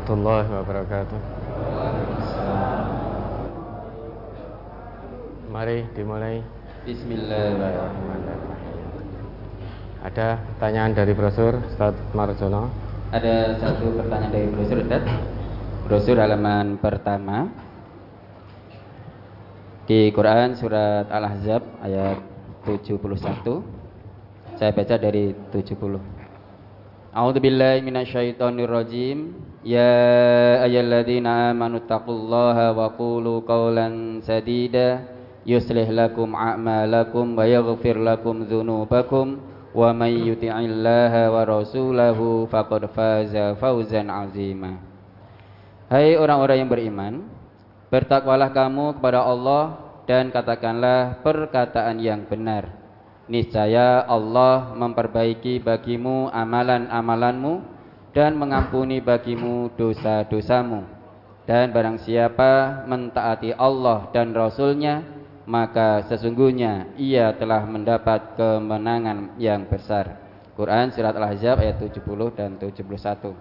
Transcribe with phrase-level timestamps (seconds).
[0.00, 1.20] warahmatullahi wabarakatuh.
[5.52, 6.40] Mari dimulai.
[6.88, 8.88] Bismillahirrahmanirrahim.
[10.00, 12.72] Ada pertanyaan dari brosur Ustaz Marjono?
[13.12, 15.04] Ada satu pertanyaan dari brosur Ustaz.
[15.84, 17.52] Brosur halaman pertama.
[19.84, 22.24] Di Quran surat Al-Ahzab ayat
[22.64, 22.96] 71.
[24.56, 26.00] Saya baca dari 70.
[27.12, 27.36] A'udzu
[29.64, 35.04] ayyuhalladzina amanu taqullaha wa qulu qawlan sadida
[35.44, 39.40] yuslih lakum a'malakum wa yaghfir lakum dzunubakum
[39.76, 44.80] wa may yuti'illaha wa rasulahu faqad faza fawzan 'azima.
[45.92, 47.14] Hai orang-orang yang beriman,
[47.92, 49.76] bertakwalah kamu kepada Allah
[50.08, 52.80] dan katakanlah perkataan yang benar
[53.30, 57.62] niscaya Allah memperbaiki bagimu amalan-amalanmu
[58.10, 60.86] dan mengampuni bagimu dosa-dosamu.
[61.46, 65.02] Dan barang siapa mentaati Allah dan Rasulnya,
[65.50, 70.20] maka sesungguhnya ia telah mendapat kemenangan yang besar.
[70.54, 73.34] Quran Surat Al-Ahzab ayat 70 dan 71.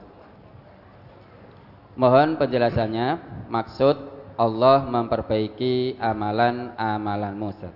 [2.00, 3.08] Mohon penjelasannya,
[3.52, 3.95] maksud
[4.40, 7.45] Allah memperbaiki amalan-amalanmu.
[7.52, 7.75] Ustaz.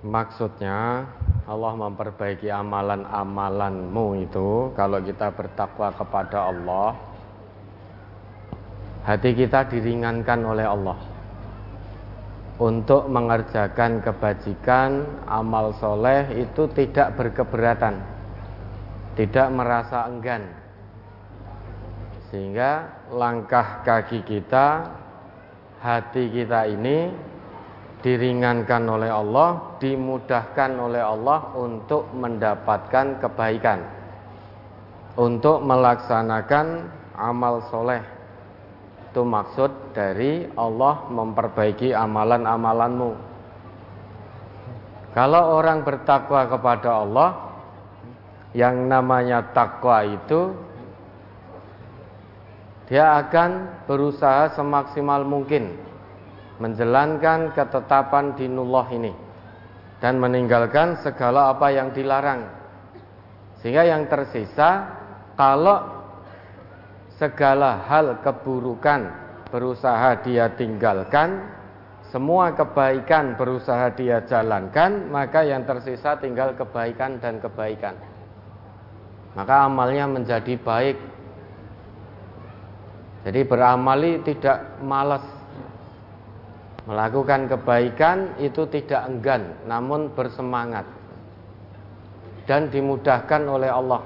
[0.00, 1.04] Maksudnya
[1.48, 6.90] Allah memperbaiki amalan-amalanmu itu kalau kita bertakwa kepada Allah.
[9.00, 10.98] Hati kita diringankan oleh Allah.
[12.60, 18.04] Untuk mengerjakan kebajikan amal soleh itu tidak berkeberatan.
[19.16, 20.44] Tidak merasa enggan.
[22.28, 24.92] Sehingga langkah kaki kita
[25.80, 27.29] hati kita ini
[28.00, 33.80] diringankan oleh Allah, dimudahkan oleh Allah untuk mendapatkan kebaikan,
[35.20, 38.00] untuk melaksanakan amal soleh.
[39.10, 43.10] Itu maksud dari Allah memperbaiki amalan-amalanmu.
[45.10, 47.30] Kalau orang bertakwa kepada Allah,
[48.54, 50.54] yang namanya takwa itu
[52.90, 55.89] dia akan berusaha semaksimal mungkin
[56.60, 59.12] menjalankan ketetapan dinullah ini
[59.98, 62.44] dan meninggalkan segala apa yang dilarang.
[63.60, 64.88] Sehingga yang tersisa
[65.36, 66.04] kalau
[67.16, 69.08] segala hal keburukan
[69.52, 71.48] berusaha dia tinggalkan,
[72.08, 77.96] semua kebaikan berusaha dia jalankan, maka yang tersisa tinggal kebaikan dan kebaikan.
[79.36, 80.98] Maka amalnya menjadi baik.
[83.20, 85.39] Jadi beramali tidak malas
[86.90, 90.82] Melakukan kebaikan itu tidak enggan, namun bersemangat
[92.50, 94.02] dan dimudahkan oleh Allah.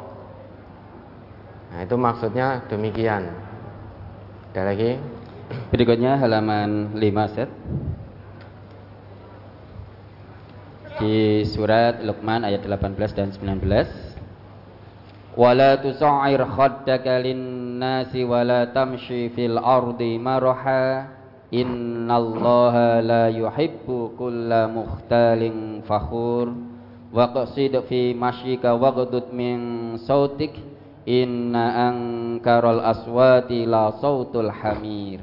[1.72, 3.32] Nah, itu maksudnya demikian.
[4.52, 5.00] Ada lagi?
[5.72, 7.48] Berikutnya halaman 5 set.
[11.00, 13.64] Di surat Luqman ayat 18 dan 19.
[15.40, 21.23] Wala tusa'ir khaddaka lin-nasi wala tamshi fil ardi maraha
[21.54, 26.50] Innallaha la yuhibbu kulla mukhtalin fakhur.
[27.14, 30.58] Wa qasid fi masyika waghdud min sautik.
[31.06, 35.22] Inna ankaral aswati la sautul hamir.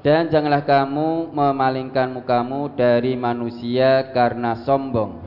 [0.00, 5.20] Dan janganlah kamu memalingkan mukamu dari manusia karena sombong.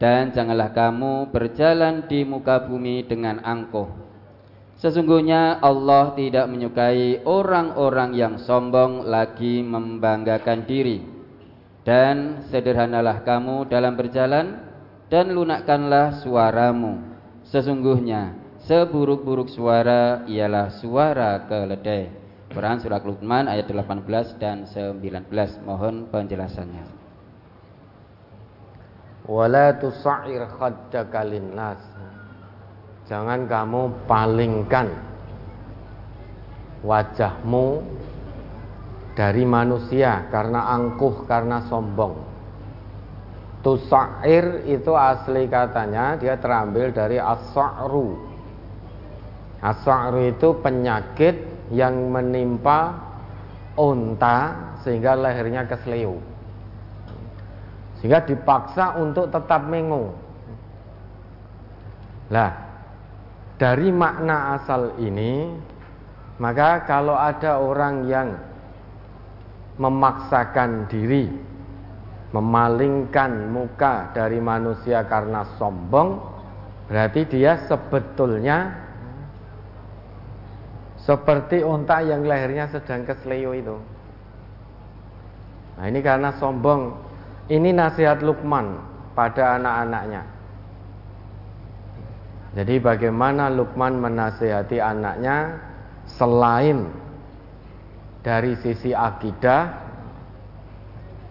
[0.00, 4.01] Dan janganlah kamu berjalan di muka bumi dengan angkuh
[4.82, 10.98] Sesungguhnya Allah tidak menyukai orang-orang yang sombong lagi membanggakan diri.
[11.86, 14.58] Dan sederhanalah kamu dalam berjalan
[15.06, 16.98] dan lunakkanlah suaramu.
[17.46, 18.34] Sesungguhnya
[18.66, 22.10] seburuk-buruk suara ialah suara keledai.
[22.50, 25.30] Quran surah Luqman ayat 18 dan 19.
[25.62, 26.84] Mohon penjelasannya.
[29.30, 31.91] Wala tusa'ir khaddaka linnas
[33.10, 34.88] Jangan kamu palingkan
[36.86, 37.82] wajahmu
[39.14, 42.14] dari manusia karena angkuh, karena sombong.
[43.62, 48.18] Tusair itu asli katanya dia terambil dari as'ru.
[49.62, 51.38] As'ru itu penyakit
[51.70, 52.98] yang menimpa
[53.78, 54.50] unta
[54.82, 56.18] sehingga lehernya kesleo.
[58.02, 60.10] Sehingga dipaksa untuk tetap mengu.
[62.34, 62.71] Lah,
[63.62, 65.54] dari makna asal ini,
[66.42, 68.34] maka kalau ada orang yang
[69.78, 71.30] memaksakan diri,
[72.34, 76.18] memalingkan muka dari manusia karena sombong,
[76.90, 78.82] berarti dia sebetulnya
[81.02, 83.74] Seperti unta yang lehernya sedang kesleo itu.
[85.74, 86.94] Nah ini karena sombong.
[87.50, 88.78] Ini nasihat Lukman
[89.18, 90.22] pada anak-anaknya.
[92.52, 95.56] Jadi bagaimana Lukman menasihati anaknya
[96.04, 96.84] selain
[98.20, 99.82] dari sisi akidah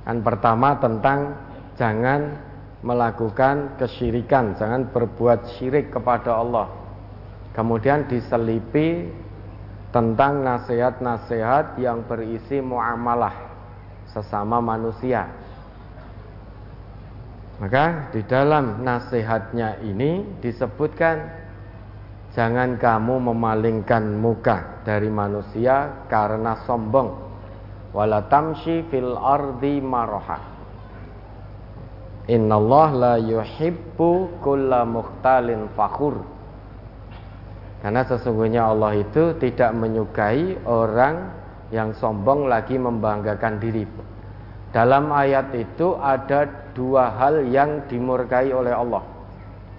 [0.02, 1.38] Kan pertama tentang
[1.78, 2.36] jangan
[2.82, 6.68] melakukan kesyirikan, jangan berbuat syirik kepada Allah.
[7.54, 9.06] Kemudian diselipi
[9.94, 13.36] tentang nasihat-nasihat yang berisi muamalah
[14.10, 15.30] sesama manusia.
[17.62, 21.30] Maka di dalam nasihatnya ini disebutkan
[22.34, 27.30] jangan kamu memalingkan muka dari manusia karena sombong.
[27.94, 30.52] Wala tamshi fil ardi maraha
[32.32, 36.22] Allah la yuhibbu kulla mukhtalin fakhur.
[37.82, 41.34] Karena sesungguhnya Allah itu tidak menyukai orang
[41.74, 43.90] yang sombong lagi membanggakan diri.
[44.70, 49.06] Dalam ayat itu ada dua hal yang dimurkai oleh Allah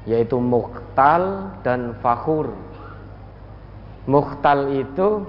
[0.06, 2.54] yaitu mukhtal dan fakhur
[4.06, 5.26] mukhtal itu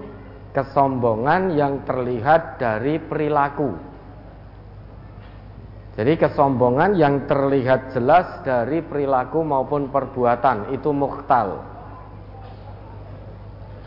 [0.53, 3.73] kesombongan yang terlihat dari perilaku.
[5.93, 11.61] Jadi kesombongan yang terlihat jelas dari perilaku maupun perbuatan itu mukhtal.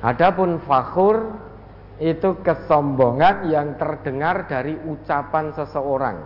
[0.07, 1.35] Adapun fakhur
[1.99, 6.17] itu kesombongan yang terdengar dari ucapan seseorang.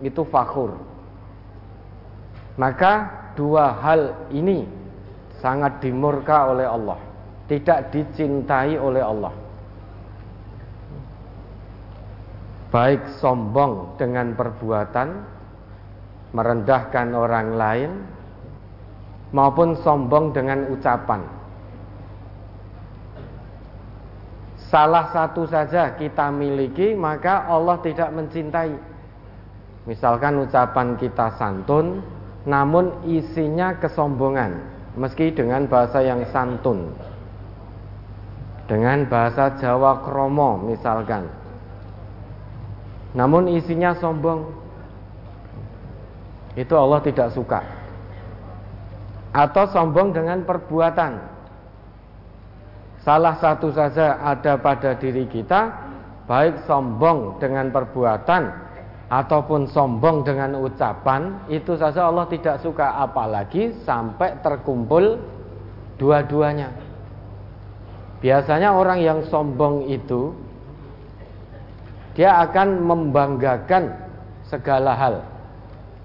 [0.00, 0.95] Itu fakhur.
[2.56, 2.92] Maka
[3.36, 4.64] dua hal ini
[5.40, 6.96] sangat dimurka oleh Allah,
[7.48, 9.46] tidak dicintai oleh Allah.
[12.76, 15.08] baik sombong dengan perbuatan
[16.36, 17.90] merendahkan orang lain
[19.32, 21.24] maupun sombong dengan ucapan.
[24.66, 28.76] Salah satu saja kita miliki maka Allah tidak mencintai.
[29.88, 32.02] Misalkan ucapan kita santun
[32.46, 34.62] namun isinya kesombongan
[34.96, 36.94] meski dengan bahasa yang santun
[38.70, 41.26] dengan bahasa Jawa kromo misalkan
[43.16, 44.44] namun isinya sombong.
[46.52, 47.64] Itu Allah tidak suka.
[49.32, 51.12] Atau sombong dengan perbuatan.
[53.00, 55.72] Salah satu saja ada pada diri kita,
[56.28, 58.65] baik sombong dengan perbuatan
[59.06, 65.22] ataupun sombong dengan ucapan, itu saja Allah tidak suka apalagi sampai terkumpul
[65.96, 66.74] dua-duanya.
[68.18, 70.34] Biasanya orang yang sombong itu
[72.16, 73.92] dia akan membanggakan
[74.48, 75.14] segala hal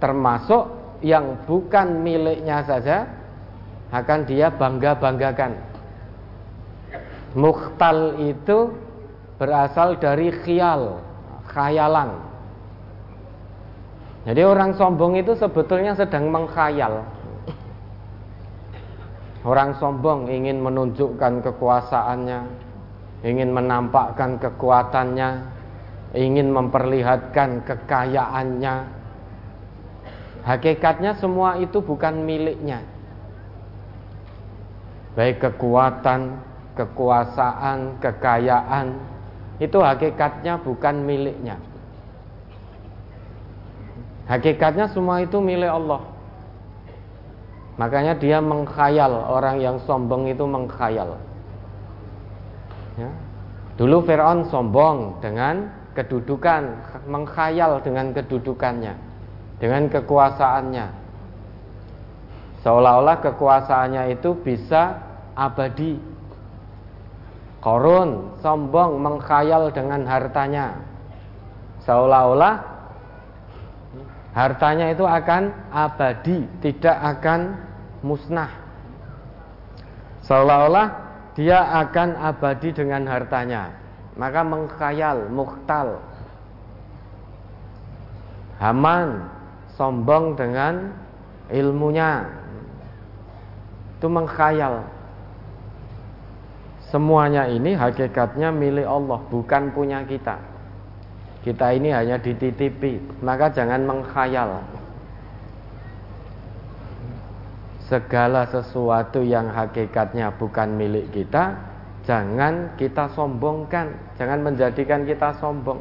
[0.03, 0.68] termasuk
[1.00, 3.07] yang bukan miliknya saja
[3.95, 5.56] akan dia bangga-banggakan
[7.38, 8.75] mukhtal itu
[9.39, 11.00] berasal dari khial
[11.48, 12.31] khayalan
[14.27, 17.06] jadi orang sombong itu sebetulnya sedang mengkhayal
[19.41, 22.39] orang sombong ingin menunjukkan kekuasaannya
[23.25, 25.62] ingin menampakkan kekuatannya
[26.15, 28.75] ingin memperlihatkan kekayaannya.
[30.41, 32.81] Hakikatnya semua itu bukan miliknya.
[35.13, 36.39] Baik kekuatan,
[36.75, 38.96] kekuasaan, kekayaan
[39.62, 41.60] itu hakikatnya bukan miliknya.
[44.31, 46.07] Hakikatnya semua itu milik Allah.
[47.75, 51.19] Makanya dia mengkhayal, orang yang sombong itu mengkhayal.
[52.95, 53.11] Ya.
[53.75, 55.67] Dulu Fir'aun sombong dengan
[56.00, 56.63] kedudukan,
[57.11, 58.95] mengkhayal dengan kedudukannya,
[59.59, 60.88] dengan kekuasaannya.
[62.63, 64.95] Seolah-olah kekuasaannya itu bisa
[65.35, 66.00] abadi.
[67.59, 70.79] Korun, sombong, mengkhayal dengan hartanya.
[71.83, 72.71] Seolah-olah
[74.31, 77.59] hartanya itu akan abadi, tidak akan
[78.03, 78.51] musnah.
[80.23, 80.88] Seolah-olah
[81.35, 83.75] dia akan abadi dengan hartanya.
[84.15, 86.03] Maka mengkhayal mukhtal.
[88.59, 89.27] Haman
[89.75, 90.93] sombong dengan
[91.50, 92.27] ilmunya.
[93.97, 94.85] Itu mengkhayal.
[96.91, 100.50] Semuanya ini hakikatnya milik Allah bukan punya kita
[101.41, 104.62] kita ini hanya dititipi maka jangan mengkhayal
[107.86, 111.71] segala sesuatu yang hakikatnya bukan milik kita
[112.01, 115.77] Jangan kita sombongkan, jangan menjadikan kita sombong.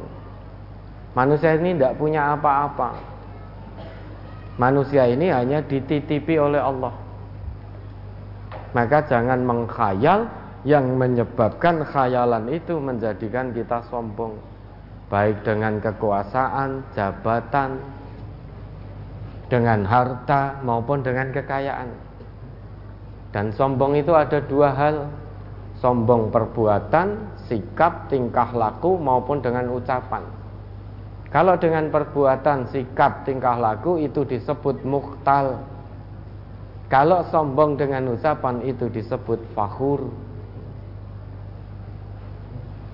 [1.17, 2.93] Manusia ini tidak punya apa-apa.
[4.61, 6.93] Manusia ini hanya dititipi oleh Allah.
[8.71, 10.29] Maka jangan mengkhayal
[10.61, 14.37] yang menyebabkan khayalan itu menjadikan kita sombong
[15.11, 17.83] baik dengan kekuasaan, jabatan,
[19.51, 21.91] dengan harta maupun dengan kekayaan.
[23.35, 25.11] Dan sombong itu ada dua hal,
[25.83, 30.23] sombong perbuatan, sikap, tingkah laku maupun dengan ucapan.
[31.31, 35.63] Kalau dengan perbuatan, sikap, tingkah laku itu disebut muhtal.
[36.91, 40.11] Kalau sombong dengan ucapan itu disebut fakhur.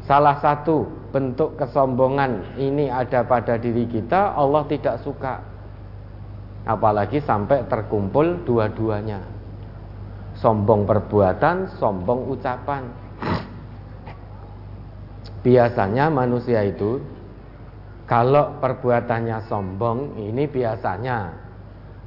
[0.07, 5.43] Salah satu bentuk kesombongan ini ada pada diri kita, Allah tidak suka.
[6.63, 9.19] Apalagi sampai terkumpul dua-duanya.
[10.39, 12.87] Sombong perbuatan, sombong ucapan.
[15.43, 17.03] Biasanya manusia itu
[18.07, 21.35] kalau perbuatannya sombong, ini biasanya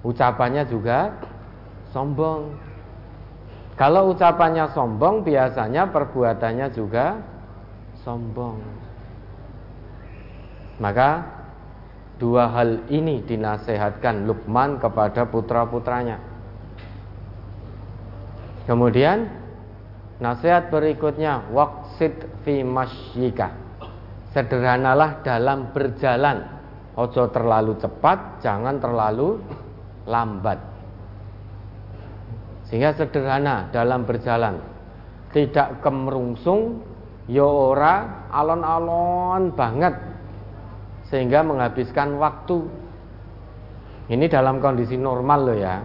[0.00, 1.12] ucapannya juga
[1.92, 2.48] sombong.
[3.76, 7.20] Kalau ucapannya sombong, biasanya perbuatannya juga
[8.02, 8.60] sombong.
[10.80, 11.40] Maka
[12.20, 16.20] Dua hal ini dinasehatkan Luqman kepada putra-putranya.
[18.68, 19.24] Kemudian
[20.20, 23.56] nasihat berikutnya waqsid fi masyika.
[24.36, 26.60] Sederhanalah dalam berjalan.
[27.00, 29.40] Ojo terlalu cepat, jangan terlalu
[30.04, 30.60] lambat.
[32.68, 34.60] Sehingga sederhana dalam berjalan.
[35.32, 36.84] Tidak kemerungsung,
[37.30, 39.94] ya ora alon-alon banget
[41.06, 42.66] sehingga menghabiskan waktu.
[44.10, 45.78] Ini dalam kondisi normal loh ya.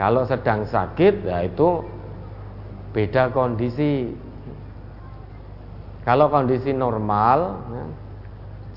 [0.00, 1.84] Kalau sedang sakit ya itu
[2.96, 4.08] beda kondisi.
[6.08, 7.38] Kalau kondisi normal,
[7.68, 7.84] ya,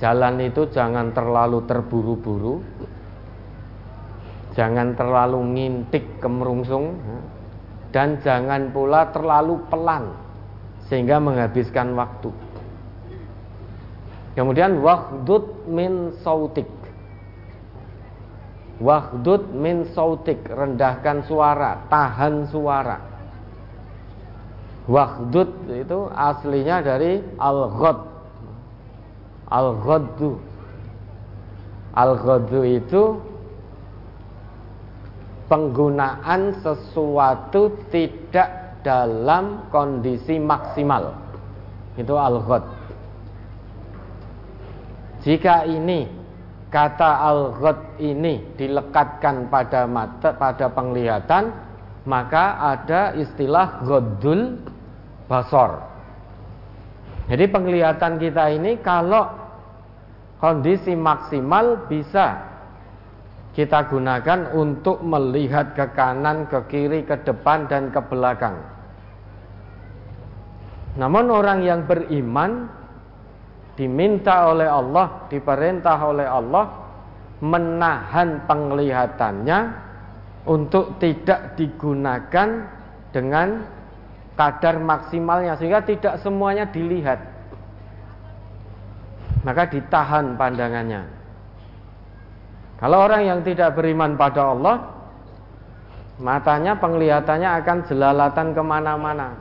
[0.04, 2.60] jalan itu jangan terlalu terburu-buru,
[4.51, 7.20] jangan terlalu ngintik kemerungsung, ya,
[7.96, 10.12] dan jangan pula terlalu pelan
[10.91, 12.36] sehingga menghabiskan waktu.
[14.36, 16.67] Kemudian wahdud min sautik.
[18.83, 23.00] Wahdud min sautik, rendahkan suara, tahan suara.
[24.91, 28.00] Wahdud itu aslinya dari al-ghad.
[29.48, 30.43] Al-ghaddu.
[31.95, 33.03] Al-ghaddu itu
[35.48, 41.16] penggunaan sesuatu tidak dalam kondisi maksimal.
[41.98, 42.66] Itu al-ghad.
[45.22, 46.10] Jika ini
[46.74, 51.54] kata al-ghad ini dilekatkan pada mata pada penglihatan,
[52.10, 54.58] maka ada istilah ghadul
[55.30, 55.80] basor.
[57.30, 59.30] Jadi penglihatan kita ini kalau
[60.42, 62.50] kondisi maksimal bisa
[63.51, 68.55] kita gunakan untuk melihat ke kanan, ke kiri, ke depan dan ke belakang.
[70.96, 72.67] Namun orang yang beriman
[73.75, 76.65] diminta oleh Allah, diperintah oleh Allah
[77.43, 79.60] menahan penglihatannya
[80.48, 82.72] untuk tidak digunakan
[83.12, 83.67] dengan
[84.39, 87.20] kadar maksimalnya sehingga tidak semuanya dilihat.
[89.43, 91.21] Maka ditahan pandangannya.
[92.82, 94.90] Kalau orang yang tidak beriman pada Allah,
[96.18, 99.38] matanya penglihatannya akan jelalatan ke mana-mana.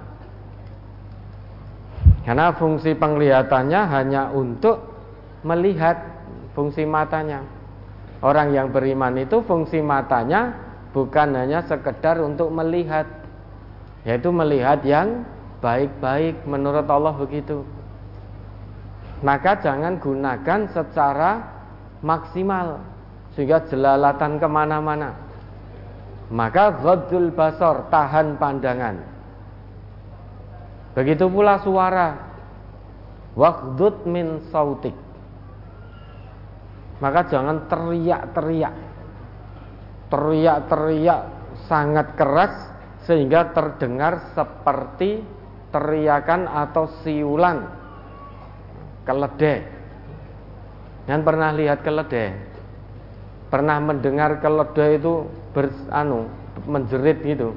[2.20, 4.76] Karena fungsi penglihatannya hanya untuk
[5.40, 5.96] melihat
[6.52, 7.40] fungsi matanya.
[8.20, 10.52] Orang yang beriman itu fungsi matanya
[10.92, 13.08] bukan hanya sekedar untuk melihat,
[14.04, 15.24] yaitu melihat yang
[15.64, 17.64] baik-baik menurut Allah begitu.
[19.24, 21.40] Maka jangan gunakan secara
[22.04, 22.99] maksimal
[23.34, 25.14] sehingga jelalatan ke mana-mana.
[26.30, 29.02] Maka ghadul basor tahan pandangan.
[30.94, 32.30] Begitu pula suara.
[33.34, 34.94] Wakdud min sautik.
[36.98, 38.74] Maka jangan teriak-teriak.
[40.10, 41.20] Teriak-teriak
[41.70, 42.54] sangat keras
[43.00, 45.24] Sehingga terdengar seperti
[45.72, 47.64] teriakan atau siulan.
[49.02, 49.66] Keledai.
[51.08, 52.49] Yang pernah lihat keledai
[53.50, 56.30] Pernah mendengar keledai itu bersanu
[56.64, 57.50] menjerit gitu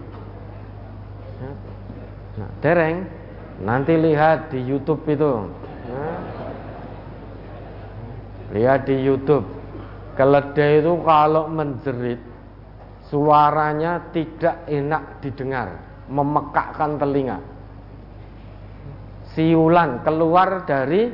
[2.34, 3.06] Nah, dereng
[3.62, 5.46] Nanti lihat di YouTube itu.
[8.58, 9.46] Lihat di YouTube.
[10.18, 12.22] Keledai itu kalau menjerit
[13.10, 15.74] suaranya tidak enak didengar,
[16.06, 17.42] memekakkan telinga.
[19.34, 21.10] Siulan keluar dari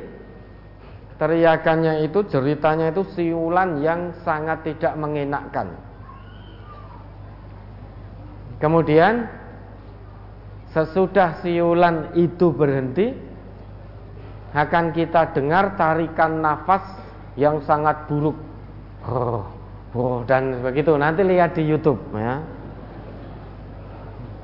[1.20, 5.76] teriakannya itu, jeritanya itu siulan yang sangat tidak mengenakkan.
[8.56, 9.28] Kemudian
[10.72, 13.12] sesudah siulan itu berhenti
[14.56, 16.82] akan kita dengar tarikan nafas
[17.36, 18.36] yang sangat buruk.
[19.04, 19.44] Oh,
[19.92, 20.96] oh, dan begitu.
[20.96, 22.40] Nanti lihat di YouTube ya.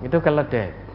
[0.04, 0.86] Itu keledai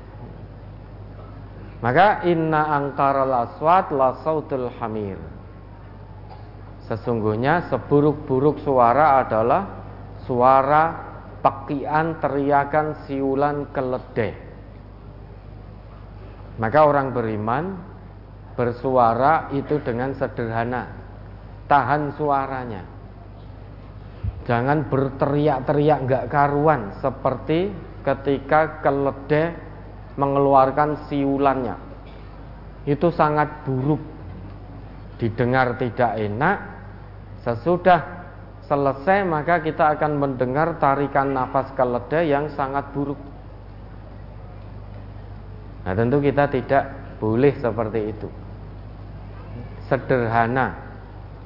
[1.82, 5.18] maka inna angkaral aswat la sautul hamir
[6.91, 9.63] Sesungguhnya seburuk-buruk suara adalah
[10.27, 10.91] suara
[11.39, 14.36] pakian teriakan siulan keledai.
[16.60, 17.79] Maka orang beriman
[18.60, 20.91] bersuara itu dengan sederhana,
[21.71, 22.83] tahan suaranya.
[24.43, 27.71] Jangan berteriak-teriak nggak karuan seperti
[28.03, 29.55] ketika keledai
[30.19, 31.79] mengeluarkan siulannya.
[32.83, 34.03] Itu sangat buruk,
[35.24, 36.71] didengar tidak enak,
[37.41, 38.21] Sesudah
[38.69, 43.17] selesai maka kita akan mendengar tarikan nafas keledai yang sangat buruk.
[45.81, 46.83] Nah tentu kita tidak
[47.17, 48.29] boleh seperti itu.
[49.89, 50.77] Sederhana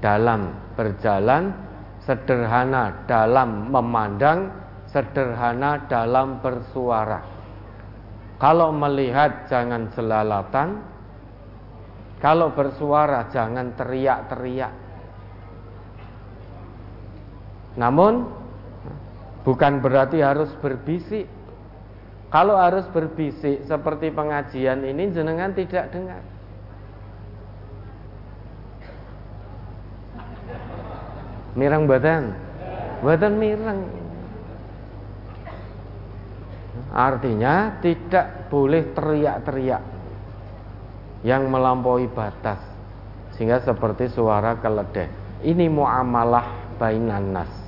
[0.04, 1.56] dalam berjalan,
[2.04, 4.52] sederhana dalam memandang,
[4.92, 7.24] sederhana dalam bersuara.
[8.36, 10.84] Kalau melihat jangan selalatan,
[12.20, 14.85] kalau bersuara jangan teriak-teriak.
[17.76, 18.24] Namun
[19.44, 21.28] bukan berarti harus berbisik.
[22.32, 26.24] Kalau harus berbisik seperti pengajian ini jenengan tidak dengar.
[31.56, 32.36] Mirang badan.
[33.00, 33.80] Badan mirang.
[36.96, 39.84] Artinya tidak boleh teriak-teriak
[41.28, 42.60] yang melampaui batas
[43.36, 45.08] sehingga seperti suara keledai.
[45.44, 47.65] Ini muamalah bainan nas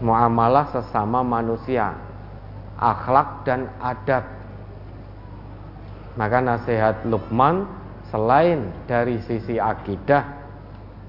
[0.00, 1.96] muamalah sesama manusia,
[2.80, 4.24] akhlak dan adab.
[6.16, 7.68] Maka nasihat Luqman
[8.10, 10.24] selain dari sisi akidah,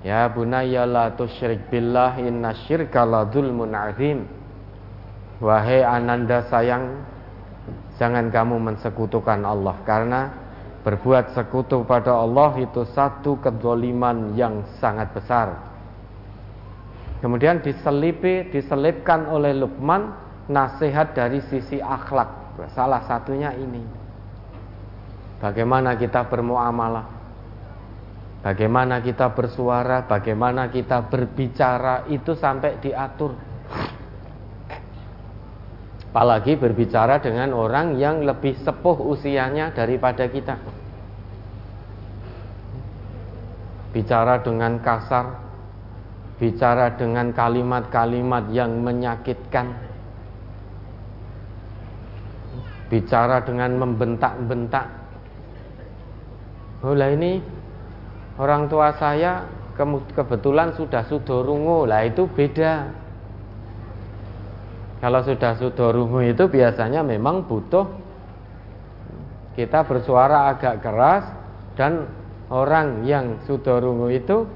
[0.05, 4.27] ya bunayya la tusyrik billah inna syirka la dzulmun azim.
[5.41, 7.01] Wahai ananda sayang,
[7.97, 10.21] jangan kamu mensekutukan Allah karena
[10.85, 15.70] berbuat sekutu pada Allah itu satu kezaliman yang sangat besar.
[17.21, 20.09] Kemudian diselipi, diselipkan oleh Luqman
[20.49, 22.57] nasihat dari sisi akhlak.
[22.73, 23.85] Salah satunya ini.
[25.37, 27.21] Bagaimana kita bermuamalah?
[28.41, 33.37] Bagaimana kita bersuara, bagaimana kita berbicara itu sampai diatur.
[36.09, 40.57] Apalagi berbicara dengan orang yang lebih sepuh usianya daripada kita.
[43.93, 45.50] Bicara dengan kasar,
[46.41, 49.77] bicara dengan kalimat-kalimat yang menyakitkan,
[52.89, 54.89] bicara dengan membentak-bentak.
[56.81, 57.37] Oh lah ini
[58.41, 59.45] orang tua saya
[60.17, 62.89] kebetulan sudah sudorungu, lah itu beda.
[64.97, 67.85] Kalau sudah sudorungu itu biasanya memang butuh
[69.53, 71.25] kita bersuara agak keras
[71.77, 72.09] dan
[72.49, 74.49] orang yang sudorungu itu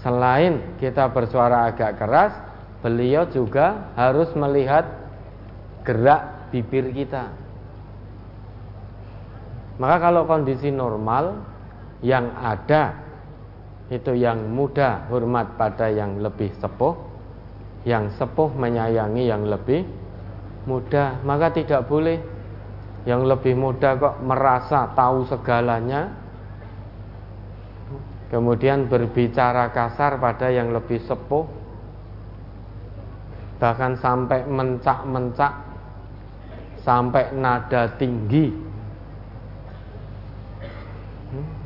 [0.00, 2.32] Selain kita bersuara agak keras,
[2.80, 4.88] beliau juga harus melihat
[5.84, 7.28] gerak bibir kita.
[9.80, 11.40] Maka kalau kondisi normal
[12.04, 12.96] yang ada
[13.88, 16.94] itu yang muda hormat pada yang lebih sepuh,
[17.88, 19.84] yang sepuh menyayangi yang lebih
[20.68, 22.20] muda, maka tidak boleh
[23.08, 26.12] yang lebih muda kok merasa tahu segalanya,
[28.30, 31.44] kemudian berbicara kasar pada yang lebih sepuh.
[33.60, 35.68] Bahkan sampai mencak-mencak.
[36.80, 38.48] Sampai nada tinggi.
[41.30, 41.60] Hmm?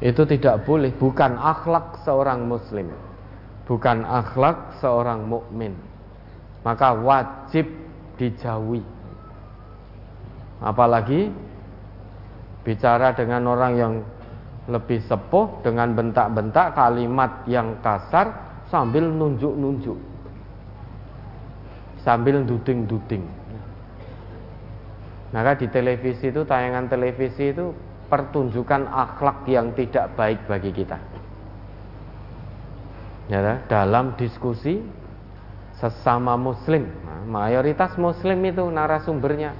[0.00, 0.90] itu tidak boleh.
[0.96, 2.88] Bukan akhlak seorang muslim.
[3.68, 5.76] Bukan akhlak seorang mukmin.
[6.64, 7.68] Maka wajib
[8.16, 8.82] dijauhi.
[10.60, 11.32] Apalagi
[12.64, 13.94] bicara dengan orang yang
[14.70, 18.30] lebih sepuh dengan bentak-bentak kalimat yang kasar
[18.70, 19.98] sambil nunjuk-nunjuk.
[22.00, 23.26] Sambil duding-duding.
[25.30, 27.74] Maka di televisi itu tayangan televisi itu
[28.08, 30.98] pertunjukan akhlak yang tidak baik bagi kita.
[33.30, 34.82] Ya, dalam diskusi
[35.78, 36.82] sesama muslim.
[37.06, 39.54] Nah, mayoritas muslim itu narasumbernya.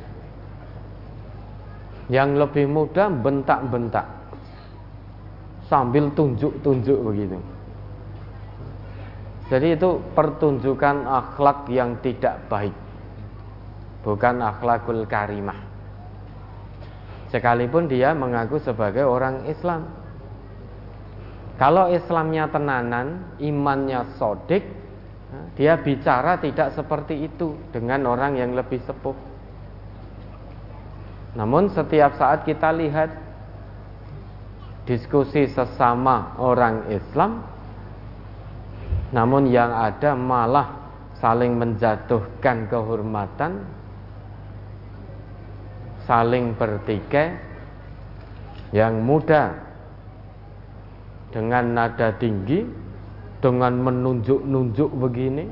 [2.10, 4.19] Yang lebih mudah bentak-bentak
[5.70, 7.38] sambil tunjuk-tunjuk begitu.
[9.50, 12.74] Jadi itu pertunjukan akhlak yang tidak baik.
[14.02, 15.70] Bukan akhlakul karimah.
[17.30, 19.86] sekalipun dia mengaku sebagai orang Islam.
[21.62, 24.66] Kalau Islamnya tenanan, imannya sodik,
[25.54, 29.14] dia bicara tidak seperti itu dengan orang yang lebih sepuh.
[31.38, 33.29] Namun setiap saat kita lihat
[34.88, 37.44] diskusi sesama orang Islam,
[39.10, 40.80] namun yang ada malah
[41.18, 43.64] saling menjatuhkan kehormatan,
[46.08, 47.36] saling bertikai,
[48.70, 49.52] yang muda
[51.34, 52.64] dengan nada tinggi,
[53.42, 55.44] dengan menunjuk-nunjuk begini,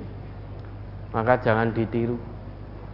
[1.10, 2.16] maka jangan ditiru.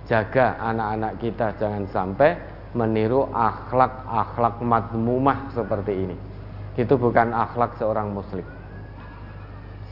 [0.05, 2.37] Jaga anak-anak kita jangan sampai
[2.75, 6.17] meniru akhlak-akhlak madmumah seperti ini.
[6.75, 8.45] Itu bukan akhlak seorang muslim.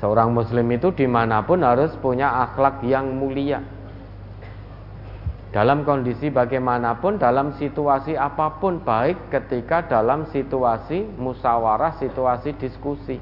[0.03, 3.63] Seorang muslim itu di mana pun harus punya akhlak yang mulia.
[5.55, 13.21] Dalam kondisi bagaimanapun, dalam situasi apa pun, baik ketika dalam situasi musyawarah, situasi diskusi.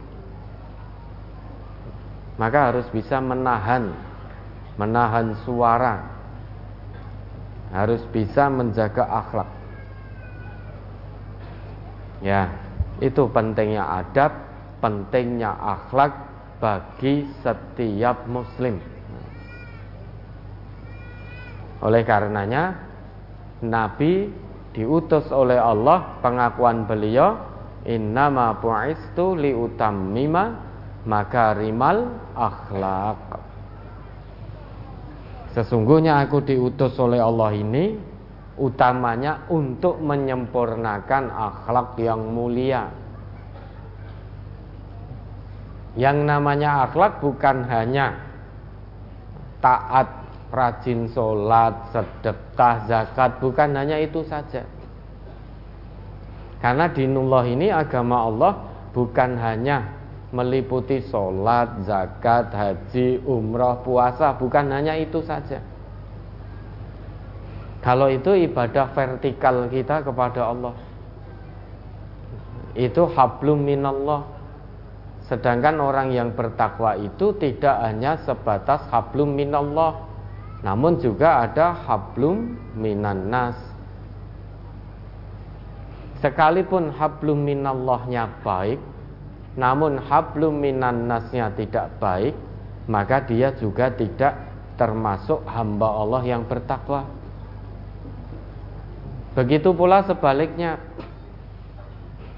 [2.38, 3.92] Maka harus bisa menahan,
[4.79, 6.19] menahan suara,
[7.70, 9.50] harus bisa menjaga akhlak.
[12.20, 12.52] Ya,
[13.00, 14.35] itu pentingnya adab,
[14.85, 16.30] pentingnya akhlak,
[16.61, 18.76] bagi setiap muslim.
[21.80, 22.76] Oleh karenanya
[23.64, 24.28] Nabi
[24.76, 27.40] diutus oleh Allah pengakuan beliau
[27.88, 30.61] innama bu'istu liutammima
[31.09, 33.50] makarimal akhlak.
[35.51, 37.99] Sesungguhnya aku diutus oleh Allah ini
[38.61, 42.87] utamanya untuk menyempurnakan akhlak yang mulia.
[45.99, 48.15] Yang namanya akhlak bukan hanya
[49.59, 50.07] taat,
[50.55, 54.63] rajin sholat, sedekah, zakat, bukan hanya itu saja.
[56.63, 58.53] Karena dinullah ini agama Allah
[58.95, 60.00] bukan hanya
[60.31, 65.59] meliputi sholat, zakat, haji, umroh, puasa, bukan hanya itu saja.
[67.81, 70.77] Kalau itu ibadah vertikal kita kepada Allah.
[72.77, 74.40] Itu hablum minallah
[75.31, 80.03] Sedangkan orang yang bertakwa itu tidak hanya sebatas hablum minallah,
[80.66, 83.55] namun juga ada hablum minan nas.
[86.19, 88.83] Sekalipun hablum minallahnya baik,
[89.59, 92.35] namun hablum minan nasnya tidak baik,
[92.87, 94.39] maka dia juga tidak
[94.79, 97.07] termasuk hamba Allah yang bertakwa.
[99.35, 100.79] Begitu pula sebaliknya,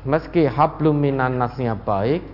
[0.04, 2.24] meski hablum minan nasnya baik,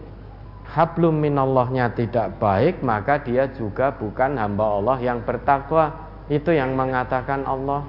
[0.68, 6.06] hablum minallahnya tidak baik maka dia juga bukan hamba Allah yang bertakwa.
[6.28, 7.88] Itu yang mengatakan Allah.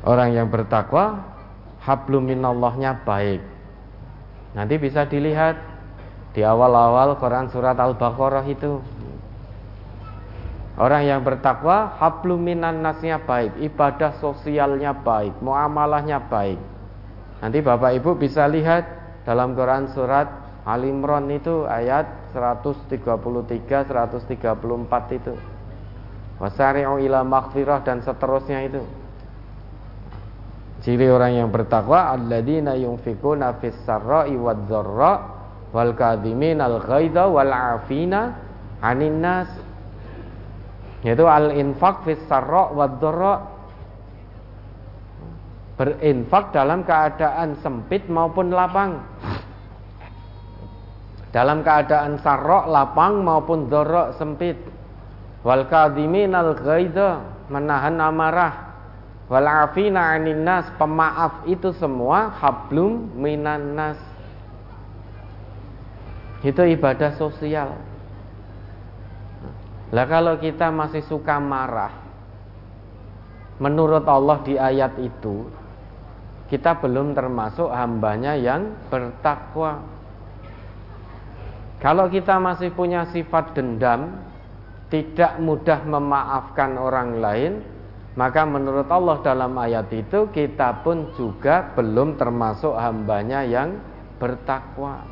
[0.00, 1.20] Orang yang bertakwa
[1.84, 3.40] hablum minallahnya baik
[4.56, 5.56] nanti bisa dilihat
[6.30, 8.78] di awal-awal Quran surat Al-Baqarah itu
[10.80, 16.56] Orang yang bertakwa hablum minan nasnya baik, ibadah sosialnya baik, muamalahnya baik.
[17.44, 18.88] Nanti Bapak Ibu bisa lihat
[19.28, 20.32] dalam Quran surat
[20.64, 25.36] Al Imran itu ayat 133 134 itu.
[26.40, 28.80] Wasari'u ila maghfirah dan seterusnya itu.
[30.80, 35.12] Ciri orang yang bertakwa alladzina yunfikuna fis sarra'i wad dharra
[35.76, 38.40] wal kadhimin al ghaidha wal 'afina
[38.80, 39.50] 'anil nas.
[41.04, 43.34] Yaitu al infaq fis sarra' wad dharra.
[45.76, 49.00] Berinfak dalam keadaan sempit maupun lapang.
[51.30, 54.60] Dalam keadaan sarok lapang maupun dorok sempit.
[55.40, 58.69] Wal kadhimin al ghaidha menahan amarah
[59.30, 60.18] wal afina
[60.74, 64.00] pemaaf itu semua hablum minan nas
[66.42, 67.78] itu ibadah sosial
[69.94, 71.94] lah kalau kita masih suka marah
[73.62, 75.46] menurut Allah di ayat itu
[76.50, 79.86] kita belum termasuk hambanya yang bertakwa.
[81.78, 84.18] Kalau kita masih punya sifat dendam,
[84.90, 87.52] tidak mudah memaafkan orang lain,
[88.18, 93.78] maka menurut Allah dalam ayat itu kita pun juga belum termasuk hambanya yang
[94.18, 95.06] bertakwa.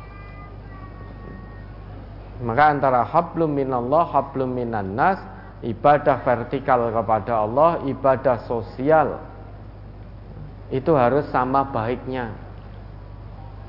[2.39, 5.19] Maka antara hablum minallah, hablum minan nas,
[5.63, 9.19] ibadah vertikal kepada Allah, ibadah sosial
[10.71, 12.31] itu harus sama baiknya.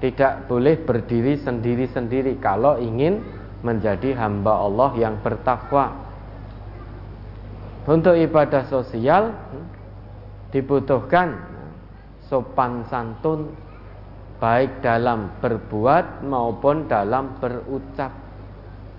[0.00, 3.20] Tidak boleh berdiri sendiri-sendiri kalau ingin
[3.60, 6.09] menjadi hamba Allah yang bertakwa.
[7.90, 9.34] Untuk ibadah sosial
[10.54, 11.42] dibutuhkan
[12.30, 13.50] sopan santun
[14.38, 18.14] baik dalam berbuat maupun dalam berucap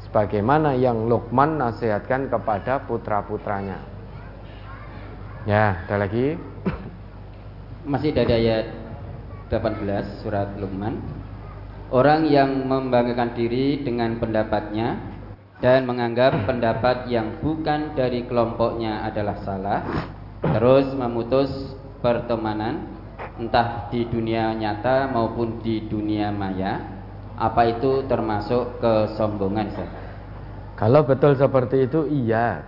[0.03, 3.79] sebagaimana yang Luqman nasihatkan kepada putra-putranya.
[5.47, 6.35] Ya, ada lagi.
[7.87, 8.75] Masih dari ayat
[9.47, 10.99] 18 surat Luqman.
[11.95, 15.10] Orang yang membanggakan diri dengan pendapatnya
[15.61, 19.79] dan menganggap pendapat yang bukan dari kelompoknya adalah salah,
[20.41, 22.89] terus memutus pertemanan
[23.37, 26.81] entah di dunia nyata maupun di dunia maya,
[27.37, 29.69] apa itu termasuk kesombongan?
[30.81, 32.65] Kalau betul seperti itu, iya.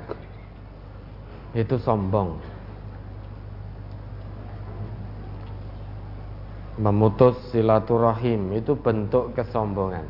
[1.58, 2.54] Itu sombong.
[6.74, 10.10] memutus silaturahim itu bentuk kesombongan.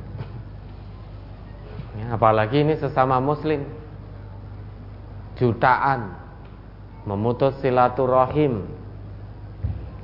[1.93, 3.65] Ya, apalagi ini sesama muslim.
[5.37, 6.13] Jutaan
[7.05, 8.65] memutus silaturahim.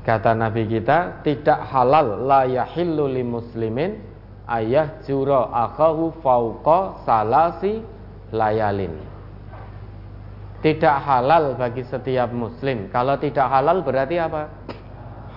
[0.05, 4.01] Kata Nabi kita, tidak halal la yahillu li muslimin
[4.49, 7.85] ayah jura akahu fauqa salasi
[8.33, 8.97] layalin.
[10.59, 12.89] Tidak halal bagi setiap muslim.
[12.91, 14.49] Kalau tidak halal berarti apa?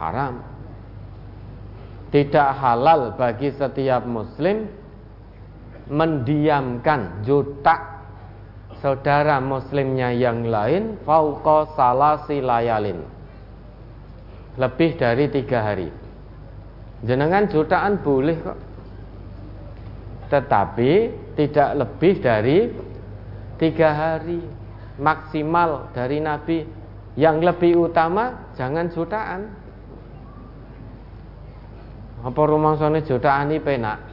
[0.00, 0.52] Haram
[2.12, 4.68] tidak halal bagi setiap muslim
[5.90, 7.92] mendiamkan juta
[8.82, 13.02] saudara muslimnya yang lain fauqa salasi layalin.
[14.58, 15.88] Lebih dari tiga hari.
[17.06, 18.58] Jenengan jutaan boleh kok.
[20.28, 20.92] Tetapi
[21.38, 22.58] tidak lebih dari
[23.56, 24.42] tiga hari.
[25.00, 26.58] Maksimal dari Nabi.
[27.16, 29.40] Yang lebih utama jangan jutaan.
[32.22, 34.11] Apa rumangsane jutaan ini penak?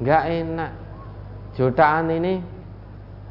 [0.00, 0.72] Enggak enak.
[1.56, 2.34] Jutaan ini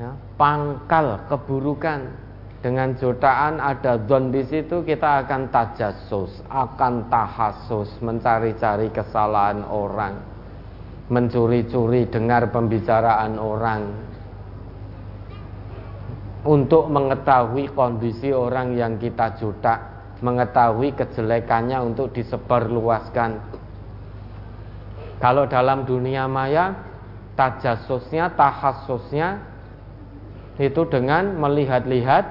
[0.01, 2.25] ya, pangkal keburukan.
[2.65, 10.17] Dengan jutaan ada zon di situ kita akan tajasus, akan tahasus, mencari-cari kesalahan orang,
[11.13, 13.85] mencuri-curi dengar pembicaraan orang,
[16.41, 23.61] untuk mengetahui kondisi orang yang kita juta, mengetahui kejelekannya untuk disebarluaskan
[25.19, 26.75] kalau dalam dunia maya
[27.39, 29.39] tajasusnya, tahasusnya
[30.59, 32.25] itu dengan melihat-lihat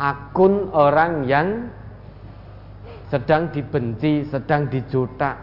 [0.00, 1.68] akun orang yang
[3.12, 5.36] sedang dibenci, sedang dijuta,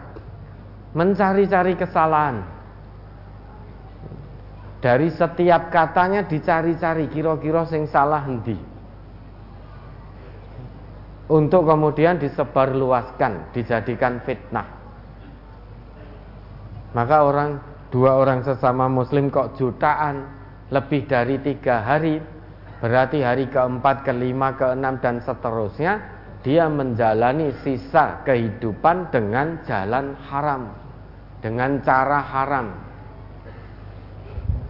[0.92, 2.44] mencari-cari kesalahan.
[4.84, 8.58] Dari setiap katanya dicari-cari kira-kira sing salah hendi.
[11.24, 14.83] Untuk kemudian disebarluaskan, dijadikan fitnah.
[16.94, 17.58] Maka orang
[17.90, 20.30] dua orang sesama muslim kok jutaan?
[20.70, 22.22] Lebih dari tiga hari.
[22.78, 26.00] Berarti hari keempat, kelima, keenam dan seterusnya
[26.44, 30.70] Dia menjalani sisa kehidupan dengan jalan haram.
[31.40, 32.66] Dengan cara haram.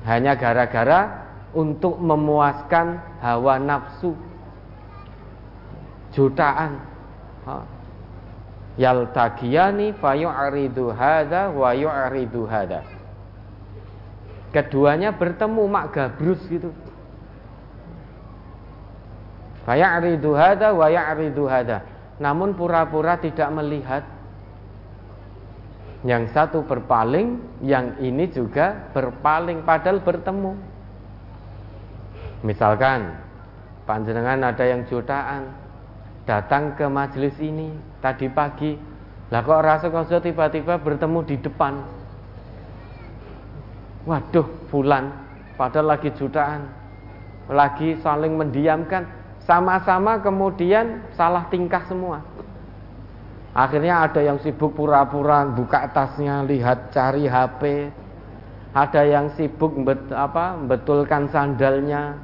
[0.06, 4.14] Hanya gara-gara untuk memuaskan hawa nafsu.
[6.14, 6.93] Jutaan
[8.74, 12.82] yaltaqiyani fayu'ridu hadza wa yu'ridu hadza.
[14.54, 16.70] Keduanya bertemu mak gabrus gitu.
[19.66, 21.82] Fayu'ridu hadza wa yu'ridu hadza.
[22.18, 24.04] Namun pura-pura tidak melihat.
[26.04, 30.52] Yang satu berpaling, yang ini juga berpaling padahal bertemu.
[32.44, 33.24] Misalkan
[33.88, 35.63] panjenengan ada yang jutaan
[36.24, 38.76] datang ke majelis ini, tadi pagi.
[39.32, 41.74] Lah kok rasa koso tiba-tiba bertemu di depan?
[44.04, 45.08] Waduh fulan
[45.56, 46.68] padahal lagi jutaan.
[47.48, 49.04] Lagi saling mendiamkan.
[49.44, 52.24] Sama-sama kemudian salah tingkah semua.
[53.52, 57.92] Akhirnya ada yang sibuk pura-pura buka tasnya lihat cari HP
[58.74, 62.18] ada yang sibuk bet, apa, betulkan sandalnya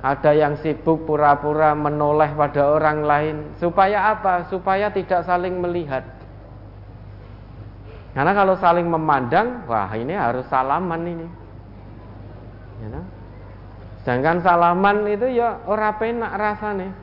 [0.00, 4.48] ada yang sibuk pura-pura menoleh pada orang lain supaya apa?
[4.48, 6.00] Supaya tidak saling melihat.
[8.16, 11.26] Karena kalau saling memandang, wah ini harus salaman ini.
[12.80, 13.06] Ya, nah?
[14.00, 16.96] Sedangkan salaman itu ya ora penak rasanya.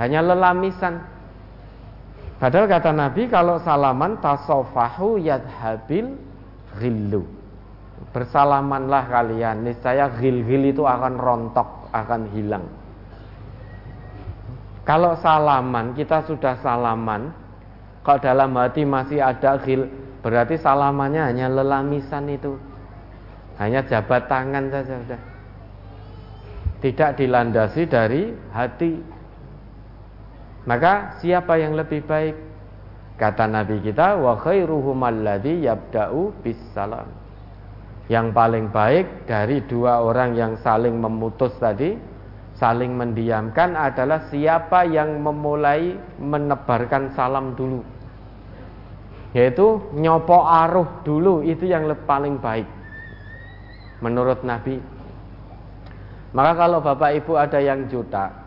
[0.00, 1.04] Hanya lelamisan.
[2.40, 6.16] Padahal kata Nabi kalau salaman tasofahu yadhabil
[6.80, 7.35] ghillu
[8.12, 12.64] bersalamanlah kalian niscaya gil-gil itu akan rontok akan hilang
[14.86, 17.32] kalau salaman kita sudah salaman
[18.06, 19.88] kalau dalam hati masih ada gil
[20.20, 22.56] berarti salamannya hanya lelamisan itu
[23.56, 25.22] hanya jabat tangan saja sudah
[26.84, 29.16] tidak dilandasi dari hati
[30.66, 32.34] Maka siapa yang lebih baik?
[33.16, 37.06] Kata Nabi kita, wa khairuhum alladhi yabda'u bis salam.
[38.06, 41.98] Yang paling baik dari dua orang yang saling memutus tadi,
[42.54, 47.82] saling mendiamkan adalah siapa yang memulai menebarkan salam dulu.
[49.34, 52.68] Yaitu nyopo aruh dulu itu yang paling baik.
[54.00, 54.78] Menurut Nabi.
[56.30, 58.46] Maka kalau Bapak Ibu ada yang juta,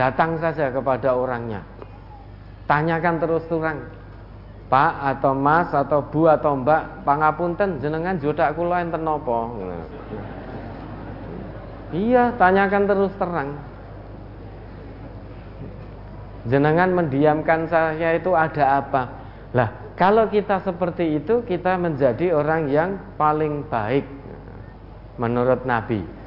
[0.00, 1.60] Datang saja kepada orangnya.
[2.64, 3.84] Tanyakan terus terang.
[4.70, 9.50] Pak atau Mas atau Bu atau Mbak, pangapunten jenengan jodak kula enten napa?
[11.90, 13.58] Iya, tanyakan terus terang.
[16.46, 19.02] Jenengan mendiamkan saya itu ada apa?
[19.50, 24.06] Lah, kalau kita seperti itu, kita menjadi orang yang paling baik
[25.18, 26.20] menurut Nabi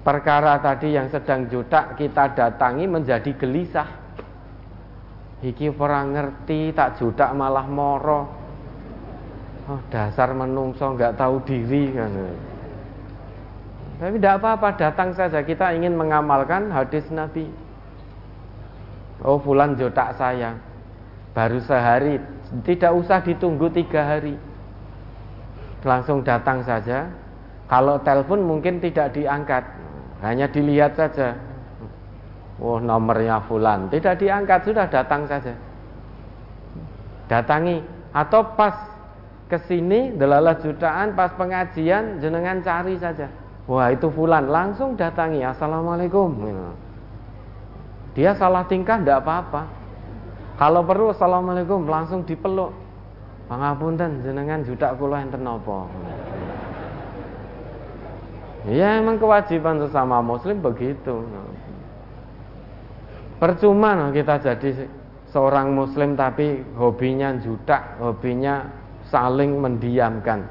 [0.00, 3.99] perkara tadi yang sedang jutak kita datangi menjadi gelisah.
[5.40, 8.28] Iki orang ngerti tak jutak malah moro.
[9.70, 12.12] Oh, dasar menungso nggak tahu diri kan.
[14.00, 17.48] Tapi tidak apa-apa datang saja kita ingin mengamalkan hadis Nabi.
[19.20, 20.56] Oh fulan jodak saya
[21.36, 22.16] baru sehari
[22.66, 24.34] tidak usah ditunggu tiga hari
[25.84, 27.06] langsung datang saja
[27.70, 29.62] kalau telepon mungkin tidak diangkat
[30.20, 31.36] hanya dilihat saja.
[32.60, 33.88] Oh nomornya fulan.
[33.88, 35.56] Tidak diangkat sudah datang saja.
[37.26, 37.80] Datangi.
[38.12, 38.90] Atau pas
[39.46, 43.32] ke sini Delalah jutaan pas pengajian Jenengan cari saja.
[43.64, 44.52] Wah itu fulan.
[44.52, 45.40] Langsung datangi.
[45.40, 46.36] Assalamualaikum.
[48.12, 49.64] Dia salah tingkah tidak apa-apa.
[50.60, 51.88] Kalau perlu Assalamualaikum.
[51.88, 52.76] Langsung dipeluk.
[53.48, 55.42] Pangapunten jenengan judak kula enten
[58.68, 61.24] Ya emang kewajiban sesama muslim begitu.
[63.40, 64.84] Percuma no, kita jadi
[65.32, 68.68] seorang muslim tapi hobinya judak, hobinya
[69.08, 70.44] saling mendiamkan.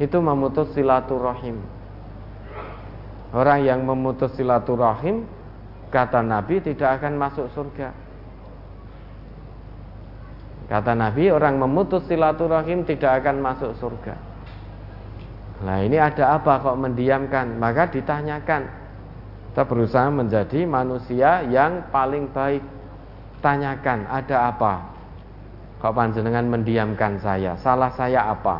[0.00, 1.60] Itu memutus silaturahim.
[3.36, 5.28] Orang yang memutus silaturahim
[5.92, 7.92] kata Nabi tidak akan masuk surga.
[10.64, 14.16] Kata Nabi orang memutus silaturahim tidak akan masuk surga.
[15.60, 17.60] Nah ini ada apa kok mendiamkan?
[17.60, 18.83] Maka ditanyakan.
[19.54, 22.58] Kita berusaha menjadi manusia yang paling baik.
[23.38, 24.82] Tanyakan ada apa?
[25.78, 27.54] Kok panjenengan mendiamkan saya?
[27.62, 28.58] Salah saya apa?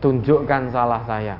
[0.00, 1.36] Tunjukkan salah saya.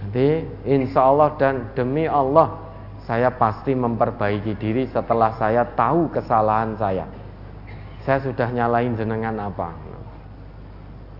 [0.00, 2.56] Nanti insya Allah dan demi Allah
[3.04, 7.04] saya pasti memperbaiki diri setelah saya tahu kesalahan saya.
[8.08, 9.76] Saya sudah nyalain jenengan apa?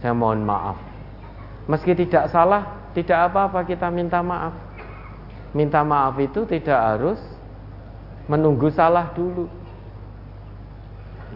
[0.01, 0.81] Saya mohon maaf.
[1.69, 4.57] Meski tidak salah, tidak apa-apa kita minta maaf.
[5.53, 7.21] Minta maaf itu tidak harus
[8.25, 9.45] menunggu salah dulu.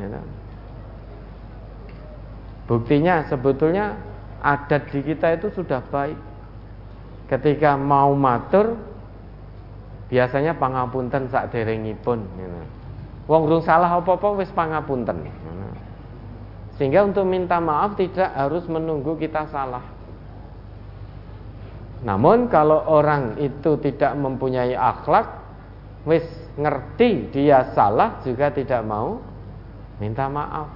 [0.01, 0.27] Ya, kan?
[2.64, 4.01] Buktinya sebetulnya
[4.40, 6.16] adat di kita itu sudah baik.
[7.29, 8.81] Ketika mau matur
[10.09, 12.25] biasanya pangapunten sak derengipun.
[12.40, 12.66] Ya, kan?
[13.29, 15.29] Wong rung salah apa-apa wis pangapunten.
[15.29, 15.77] Ya, kan?
[16.81, 19.99] Sehingga untuk minta maaf tidak harus menunggu kita salah.
[22.00, 25.28] Namun kalau orang itu tidak mempunyai akhlak,
[26.08, 26.24] wis
[26.56, 29.20] ngerti dia salah juga tidak mau
[30.00, 30.68] minta maaf.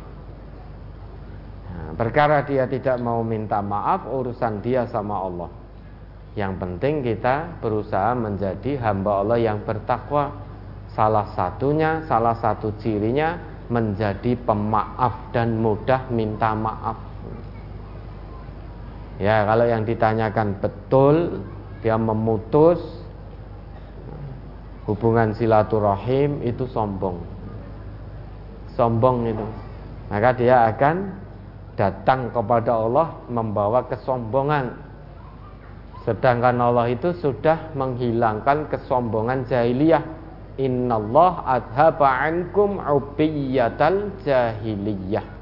[1.74, 5.50] Nah, perkara dia tidak mau minta maaf urusan dia sama Allah.
[6.34, 10.34] Yang penting kita berusaha menjadi hamba Allah yang bertakwa.
[10.94, 17.13] Salah satunya, salah satu cirinya menjadi pemaaf dan mudah minta maaf.
[19.22, 21.45] Ya, kalau yang ditanyakan betul,
[21.82, 22.82] dia memutus
[24.91, 27.22] hubungan silaturahim itu sombong.
[28.74, 29.47] Sombong itu.
[30.11, 31.14] Maka dia akan
[31.78, 34.74] datang kepada Allah membawa kesombongan.
[36.05, 40.05] Sedangkan Allah itu sudah menghilangkan kesombongan jahiliyah
[40.55, 45.34] Innallah adhaba ankum ubiyatal jahiliyah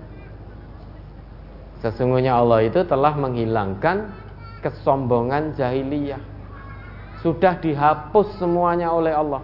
[1.82, 4.14] Sesungguhnya Allah itu telah menghilangkan
[4.62, 6.22] kesombongan jahiliyah
[7.20, 9.42] Sudah dihapus semuanya oleh Allah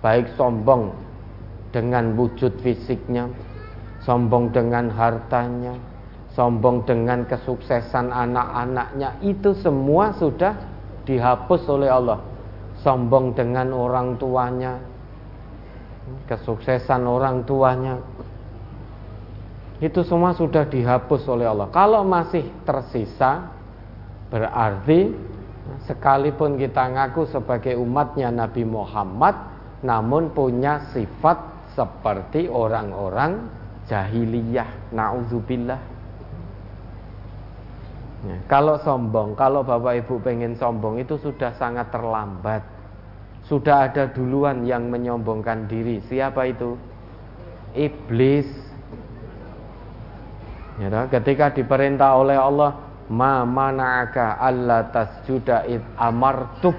[0.00, 0.96] Baik sombong
[1.70, 3.28] dengan wujud fisiknya
[4.00, 5.76] Sombong dengan hartanya
[6.32, 10.56] Sombong dengan kesuksesan anak-anaknya Itu semua sudah
[11.04, 12.30] dihapus oleh Allah
[12.80, 14.80] sombong dengan orang tuanya,
[16.26, 18.00] kesuksesan orang tuanya.
[19.80, 21.72] Itu semua sudah dihapus oleh Allah.
[21.72, 23.48] Kalau masih tersisa,
[24.28, 25.08] berarti
[25.88, 29.32] sekalipun kita ngaku sebagai umatnya Nabi Muhammad
[29.80, 31.40] namun punya sifat
[31.72, 33.48] seperti orang-orang
[33.88, 34.92] jahiliyah.
[34.92, 35.80] Naudzubillah.
[38.20, 42.60] Ya, kalau sombong kalau bapak ibu pengen sombong itu sudah sangat terlambat.
[43.48, 46.04] Sudah ada duluan yang menyombongkan diri.
[46.04, 46.76] Siapa itu?
[47.72, 48.69] Iblis
[50.80, 56.78] ya, ketika diperintah oleh Allah ma mana'aka alla tasjuda id amartuk.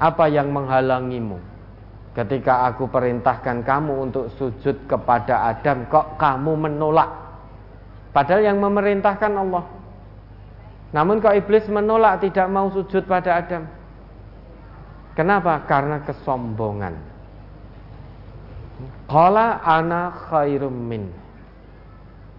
[0.00, 1.36] Apa yang menghalangimu?
[2.16, 7.10] Ketika aku perintahkan kamu untuk sujud kepada Adam kok kamu menolak?
[8.10, 9.64] Padahal yang memerintahkan Allah.
[10.90, 13.62] Namun kok iblis menolak tidak mau sujud pada Adam?
[15.14, 15.62] Kenapa?
[15.68, 16.96] Karena kesombongan.
[19.06, 21.19] Qala ana khairum min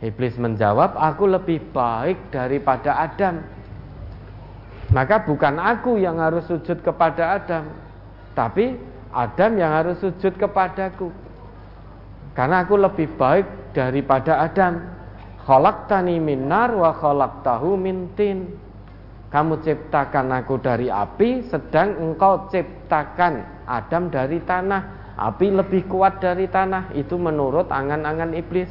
[0.01, 3.45] Iblis menjawab, "Aku lebih baik daripada Adam."
[4.91, 7.63] Maka bukan aku yang harus sujud kepada Adam,
[8.35, 8.75] tapi
[9.15, 11.07] Adam yang harus sujud kepadaku.
[12.35, 14.83] Karena aku lebih baik daripada Adam.
[15.47, 18.51] Khalaqtani min nar wa khalaqtahu min tin.
[19.31, 25.15] Kamu ciptakan aku dari api, sedang engkau ciptakan Adam dari tanah.
[25.15, 26.91] Api lebih kuat dari tanah.
[26.91, 28.67] Itu menurut angan-angan iblis.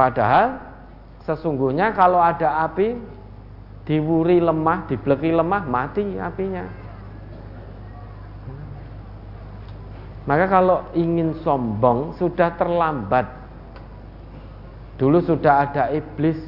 [0.00, 0.56] Padahal
[1.28, 2.96] sesungguhnya kalau ada api
[3.84, 6.64] diwuri lemah, dibleki lemah, mati apinya.
[10.24, 13.28] Maka kalau ingin sombong sudah terlambat.
[14.96, 16.40] Dulu sudah ada iblis.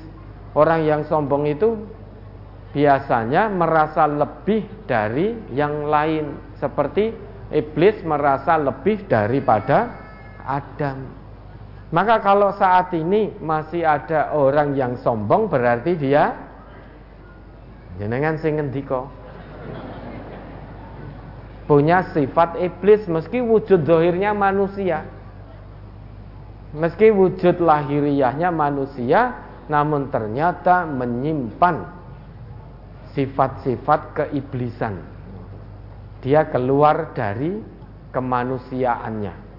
[0.57, 1.76] Orang yang sombong itu
[2.72, 6.57] biasanya merasa lebih dari yang lain.
[6.57, 7.12] Seperti
[7.53, 9.92] iblis merasa lebih daripada
[10.40, 11.21] Adam.
[11.93, 16.32] Maka kalau saat ini masih ada orang yang sombong berarti dia
[18.01, 19.05] jenengan sing ngendika
[21.68, 25.05] punya sifat iblis meski wujud zahirnya manusia.
[26.72, 29.36] Meski wujud lahiriahnya manusia
[29.68, 31.84] namun ternyata menyimpan
[33.12, 34.97] sifat-sifat keiblisan.
[36.24, 37.61] Dia keluar dari
[38.16, 39.51] kemanusiaannya.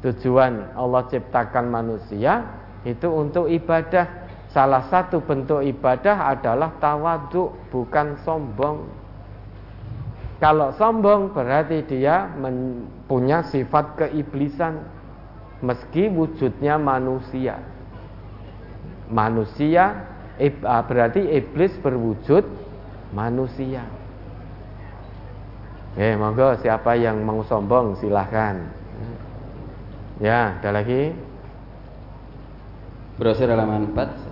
[0.00, 2.48] Tujuan Allah ciptakan manusia
[2.88, 4.32] itu untuk ibadah.
[4.50, 8.82] Salah satu bentuk ibadah adalah tawaduk, bukan sombong.
[10.42, 12.26] Kalau sombong berarti dia
[13.06, 14.82] punya sifat keiblisan
[15.62, 17.60] meski wujudnya manusia.
[19.06, 20.08] Manusia
[20.64, 22.42] ah, berarti iblis berwujud
[23.12, 23.84] manusia.
[25.94, 28.79] Eh, monggo siapa yang mau sombong silahkan.
[30.20, 31.16] Ya, ada lagi.
[33.16, 34.30] Brosur halaman 4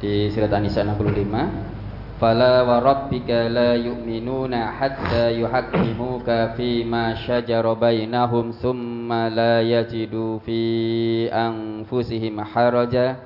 [0.00, 1.76] di surat An-Nisa 65
[2.16, 11.28] Fala wa rabbika la yu'minuna hatta yuhaqqimuka fi ma shajara bainahum thumma la yajidu fi
[11.28, 13.20] anfusihim haraja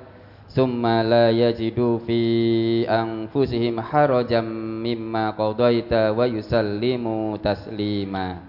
[0.51, 2.19] la yajidu fi
[2.83, 4.43] anfusihim harajan
[4.83, 8.43] mimma qadaita wa yusallimu taslima.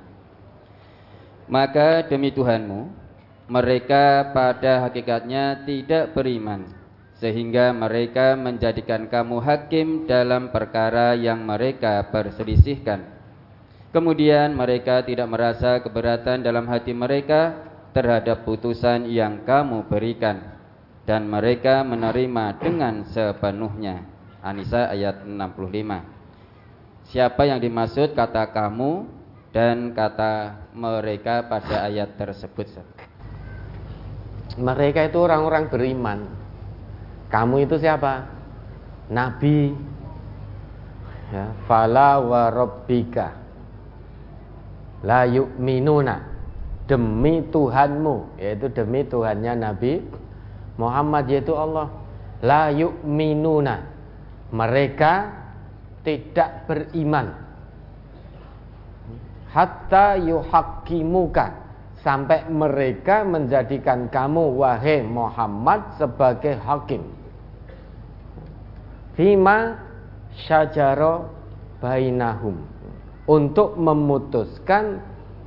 [1.46, 2.90] Maka demi Tuhanmu
[3.46, 6.66] mereka pada hakikatnya tidak beriman
[7.22, 13.06] sehingga mereka menjadikan kamu hakim dalam perkara yang mereka perselisihkan.
[13.94, 17.62] Kemudian mereka tidak merasa keberatan dalam hati mereka
[17.94, 20.51] terhadap putusan yang kamu berikan
[21.02, 24.06] dan mereka menerima dengan sepenuhnya.
[24.42, 27.10] Anisa ayat 65.
[27.10, 29.06] Siapa yang dimaksud kata kamu
[29.54, 32.66] dan kata mereka pada ayat tersebut?
[34.58, 36.18] Mereka itu orang-orang beriman.
[37.30, 38.26] Kamu itu siapa?
[39.10, 39.74] Nabi.
[41.32, 43.42] Ya, fala wa rabbika
[45.02, 46.22] la yu'minuna
[46.86, 50.04] demi Tuhanmu yaitu demi Tuhannya Nabi
[50.76, 51.88] Muhammad yaitu Allah.
[52.42, 53.76] La yu'minuna.
[54.52, 55.12] Mereka
[56.02, 57.26] tidak beriman.
[59.52, 61.46] Hatta yuhaqqimuka
[62.02, 67.04] sampai mereka menjadikan kamu wahai Muhammad sebagai hakim.
[69.14, 69.76] Fima
[70.48, 71.30] syajaro
[71.78, 72.58] bainahum.
[73.22, 74.98] Untuk memutuskan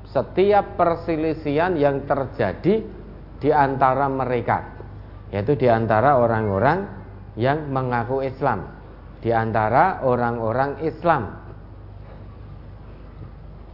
[0.08, 2.88] setiap perselisihan yang terjadi
[3.36, 4.75] di antara mereka
[5.34, 6.86] yaitu di antara orang-orang
[7.36, 8.70] yang mengaku Islam,
[9.20, 11.24] di antara orang-orang Islam.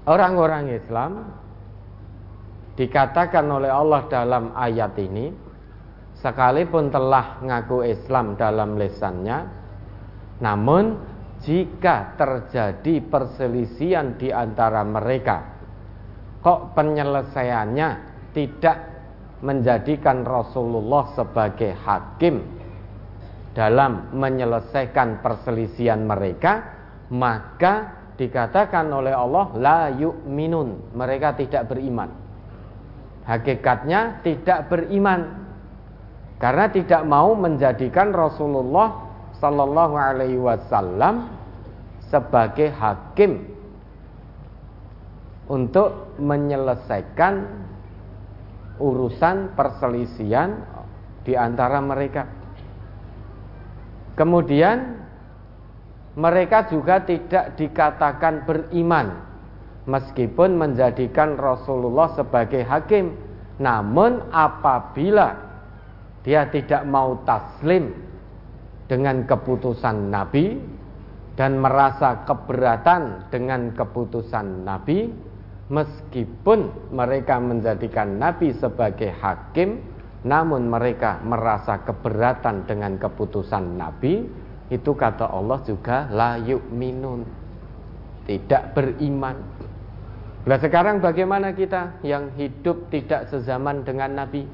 [0.01, 1.11] Orang-orang Islam
[2.73, 5.29] dikatakan oleh Allah dalam ayat ini
[6.17, 9.45] sekalipun telah ngaku Islam dalam lesannya,
[10.41, 10.97] namun
[11.41, 15.61] jika terjadi perselisihan di antara mereka,
[16.41, 17.89] kok penyelesaiannya
[18.33, 18.90] tidak
[19.41, 22.41] menjadikan Rasulullah sebagai hakim
[23.51, 26.61] dalam menyelesaikan perselisihan mereka,
[27.11, 32.09] maka dikatakan oleh Allah la yu'minun, mereka tidak beriman.
[33.25, 35.49] Hakikatnya tidak beriman
[36.41, 41.29] karena tidak mau menjadikan Rasulullah Sallallahu Alaihi Wasallam
[42.09, 43.45] sebagai hakim
[45.49, 47.33] untuk menyelesaikan
[48.81, 50.65] urusan perselisihan
[51.21, 52.25] di antara mereka.
[54.17, 54.97] Kemudian
[56.17, 59.21] mereka juga tidak dikatakan beriman
[59.87, 63.13] meskipun menjadikan Rasulullah sebagai hakim.
[63.61, 65.37] Namun apabila
[66.25, 67.93] dia tidak mau taslim
[68.89, 70.57] dengan keputusan Nabi
[71.39, 75.07] dan merasa keberatan dengan keputusan Nabi
[75.71, 79.79] meskipun mereka menjadikan Nabi sebagai hakim
[80.21, 84.27] namun mereka merasa keberatan dengan keputusan Nabi
[84.71, 87.27] itu kata Allah juga la yu'minun.
[88.23, 89.35] Tidak beriman.
[90.47, 94.47] Nah sekarang bagaimana kita yang hidup tidak sezaman dengan Nabi?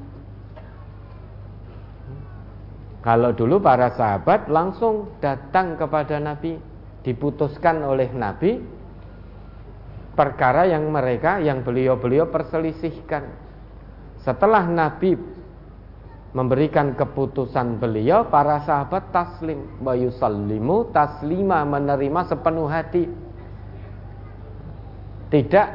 [2.98, 6.58] Kalau dulu para sahabat langsung datang kepada Nabi,
[7.06, 8.58] diputuskan oleh Nabi
[10.18, 13.30] perkara yang mereka yang beliau-beliau perselisihkan.
[14.26, 15.14] Setelah Nabi
[16.34, 23.06] memberikan keputusan beliau, para sahabat taslim, bayusallimu taslima menerima sepenuh hati.
[25.30, 25.68] Tidak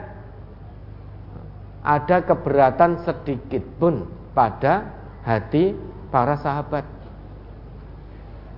[1.87, 4.91] ada keberatan sedikit pun pada
[5.23, 5.71] hati
[6.11, 6.83] para sahabat.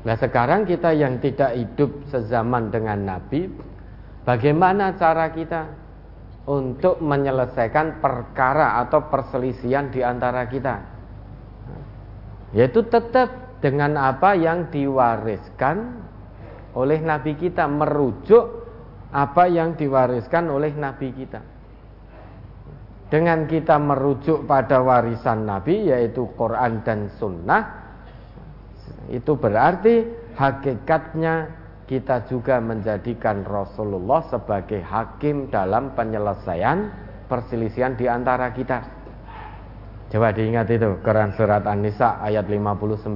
[0.06, 3.50] Nah sekarang kita yang tidak hidup sezaman dengan Nabi
[4.26, 5.70] Bagaimana cara kita
[6.50, 10.76] untuk menyelesaikan perkara atau perselisihan di antara kita?
[12.58, 16.02] Yaitu tetap dengan apa yang diwariskan
[16.74, 18.66] oleh Nabi kita Merujuk
[19.16, 21.40] apa yang diwariskan oleh Nabi kita.
[23.08, 27.64] Dengan kita merujuk pada warisan Nabi yaitu Quran dan Sunnah
[29.08, 30.04] itu berarti
[30.36, 31.48] hakikatnya
[31.91, 36.87] kita juga menjadikan Rasulullah sebagai hakim dalam penyelesaian
[37.27, 38.79] perselisihan di antara kita.
[40.11, 43.11] Coba diingat itu Quran surat An-Nisa ayat 59.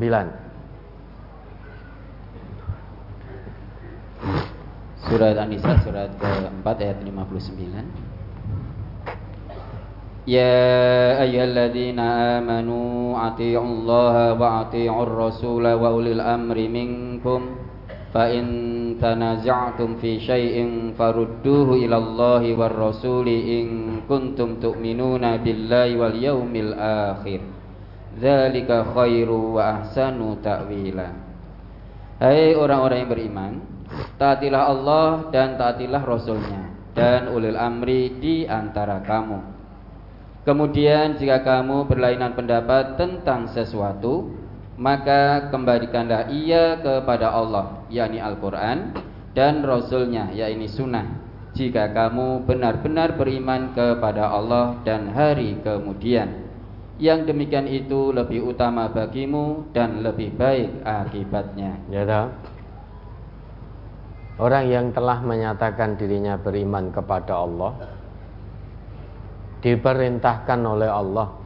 [5.07, 8.15] Surat An-Nisa surat keempat ayat 59.
[10.25, 17.41] يا أيها الذين آمنوا أطيعوا الله وأطيعوا الرسول وأولي الأمر منكم
[18.15, 18.45] فإن
[19.03, 20.57] تنازعتم في شيء
[20.95, 23.67] فردوه إلى الله والرسول إن
[24.07, 27.41] كنتم تؤمنون بالله واليوم الآخر
[28.23, 31.11] ذلك خير وأحسن تأويلا
[32.15, 33.53] Hai orang-orang yang beriman
[34.15, 39.55] Taatilah Allah dan taatilah Rasulnya Dan ulil amri di antara kamu
[40.47, 44.38] Kemudian jika kamu berlainan pendapat tentang sesuatu,
[44.80, 48.96] maka kembalikanlah ia kepada Allah, yakni Al-Quran,
[49.36, 51.20] dan Rasulnya, yakni Sunnah.
[51.52, 56.48] Jika kamu benar-benar beriman kepada Allah dan hari kemudian,
[56.96, 61.76] yang demikian itu lebih utama bagimu dan lebih baik akibatnya.
[61.92, 62.28] Ya tahu.
[64.40, 67.76] Orang yang telah menyatakan dirinya beriman kepada Allah,
[69.60, 71.39] diperintahkan oleh Allah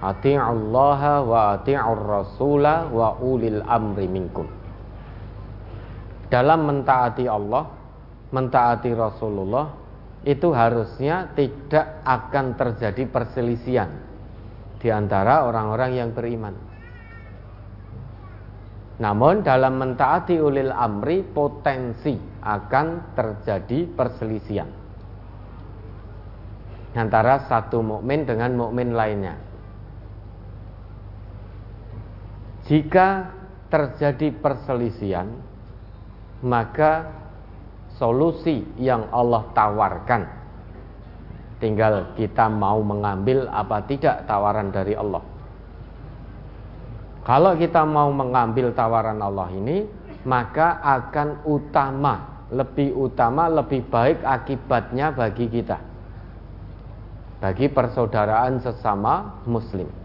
[0.00, 4.48] Allah wa ati'ur rasula wa ulil amri minkum
[6.32, 7.68] dalam mentaati Allah
[8.32, 9.66] mentaati Rasulullah
[10.24, 13.90] itu harusnya tidak akan terjadi perselisihan
[14.80, 16.54] di antara orang-orang yang beriman
[19.00, 24.80] namun dalam mentaati ulil amri potensi akan terjadi perselisihan
[26.94, 29.49] antara satu mukmin dengan mukmin lainnya.
[32.70, 33.26] Jika
[33.66, 35.26] terjadi perselisihan,
[36.46, 37.10] maka
[37.98, 40.22] solusi yang Allah tawarkan
[41.58, 45.20] tinggal kita mau mengambil apa tidak tawaran dari Allah.
[47.26, 49.84] Kalau kita mau mengambil tawaran Allah ini,
[50.24, 55.90] maka akan utama, lebih utama, lebih baik akibatnya bagi kita
[57.40, 59.99] bagi persaudaraan sesama muslim.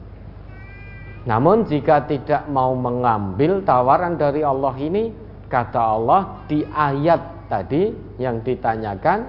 [1.25, 5.09] Namun jika tidak mau mengambil tawaran dari Allah ini,
[5.49, 7.89] kata Allah di ayat tadi
[8.21, 9.25] yang ditanyakan,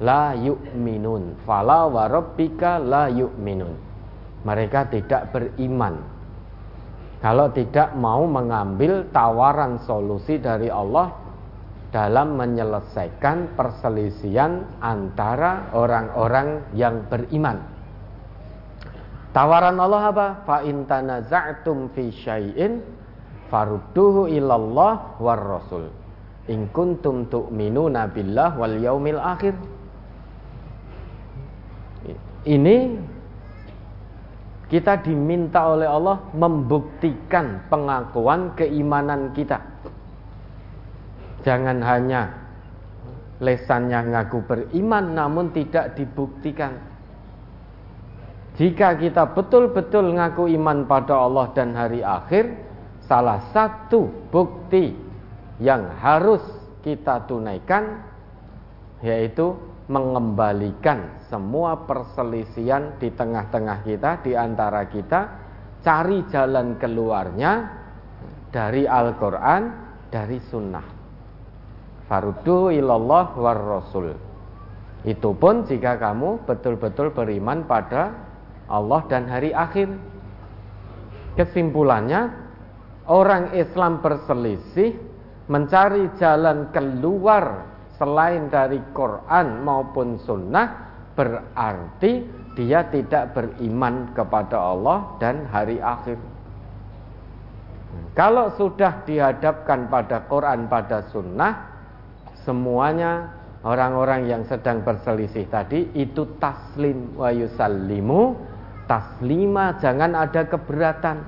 [0.00, 1.44] la yu'minun.
[1.44, 3.76] Fala wa rabbika la yu'minun.
[4.42, 6.00] Mereka tidak beriman.
[7.22, 11.14] Kalau tidak mau mengambil tawaran solusi dari Allah
[11.94, 17.71] dalam menyelesaikan perselisihan antara orang-orang yang beriman.
[19.32, 20.26] Tawaran Allah apa?
[20.44, 22.84] Fa in tanaza'tum fi syai'in
[23.48, 25.88] farudduhu ilallah war rasul.
[26.52, 29.56] In kuntum tu'minuna billah wal yaumil akhir.
[32.42, 32.76] Ini
[34.68, 39.62] kita diminta oleh Allah membuktikan pengakuan keimanan kita.
[41.46, 42.34] Jangan hanya
[43.38, 46.91] lesannya ngaku beriman namun tidak dibuktikan.
[48.52, 52.52] Jika kita betul-betul ngaku iman pada Allah dan hari akhir,
[53.08, 54.92] salah satu bukti
[55.56, 56.44] yang harus
[56.84, 58.04] kita tunaikan
[59.00, 59.56] yaitu
[59.88, 65.20] mengembalikan semua perselisihan di tengah-tengah kita, di antara kita,
[65.82, 67.52] cari jalan keluarnya
[68.52, 69.62] dari Al-Quran,
[70.12, 70.86] dari Sunnah.
[72.06, 74.12] Farudu ilallah war Rasul.
[75.02, 78.31] Itu pun jika kamu betul-betul beriman pada
[78.72, 79.92] Allah dan hari akhir.
[81.36, 82.32] Kesimpulannya,
[83.08, 84.96] orang Islam berselisih
[85.52, 87.68] mencari jalan keluar
[88.00, 92.24] selain dari Quran maupun Sunnah berarti
[92.56, 96.16] dia tidak beriman kepada Allah dan hari akhir.
[98.12, 101.52] Kalau sudah dihadapkan pada Quran pada Sunnah,
[102.44, 103.32] semuanya
[103.64, 108.51] orang-orang yang sedang berselisih tadi itu taslim wa yusallimu
[108.92, 111.24] taslima jangan ada keberatan.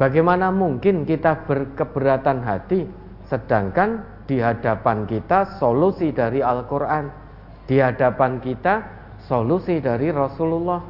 [0.00, 2.88] Bagaimana mungkin kita berkeberatan hati
[3.28, 7.04] sedangkan di hadapan kita solusi dari Al-Quran
[7.68, 8.80] di hadapan kita
[9.28, 10.80] solusi dari Rasulullah?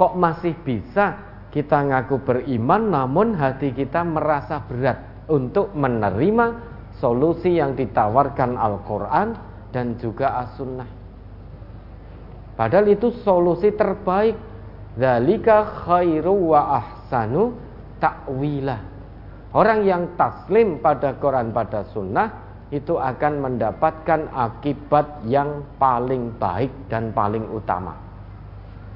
[0.00, 1.12] Kok masih bisa
[1.52, 9.36] kita ngaku beriman namun hati kita merasa berat untuk menerima solusi yang ditawarkan Al-Quran
[9.76, 11.01] dan juga As-Sunnah
[12.62, 14.38] padahal itu solusi terbaik
[14.92, 17.56] Dalika khairu wa ahsanu
[17.96, 18.92] ta'wilah
[19.52, 22.28] Orang yang taslim pada Quran pada sunnah
[22.72, 27.92] itu akan mendapatkan akibat yang paling baik dan paling utama.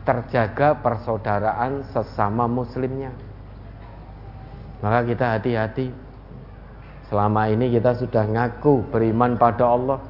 [0.09, 3.13] Terjaga persaudaraan sesama muslimnya.
[4.81, 5.93] Maka kita hati-hati.
[7.13, 10.01] Selama ini kita sudah ngaku beriman pada Allah,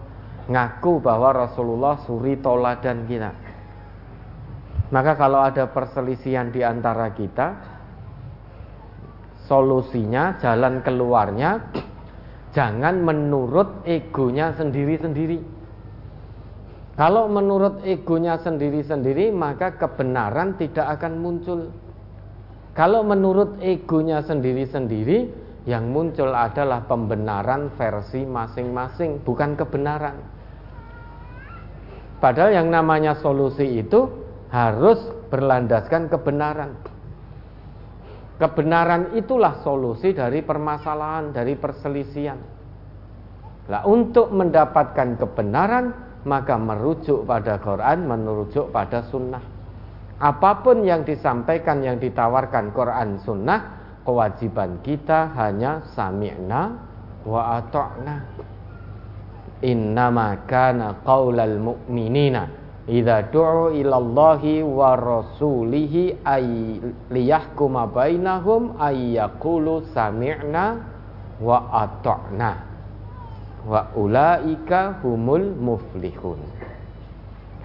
[0.46, 3.45] ngaku bahwa Rasulullah suri toladan kita.
[4.94, 7.48] Maka kalau ada perselisihan di antara kita,
[9.46, 11.58] solusinya, jalan keluarnya
[12.56, 15.44] Jangan menurut egonya sendiri-sendiri.
[16.96, 21.68] Kalau menurut egonya sendiri-sendiri, maka kebenaran tidak akan muncul.
[22.72, 25.28] Kalau menurut egonya sendiri-sendiri,
[25.68, 30.16] yang muncul adalah pembenaran versi masing-masing, bukan kebenaran.
[32.16, 36.78] Padahal yang namanya solusi itu harus berlandaskan kebenaran.
[38.36, 42.36] Kebenaran itulah solusi dari permasalahan, dari perselisihan.
[43.66, 45.84] Nah, untuk mendapatkan kebenaran,
[46.28, 49.40] maka merujuk pada Quran, merujuk pada sunnah.
[50.20, 53.60] Apa pun yang disampaikan, yang ditawarkan Quran sunnah,
[54.04, 56.62] kewajiban kita hanya sami'na
[57.24, 58.16] wa ato'na.
[59.64, 66.78] Innama kana qaulal mu'minina Idza du'u ilallahi wa rasulihi ay
[67.10, 70.78] liyahkuma bainahum ay yaqulu sami'na
[71.42, 72.52] wa ata'na
[73.66, 76.38] wa ulaika humul muflihun.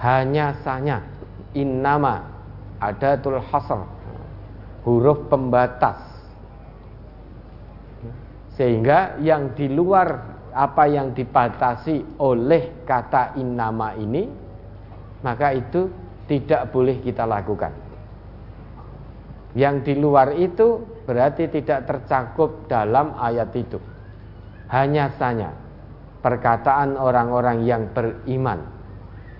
[0.01, 1.05] Hanya saja
[1.53, 2.25] innama
[2.81, 3.85] adatul hasr
[4.81, 6.01] huruf pembatas
[8.57, 14.40] sehingga yang di luar apa yang dibatasi oleh kata innama ini
[15.21, 15.89] maka itu
[16.25, 17.73] tidak boleh kita lakukan.
[19.51, 23.77] Yang di luar itu berarti tidak tercakup dalam ayat itu.
[24.71, 25.51] Hanya saja
[26.23, 28.63] perkataan orang-orang yang beriman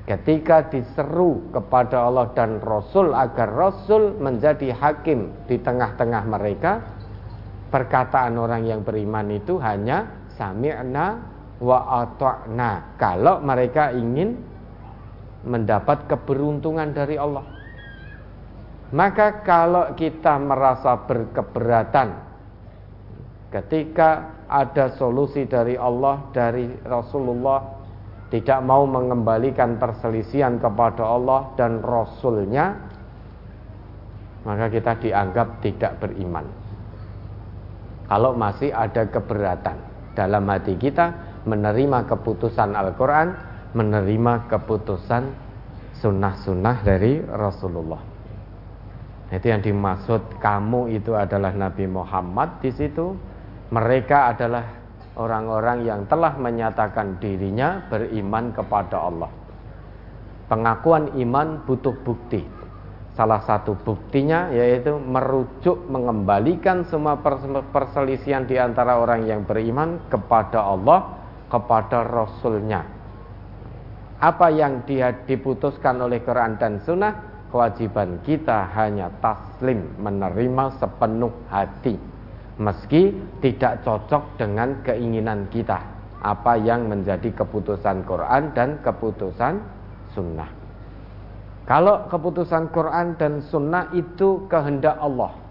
[0.10, 6.84] ketika diseru kepada Allah dan Rasul agar Rasul menjadi hakim di tengah-tengah mereka
[7.72, 11.22] perkataan orang yang beriman itu hanya sami'na
[11.64, 14.36] wa ata'na kalau mereka ingin
[15.46, 17.46] mendapat keberuntungan dari Allah.
[18.92, 22.12] Maka kalau kita merasa berkeberatan
[23.52, 27.80] ketika ada solusi dari Allah, dari Rasulullah,
[28.32, 32.76] tidak mau mengembalikan perselisihan kepada Allah dan Rasulnya,
[34.44, 36.48] maka kita dianggap tidak beriman.
[38.12, 39.80] Kalau masih ada keberatan
[40.16, 45.24] dalam hati kita menerima keputusan Al-Quran, menerima keputusan
[46.02, 48.04] sunnah-sunnah dari Rasulullah.
[49.32, 53.16] Itu yang dimaksud kamu itu adalah Nabi Muhammad di situ.
[53.72, 54.68] Mereka adalah
[55.16, 59.32] orang-orang yang telah menyatakan dirinya beriman kepada Allah.
[60.52, 62.44] Pengakuan iman butuh bukti.
[63.16, 67.16] Salah satu buktinya yaitu merujuk mengembalikan semua
[67.72, 72.91] perselisihan di antara orang yang beriman kepada Allah, kepada Rasulnya.
[74.22, 74.86] Apa yang
[75.26, 77.14] diputuskan oleh Quran dan Sunnah
[77.50, 81.98] kewajiban kita hanya taslim menerima sepenuh hati.
[82.62, 85.82] Meski tidak cocok dengan keinginan kita.
[86.22, 89.58] Apa yang menjadi keputusan Quran dan keputusan
[90.14, 90.54] sunnah.
[91.66, 95.42] Kalau keputusan Quran dan sunnah itu kehendak Allah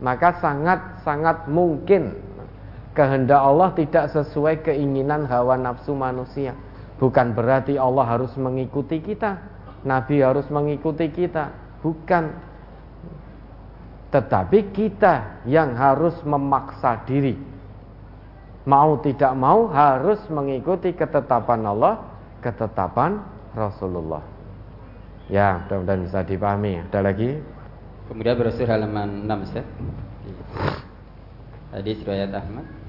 [0.00, 2.12] maka sangat-sangat mungkin
[2.92, 6.52] kehendak Allah tidak sesuai keinginan hawa nafsu manusia
[6.96, 12.34] bukan berarti Allah harus mengikuti kita Nabi harus mengikuti kita, bukan.
[14.10, 17.38] Tetapi kita yang harus memaksa diri.
[18.66, 22.02] Mau tidak mau harus mengikuti ketetapan Allah,
[22.42, 23.22] ketetapan
[23.54, 24.26] Rasulullah.
[25.30, 26.82] Ya, mudah-mudahan bisa dipahami.
[26.90, 27.38] Ada lagi?
[28.10, 29.66] Kemudian berasal halaman 6, Ustaz.
[31.74, 32.85] Hadis riwayat Ahmad.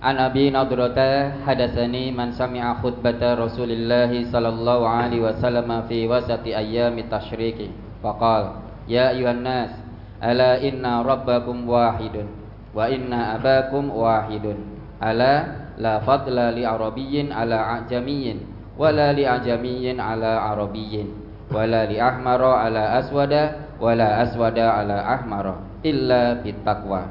[0.00, 7.68] An Abi Nadrata hadasani man sami'a khutbata Rasulillah sallallahu alaihi wasallam fi wasati ayyami tasyriki
[8.00, 9.76] faqal ya ayuhan nas
[10.16, 12.32] ala inna rabbakum wahidun
[12.72, 14.72] wa inna abakum wahidun
[15.04, 18.40] ala la fadla li arabiyyin ala ajamiyyin
[18.80, 21.12] wala li ajamiyyin ala arabiyyin
[21.52, 27.04] wala li ahmara ala aswada wala aswada ala ahmara illa bittaqwa.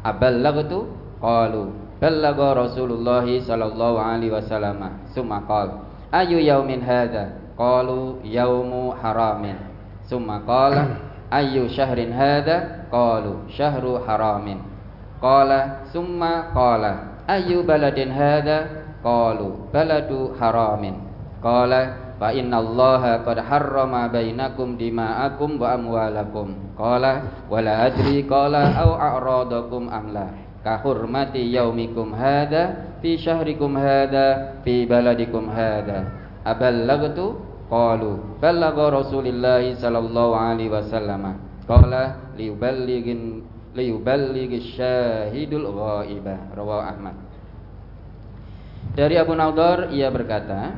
[0.00, 1.04] Aballaghtu?
[1.22, 5.06] Qalu Ballagha Rasulullah sallallahu alaihi wasallam.
[5.14, 7.30] Summa qala ayu yaumin hadza?
[7.54, 9.54] Qalu yaumu haramin.
[10.10, 10.98] Summa qala
[11.38, 12.90] ayu syahrin hadza?
[12.90, 14.58] Qalu syahru haramin.
[15.22, 18.66] Qala summa qala ayu baladin hadza?
[18.98, 20.98] Qalu baladu haramin.
[21.38, 26.74] Qala fa inna allaha qad harrama bainakum dima'akum wa amwalakum.
[26.74, 35.50] Qala wala adri qala au a'radakum amla kahurmati yaumikum hada fi syahrikum hada fi baladikum
[35.50, 36.10] hada.
[36.42, 37.38] Aballagtu
[37.70, 46.54] qalu ballagha rasulillah sallallahu alaihi wasallam qala liyuballighin liyuballighi syahidul ghaibah.
[46.54, 47.16] Rawahu Ahmad.
[48.92, 50.74] Dari Abu Naudar ia berkata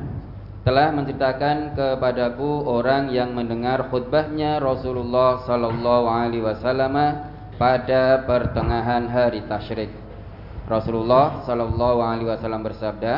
[0.65, 6.95] telah menceritakan kepadaku orang yang mendengar khutbahnya Rasulullah sallallahu alaihi wasallam
[7.55, 9.91] pada pertengahan hari tasyrik.
[10.65, 13.13] Rasulullah Shallallahu Alaihi Wasallam bersabda,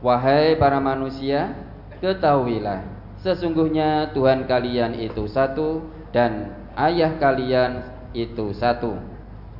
[0.00, 1.52] wahai para manusia,
[2.00, 2.82] ketahuilah,
[3.20, 7.84] sesungguhnya Tuhan kalian itu satu dan ayah kalian
[8.16, 8.96] itu satu.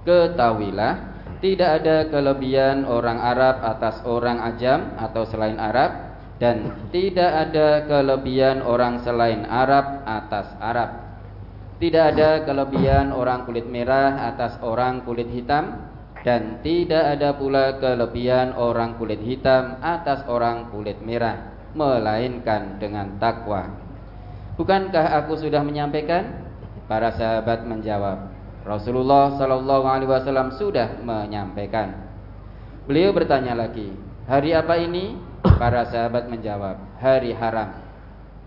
[0.08, 7.84] Ketahuilah, tidak ada kelebihan orang Arab atas orang Ajam atau selain Arab dan tidak ada
[7.84, 11.07] kelebihan orang selain Arab atas Arab
[11.78, 15.78] tidak ada kelebihan orang kulit merah atas orang kulit hitam
[16.26, 23.70] dan tidak ada pula kelebihan orang kulit hitam atas orang kulit merah melainkan dengan takwa.
[24.58, 26.50] Bukankah aku sudah menyampaikan?
[26.90, 28.32] Para sahabat menjawab,
[28.64, 31.94] Rasulullah Shallallahu alaihi wasallam sudah menyampaikan.
[32.88, 33.92] Beliau bertanya lagi,
[34.24, 37.76] "Hari apa ini?" Para sahabat menjawab, "Hari haram."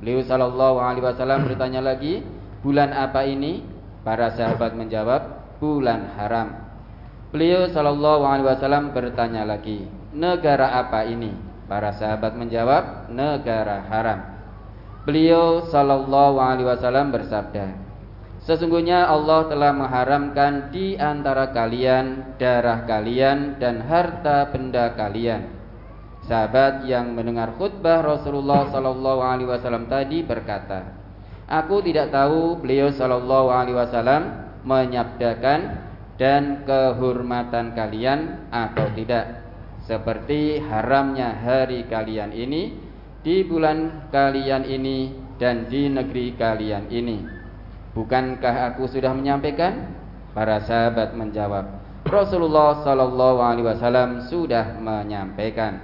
[0.02, 2.26] Beliau Shallallahu alaihi wasallam bertanya lagi,
[2.62, 3.66] Bulan apa ini?
[4.06, 5.22] Para sahabat menjawab,
[5.62, 6.58] bulan haram.
[7.34, 11.34] Beliau sallallahu alaihi wasallam bertanya lagi, negara apa ini?
[11.66, 14.20] Para sahabat menjawab, negara haram.
[15.06, 17.92] Beliau sallallahu alaihi wasallam bersabda,
[18.42, 25.46] Sesungguhnya Allah telah mengharamkan di antara kalian darah kalian dan harta benda kalian.
[26.26, 31.01] Sahabat yang mendengar khutbah Rasulullah sallallahu alaihi wasallam tadi berkata,
[31.52, 35.84] Aku tidak tahu beliau Shallallahu Alaihi Wasallam menyabdakan
[36.16, 39.44] dan kehormatan kalian atau tidak.
[39.84, 42.72] Seperti haramnya hari kalian ini
[43.20, 47.20] di bulan kalian ini dan di negeri kalian ini.
[48.00, 49.92] Bukankah aku sudah menyampaikan?
[50.32, 51.68] Para sahabat menjawab,
[52.08, 55.84] Rasulullah Shallallahu Alaihi Wasallam sudah menyampaikan.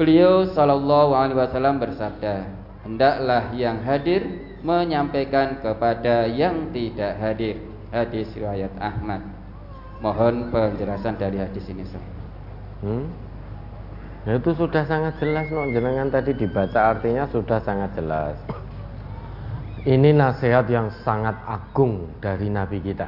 [0.00, 2.55] Beliau Shallallahu Alaihi Wasallam bersabda,
[2.86, 4.22] hendaklah yang hadir
[4.62, 7.58] menyampaikan kepada yang tidak hadir.
[7.90, 9.26] Hadis riwayat Ahmad.
[9.98, 11.82] Mohon penjelasan dari hadis ini.
[12.86, 13.10] Hmm?
[14.26, 15.70] Ya, itu sudah sangat jelas no.
[15.70, 18.38] jenengan tadi dibaca artinya sudah sangat jelas.
[19.86, 23.06] Ini nasihat yang sangat agung dari Nabi kita.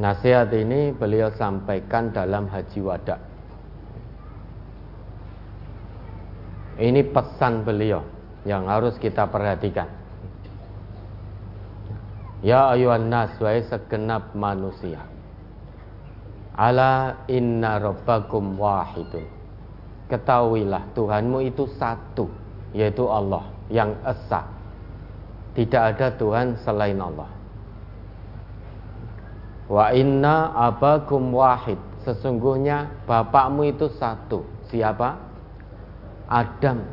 [0.00, 3.29] Nasihat ini beliau sampaikan dalam haji wada.
[6.80, 8.00] Ini pesan beliau
[8.48, 9.84] yang harus kita perhatikan.
[12.40, 15.04] Ya ayuhan nas wa segenap manusia.
[16.56, 19.28] Ala inna rabbakum wahidun.
[20.08, 22.32] Ketahuilah Tuhanmu itu satu,
[22.72, 24.48] yaitu Allah yang esa.
[25.52, 27.28] Tidak ada Tuhan selain Allah.
[29.70, 31.78] Wa inna abakum wahid.
[32.02, 34.42] Sesungguhnya bapakmu itu satu.
[34.72, 35.29] Siapa?
[36.30, 36.86] Adam.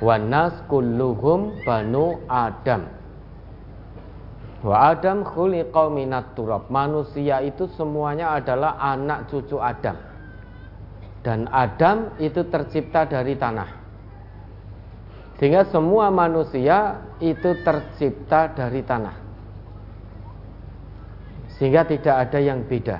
[0.00, 2.88] Wa nas kulluhum banu Adam.
[4.64, 6.72] Wa Adam khuliqa minat turab.
[6.72, 10.00] Manusia itu semuanya adalah anak cucu Adam.
[11.20, 13.70] Dan Adam itu tercipta dari tanah.
[15.36, 19.24] Sehingga semua manusia itu tercipta dari tanah
[21.58, 22.98] sehingga tidak ada yang beda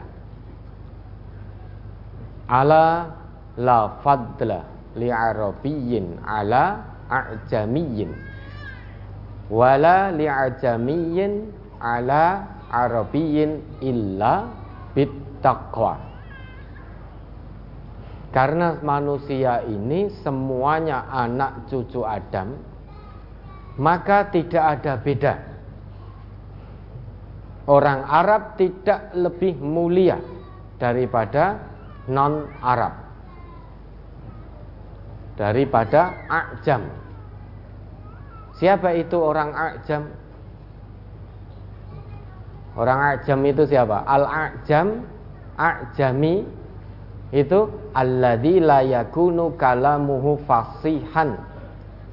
[2.46, 3.10] ala
[3.58, 8.10] la fadla li arabiyyin ala a'jamiyyin
[9.52, 14.48] wala li ajamiyyin ala arabiyyin illa
[14.96, 16.00] bittaqwa.
[18.34, 22.74] Karena manusia ini semuanya anak cucu Adam
[23.78, 25.34] maka tidak ada beda.
[27.64, 30.20] Orang Arab tidak lebih mulia
[30.76, 31.62] daripada
[32.10, 33.03] non-Arab.
[35.34, 36.86] Daripada Ajam.
[38.54, 40.02] Siapa itu orang Ajam?
[42.78, 44.06] Orang Ajam itu siapa?
[44.06, 45.02] Al-Ajam,
[45.58, 46.46] Ajami
[47.34, 51.34] itu alladzi la yakunu kalamuhu fasihan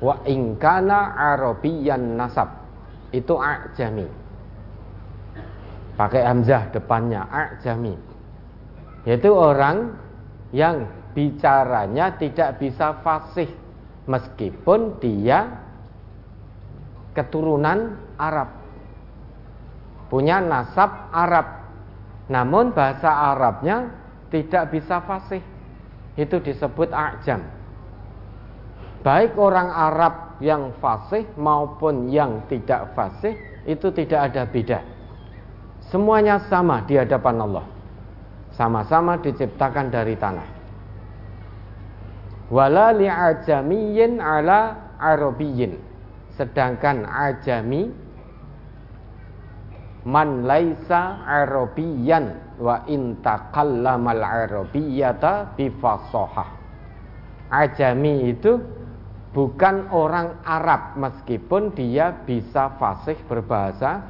[0.01, 2.49] wa ingkana arabiyan nasab.
[3.13, 4.21] Itu Ajami
[6.01, 7.93] pakai hamzah depannya ajami
[9.05, 9.93] yaitu orang
[10.49, 13.47] yang bicaranya tidak bisa fasih
[14.07, 15.61] meskipun dia
[17.15, 18.49] keturunan Arab.
[20.07, 21.63] Punya nasab Arab.
[22.31, 23.91] Namun bahasa Arabnya
[24.31, 25.43] tidak bisa fasih.
[26.15, 27.43] Itu disebut ajam.
[29.01, 33.33] Baik orang Arab yang fasih maupun yang tidak fasih
[33.65, 34.79] itu tidak ada beda.
[35.89, 37.65] Semuanya sama di hadapan Allah.
[38.55, 40.60] Sama-sama diciptakan dari tanah.
[42.51, 45.79] Wala li'ajamiyyin ala arabiyyin.
[46.35, 47.87] Sedangkan ajami
[50.03, 56.59] man laisa arabiyan wa intaqallamal arabiyyata bifasohah.
[57.51, 58.59] Ajami itu
[59.31, 64.03] bukan orang Arab meskipun dia bisa fasih berbahasa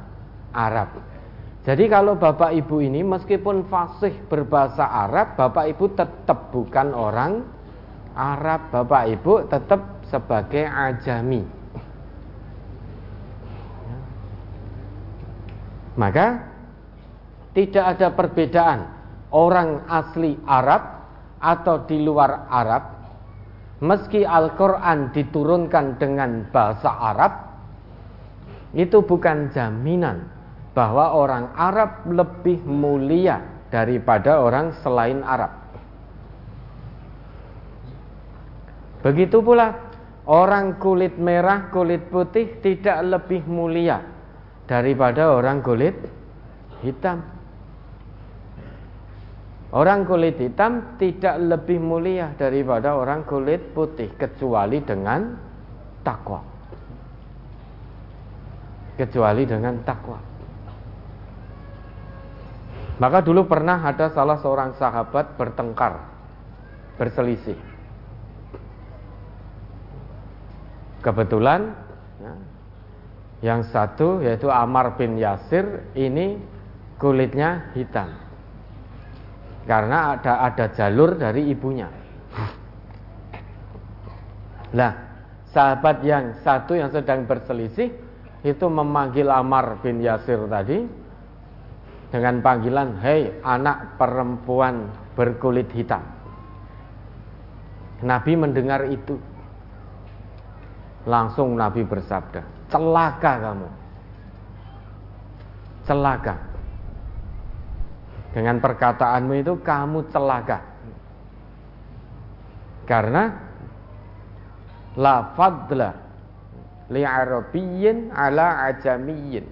[0.50, 0.98] Arab.
[1.62, 7.61] Jadi kalau bapak ibu ini meskipun fasih berbahasa Arab, bapak ibu tetap bukan orang
[8.12, 11.42] Arab, bapak ibu tetap sebagai ajami.
[15.92, 16.26] Maka
[17.52, 18.80] tidak ada perbedaan
[19.32, 21.04] orang asli Arab
[21.36, 22.82] atau di luar Arab
[23.82, 27.32] meski Al-Qur'an diturunkan dengan bahasa Arab
[28.72, 30.32] itu bukan jaminan
[30.72, 35.61] bahwa orang Arab lebih mulia daripada orang selain Arab.
[39.02, 39.74] Begitu pula
[40.30, 43.98] orang kulit merah, kulit putih tidak lebih mulia
[44.70, 45.98] daripada orang kulit
[46.86, 47.18] hitam.
[49.72, 55.34] Orang kulit hitam tidak lebih mulia daripada orang kulit putih kecuali dengan
[56.06, 56.44] takwa.
[58.94, 60.20] Kecuali dengan takwa.
[63.00, 66.06] Maka dulu pernah ada salah seorang sahabat bertengkar,
[67.00, 67.71] berselisih.
[71.02, 71.74] Kebetulan
[72.22, 72.34] ya,
[73.42, 76.38] yang satu yaitu Amar bin Yasir ini
[77.02, 78.14] kulitnya hitam.
[79.66, 81.90] Karena ada ada jalur dari ibunya.
[84.72, 84.92] Nah,
[85.52, 87.92] sahabat yang satu yang sedang berselisih
[88.42, 90.82] itu memanggil Amar bin Yasir tadi
[92.10, 96.04] dengan panggilan hei anak perempuan berkulit hitam
[98.04, 99.16] Nabi mendengar itu
[101.06, 103.68] langsung Nabi bersabda celaka kamu.
[105.84, 106.34] Celaka.
[108.32, 110.58] Dengan perkataanmu itu kamu celaka.
[112.88, 113.28] Karena
[114.96, 115.90] la fadla
[116.88, 119.44] li arabiyyin ala ajamiyyin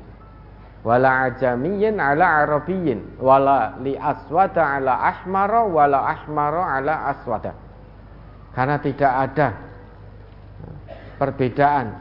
[0.80, 7.52] wala ajamiyyin ala arabiyyin wala li aswada ala ahmara wala ahmara ala aswada.
[8.56, 9.69] Karena tidak ada
[11.20, 11.92] perbedaan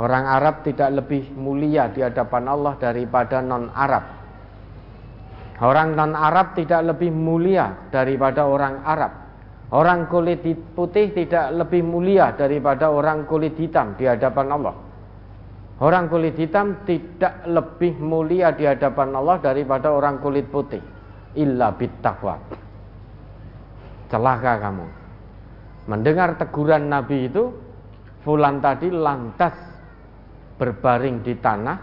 [0.00, 4.04] orang Arab tidak lebih mulia di hadapan Allah daripada non Arab
[5.60, 9.24] orang non Arab tidak lebih mulia daripada orang Arab
[9.74, 10.44] Orang kulit
[10.76, 14.74] putih tidak lebih mulia daripada orang kulit hitam di hadapan Allah.
[15.82, 20.78] Orang kulit hitam tidak lebih mulia di hadapan Allah daripada orang kulit putih.
[21.34, 22.38] Illa bittaqwa.
[24.06, 24.86] Celaka kamu.
[25.90, 27.50] Mendengar teguran Nabi itu,
[28.24, 29.52] Fulan tadi lantas
[30.56, 31.76] berbaring di tanah,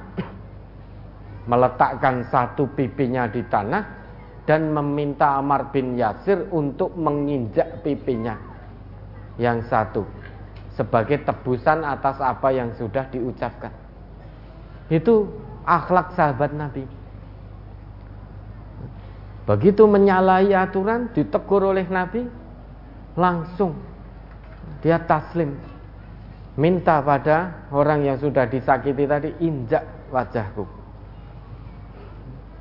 [1.45, 3.83] meletakkan satu pipinya di tanah,
[4.49, 8.41] dan meminta Amar bin Yasir untuk menginjak pipinya
[9.37, 10.01] yang satu
[10.73, 13.69] sebagai tebusan atas apa yang sudah diucapkan.
[14.89, 15.29] Itu
[15.63, 16.83] akhlak sahabat Nabi.
[19.45, 22.25] Begitu menyalahi aturan, ditegur oleh Nabi,
[23.13, 23.75] langsung
[24.81, 25.70] dia taslim.
[26.59, 30.67] Minta pada orang yang sudah disakiti tadi, injak wajahku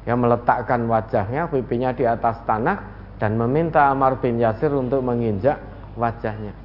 [0.09, 2.78] yang meletakkan wajahnya pipinya di atas tanah
[3.20, 5.61] dan meminta Amar bin Yasir untuk menginjak
[5.99, 6.57] wajahnya.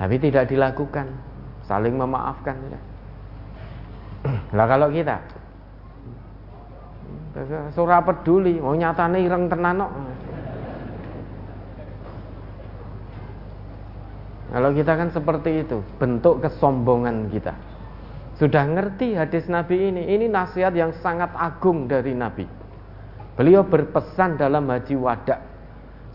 [0.00, 1.10] Tapi tidak dilakukan,
[1.68, 2.56] saling memaafkan.
[4.56, 5.20] Lah kalau kita
[7.76, 9.84] surah peduli, mau nyatane ireng tenan
[14.46, 17.54] Kalau kita kan seperti itu, bentuk kesombongan kita.
[18.36, 20.12] Sudah ngerti hadis Nabi ini.
[20.12, 22.44] Ini nasihat yang sangat agung dari Nabi.
[23.34, 25.40] Beliau berpesan dalam haji wada.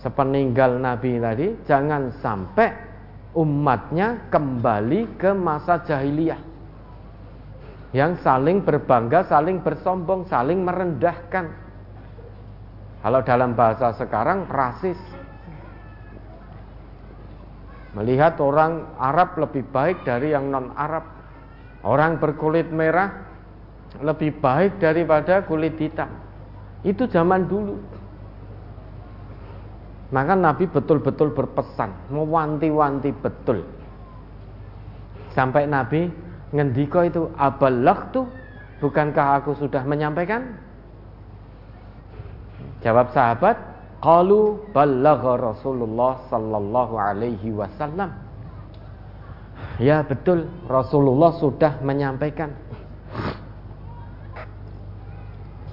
[0.01, 2.73] Sepeninggal Nabi tadi, jangan sampai
[3.37, 6.41] umatnya kembali ke masa jahiliyah.
[7.91, 11.51] Yang saling berbangga, saling bersombong, saling merendahkan.
[13.01, 15.10] Kalau dalam bahasa sekarang rasis.
[17.91, 21.21] Melihat orang Arab lebih baik dari yang non-Arab
[21.81, 23.25] Orang berkulit merah
[24.05, 26.09] lebih baik daripada kulit hitam.
[26.85, 27.77] Itu zaman dulu.
[30.13, 33.63] Maka Nabi betul-betul berpesan, mewanti-wanti betul.
[35.31, 36.11] Sampai Nabi
[36.51, 38.27] ngendiko itu abalak tuh,
[38.83, 40.59] bukankah aku sudah menyampaikan?
[42.83, 43.55] Jawab sahabat,
[44.01, 48.11] qalu ballagha Rasulullah sallallahu alaihi wasallam.
[49.77, 50.49] Ya betul.
[50.65, 52.53] Rasulullah sudah menyampaikan.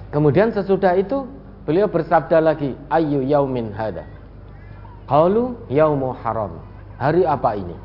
[0.09, 1.25] Kemudian sesudah itu
[1.65, 4.09] beliau bersabda lagi ayu yaumin hada
[5.05, 6.61] Qalu yaumu haram.
[6.97, 7.77] Hari apa ini?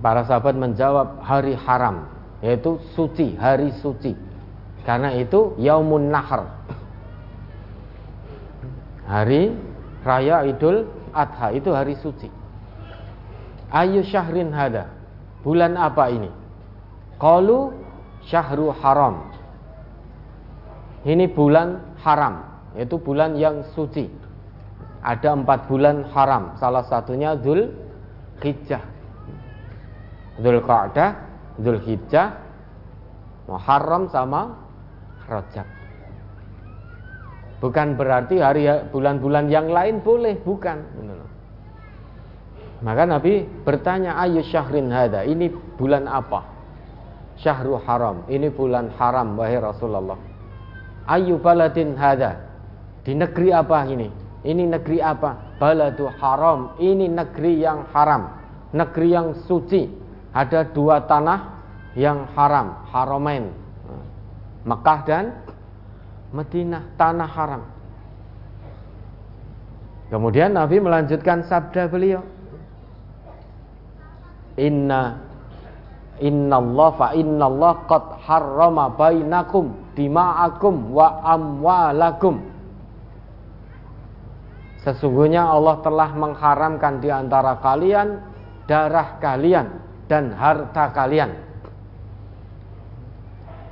[0.00, 2.08] Para sahabat menjawab hari haram
[2.44, 4.12] Yaitu suci, hari suci.
[4.84, 6.44] Karena itu yaumun nahar
[9.04, 9.52] Hari
[10.00, 12.44] raya idul adha Itu hari suci
[13.74, 14.86] Ayu syahrin hada.
[15.42, 16.30] Bulan apa ini?
[17.18, 17.74] Qalu
[18.22, 19.34] syahru haram.
[21.02, 24.06] Ini bulan haram, yaitu bulan yang suci.
[25.02, 27.66] Ada empat bulan haram, salah satunya Dhul
[28.40, 28.80] Hijjah.
[30.38, 31.10] Dhul Qa'dah,
[31.58, 32.40] Dhul Hijjah,
[33.50, 34.54] Muharram sama
[35.28, 35.73] Rajab.
[37.64, 40.84] Bukan berarti hari bulan-bulan yang lain boleh, bukan.
[42.84, 45.48] Maka Nabi bertanya, "Ayu syahrin hada?" Ini
[45.80, 46.44] bulan apa?
[47.40, 48.28] Syahrul haram.
[48.28, 50.20] Ini bulan haram wahai Rasulullah.
[51.08, 52.44] Ayu baladin hada?
[53.00, 54.12] Di negeri apa ini?
[54.44, 55.56] Ini negeri apa?
[55.56, 56.76] Baladu haram.
[56.76, 58.28] Ini negeri yang haram.
[58.76, 59.88] Negeri yang suci.
[60.36, 61.64] Ada dua tanah
[61.96, 63.48] yang haram, haramain.
[64.68, 65.24] Mekah dan
[66.34, 67.62] Madinah, tanah haram.
[70.10, 72.26] Kemudian Nabi melanjutkan sabda beliau,
[74.58, 75.22] inna
[76.18, 82.54] inna Allah fa inna Allah qad harrama bainakum dima'akum wa amwalakum
[84.84, 88.20] Sesungguhnya Allah telah mengharamkan di antara kalian
[88.68, 89.80] darah kalian
[90.12, 91.32] dan harta kalian.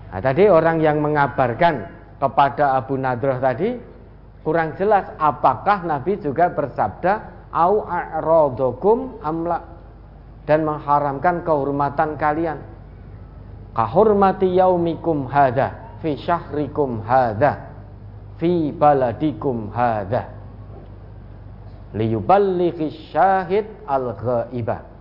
[0.09, 1.92] Nah, tadi orang yang mengabarkan
[2.23, 3.75] kepada Abu Nadrah tadi
[4.47, 7.13] kurang jelas apakah Nabi juga bersabda
[7.51, 9.59] au a'radukum amla
[10.47, 12.59] dan mengharamkan kehormatan kalian.
[13.75, 17.73] Kahormati yaumikum hadha fi syahrikum hadha
[18.39, 20.29] fi baladikum hadha
[21.97, 24.93] liyuballighi syahid al-ghaibah.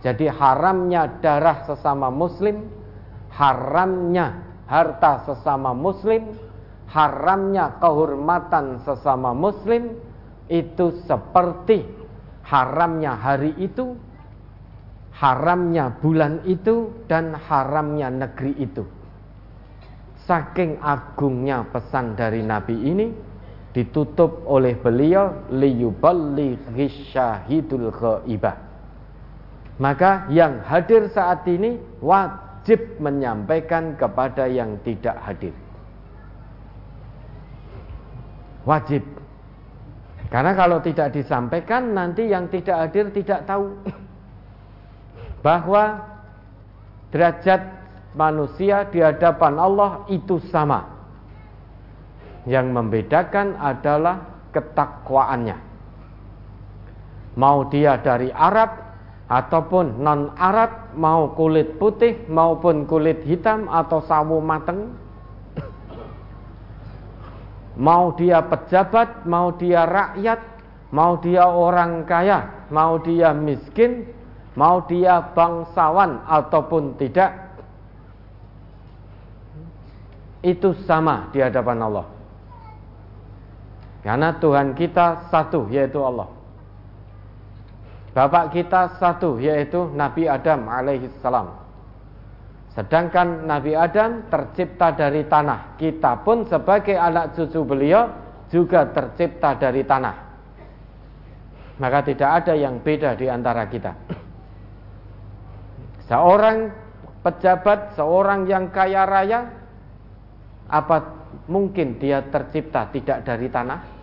[0.00, 2.68] Jadi haramnya darah sesama muslim
[3.34, 6.34] haramnya harta sesama muslim,
[6.90, 9.94] haramnya kehormatan sesama muslim
[10.46, 11.86] itu seperti
[12.46, 13.98] haramnya hari itu,
[15.14, 18.84] haramnya bulan itu dan haramnya negeri itu.
[20.26, 23.06] Saking agungnya pesan dari Nabi ini
[23.70, 28.58] ditutup oleh beliau liyuballighi syahidul ghaibah.
[29.76, 35.54] Maka yang hadir saat ini wajib wajib menyampaikan kepada yang tidak hadir.
[38.66, 39.06] Wajib.
[40.34, 43.70] Karena kalau tidak disampaikan nanti yang tidak hadir tidak tahu
[45.46, 46.10] bahwa
[47.14, 47.70] derajat
[48.18, 50.90] manusia di hadapan Allah itu sama.
[52.50, 55.54] Yang membedakan adalah ketakwaannya.
[57.38, 58.85] Mau dia dari Arab
[59.26, 64.94] ataupun non Arab mau kulit putih maupun kulit hitam atau sawo mateng.
[67.76, 70.40] Mau dia pejabat mau dia rakyat
[70.94, 74.08] mau dia orang kaya mau dia miskin
[74.56, 77.52] mau dia bangsawan ataupun tidak
[80.40, 82.06] itu sama di hadapan Allah.
[84.00, 86.35] Karena Tuhan kita satu yaitu Allah
[88.16, 91.52] Bapak kita satu yaitu Nabi Adam alaihi salam.
[92.72, 95.76] Sedangkan Nabi Adam tercipta dari tanah.
[95.76, 98.08] Kita pun sebagai anak cucu beliau
[98.48, 100.16] juga tercipta dari tanah.
[101.76, 103.92] Maka tidak ada yang beda di antara kita.
[106.08, 106.72] Seorang
[107.20, 109.44] pejabat, seorang yang kaya raya,
[110.72, 111.04] apa
[111.52, 113.95] mungkin dia tercipta tidak dari tanah?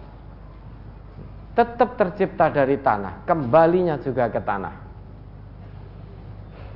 [1.54, 4.76] Tetap tercipta dari tanah, kembalinya juga ke tanah.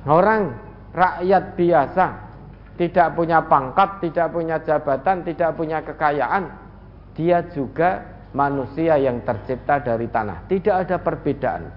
[0.06, 0.54] Orang
[0.94, 2.06] rakyat biasa,
[2.78, 6.44] tidak punya pangkat, tidak punya jabatan, tidak punya kekayaan,
[7.18, 10.46] dia juga manusia yang tercipta dari tanah.
[10.46, 11.74] Tidak ada perbedaan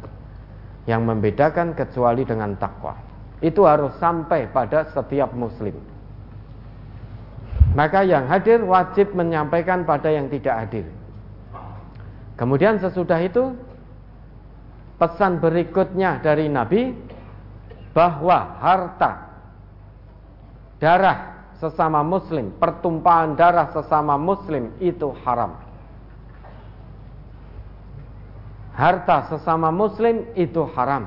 [0.86, 2.94] yang membedakan kecuali dengan takwa.
[3.42, 5.74] Itu harus sampai pada setiap muslim.
[7.74, 10.86] Maka yang hadir wajib menyampaikan pada yang tidak hadir.
[12.42, 13.54] Kemudian sesudah itu
[14.98, 16.90] pesan berikutnya dari Nabi
[17.94, 19.30] bahwa harta
[20.82, 25.54] darah sesama muslim, pertumpahan darah sesama muslim itu haram.
[28.74, 31.06] Harta sesama muslim itu haram.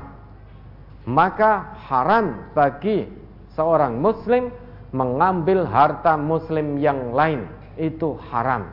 [1.03, 3.11] Maka haram bagi
[3.59, 4.55] seorang muslim
[4.95, 7.43] mengambil harta muslim yang lain
[7.75, 8.71] itu haram.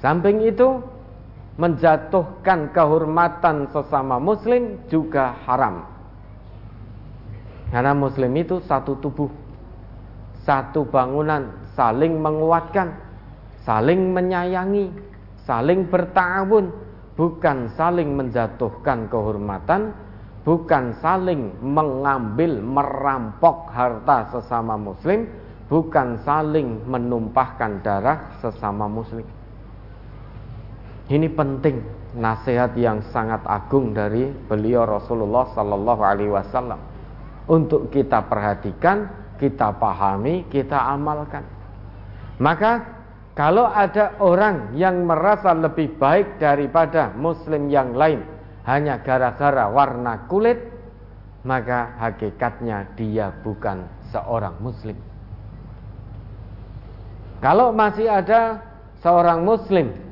[0.00, 0.80] Samping itu
[1.60, 5.84] menjatuhkan kehormatan sesama muslim juga haram.
[7.68, 9.28] Karena muslim itu satu tubuh,
[10.42, 12.96] satu bangunan, saling menguatkan,
[13.62, 14.88] saling menyayangi,
[15.44, 16.72] saling bertawun,
[17.14, 19.92] bukan saling menjatuhkan kehormatan,
[20.48, 25.28] bukan saling mengambil merampok harta sesama muslim,
[25.68, 29.28] bukan saling menumpahkan darah sesama muslim.
[31.10, 31.82] Ini penting
[32.14, 36.78] nasihat yang sangat agung dari beliau Rasulullah Sallallahu Alaihi Wasallam
[37.50, 41.42] untuk kita perhatikan, kita pahami, kita amalkan.
[42.38, 43.02] Maka
[43.34, 48.22] kalau ada orang yang merasa lebih baik daripada Muslim yang lain
[48.70, 50.62] hanya gara-gara warna kulit,
[51.42, 53.82] maka hakikatnya dia bukan
[54.14, 54.94] seorang Muslim.
[57.42, 58.62] Kalau masih ada
[59.02, 60.09] seorang Muslim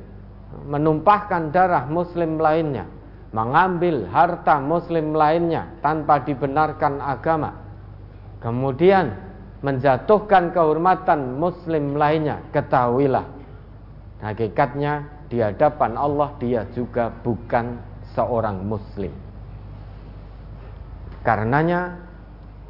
[0.48, 2.88] menumpahkan darah muslim lainnya,
[3.36, 7.52] mengambil harta muslim lainnya tanpa dibenarkan agama,
[8.40, 9.12] kemudian
[9.60, 13.26] menjatuhkan kehormatan muslim lainnya, ketahuilah
[14.24, 17.76] hakikatnya di hadapan Allah dia juga bukan
[18.16, 19.12] seorang muslim.
[21.22, 22.00] Karenanya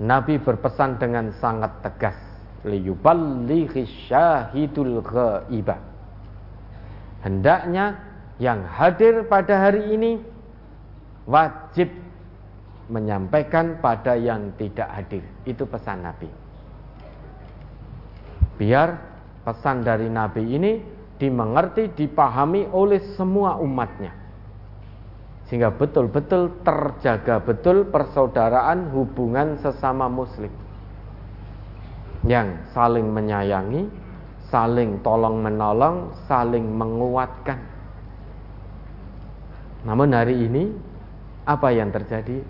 [0.02, 2.18] Nabi berpesan dengan sangat tegas,
[2.66, 5.87] liyuballighi syahidul ghaibah
[7.22, 7.98] hendaknya
[8.38, 10.22] yang hadir pada hari ini
[11.26, 11.90] wajib
[12.88, 15.22] menyampaikan pada yang tidak hadir.
[15.44, 16.30] Itu pesan Nabi.
[18.58, 18.98] Biar
[19.44, 20.72] pesan dari Nabi ini
[21.20, 24.14] dimengerti, dipahami oleh semua umatnya.
[25.46, 30.50] Sehingga betul-betul terjaga betul persaudaraan hubungan sesama muslim.
[32.26, 33.88] Yang saling menyayangi,
[34.48, 37.60] saling tolong menolong, saling menguatkan.
[39.84, 40.72] Namun hari ini
[41.44, 42.40] apa yang terjadi?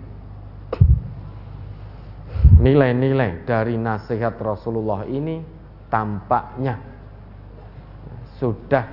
[2.59, 5.39] Nilai-nilai dari nasihat Rasulullah ini
[5.87, 6.75] tampaknya
[8.39, 8.83] sudah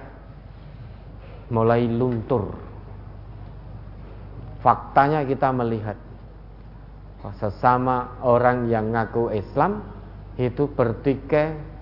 [1.50, 2.54] mulai luntur.
[4.62, 5.98] Faktanya kita melihat
[7.38, 9.82] sesama orang yang ngaku Islam
[10.38, 11.75] itu bertikai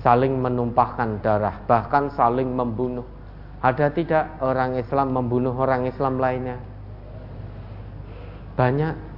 [0.00, 3.04] saling menumpahkan darah, bahkan saling membunuh.
[3.60, 6.56] Ada tidak orang Islam membunuh orang Islam lainnya?
[8.56, 9.10] Banyak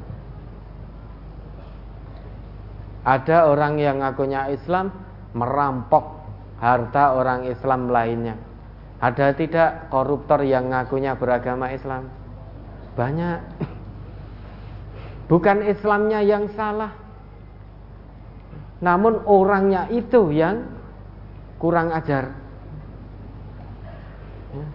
[3.03, 4.95] Ada orang yang ngakunya Islam
[5.35, 6.23] merampok
[6.63, 8.39] harta orang Islam lainnya.
[9.03, 12.07] Ada tidak koruptor yang ngakunya beragama Islam?
[12.95, 13.39] Banyak.
[15.31, 17.02] Bukan Islamnya yang salah.
[18.83, 20.67] Namun orangnya itu yang
[21.63, 22.35] kurang ajar.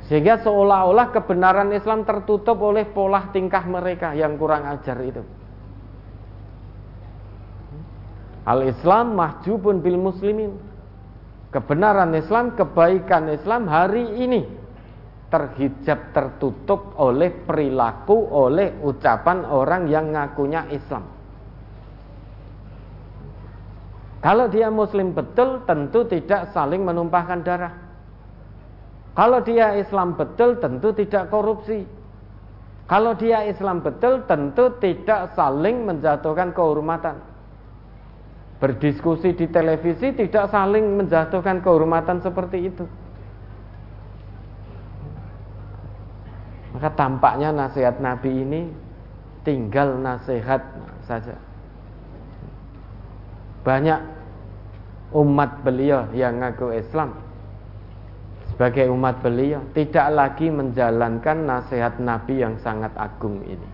[0.07, 5.21] Sehingga seolah-olah kebenaran Islam tertutup oleh pola tingkah mereka yang kurang ajar itu.
[8.47, 10.55] Al-Islam mahjubun bil muslimin.
[11.51, 14.47] Kebenaran Islam, kebaikan Islam hari ini
[15.27, 21.16] terhijab tertutup oleh perilaku, oleh ucapan orang yang ngakunya Islam.
[24.27, 27.71] Kalau dia muslim betul tentu tidak saling menumpahkan darah.
[29.15, 31.87] Kalau dia Islam betul tentu tidak korupsi.
[32.91, 37.23] Kalau dia Islam betul tentu tidak saling menjatuhkan kehormatan
[38.57, 42.85] berdiskusi di televisi tidak saling menjatuhkan kehormatan seperti itu.
[46.75, 48.61] Maka tampaknya nasihat Nabi ini
[49.47, 50.61] tinggal nasihat
[51.05, 51.37] saja.
[53.65, 54.16] Banyak
[55.13, 57.15] umat beliau yang ngaku Islam.
[58.51, 63.69] Sebagai umat beliau tidak lagi menjalankan nasihat Nabi yang sangat agung ini.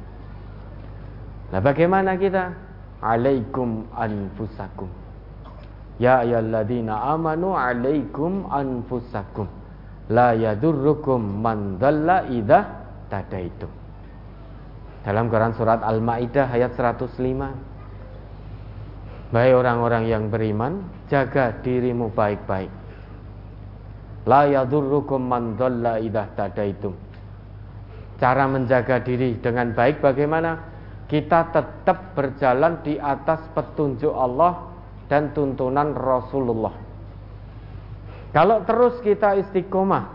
[1.55, 2.73] Nah, bagaimana kita?
[3.03, 4.87] alaikum anfusakum.
[5.99, 9.51] Ya ayyuhalladzina amanu alaikum anfusakum.
[10.07, 12.63] La yadurrukum man dhalla idza
[13.11, 13.69] tadaitum.
[15.03, 17.19] Dalam Quran surat Al-Maidah ayat 105
[19.35, 20.79] Baik orang-orang yang beriman
[21.13, 22.73] jaga dirimu baik-baik
[24.25, 26.97] la yadurrukum man dhalla idza tadaitum
[28.17, 30.73] cara menjaga diri dengan baik bagaimana
[31.13, 34.73] kita tetap berjalan di atas petunjuk Allah
[35.05, 36.73] dan tuntunan Rasulullah.
[38.33, 40.09] Kalau terus kita istiqomah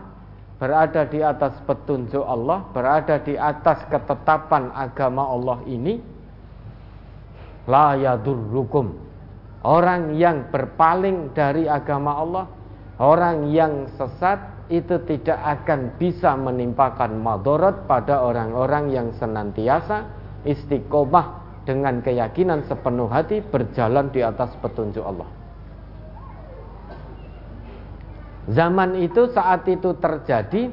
[0.58, 6.02] berada di atas petunjuk Allah, berada di atas ketetapan agama Allah ini,
[7.70, 9.07] la yadurrukum.
[9.66, 12.46] Orang yang berpaling dari agama Allah,
[13.02, 14.38] orang yang sesat
[14.70, 20.06] itu tidak akan bisa menimpakan madorot pada orang-orang yang senantiasa
[20.46, 25.28] istiqomah dengan keyakinan sepenuh hati berjalan di atas petunjuk Allah.
[28.48, 30.72] Zaman itu saat itu terjadi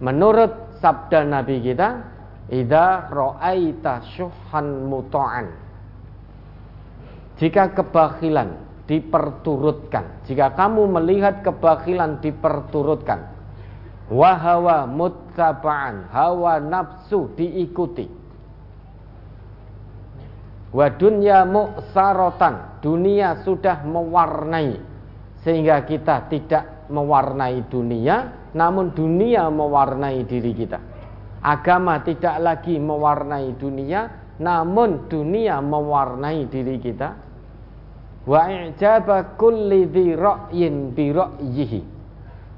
[0.00, 1.88] menurut sabda Nabi kita,
[2.48, 5.65] "Idza ra'aita syuhan muta'an."
[7.36, 8.56] Jika kebakilan
[8.88, 13.36] diperturutkan, jika kamu melihat kebakilan diperturutkan,
[14.06, 18.06] Wahawa muttaba'an, hawa nafsu diikuti.
[20.70, 24.78] Wa dunya mu'sarotan, dunia sudah mewarnai
[25.42, 30.78] sehingga kita tidak mewarnai dunia, namun dunia mewarnai diri kita.
[31.42, 34.06] Agama tidak lagi mewarnai dunia,
[34.38, 37.25] namun dunia mewarnai diri kita.
[38.26, 41.80] Wa i'jaba kulli dhi ra'yin bi ra'yihi.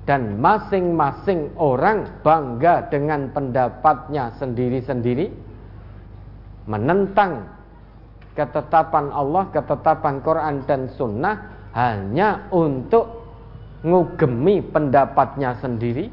[0.08, 5.28] Dan masing-masing orang bangga dengan pendapatnya sendiri-sendiri
[6.64, 7.44] menentang
[8.32, 11.36] ketetapan Allah, ketetapan Quran dan Sunnah
[11.76, 13.04] hanya untuk
[13.84, 16.08] ngugemi pendapatnya sendiri.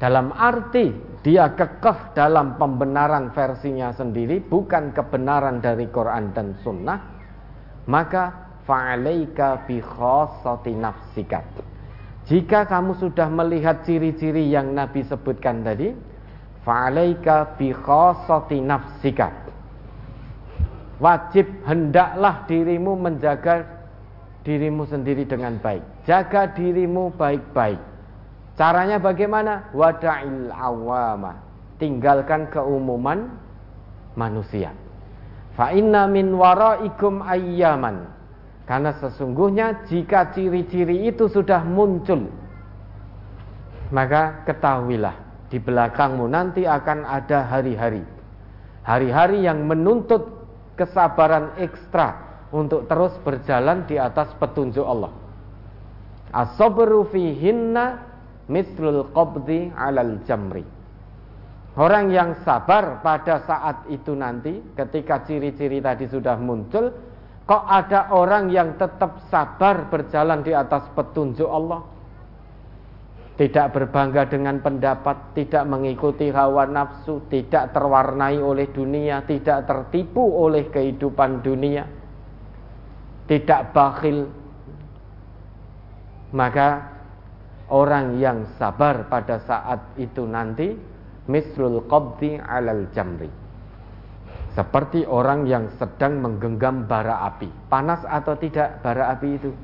[0.00, 0.88] Dalam arti
[1.20, 6.98] dia kekeh dalam pembenaran versinya sendiri bukan kebenaran dari Quran dan Sunnah
[7.90, 11.40] maka fa'alaika bi khassati nafsika.
[12.28, 15.96] Jika kamu sudah melihat ciri-ciri yang Nabi sebutkan tadi,
[16.68, 19.32] fa'alaika bi khassati nafsika.
[21.00, 23.64] Wajib hendaklah dirimu menjaga
[24.44, 26.04] dirimu sendiri dengan baik.
[26.04, 27.80] Jaga dirimu baik-baik.
[28.58, 29.70] Caranya bagaimana?
[29.72, 31.38] Wada'il awama.
[31.78, 33.30] Tinggalkan keumuman
[34.18, 34.74] manusia.
[35.54, 38.17] Fa inna min waraikum ayyaman
[38.68, 42.28] karena sesungguhnya jika ciri-ciri itu sudah muncul
[43.88, 45.16] maka ketahuilah
[45.48, 48.04] di belakangmu nanti akan ada hari-hari.
[48.84, 50.28] Hari-hari yang menuntut
[50.76, 55.12] kesabaran ekstra untuk terus berjalan di atas petunjuk Allah.
[56.32, 58.04] As-sabru fihinna
[58.48, 60.64] mislul qabdi alal jamri.
[61.78, 66.90] Orang yang sabar pada saat itu nanti ketika ciri-ciri tadi sudah muncul,
[67.48, 71.80] kok ada orang yang tetap sabar berjalan di atas petunjuk Allah?
[73.38, 80.66] tidak berbangga dengan pendapat, tidak mengikuti hawa nafsu, tidak terwarnai oleh dunia, tidak tertipu oleh
[80.66, 81.86] kehidupan dunia,
[83.30, 84.26] tidak bakhil.
[86.34, 86.98] Maka
[87.70, 90.74] orang yang sabar pada saat itu nanti
[91.30, 93.30] mislul qabdi alal jamri.
[94.58, 97.46] Seperti orang yang sedang menggenggam bara api.
[97.70, 99.54] Panas atau tidak bara api itu?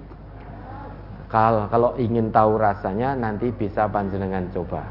[1.26, 4.86] Kalau kalau ingin tahu rasanya nanti bisa panjenengan coba.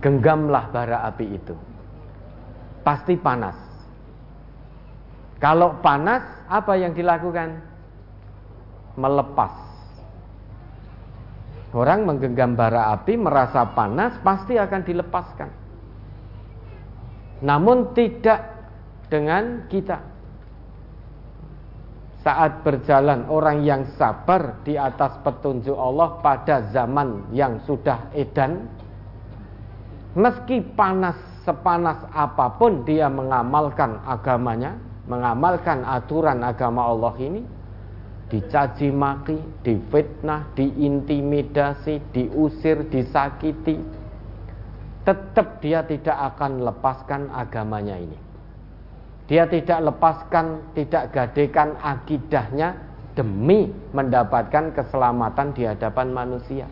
[0.00, 1.52] Genggamlah bara api itu.
[2.80, 3.60] Pasti panas.
[5.36, 7.60] Kalau panas, apa yang dilakukan?
[8.96, 9.52] Melepas.
[11.76, 15.50] Orang menggenggam bara api merasa panas pasti akan dilepaskan.
[17.40, 18.40] Namun tidak
[19.08, 19.98] dengan kita.
[22.20, 28.68] Saat berjalan orang yang sabar di atas petunjuk Allah pada zaman yang sudah edan
[30.12, 31.16] meski panas
[31.48, 34.76] sepanas apa pun dia mengamalkan agamanya
[35.08, 37.42] mengamalkan aturan agama Allah ini
[38.30, 43.82] dicaci maki, difitnah, diintimidasi, diusir, disakiti
[45.04, 48.30] tetap dia tidak akan lepaskan agamanya ini
[49.30, 52.74] dia tidak lepaskan, tidak gadekan akidahnya
[53.14, 56.66] demi mendapatkan keselamatan di hadapan manusia.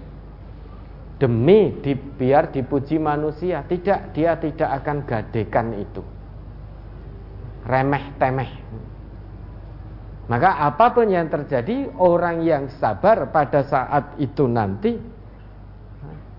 [1.22, 6.02] Demi di, biar dipuji manusia, tidak dia tidak akan gadekan itu.
[7.62, 8.50] Remeh temeh.
[10.26, 14.98] Maka apa pun yang terjadi, orang yang sabar pada saat itu nanti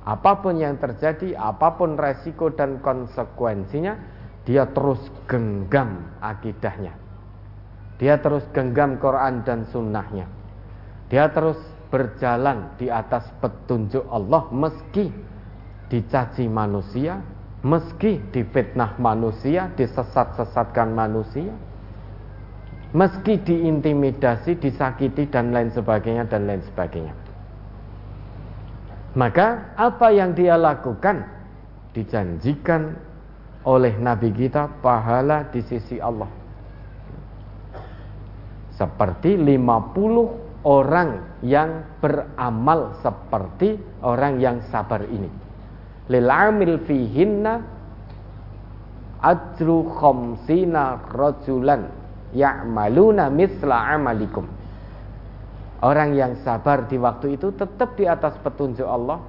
[0.10, 3.94] apa pun yang terjadi, apa pun resiko dan konsekuensinya,
[4.42, 4.98] dia terus
[5.30, 6.98] genggam akidahnya.
[8.02, 10.26] Dia terus genggam Quran dan sunnahnya.
[11.14, 11.62] Dia terus
[11.94, 15.14] berjalan di atas petunjuk Allah meski
[15.94, 17.22] dicaci manusia,
[17.62, 21.54] meski difitnah manusia, disesat-sesatkan manusia,
[22.98, 27.29] meski diintimidasi, disakiti dan lain sebagainya dan lain sebagainya.
[29.18, 31.26] Maka apa yang dia lakukan
[31.98, 32.94] dijanjikan
[33.66, 36.30] oleh Nabi kita pahala di sisi Allah.
[38.78, 43.76] Seperti 50 orang yang beramal seperti
[44.06, 45.28] orang yang sabar ini.
[46.10, 47.60] Lil amil fihinna
[49.20, 51.92] ajru khamsina rajulan
[52.32, 54.59] ya'maluna misla amalikum.
[55.80, 59.24] Orang yang sabar di waktu itu tetap di atas petunjuk Allah.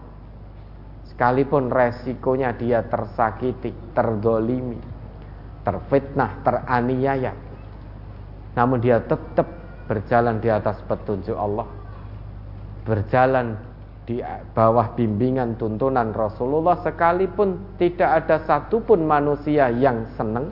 [1.06, 4.78] Sekalipun resikonya dia tersakiti, tergolimi,
[5.62, 7.34] terfitnah, teraniaya,
[8.54, 9.46] namun dia tetap
[9.90, 11.66] berjalan di atas petunjuk Allah,
[12.86, 13.58] berjalan
[14.06, 14.22] di
[14.54, 20.50] bawah bimbingan tuntunan Rasulullah sekalipun tidak ada satupun manusia yang senang,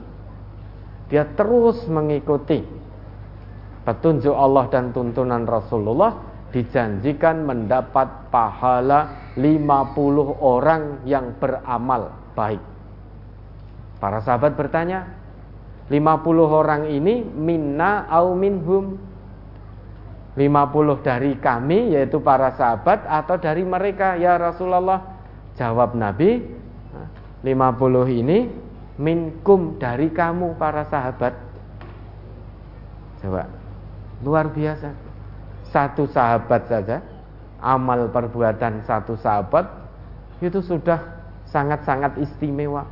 [1.07, 2.78] dia terus mengikuti
[3.87, 12.61] petunjuk Allah dan tuntunan Rasulullah dijanjikan mendapat pahala 50 orang yang beramal baik.
[14.01, 15.05] Para sahabat bertanya,
[15.91, 15.99] 50
[16.45, 18.97] orang ini minna au minhum?
[20.37, 25.19] 50 dari kami yaitu para sahabat atau dari mereka ya Rasulullah?
[25.59, 26.39] Jawab Nabi
[27.43, 28.47] 50 ini
[28.95, 31.35] minkum dari kamu para sahabat.
[33.19, 33.58] Coba
[34.25, 34.91] luar biasa
[35.69, 36.99] satu sahabat saja
[37.59, 39.67] amal perbuatan satu sahabat
[40.39, 41.19] itu sudah
[41.51, 42.87] sangat-sangat istimewa.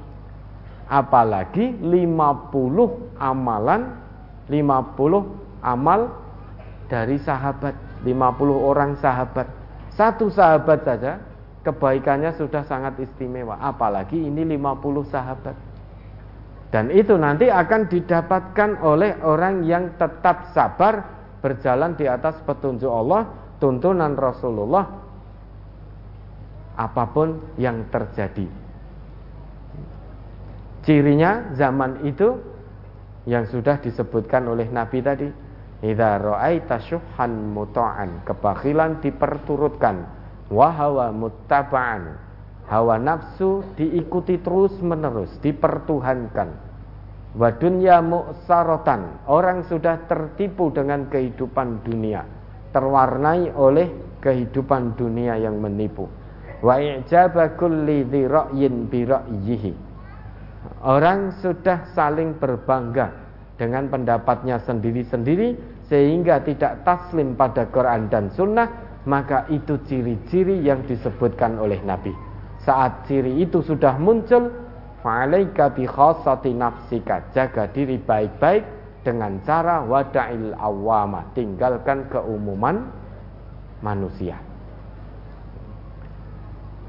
[0.88, 3.82] Apalagi 50 amalan
[4.48, 6.16] 50 amal
[6.88, 7.76] dari sahabat
[8.08, 8.16] 50
[8.56, 9.48] orang sahabat
[9.91, 11.20] Satu sahabat saja
[11.66, 13.58] kebaikannya sudah sangat istimewa.
[13.60, 15.58] Apalagi ini 50 sahabat.
[16.70, 21.16] Dan itu nanti akan didapatkan oleh orang yang tetap sabar
[21.48, 24.84] berjalan di atas petunjuk Allah, tuntunan Rasulullah,
[26.76, 28.44] apa pun yang terjadi.
[30.84, 32.36] Cirinya zaman itu
[33.24, 35.28] yang sudah disebutkan oleh Nabi tadi,
[35.78, 39.95] Idza ra'aita syuhan muta'an, kebakhilan diperturutkan,
[40.52, 42.28] wa hawa muttaba'an.
[42.68, 46.66] Hawa nafsu diikuti terus-menerus, dipertuhankan.
[47.36, 52.24] Wa dunya mu'sarotan, orang sudah tertipu dengan kehidupan dunia,
[52.72, 53.91] terwarnai oleh
[54.24, 56.08] kehidupan dunia yang menipu.
[56.64, 58.08] Wa i'jaba kulli.
[60.84, 63.08] Orang sudah saling berbangga
[63.58, 68.70] dengan pendapatnya sendiri-sendiri sehingga tidak taslim pada Quran dan Sunnah
[69.08, 72.12] maka itu ciri-ciri yang disebutkan oleh Nabi
[72.68, 74.52] saat ciri itu sudah muncul
[75.08, 77.32] fa'alaika bi khassati nafsika.
[77.32, 78.68] Jaga diri baik-baik
[79.08, 81.32] dengan cara wada'il awama.
[81.32, 82.92] Tinggalkan keumuman
[83.80, 84.36] manusia.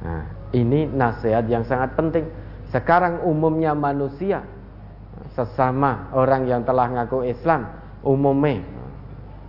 [0.02, 2.26] Nah, ini nasihat yang sangat penting.
[2.74, 4.42] Sekarang umumnya manusia
[5.38, 7.70] sesama orang yang telah ngaku Islam
[8.02, 8.62] umumnya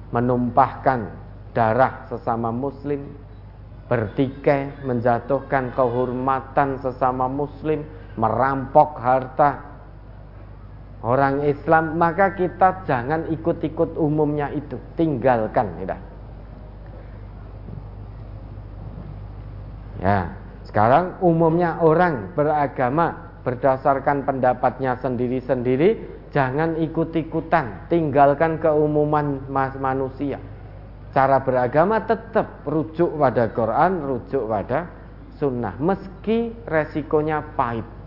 [0.10, 1.10] menumpahkan
[1.54, 3.06] darah sesama muslim
[3.86, 7.86] bertikai menjatuhkan kehormatan sesama muslim
[8.20, 9.64] merampok harta
[11.00, 15.98] orang Islam maka kita jangan ikut-ikut umumnya itu tinggalkan ya
[20.04, 20.20] ya
[20.68, 30.38] sekarang umumnya orang beragama berdasarkan pendapatnya sendiri-sendiri, jangan ikut-ikutan, tinggalkan keumuman manusia.
[31.10, 34.86] Cara beragama tetap rujuk pada Quran, rujuk pada
[35.42, 37.99] sunnah, meski resikonya pahit.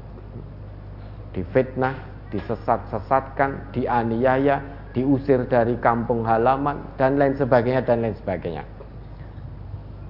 [1.33, 1.97] Difitnah,
[2.33, 4.61] disesat-sesatkan, dianiaya,
[4.93, 8.65] diusir dari kampung halaman, dan lain sebagainya, dan lain sebagainya.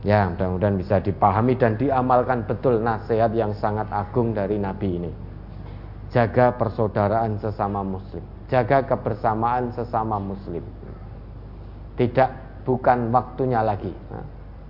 [0.03, 5.13] Ya, mudah-mudahan bisa dipahami dan diamalkan betul nasihat yang sangat agung dari Nabi ini.
[6.11, 8.21] Jaga persaudaraan sesama muslim,
[8.51, 10.61] jaga kebersamaan sesama muslim.
[11.95, 12.31] Tidak
[12.67, 13.95] bukan waktunya lagi.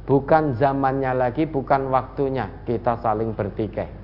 [0.04, 4.01] Bukan zamannya lagi, bukan waktunya kita saling bertikai.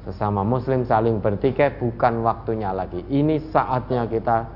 [0.00, 3.04] Sesama muslim saling bertikai bukan waktunya lagi.
[3.04, 4.48] Ini saatnya kita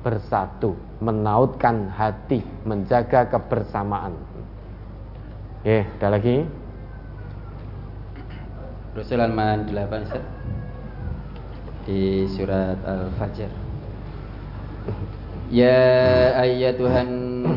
[0.00, 0.72] bersatu,
[1.04, 4.14] menautkan hati, menjaga kebersamaan
[5.66, 6.46] Oke, ada lagi?
[8.94, 10.24] Rasul halaman 8 Ustaz.
[11.84, 13.50] Di surat Al-Fajr.
[15.50, 17.10] Ya ayyatuhan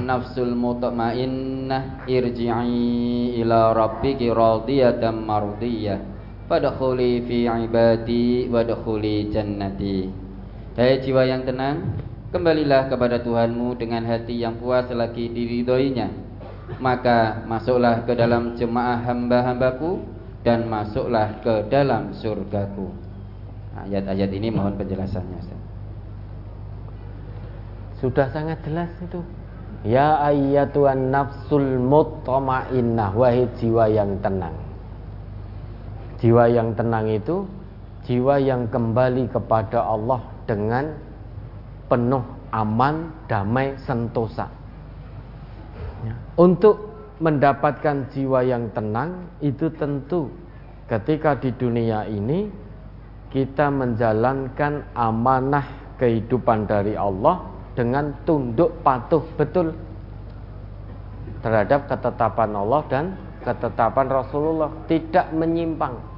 [0.10, 6.02] nafsul mutmainnah irji'i ila rabbiki radiyatan mardiyah
[6.50, 10.10] fadkhuli fi ibadi wadkhuli jannati.
[10.74, 12.02] Hai jiwa yang tenang,
[12.34, 16.30] kembalilah kepada Tuhanmu dengan hati yang puas lagi diridhoinya
[16.78, 20.06] maka masuklah ke dalam jemaah hamba-hambaku
[20.46, 22.94] dan masuklah ke dalam surgaku.
[23.74, 25.58] Ayat-ayat ini mohon penjelasannya.
[27.98, 29.26] Sudah sangat jelas itu.
[29.82, 34.69] Ya ayyatuhan nafsul mutmainnah wahai jiwa yang tenang.
[36.20, 37.48] Jiwa yang tenang itu
[38.04, 40.20] jiwa yang kembali kepada Allah
[40.50, 40.92] dengan
[41.86, 44.50] penuh aman, damai, sentosa.
[46.02, 46.16] Ya.
[46.40, 46.90] Untuk
[47.22, 50.32] mendapatkan jiwa yang tenang itu tentu
[50.90, 52.50] ketika di dunia ini
[53.30, 55.68] kita menjalankan amanah
[56.02, 57.46] kehidupan dari Allah
[57.78, 59.76] dengan tunduk patuh betul
[61.46, 63.06] terhadap ketetapan Allah dan
[63.46, 66.09] ketetapan Rasulullah tidak menyimpang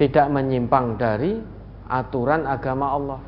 [0.00, 1.38] tidak menyimpang dari
[1.88, 3.20] aturan agama Allah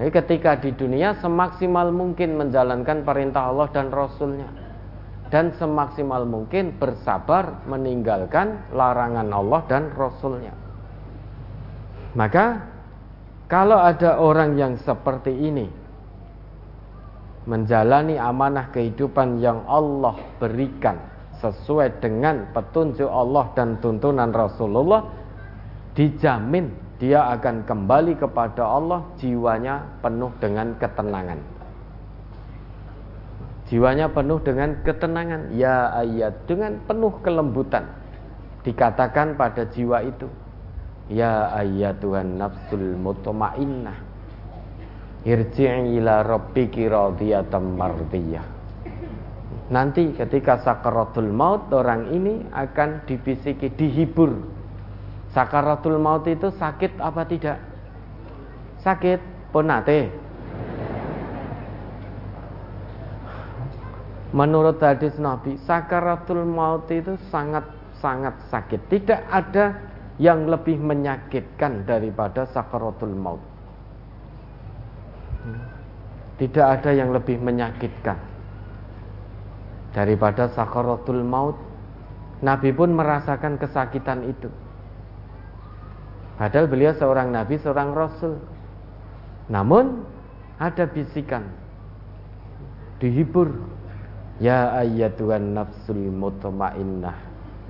[0.00, 4.48] jadi ketika di dunia semaksimal mungkin menjalankan perintah Allah dan Rasulnya
[5.28, 10.52] dan semaksimal mungkin bersabar meninggalkan larangan Allah dan Rasulnya.
[12.12, 12.60] Maka
[13.48, 15.68] kalau ada orang yang seperti ini
[17.48, 21.00] menjalani amanah kehidupan yang Allah berikan
[21.42, 25.02] sesuai dengan petunjuk Allah dan tuntunan Rasulullah
[25.98, 26.70] dijamin
[27.02, 31.42] dia akan kembali kepada Allah jiwanya penuh dengan ketenangan.
[33.66, 35.50] Jiwanya penuh dengan ketenangan.
[35.58, 37.90] Ya ayat dengan penuh kelembutan
[38.62, 40.30] dikatakan pada jiwa itu
[41.10, 43.98] ya ayat Tuhan nafsul mutmainnah
[45.26, 48.46] irji'i ila rabbiki radiyatan mardiyah
[49.72, 54.44] Nanti ketika sakaratul maut orang ini akan dibisiki, dihibur.
[55.32, 57.56] Sakaratul maut itu sakit apa tidak?
[58.84, 59.16] Sakit,
[59.48, 60.12] ponate.
[64.36, 67.64] Menurut hadis Nabi, sakaratul maut itu sangat
[67.96, 68.92] sangat sakit.
[68.92, 69.76] Tidak ada
[70.20, 73.40] yang lebih menyakitkan daripada sakaratul maut.
[76.36, 78.31] Tidak ada yang lebih menyakitkan
[79.92, 81.56] daripada sakaratul maut.
[82.42, 84.50] Nabi pun merasakan kesakitan itu.
[86.34, 88.42] Padahal beliau seorang nabi, seorang rasul.
[89.46, 90.02] Namun
[90.58, 91.46] ada bisikan
[92.98, 93.46] dihibur
[94.42, 97.14] Ya ayyatuhan nafsul mutmainnah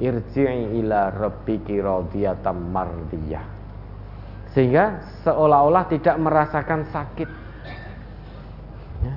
[0.00, 3.44] irji'i ila rabbiki radiyatan mardiyah.
[4.56, 7.28] Sehingga seolah-olah tidak merasakan sakit.
[9.04, 9.14] Ya.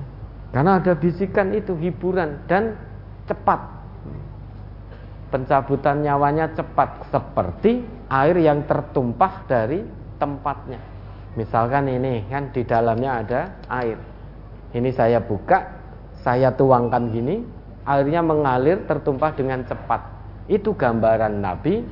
[0.52, 2.76] Karena ada bisikan itu hiburan dan
[3.26, 3.60] cepat.
[5.26, 9.82] Pencabutan nyawanya cepat seperti air yang tertumpah dari
[10.16, 10.78] tempatnya.
[11.36, 13.98] Misalkan ini kan di dalamnya ada air.
[14.72, 15.66] Ini saya buka,
[16.24, 17.44] saya tuangkan gini,
[17.84, 20.00] airnya mengalir tertumpah dengan cepat.
[20.46, 21.84] Itu gambaran Nabi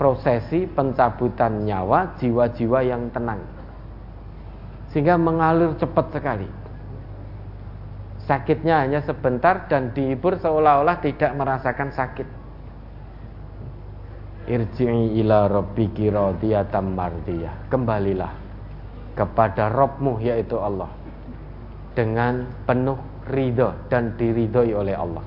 [0.00, 3.40] prosesi pencabutan nyawa jiwa-jiwa yang tenang.
[4.92, 6.48] Sehingga mengalir cepat sekali.
[8.26, 12.26] Sakitnya hanya sebentar dan dihibur seolah-olah tidak merasakan sakit.
[14.50, 17.70] Irji'i ila rabbiki radiyatan mardiyah.
[17.70, 18.34] Kembalilah
[19.14, 20.90] kepada Robmu yaitu Allah
[21.94, 22.98] dengan penuh
[23.30, 25.22] ridho dan diridhoi oleh Allah.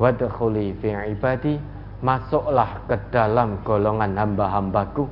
[0.00, 1.60] Wadkhuli fi ibadi
[2.00, 5.04] masuklah ke dalam golongan hamba-hambaku.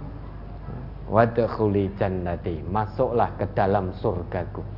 [1.12, 4.77] Wadkhuli jannati masuklah ke dalam surgaku.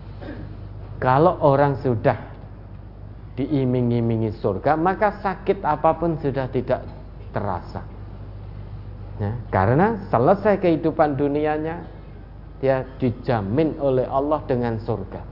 [1.01, 2.31] Kalau orang sudah
[3.41, 6.85] diiming-imingi surga, maka sakit apa pun sudah tidak
[7.33, 7.81] terasa.
[9.17, 11.89] Ya, karena selesai kehidupan dunianya,
[12.61, 15.25] dia dijamin oleh Allah dengan surga.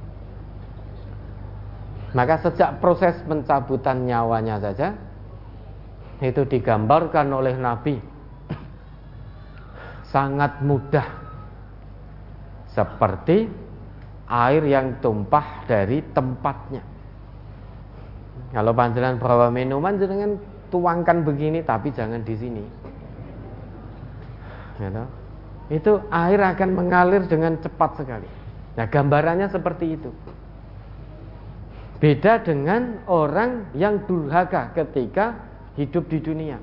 [2.16, 4.96] Maka sejak proses pencabutan nyawanya saja
[6.24, 8.00] itu digambarkan oleh Nabi
[10.08, 11.04] sangat mudah
[12.72, 13.67] seperti
[14.28, 16.84] air yang tumpah dari tempatnya.
[18.52, 20.36] Kalau panjenengan bawa minuman jangan
[20.68, 22.64] tuangkan begini tapi jangan di sini.
[24.78, 25.04] Gitu.
[25.68, 28.28] Itu air akan mengalir dengan cepat sekali.
[28.78, 30.10] Nah, gambarannya seperti itu.
[31.98, 35.34] Beda dengan orang yang durhaka ketika
[35.74, 36.62] hidup di dunia.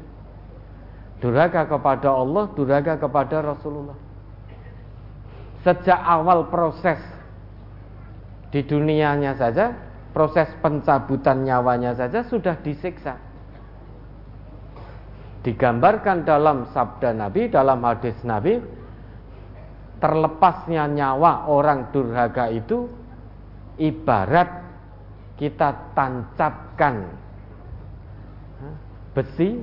[1.20, 4.00] Durhaka kepada Allah, durhaka kepada Rasulullah.
[5.62, 7.15] Sejak awal proses
[8.56, 9.76] di dunianya saja,
[10.15, 13.19] proses pencabutan nyawanya saja sudah disiksa.
[15.44, 18.64] Digambarkan dalam sabda Nabi, dalam hadis Nabi,
[19.99, 22.88] terlepasnya nyawa orang durhaka itu
[23.76, 24.64] ibarat
[25.36, 27.11] kita tancapkan
[29.11, 29.60] besi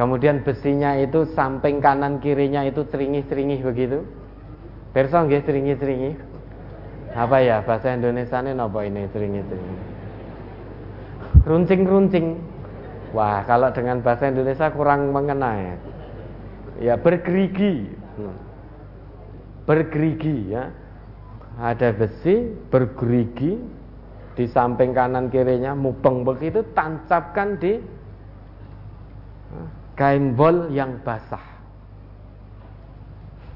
[0.00, 4.04] kemudian besinya itu samping kanan kirinya itu ceringih-ceringih begitu
[4.92, 6.37] perso nggih ceringih-ceringih
[7.18, 9.80] apa ya bahasa Indonesia ini apa ini ceringih-ceringih
[11.42, 12.38] runcing-runcing
[13.10, 15.52] wah kalau dengan bahasa Indonesia kurang mengena
[16.78, 17.90] ya bergerigi.
[19.66, 20.70] Bergerigi ya.
[21.58, 23.58] Ada besi bergerigi.
[24.38, 27.82] Di samping kanan kirinya mubeng begitu tancapkan di
[29.98, 31.42] kain bol yang basah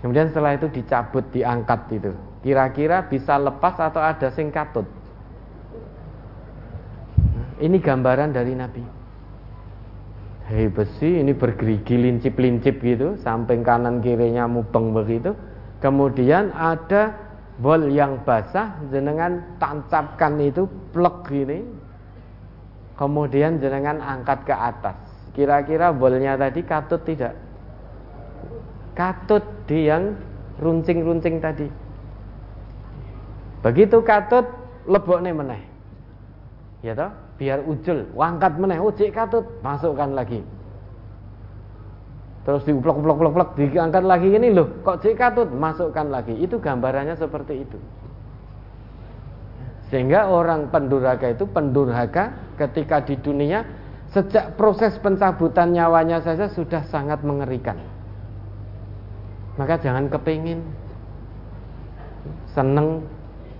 [0.03, 2.13] kemudian setelah itu dicabut diangkat itu.
[2.43, 4.85] Kira-kira bisa lepas atau ada sing katut?
[7.63, 8.83] Ini gambaran dari Nabi.
[10.51, 13.15] Hei besi ini bergerigi lincip-lincip gitu.
[13.23, 15.39] Samping kanan kirinya mubeng begitu.
[15.79, 17.15] Kemudian ada
[17.63, 21.63] bol yang basah jenengan tancapkan itu plek gini.
[22.99, 24.99] Kemudian jenengan angkat ke atas.
[25.33, 27.39] Kira-kira bolnya tadi katut tidak?
[28.99, 30.13] Katut di yang
[30.61, 31.65] runcing-runcing tadi.
[33.65, 34.45] Begitu katut
[34.85, 35.63] lebok nih meneh.
[36.85, 37.09] Ya toh?
[37.41, 40.45] Biar ujul wangkat meneh ujik katut masukkan lagi.
[42.45, 45.49] Terus diuplok uplok uplok uplok diangkat lagi ini loh kok cek katut?
[45.49, 46.37] Masukkan lagi.
[46.37, 47.79] Itu gambarannya seperti itu.
[49.89, 53.65] Sehingga orang pendurhaka itu pendurhaka ketika di dunia
[54.13, 57.92] sejak proses pencabutan nyawanya saja sudah sangat mengerikan
[59.57, 60.61] maka jangan kepingin.
[62.53, 63.05] Seneng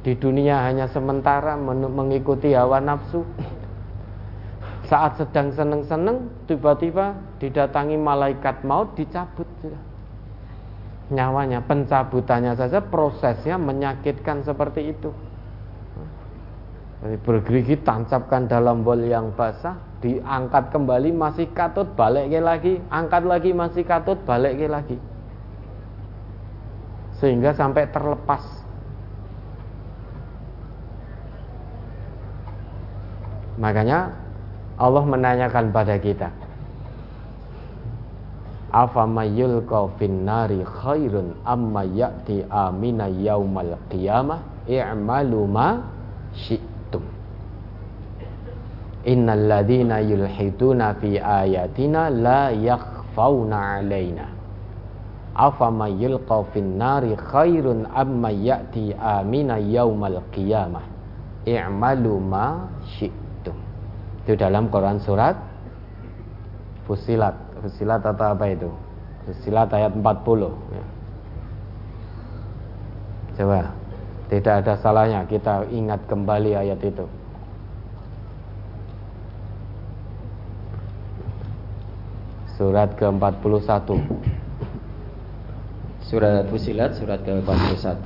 [0.05, 3.25] di dunia hanya sementara mengikuti hawa nafsu.
[4.89, 9.49] Saat sedang seneng-seneng tiba-tiba didatangi malaikat maut dicabut
[11.09, 15.09] nyawanya pencabutannya saja prosesnya menyakitkan seperti itu.
[17.03, 19.75] Bergerigi tancapkan dalam bol yang basah
[20.05, 24.99] diangkat kembali masih katut balik lagi angkat lagi masih katut balik lagi
[27.23, 28.43] sehingga sampai terlepas.
[33.63, 34.11] Makanya
[34.75, 36.35] Allah menanyakan pada kita
[40.27, 44.67] nari khairun amma ya'ti amina yaumal qiyamah?
[44.67, 45.79] I'malu ma
[46.33, 46.73] syi'
[49.03, 49.67] Innal
[51.03, 52.55] fi ayatina la.
[55.33, 60.85] Afama yulqa fin nari khairun amma ya'ti amina yaumal qiyamah.
[61.49, 62.69] I'malu ma
[62.99, 63.57] syi'tum.
[64.23, 65.35] Itu dalam Quran surat
[66.87, 67.35] Fusilat.
[67.63, 68.71] Fusilat atau apa itu?
[69.25, 70.85] Fusilat ayat 40 ya.
[73.33, 73.71] Coba
[74.29, 77.07] tidak ada salahnya kita ingat kembali ayat itu.
[82.59, 83.89] Surat ke-41
[86.13, 88.05] Surat Fusilat surat ke-41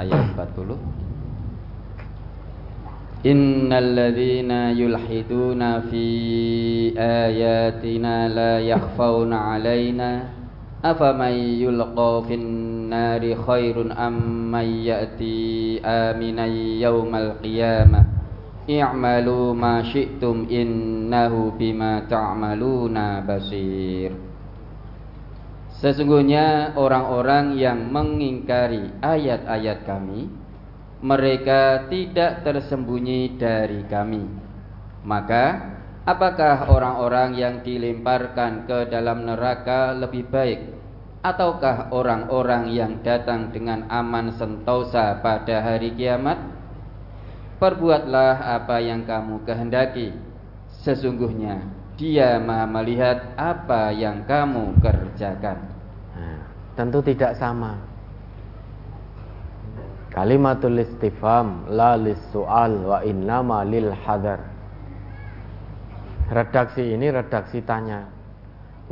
[0.00, 10.32] ayat 40 Innal ladzina yulhiduna fi ayatina la yakhfauna alaina
[10.80, 18.16] afaman yulqa fin nari khairun amman ya'ti aminan yaumal qiyamah.
[18.64, 24.25] I'malu ma syi'tum innahu bima ta'maluna basir
[25.76, 30.24] Sesungguhnya orang-orang yang mengingkari ayat-ayat kami
[31.04, 34.24] mereka tidak tersembunyi dari kami.
[35.04, 35.76] Maka
[36.08, 40.60] apakah orang-orang yang dilemparkan ke dalam neraka lebih baik?
[41.20, 46.40] Ataukah orang-orang yang datang dengan aman sentosa pada hari kiamat?
[47.60, 50.16] Perbuatlah apa yang kamu kehendaki.
[50.80, 55.58] Sesungguhnya dia maha melihat apa yang kamu kerjakan.
[56.12, 56.40] Nah,
[56.76, 57.80] Tentu tidak sama.
[60.12, 61.96] Kalimatul istifam La
[62.32, 64.40] soal wa innama lil hadar.
[66.28, 68.08] Redaksi ini redaksi tanya.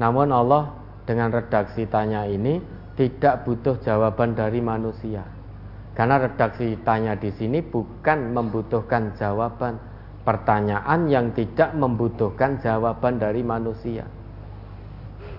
[0.00, 0.72] Namun Allah
[1.04, 2.58] dengan redaksi tanya ini
[2.94, 5.26] Tidak butuh jawaban dari manusia.
[5.98, 9.74] Karena redaksi tanya di sini bukan membutuhkan jawaban
[10.24, 14.08] pertanyaan yang tidak membutuhkan jawaban dari manusia.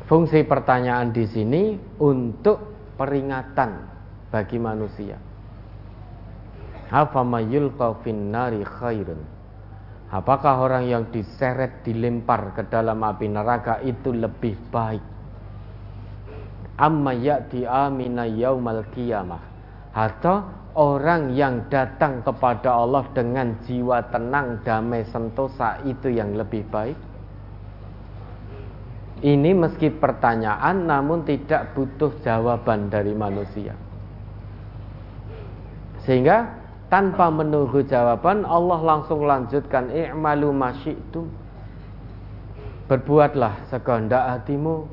[0.05, 2.61] Fungsi pertanyaan di sini untuk
[2.93, 3.71] peringatan
[4.29, 5.17] bagi manusia.
[10.05, 15.01] Apakah orang yang diseret dilempar ke dalam api neraka itu lebih baik?
[16.77, 18.85] Amma ya'ti amina yaumal
[19.95, 26.99] atau orang yang datang kepada Allah dengan jiwa tenang, damai, sentosa itu yang lebih baik?
[29.23, 33.73] Ini meski pertanyaan namun tidak butuh jawaban dari manusia.
[36.03, 36.51] Sehingga
[36.91, 41.31] tanpa menunggu jawaban Allah langsung lanjutkan i'malu masyitum.
[42.85, 44.85] Berbuatlah sekehendak hatimu.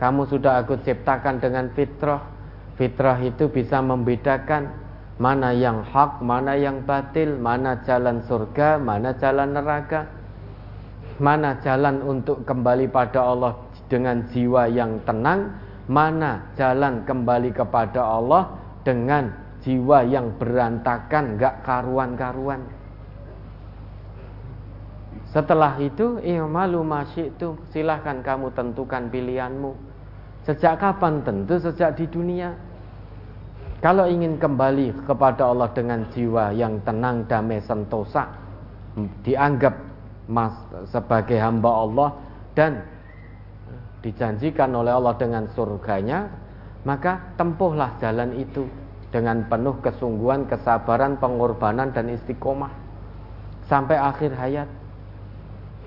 [0.00, 2.36] Kamu sudah aku ciptakan dengan fitrah
[2.76, 4.68] Fitrah itu bisa membedakan
[5.16, 10.04] mana yang hak, mana yang batil, mana jalan surga, mana jalan neraka,
[11.16, 13.56] mana jalan untuk kembali pada Allah
[13.88, 15.56] dengan jiwa yang tenang,
[15.88, 18.52] mana jalan kembali kepada Allah
[18.84, 19.32] dengan
[19.64, 22.60] jiwa yang berantakan, gak karuan-karuan.
[25.32, 26.80] Setelah itu, i'malu
[27.18, 29.72] itu silahkan kamu tentukan pilihanmu.
[30.46, 31.20] Sejak kapan?
[31.26, 32.54] Tentu sejak di dunia.
[33.86, 38.26] Kalau ingin kembali kepada Allah dengan jiwa yang tenang, damai, sentosa,
[39.22, 39.78] dianggap
[40.26, 40.50] mas,
[40.90, 42.10] sebagai hamba Allah
[42.58, 42.82] dan
[44.02, 46.26] dijanjikan oleh Allah dengan surganya,
[46.82, 48.66] maka tempuhlah jalan itu
[49.14, 52.74] dengan penuh kesungguhan, kesabaran, pengorbanan dan istiqomah
[53.70, 54.66] sampai akhir hayat.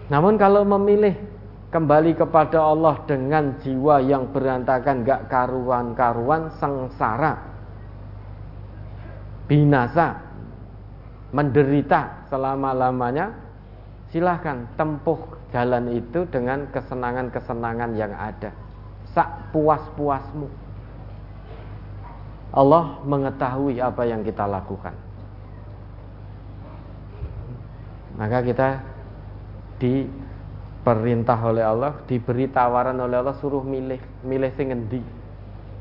[0.07, 1.19] Namun kalau memilih
[1.67, 7.48] kembali kepada Allah dengan jiwa yang berantakan, gak karuan-karuan, sengsara,
[9.49, 10.21] binasa,
[11.33, 13.33] menderita selama-lamanya,
[14.13, 15.17] silahkan tempuh
[15.49, 18.53] jalan itu dengan kesenangan-kesenangan yang ada.
[19.09, 20.45] Sak puas-puasmu.
[22.53, 24.93] Allah mengetahui apa yang kita lakukan.
[28.17, 28.69] Maka kita
[29.79, 35.01] diperintah oleh Allah, diberi tawaran oleh Allah suruh milih, milih sing endi.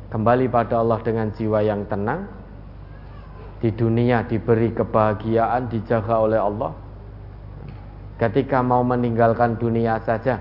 [0.09, 2.38] Kembali pada Allah dengan jiwa yang tenang.
[3.59, 6.73] Di dunia diberi kebahagiaan, dijaga oleh Allah.
[8.19, 10.39] Ketika mau meninggalkan dunia saja,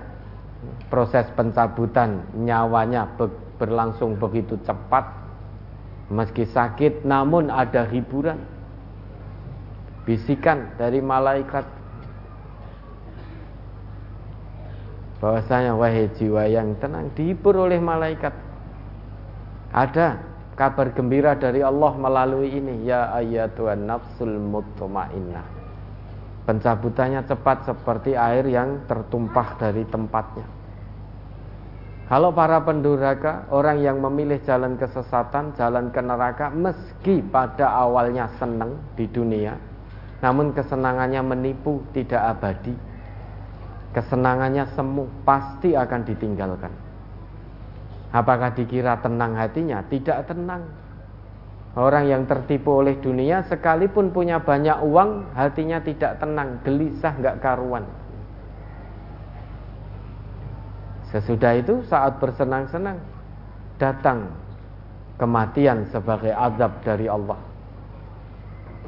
[0.90, 3.10] proses pencabutan nyawanya
[3.58, 5.06] berlangsung begitu cepat.
[6.08, 8.38] Meski sakit, namun ada hiburan.
[10.06, 11.68] Bisikan dari malaikat
[15.18, 18.32] bahwasanya wahai jiwa yang tenang dihibur oleh malaikat.
[19.74, 20.16] Ada
[20.58, 25.46] kabar gembira dari Allah melalui ini ya ayatuhan nafsul mutmainnah.
[26.50, 30.58] Pencabutannya cepat seperti air yang tertumpah dari tempatnya.
[32.08, 38.80] Kalau para penduraka, orang yang memilih jalan kesesatan, jalan ke neraka, meski pada awalnya senang
[38.96, 39.60] di dunia,
[40.24, 42.88] namun kesenangannya menipu, tidak abadi
[43.92, 46.72] kesenangannya semu pasti akan ditinggalkan.
[48.08, 49.84] Apakah dikira tenang hatinya?
[49.84, 50.64] Tidak tenang.
[51.76, 57.84] Orang yang tertipu oleh dunia sekalipun punya banyak uang, hatinya tidak tenang, gelisah, nggak karuan.
[61.12, 63.00] Sesudah itu saat bersenang-senang
[63.80, 64.28] datang
[65.16, 67.38] kematian sebagai azab dari Allah.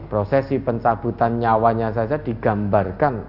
[0.09, 3.23] Prosesi pencabutan nyawanya saja digambarkan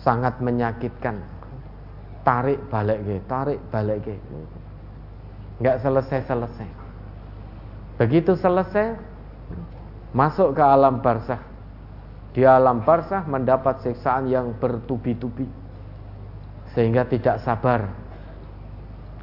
[0.00, 1.37] sangat menyakitkan.
[2.28, 4.12] Tarik balik ke, tarik balik ke.
[5.64, 6.68] Enggak selesai-selesai.
[7.96, 9.00] Begitu selesai,
[10.12, 11.40] masuk ke alam barzah.
[12.36, 15.48] Di alam barzah mendapat siksaan yang bertubi-tubi.
[16.76, 17.96] Sehingga tidak sabar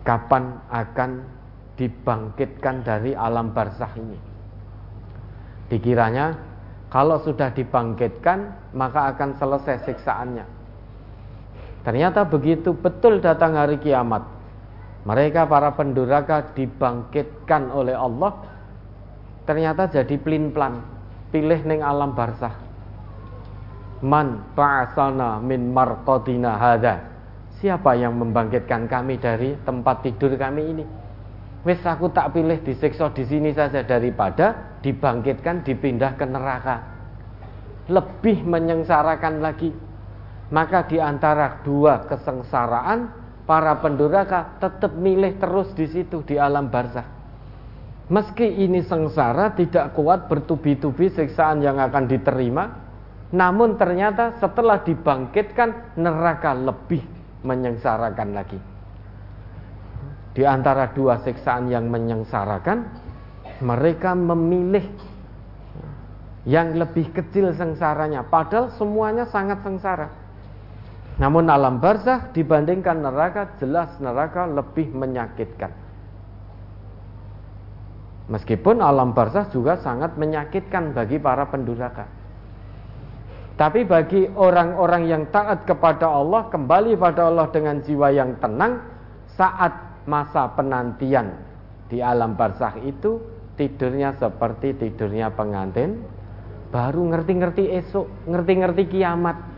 [0.02, 1.30] kapan akan
[1.78, 4.18] dibangkitkan dari alam barzah ini.
[5.70, 6.34] Dikiranya
[6.90, 10.55] kalau sudah dibangkitkan maka akan selesai siksaannya.
[11.86, 14.26] Ternyata begitu betul datang hari kiamat.
[15.06, 18.42] Mereka para penduraka dibangkitkan oleh Allah.
[19.46, 20.82] Ternyata jadi plin-plan.
[21.30, 22.58] Pilih neng alam barzah.
[24.02, 27.06] Man ba'asana min marqadina hadha.
[27.62, 30.86] Siapa yang membangkitkan kami dari tempat tidur kami ini?
[31.66, 36.82] Wes aku tak pilih disiksa di sini saja daripada dibangkitkan dipindah ke neraka.
[37.90, 39.70] Lebih menyengsarakan lagi
[40.54, 43.10] maka di antara dua kesengsaraan,
[43.46, 47.06] para penduraka tetap milih terus di situ di alam barzah.
[48.06, 52.70] Meski ini sengsara tidak kuat bertubi-tubi siksaan yang akan diterima,
[53.34, 57.02] namun ternyata setelah dibangkitkan neraka lebih
[57.42, 58.60] menyengsarakan lagi.
[60.38, 62.86] Di antara dua siksaan yang menyengsarakan,
[63.66, 64.86] mereka memilih
[66.46, 70.25] yang lebih kecil sengsaranya, padahal semuanya sangat sengsara.
[71.16, 75.72] Namun alam barzah dibandingkan neraka jelas neraka lebih menyakitkan.
[78.26, 82.10] Meskipun alam barzah juga sangat menyakitkan bagi para penduraka.
[83.56, 88.84] Tapi bagi orang-orang yang taat kepada Allah, kembali pada Allah dengan jiwa yang tenang,
[89.40, 91.32] saat masa penantian
[91.88, 93.24] di alam barzah itu
[93.56, 96.04] tidurnya seperti tidurnya pengantin,
[96.76, 99.55] baru ngerti-ngerti esok, ngerti-ngerti kiamat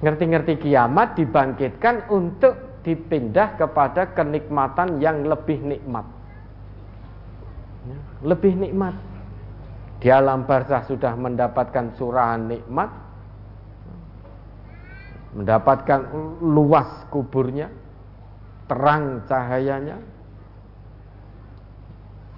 [0.00, 6.08] ngerti-ngerti kiamat dibangkitkan untuk dipindah kepada kenikmatan yang lebih nikmat.
[7.84, 8.96] Ya, lebih nikmat.
[10.00, 12.88] Di alam barzah sudah mendapatkan surahan nikmat,
[15.36, 16.00] mendapatkan
[16.40, 17.68] luas kuburnya,
[18.64, 20.00] terang cahayanya.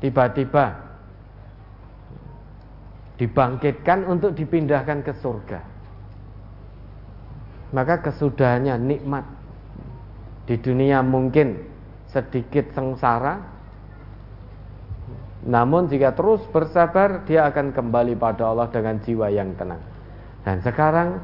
[0.03, 0.75] Tiba-tiba
[3.23, 5.72] dibangkitkan untuk dipindahkan ke surga
[7.73, 9.25] maka kesudahannya nikmat.
[10.47, 11.57] Di dunia mungkin
[12.13, 13.41] sedikit sengsara,
[15.43, 19.83] namun jika terus bersabar, dia akan kembali pada Allah dengan jiwa yang tenang.
[20.47, 21.19] Dan sekarang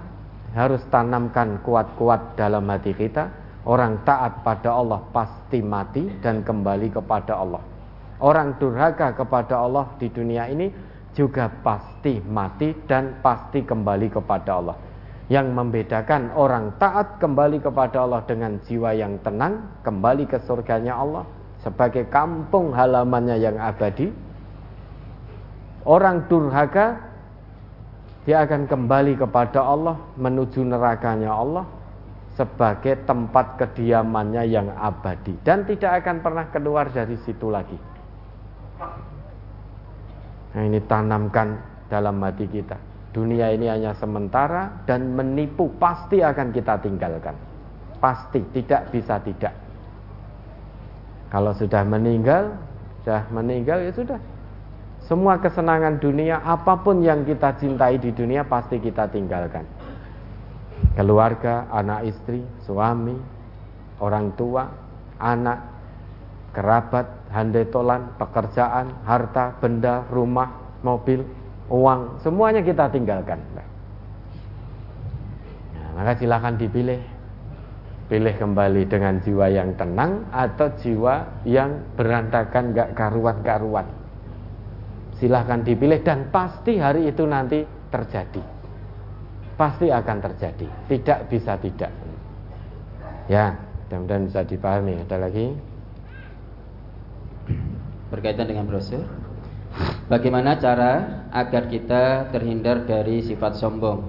[0.58, 3.30] harus tanamkan kuat-kuat dalam hati kita.
[3.68, 7.60] Orang taat pada Allah pasti mati dan kembali kepada Allah.
[8.18, 10.72] Orang durhaka kepada Allah di dunia ini
[11.12, 14.76] juga pasti mati dan pasti kembali kepada Allah.
[15.28, 21.28] Yang membedakan orang taat kembali kepada Allah dengan jiwa yang tenang, kembali ke surganya Allah
[21.60, 24.08] sebagai kampung halamannya yang abadi.
[25.84, 26.96] Orang durhaka
[28.24, 31.64] dia akan kembali kepada Allah menuju nerakanya Allah
[32.36, 37.76] sebagai tempat kediamannya yang abadi dan tidak akan pernah keluar dari situ lagi.
[40.56, 41.60] Nah, ini tanamkan
[41.92, 42.87] dalam hati kita
[43.18, 47.34] dunia ini hanya sementara dan menipu pasti akan kita tinggalkan.
[47.98, 49.50] Pasti, tidak bisa tidak.
[51.34, 52.54] Kalau sudah meninggal,
[53.02, 54.20] sudah meninggal ya sudah.
[55.10, 59.66] Semua kesenangan dunia, apa pun yang kita cintai di dunia pasti kita tinggalkan.
[60.94, 63.18] Keluarga, anak istri, suami,
[63.98, 64.70] orang tua,
[65.18, 65.58] anak,
[66.54, 71.26] kerabat, handai tolan, pekerjaan, harta, benda, rumah, mobil,
[71.68, 73.40] uang, semuanya kita tinggalkan.
[75.76, 77.00] Nah, maka silakan dipilih.
[78.08, 83.84] Pilih kembali dengan jiwa yang tenang atau jiwa yang berantakan gak karuan-karuan.
[85.20, 88.40] Silahkan dipilih dan pasti hari itu nanti terjadi.
[89.60, 90.68] Pasti akan terjadi.
[90.88, 91.92] Tidak bisa tidak.
[93.28, 93.60] Ya,
[93.92, 95.04] mudah-mudahan bisa dipahami.
[95.04, 95.52] Ada lagi?
[98.08, 99.04] Berkaitan dengan brosur.
[100.08, 104.08] Bagaimana cara agar kita terhindar dari sifat sombong?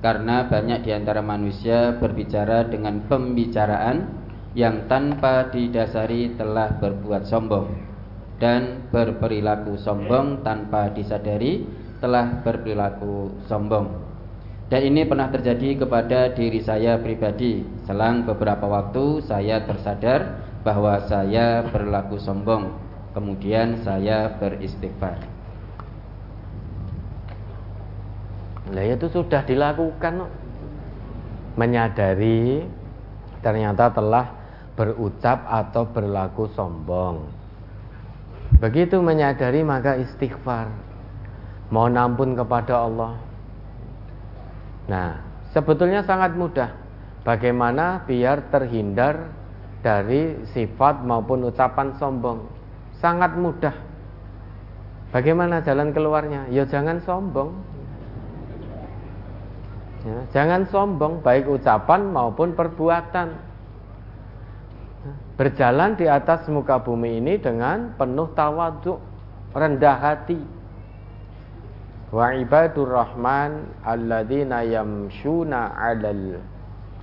[0.00, 4.24] Karena banyak di antara manusia berbicara dengan pembicaraan
[4.56, 7.72] yang tanpa didasari telah berbuat sombong
[8.40, 11.64] dan berperilaku sombong tanpa disadari
[12.04, 14.00] telah berperilaku sombong.
[14.68, 17.64] Dan ini pernah terjadi kepada diri saya pribadi.
[17.84, 22.83] Selang beberapa waktu saya tersadar bahwa saya berlaku sombong
[23.14, 25.22] Kemudian saya beristighfar.
[28.74, 30.26] Nah itu sudah dilakukan
[31.54, 32.66] Menyadari
[33.38, 34.34] ternyata telah
[34.74, 37.30] berucap atau berlaku sombong.
[38.58, 40.66] Begitu menyadari maka istighfar.
[41.70, 43.14] Mohon ampun kepada Allah.
[44.90, 45.22] Nah
[45.54, 46.74] sebetulnya sangat mudah.
[47.22, 49.30] Bagaimana biar terhindar
[49.86, 52.53] dari sifat maupun ucapan sombong
[53.04, 53.76] sangat mudah.
[55.12, 56.48] Bagaimana jalan keluarnya?
[56.48, 57.52] Ya jangan sombong.
[60.08, 63.36] Ya, jangan sombong baik ucapan maupun perbuatan.
[65.36, 68.96] Berjalan di atas muka bumi ini dengan penuh tawaduk,
[69.52, 70.40] rendah hati.
[72.08, 76.40] Wa ibadur rahman alladzina yamshuna 'alal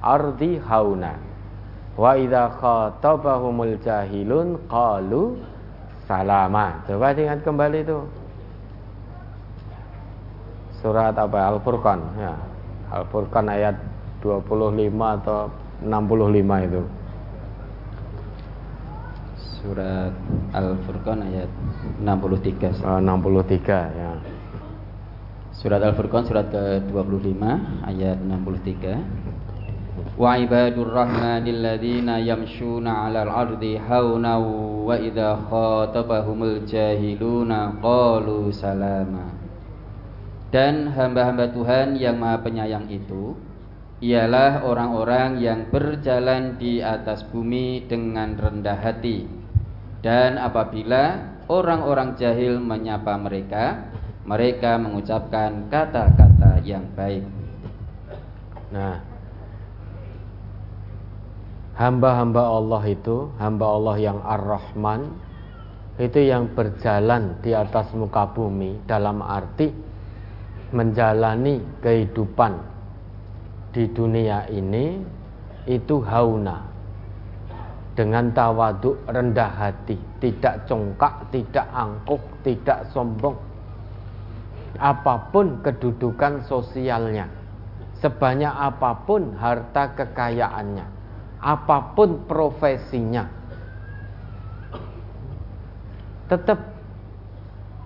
[0.01, 1.13] ardi hauna.
[1.93, 5.50] Wa idza khatabahumul jahilun qalu
[6.11, 6.83] salama.
[6.83, 7.99] Coba ingat kembali itu.
[10.83, 11.55] Surat apa?
[11.55, 12.35] Al-Furqan ya.
[12.91, 13.79] Al-Furqan ayat
[14.19, 14.91] 25
[15.23, 15.47] atau
[15.79, 16.81] 65 itu.
[19.61, 20.11] Surat
[20.51, 21.49] Al-Furqan ayat
[22.03, 22.83] 63.
[22.83, 24.11] Oh, 63 ya.
[25.55, 27.39] Surat Al-Furqan surat ke-25
[27.85, 29.20] ayat 63
[30.21, 39.33] rahmanil ladzina yamshuna 'alal ardi hauna wa idza khatabahumul jahiluna qalu salama.
[40.53, 43.33] Dan hamba-hamba Tuhan yang Maha Penyayang itu
[44.03, 49.25] ialah orang-orang yang berjalan di atas bumi dengan rendah hati.
[50.05, 53.89] Dan apabila orang-orang jahil menyapa mereka
[54.21, 57.25] mereka mengucapkan kata-kata yang baik.
[58.69, 59.10] Nah
[61.75, 65.01] hamba-hamba Allah itu, hamba Allah yang Ar-Rahman,
[66.01, 69.69] itu yang berjalan di atas muka bumi dalam arti
[70.71, 72.57] menjalani kehidupan
[73.75, 74.99] di dunia ini
[75.67, 76.71] itu hauna
[77.91, 83.35] dengan tawaduk rendah hati, tidak congkak, tidak angkuh, tidak sombong.
[84.79, 87.27] Apa pun kedudukan sosialnya,
[87.99, 90.87] sebanyak apa pun harta kekayaannya,
[91.41, 93.25] apa pun profesinya.
[96.29, 96.59] Tetap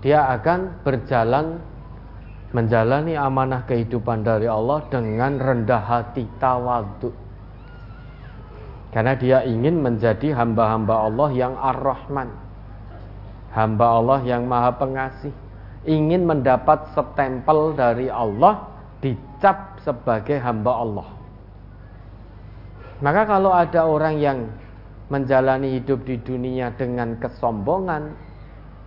[0.03, 1.57] dia akan berjalan
[2.53, 7.09] menjalani amanah kehidupan dari Allah dengan rendah hati tawadhu.
[8.93, 12.31] Karena dia ingin menjadi hamba-hamba Allah yang ar-Rahman.
[13.51, 15.33] Hamba Allah yang maha pengasih.
[15.83, 18.71] Ingin mendapat setempel dari Allah
[19.03, 21.14] dicap sebagai hamba Allah
[23.03, 24.39] maka kalau ada orang yang
[25.11, 28.15] menjalani hidup di dunia dengan kesombongan,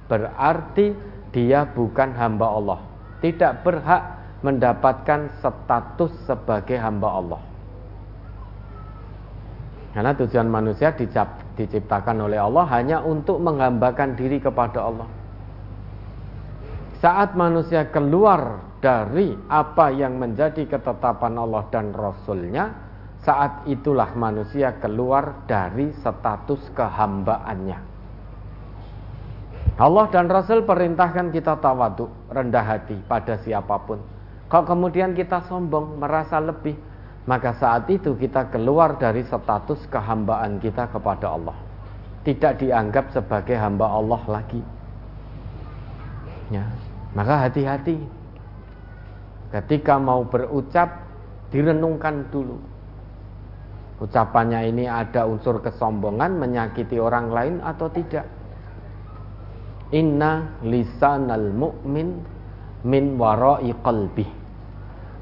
[0.09, 0.97] berarti
[1.31, 2.81] dia bukan hamba Allah.
[3.21, 4.03] Tidak berhak
[4.41, 7.43] mendapatkan status sebagai hamba Allah.
[9.93, 15.09] Karena tujuan manusia diciptakan oleh Allah hanya untuk menghambakan diri kepada Allah.
[17.03, 22.88] Saat manusia keluar dari apa yang menjadi ketetapan Allah dan Rasulnya,
[23.29, 27.77] saat itulah manusia keluar dari status kehambaannya.
[29.77, 34.01] Allah dan Rasul perintahkan kita tawadu, rendah hati pada siapa pun.
[34.49, 36.73] Kalau kemudian kita sombong, merasa lebih,
[37.29, 41.55] maka saat itu kita keluar dari status kehambaan kita kepada Allah.
[42.25, 44.65] Tidak dianggap sebagai hamba Allah lagi.
[46.49, 46.65] Ya,
[47.13, 48.01] maka hati-hati.
[49.53, 51.05] Ketika mau berucap,
[51.53, 52.78] direnungkan dulu.
[53.99, 58.27] Ucapannya ini ada unsur kesombongan, menyakiti orang lain atau tidak.
[59.91, 62.23] Inna lisanal mu'min
[62.87, 64.39] min warai qalbih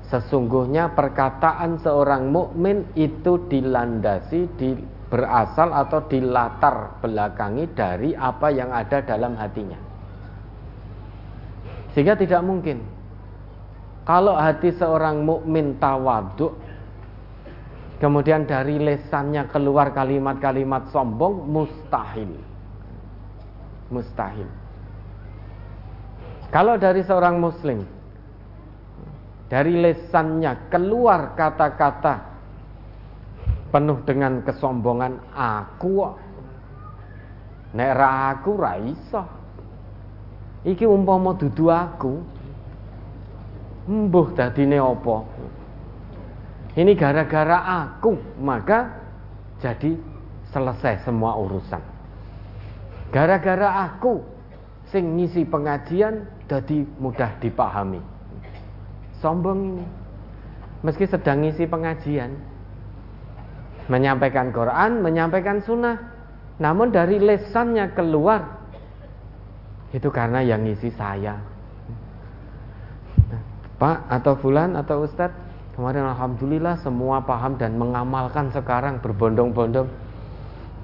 [0.07, 4.70] Sesungguhnya perkataan seorang mukmin itu dilandasi, di,
[5.11, 9.78] berasal atau dilatar belakangi dari apa yang ada dalam hatinya.
[11.90, 12.86] Sehingga tidak mungkin
[14.07, 16.55] kalau hati seorang mukmin tawaduk
[17.98, 22.32] kemudian dari lesannya keluar kalimat-kalimat sombong mustahil.
[23.89, 24.48] Mustahil.
[26.51, 27.97] Kalau dari seorang muslim
[29.47, 32.35] dari lesannya keluar kata-kata
[33.70, 36.10] penuh dengan kesombongan aku
[37.77, 39.23] nek aku ra iso
[40.66, 42.14] iki umpama dudu aku
[43.86, 45.16] mbuh dadine apa
[46.77, 48.20] ini gara-gara aku.
[48.39, 48.93] Maka
[49.59, 49.97] jadi
[50.53, 51.81] selesai semua urusan.
[53.11, 54.20] Gara-gara aku
[54.93, 57.98] sing ngisi pengajian jadi mudah dipahami.
[59.24, 59.86] Sombong ini.
[60.85, 62.36] Meski sedang ngisi pengajian.
[63.89, 65.97] Menyampaikan Quran menyampaikan sunnah.
[66.61, 68.57] Namun dari lesannya keluar
[69.97, 71.40] itu karena yang ngisi saya.
[73.77, 75.45] Pak atau Fulan atau Ustadz
[75.77, 79.86] kemarin Alhamdulillah semua paham dan mengamalkan sekarang berbondong-bondong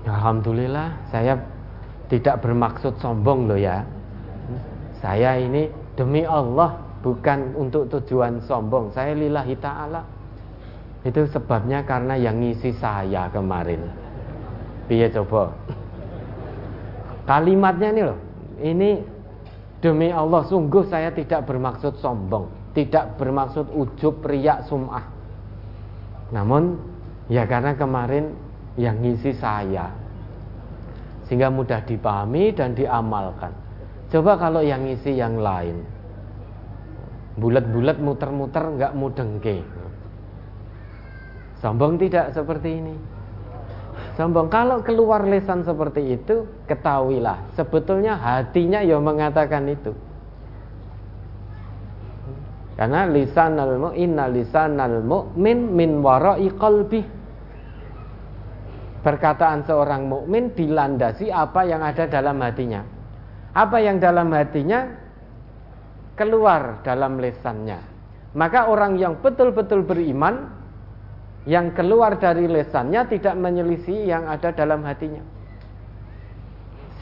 [0.04, 1.40] Alhamdulillah saya
[2.12, 3.82] tidak bermaksud sombong loh ya
[5.02, 5.66] saya ini
[5.98, 8.94] demi Allah bukan untuk tujuan sombong.
[8.94, 10.06] Saya lillahi ta'ala.
[11.02, 13.82] Itu sebabnya karena yang ngisi saya kemarin.
[14.86, 15.50] Biar coba.
[17.26, 18.18] Kalimatnya ini loh.
[18.62, 18.90] Ini
[19.82, 25.04] demi Allah sungguh saya tidak bermaksud sombong, tidak bermaksud ujub, riak, sum'ah.
[26.32, 26.80] Namun
[27.28, 28.32] ya karena kemarin
[28.80, 29.92] yang ngisi saya.
[31.28, 33.52] Sehingga mudah dipahami dan diamalkan.
[34.12, 35.84] Coba kalau yang ngisi yang lain,
[37.40, 39.64] bulat-bulat muter-muter nggak mudengke.
[41.64, 42.96] Sombong tidak seperti ini?
[44.18, 44.52] Sombong.
[44.52, 47.56] Kalau keluar lesan seperti itu ketahuilah.
[47.56, 49.96] Sebetulnya hatinya yang mengatakan itu
[52.82, 57.06] karena lisan al inna lisan al mu'min min warai qalbi
[59.06, 62.82] perkataan seorang mukmin dilandasi apa yang ada dalam hatinya
[63.54, 65.02] apa yang dalam hatinya
[66.16, 67.80] keluar dalam lesannya.
[68.32, 70.48] Maka orang yang betul-betul beriman
[71.44, 75.20] yang keluar dari lesannya tidak menyelisih yang ada dalam hatinya.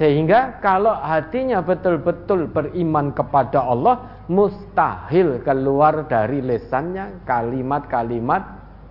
[0.01, 8.43] Sehingga kalau hatinya betul-betul beriman kepada Allah, mustahil keluar dari lesannya kalimat-kalimat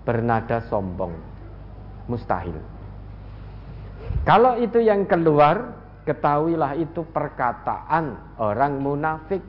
[0.04, 1.16] bernada sombong.
[2.04, 2.60] Mustahil.
[4.28, 9.40] Kalau itu yang keluar, ketahuilah itu perkataan orang munafik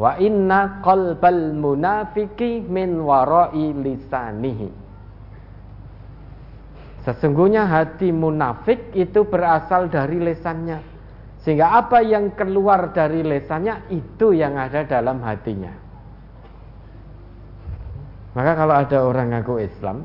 [0.00, 4.72] Wa inna qalbal munafiki min warai lisanihi.
[7.04, 10.80] Sesungguhnya hati munafik itu berasal dari lesannya.
[11.40, 15.72] Sehingga apa yang keluar dari lesannya itu yang ada dalam hatinya.
[18.36, 20.04] Maka kalau ada orang ngaku Islam,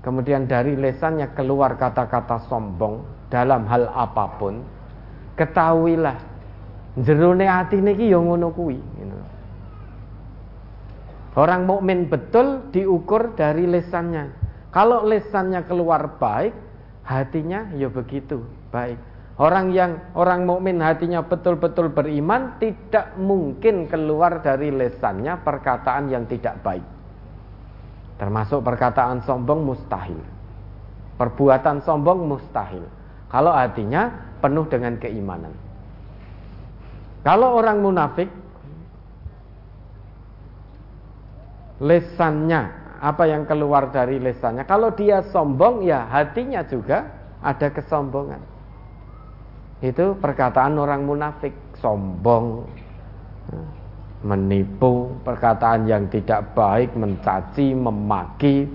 [0.00, 4.62] kemudian dari lesannya keluar kata-kata sombong dalam hal apa pun,
[5.34, 6.16] ketahuilah
[7.02, 8.78] jerone hati niki yo ngono kuwi.
[11.36, 14.32] Orang mukmin betul diukur dari lesannya.
[14.72, 16.56] Kalau lesannya keluar baik,
[17.04, 18.40] hatinya ya begitu
[18.72, 18.96] baik.
[19.36, 26.56] Orang yang orang mukmin hatinya betul-betul beriman tidak mungkin keluar dari lesannya perkataan yang tidak
[26.64, 26.84] baik.
[28.16, 30.16] Termasuk perkataan sombong mustahil.
[31.20, 32.88] Perbuatan sombong mustahil.
[33.28, 34.08] Kalau hatinya
[34.40, 35.52] penuh dengan keimanan.
[37.20, 38.32] Kalau orang munafik
[41.84, 42.72] lesannya,
[43.04, 44.64] apa yang keluar dari lesannya.
[44.64, 47.04] Kalau dia sombong, ya hatinya juga
[47.44, 48.55] ada kesombongan.
[49.86, 52.66] Itu perkataan orang munafik, sombong,
[54.26, 58.66] menipu, perkataan yang tidak baik, mencaci, memaki.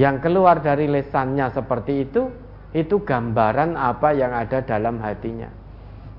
[0.00, 2.32] Yang keluar dari lesannya seperti itu,
[2.72, 5.52] itu gambaran apa yang ada dalam hatinya.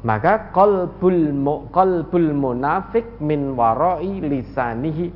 [0.06, 1.34] Maka qalbul
[1.73, 5.10] qalbul munafik min warai lisanihi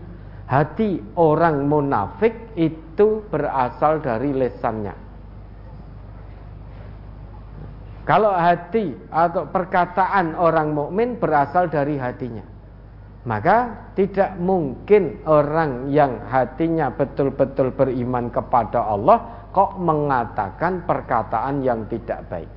[0.48, 5.06] hati orang munafik itu berasal dari lesannya.
[8.07, 12.47] Kalau hati atau perkataan orang mukmin berasal dari hatinya,
[13.27, 22.23] maka tidak mungkin orang yang hatinya betul-betul beriman kepada Allah kok mengatakan perkataan yang tidak
[22.31, 22.47] baik.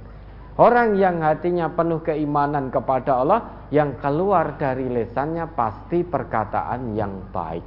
[0.55, 7.66] Orang yang hatinya penuh keimanan kepada Allah, yang keluar dari lesannya pasti perkataan yang baik.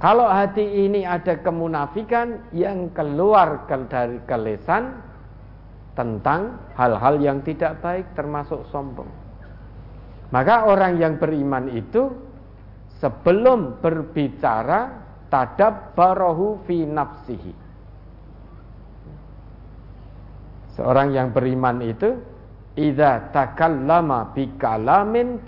[0.00, 5.12] Kalau hati ini ada kemunafikan yang keluar dari kelesan
[5.94, 9.08] tentang hal-hal yang tidak baik termasuk sombong.
[10.34, 12.10] Maka orang yang beriman itu
[12.98, 14.90] sebelum berbicara
[15.30, 17.52] tadab barohu fi nafsihi.
[20.74, 22.18] Seorang yang beriman itu
[22.74, 25.46] idza takallama bi kalamin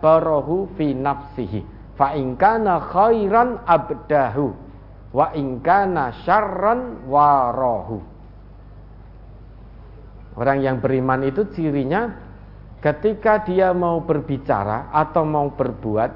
[0.00, 1.60] barohu fi nafsihi
[1.92, 4.56] fa in kana khairan abdahu
[5.12, 8.11] wa in kana syarran warahu
[10.32, 12.08] Orang yang beriman itu cirinya
[12.80, 16.10] ketika dia mau berbicara atau mau berbuat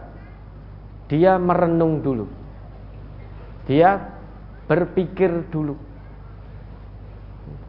[1.06, 2.26] dia merenung dulu.
[3.68, 3.98] Dia
[4.66, 5.78] berpikir dulu.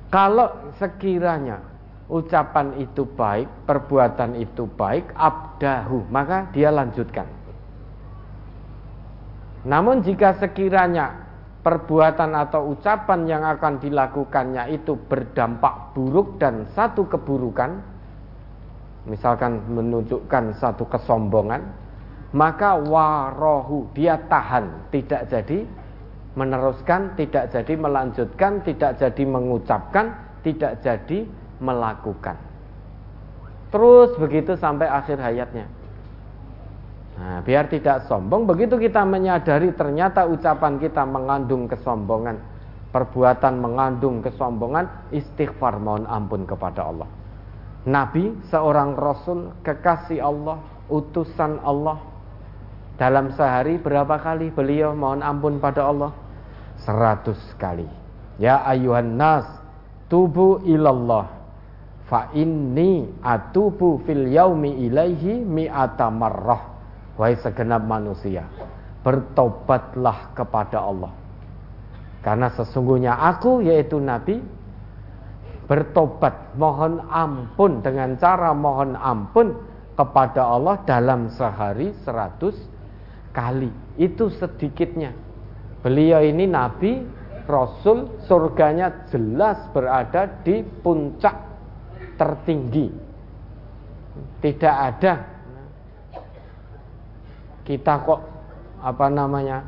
[0.07, 1.61] Kalau sekiranya
[2.07, 7.27] ucapan itu baik, perbuatan itu baik, abdahu, maka dia lanjutkan.
[9.67, 11.26] Namun jika sekiranya
[11.67, 17.83] perbuatan atau ucapan yang akan dilakukannya itu berdampak buruk dan satu keburukan,
[19.03, 21.67] misalkan menunjukkan satu kesombongan,
[22.31, 25.67] maka warohu dia tahan, tidak jadi
[26.39, 30.15] meneruskan, tidak jadi melanjutkan, tidak jadi mengucapkan,
[30.47, 31.27] tidak jadi
[31.59, 32.39] melakukan.
[33.75, 35.67] Terus begitu sampai akhir hayatnya.
[37.17, 42.37] Nah, biar tidak sombong, begitu kita menyadari ternyata ucapan kita mengandung kesombongan,
[42.93, 47.09] perbuatan mengandung kesombongan, istighfar mohon ampun kepada Allah.
[47.89, 50.61] Nabi, seorang rasul, kekasih Allah,
[50.93, 51.97] utusan Allah.
[53.01, 56.13] Dalam sehari berapa kali beliau mohon ampun pada Allah?
[56.85, 57.89] Seratus kali.
[58.37, 59.49] Ya ayuhan nas,
[60.05, 61.33] tubu ilallah.
[62.05, 66.76] Fa inni atubu fil yaumi ilaihi mi'ata marrah
[67.17, 68.45] Wahai segenap manusia,
[69.01, 71.09] bertobatlah kepada Allah.
[72.21, 74.37] Karena sesungguhnya aku yaitu Nabi
[75.65, 79.57] bertobat mohon ampun dengan cara mohon ampun
[79.97, 82.53] kepada Allah dalam sehari seratus
[83.33, 83.73] kali.
[83.97, 85.11] Itu sedikitnya.
[85.81, 87.01] Beliau ini Nabi,
[87.49, 91.33] Rasul, surganya jelas berada di puncak
[92.21, 92.93] tertinggi.
[94.41, 95.36] Tidak ada
[97.67, 98.23] kita kok
[98.79, 99.59] apa namanya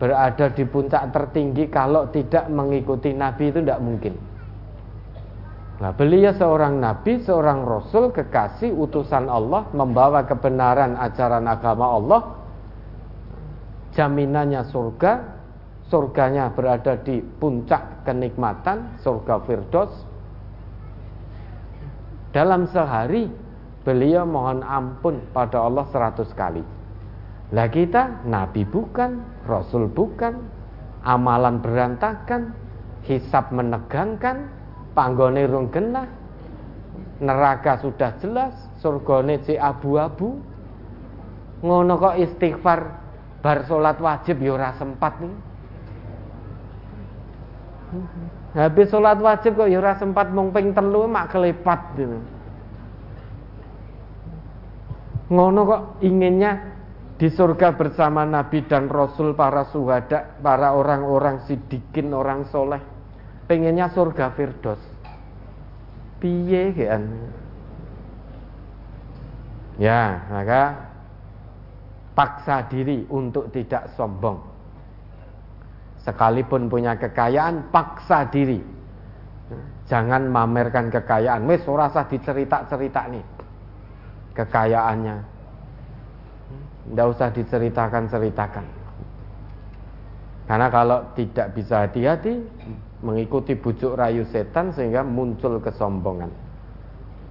[0.00, 4.14] berada di puncak tertinggi kalau tidak mengikuti Nabi itu tidak mungkin.
[5.82, 12.22] Nah, beliau seorang nabi, seorang rasul, kekasih, utusan Allah, membawa kebenaran ajaran agama Allah.
[13.90, 15.12] Jaminannya surga,
[15.90, 19.90] surganya berada di puncak kenikmatan, surga Firdaus.
[22.30, 23.26] Dalam sehari
[23.82, 26.62] Beliau mohon ampun pada Allah seratus kali.
[27.50, 30.38] Lah kita nabi bukan, rasul bukan,
[31.02, 32.54] amalan berantakan,
[33.02, 34.46] hisap menegangkan,
[34.94, 36.06] panggone rung genah,
[37.18, 40.38] neraka sudah jelas, surgane si abu-abu.
[41.66, 42.80] Ngono kok istighfar
[43.42, 45.34] bar salat wajib ya ora sempat nih.
[48.54, 52.22] Habis salat wajib kok ya ora sempat mung ping telu mak kelepat gitu
[55.32, 56.52] ngono kok inginnya
[57.16, 62.82] di surga bersama Nabi dan Rasul para suhada para orang-orang sidikin orang soleh.
[63.48, 64.80] Pengennya surga Firdos
[66.22, 67.02] piye kan
[69.82, 70.62] ya maka
[72.14, 74.38] paksa diri untuk tidak sombong.
[76.06, 78.62] Sekalipun punya kekayaan paksa diri.
[79.86, 81.46] Jangan mamerkan kekayaan.
[81.46, 83.41] Wes ora usah dicerita-cerita nih
[84.32, 85.16] kekayaannya.
[86.92, 88.66] Tidak usah diceritakan-ceritakan.
[90.50, 92.42] Karena kalau tidak bisa hati-hati,
[93.00, 96.28] mengikuti bujuk rayu setan sehingga muncul kesombongan.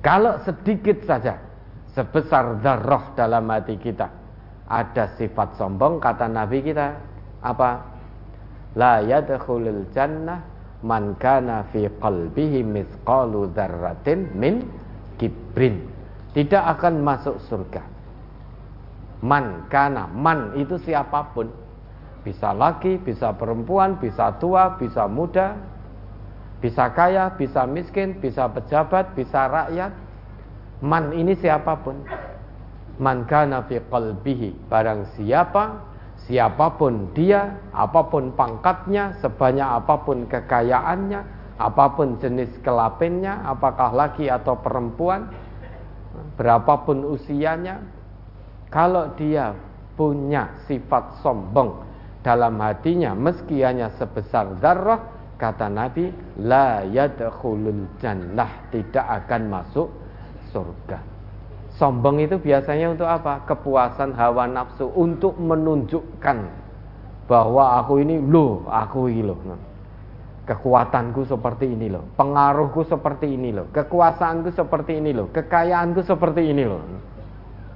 [0.02, 1.38] Kalau sedikit saja,
[1.94, 4.10] sebesar darah dalam hati kita,
[4.66, 6.96] ada sifat sombong, kata Nabi kita,
[7.44, 7.70] apa?
[8.80, 10.40] La yadkhulul jannah
[10.82, 14.64] man kana fi qalbihi mithqalu dzarratin min
[15.20, 15.91] kibrin
[16.32, 17.84] tidak akan masuk surga.
[19.22, 21.52] Man kana man itu siapa pun.
[22.22, 25.58] Bisa laki, bisa perempuan, bisa tua, bisa muda,
[26.62, 29.90] bisa kaya, bisa miskin, bisa pejabat, bisa rakyat.
[30.86, 32.06] Man ini siapa pun.
[33.02, 35.92] Man kana fi qalbihi barang siapa
[36.30, 41.22] siapa pun dia, apa pun pangkatnya, sebanyak apa pun kekayaannya,
[41.58, 45.30] apa pun jenis kelaminnya, apakah laki atau perempuan,
[46.36, 47.84] berapapun usianya,
[48.72, 49.52] kalau dia
[50.00, 51.84] punya sifat sombong
[52.22, 55.02] dalam hatinya meski hanya sebesar darah
[55.42, 59.90] kata Nabi la yadkhulul jannah tidak akan masuk
[60.54, 61.02] surga.
[61.82, 63.42] Sombong itu biasanya untuk apa?
[63.50, 66.38] Kepuasan hawa nafsu untuk menunjukkan
[67.26, 69.40] bahwa aku ini loh aku ini loh
[70.46, 72.06] kekuatanku seperti ini loh.
[72.18, 73.70] Pengaruhku seperti ini loh.
[73.70, 75.30] Kekuasaanku seperti ini loh.
[75.30, 76.82] Kekayaanku seperti ini loh.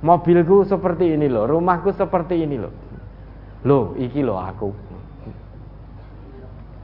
[0.02, 1.46] Mobilku seperti ini loh.
[1.46, 2.74] Rumahku seperti ini loh.
[3.66, 4.70] Loh iki loh aku.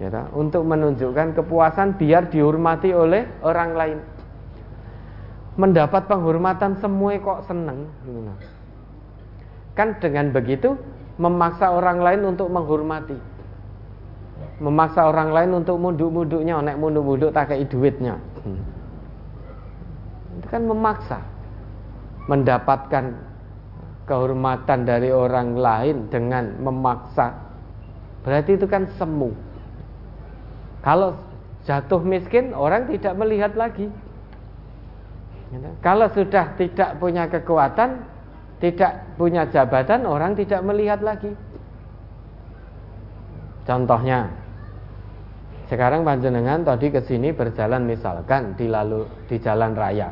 [0.02, 3.98] Ya untuk menunjukkan kepuasan biar dihormati oleh orang lain.
[5.62, 7.86] Mendapat penghormatan semua kok seneng.
[9.78, 10.74] Kan dengan begitu
[11.22, 13.31] memaksa orang lain untuk menghormati
[14.62, 18.22] memaksa orang lain untuk munduk-munduknya nek munduk-munduk tak kayak duitnya.
[20.38, 21.20] Itu kan memaksa
[22.30, 23.18] mendapatkan
[24.06, 27.34] kehormatan dari orang lain dengan memaksa.
[28.22, 29.34] Berarti itu kan semu.
[30.86, 31.18] Kalau
[31.66, 33.90] jatuh miskin orang tidak melihat lagi.
[35.82, 38.08] Kalau sudah tidak punya kekuatan
[38.62, 41.34] tidak punya jabatan orang tidak melihat lagi.
[43.66, 44.41] Contohnya
[45.72, 50.11] sekarang panjenengan tadi ke sini berjalan misalkan di lalu di jalan raya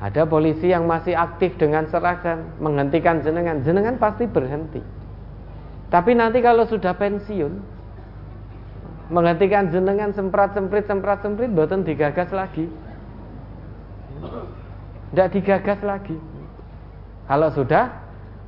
[0.00, 4.80] ada polisi yang masih aktif dengan seragam menghentikan jenengan, jenengan pasti berhenti.
[5.92, 7.60] Tapi nanti kalau sudah pensiun,
[9.12, 12.64] menghentikan jenengan semprat semprit semprat semprit, boten digagas lagi.
[15.12, 16.16] Tidak digagas lagi.
[17.28, 17.92] Kalau sudah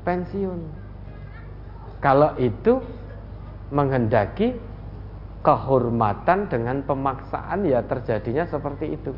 [0.09, 0.60] pensiun.
[2.01, 2.81] Kalau itu
[3.69, 4.56] menghendaki
[5.43, 9.12] kehormatan dengan pemaksaan ya terjadinya seperti itu.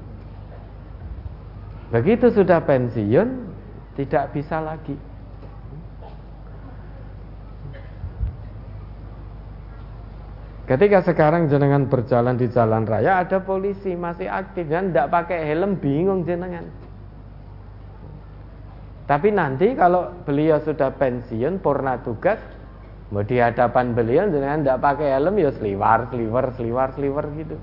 [1.92, 3.28] Begitu sudah pensiun
[3.94, 4.96] tidak bisa lagi.
[10.64, 15.76] Ketika sekarang jenengan berjalan di jalan raya ada polisi masih aktif dan tidak pakai helm
[15.76, 16.64] bingung jenengan.
[19.04, 22.40] Tapi nanti kalau beliau sudah pensiun purna tugas
[23.14, 27.54] mau di hadapan beliau jenengan tidak pakai helm ya seliwar seliwar seliwar seliwar gitu.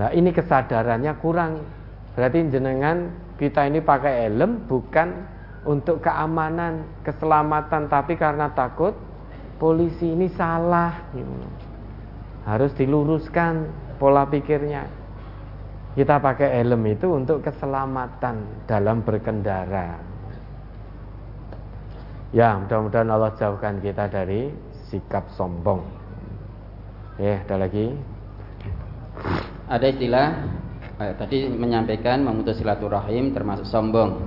[0.00, 1.60] Nah ini kesadarannya kurang.
[2.16, 5.12] Berarti jenengan kita ini pakai helm bukan
[5.68, 8.96] untuk keamanan, keselamatan, tapi karena takut
[9.60, 11.12] polisi ini salah.
[11.12, 11.28] Gitu.
[12.48, 13.68] Harus diluruskan
[14.00, 14.88] pola pikirnya.
[15.92, 20.13] Kita pakai helm itu untuk keselamatan dalam berkendara.
[22.34, 24.50] Ya, mudah-mudahan Allah jauhkan kita dari
[24.90, 25.86] sikap sombong.
[27.14, 27.94] Ya, ada lagi
[29.70, 30.42] ada istilah
[30.98, 34.18] eh, tadi menyampaikan memutus silaturahim termasuk sombong.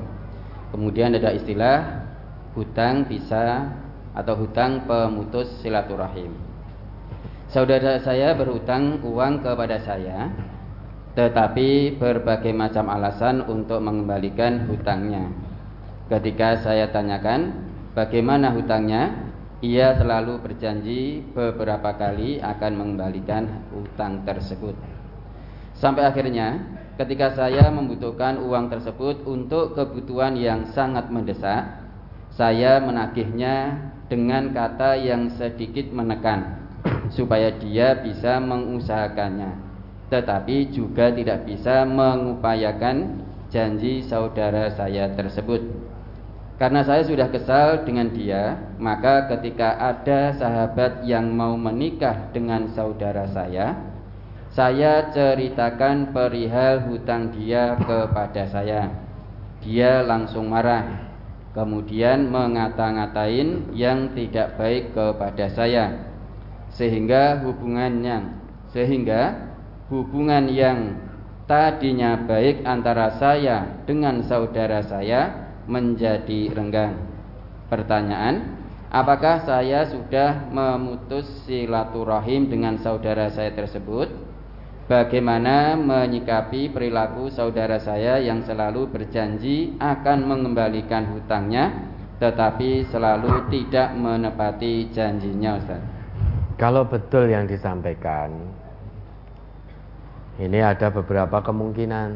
[0.71, 2.07] Kemudian ada istilah
[2.55, 3.75] hutang bisa
[4.15, 6.31] atau hutang pemutus silaturahim.
[7.51, 10.31] Saudara saya berhutang uang kepada saya,
[11.11, 15.27] tetapi berbagai macam alasan untuk mengembalikan hutangnya.
[16.07, 17.66] Ketika saya tanyakan
[17.97, 19.33] bagaimana hutangnya,
[19.65, 24.77] ia selalu berjanji beberapa kali akan mengembalikan hutang tersebut.
[25.73, 31.89] Sampai akhirnya ketika saya membutuhkan uang tersebut untuk kebutuhan yang sangat mendesak,
[32.37, 36.69] saya menagihnya dengan kata yang sedikit menekan
[37.09, 39.57] supaya dia bisa mengusahakannya,
[40.13, 45.65] tetapi juga tidak bisa mengupayakan janji saudara saya tersebut.
[46.57, 53.29] Karena saya sudah kesal dengan dia, maka ketika ada sahabat yang mau menikah dengan saudara
[53.29, 53.77] saya,
[54.49, 58.89] saya ceritakan perihal hutang dia kepada saya.
[59.61, 61.13] Dia langsung marah,
[61.53, 66.09] kemudian mengata-ngatain yang tidak baik kepada saya,
[66.73, 68.33] sehingga hubungannya,
[68.73, 69.53] sehingga
[69.93, 71.05] hubungan yang
[71.45, 76.95] tadinya baik antara saya dengan saudara saya menjadi renggang.
[77.67, 78.57] Pertanyaan,
[78.87, 84.07] apakah saya sudah memutus silaturahim dengan saudara saya tersebut?
[84.87, 94.89] Bagaimana menyikapi perilaku saudara saya yang selalu berjanji akan mengembalikan hutangnya tetapi selalu tidak menepati
[94.89, 95.81] janjinya Ustaz.
[96.57, 98.33] Kalau betul yang disampaikan
[100.41, 102.09] ini ada beberapa kemungkinan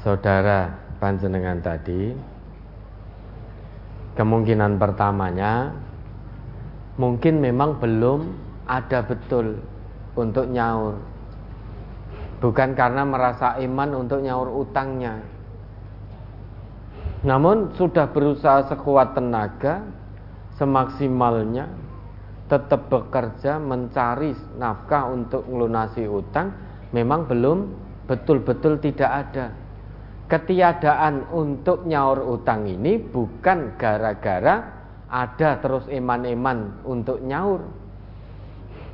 [0.00, 2.12] saudara panjenengan tadi
[4.14, 5.72] kemungkinan pertamanya
[7.00, 8.30] mungkin memang belum
[8.68, 9.58] ada betul
[10.14, 11.10] untuk nyaur
[12.40, 15.20] bukan karena merasa iman untuk nyaur utangnya.
[17.20, 19.84] Namun sudah berusaha sekuat tenaga,
[20.56, 21.68] semaksimalnya,
[22.48, 26.56] tetap bekerja mencari nafkah untuk melunasi utang,
[26.96, 27.68] memang belum
[28.08, 29.52] betul-betul tidak ada.
[30.30, 34.62] Ketiadaan untuk nyaur utang ini bukan gara-gara
[35.10, 37.66] ada terus iman-iman untuk nyaur,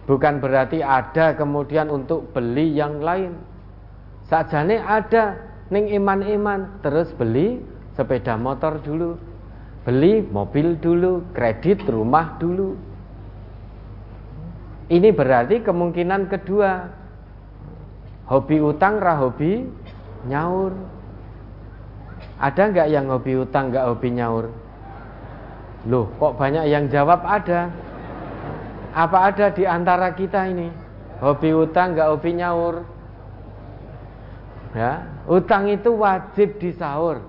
[0.07, 3.35] Bukan berarti ada kemudian untuk beli yang lain.
[4.31, 5.35] Sajane ada
[5.67, 7.59] ning iman-iman terus beli
[7.99, 9.19] sepeda motor dulu,
[9.83, 12.79] beli mobil dulu, kredit rumah dulu.
[14.87, 16.87] Ini berarti kemungkinan kedua
[18.31, 19.67] hobi utang ra hobi
[20.31, 20.71] nyaur.
[22.37, 24.53] Ada nggak yang hobi utang nggak hobi nyaur?
[25.89, 27.73] Loh, kok banyak yang jawab ada?
[28.93, 30.69] Apa ada di antara kita ini
[31.21, 32.85] hobi utang nggak hobi nyaur?
[34.77, 37.25] Ya, utang itu wajib disaur.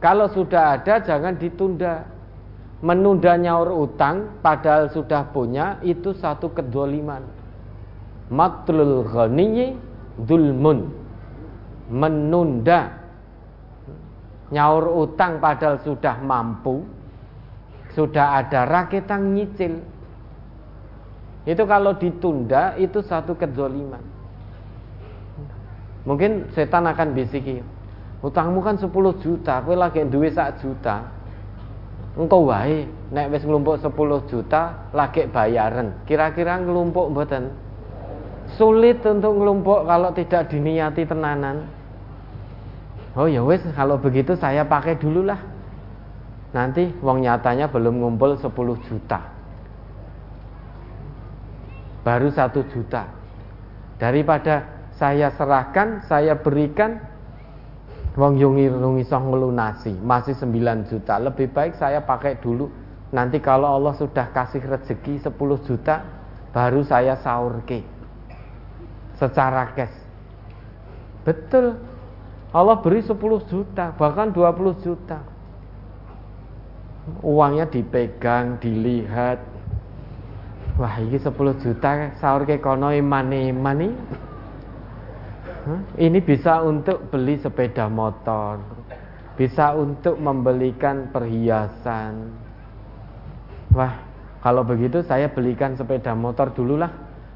[0.00, 2.08] Kalau sudah ada jangan ditunda.
[2.84, 7.24] Menunda nyaur utang padahal sudah punya itu satu kedoliman.
[8.28, 9.72] Matlul ghaniyi
[10.20, 11.03] dulmun.
[11.88, 13.04] Menunda
[14.48, 16.84] nyaur utang padahal sudah mampu
[17.94, 19.78] sudah ada raketan nyicil.
[21.46, 24.02] Itu kalau ditunda itu satu kezoliman.
[26.04, 27.64] Mungkin setan akan bisiki,
[28.20, 28.92] utangmu kan 10
[29.24, 31.08] juta, kowe lagi duwe sak juta.
[32.14, 36.04] Engkau wae nek wis nglumpuk 10 juta lagi bayaran.
[36.04, 37.50] Kira-kira ngelumpuk mboten?
[38.54, 41.66] Sulit untuk ngelumpuk kalau tidak diniati tenanan.
[43.14, 45.38] Oh ya wis kalau begitu saya pakai dulu lah.
[46.54, 48.50] Nanti uang nyatanya belum ngumpul 10
[48.86, 49.20] juta.
[52.06, 53.10] Baru satu juta.
[53.98, 57.02] Daripada saya serahkan saya berikan
[58.14, 61.18] wong yungi rungi song melunasi masih 9 juta.
[61.18, 62.70] Lebih baik saya pakai dulu.
[63.10, 66.02] Nanti kalau Allah sudah kasih rezeki 10 juta
[66.54, 67.82] baru saya sahur ke
[69.24, 69.96] secara cash
[71.24, 71.80] betul
[72.52, 73.16] Allah beri 10
[73.48, 75.34] juta bahkan 20 juta
[77.20, 79.38] uangnya dipegang, dilihat.
[80.74, 83.94] Wah, ini 10 juta sahur ke kono iman-iman
[85.96, 88.60] Ini bisa untuk beli sepeda motor,
[89.38, 92.34] bisa untuk membelikan perhiasan.
[93.72, 93.96] Wah,
[94.44, 96.92] kalau begitu saya belikan sepeda motor dulu lah.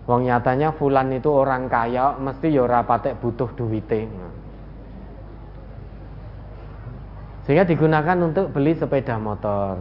[0.08, 4.08] Wong nyatanya Fulan itu orang kaya, mesti ya patek butuh duitnya.
[7.44, 9.76] Sehingga digunakan untuk beli sepeda motor.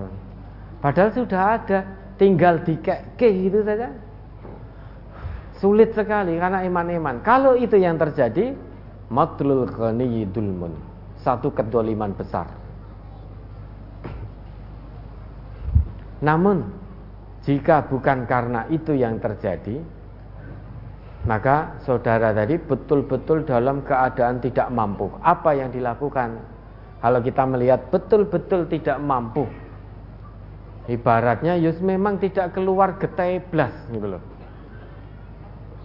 [0.84, 1.80] Padahal sudah ada,
[2.20, 3.88] tinggal dikeke gitu saja.
[5.64, 7.24] Sulit sekali karena iman-iman.
[7.24, 8.52] Kalau itu yang terjadi,
[9.08, 10.76] matlul ghaniyyi dulmun.
[11.24, 12.52] Satu kedoliman besar.
[16.20, 16.68] Namun,
[17.48, 19.97] jika bukan karena itu yang terjadi,
[21.28, 25.12] maka saudara tadi betul-betul dalam keadaan tidak mampu.
[25.20, 26.40] Apa yang dilakukan?
[27.04, 29.44] Kalau kita melihat betul-betul tidak mampu,
[30.88, 34.24] ibaratnya Yus memang tidak keluar getai blas gitu loh.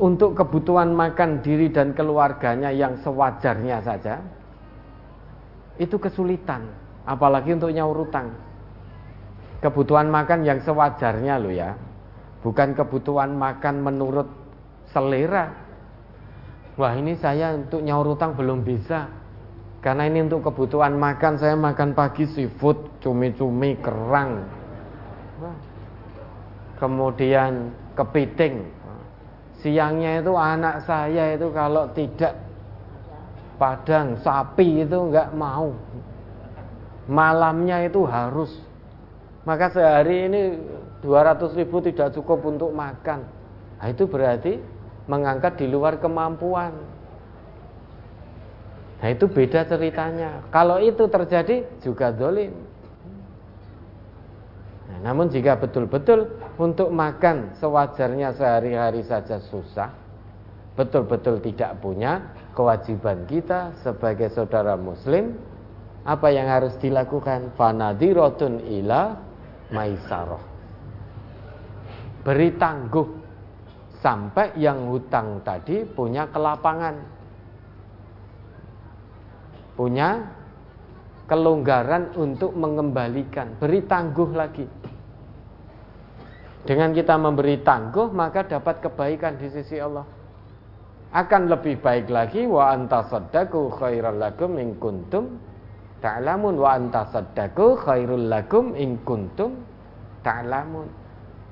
[0.00, 4.24] Untuk kebutuhan makan diri dan keluarganya yang sewajarnya saja,
[5.76, 6.64] itu kesulitan,
[7.04, 8.32] apalagi untuk nyaur utang.
[9.60, 11.76] Kebutuhan makan yang sewajarnya loh ya,
[12.40, 14.41] bukan kebutuhan makan menurut
[14.92, 15.50] selera.
[16.76, 19.08] Wah ini saya untuk nyaur utang belum bisa,
[19.82, 24.46] karena ini untuk kebutuhan makan, saya makan pagi seafood, cumi-cumi, kerang.
[26.78, 28.62] Kemudian kepiting.
[29.58, 32.38] Siangnya itu anak saya itu kalau tidak
[33.58, 35.74] padang sapi itu enggak mau.
[37.10, 38.54] Malamnya itu harus.
[39.42, 40.42] Maka sehari ini
[41.02, 43.26] 200 ribu tidak cukup untuk makan.
[43.82, 44.62] Nah, itu berarti
[45.06, 46.74] mengangkat di luar kemampuan.
[49.02, 50.46] Nah itu beda ceritanya.
[50.54, 52.54] Kalau itu terjadi juga dolim.
[54.86, 59.90] Nah, namun jika betul-betul untuk makan sewajarnya sehari-hari saja susah,
[60.78, 65.34] betul-betul tidak punya kewajiban kita sebagai saudara muslim,
[66.06, 67.54] apa yang harus dilakukan?
[67.58, 69.18] Fanadiratun ila
[69.74, 70.42] maisaroh.
[72.22, 73.21] Beri tangguh
[74.02, 76.98] sampai yang hutang tadi punya kelapangan.
[79.72, 80.20] Punya
[81.30, 84.66] kelonggaran untuk mengembalikan, beri tangguh lagi.
[86.62, 90.04] Dengan kita memberi tangguh maka dapat kebaikan di sisi Allah.
[91.12, 95.40] Akan lebih baik lagi wa anta saddaku khairal lakum in kuntum
[96.02, 99.62] ta'lamun wa anta saddaku khairul lakum in kuntum
[100.26, 101.01] ta'lamun.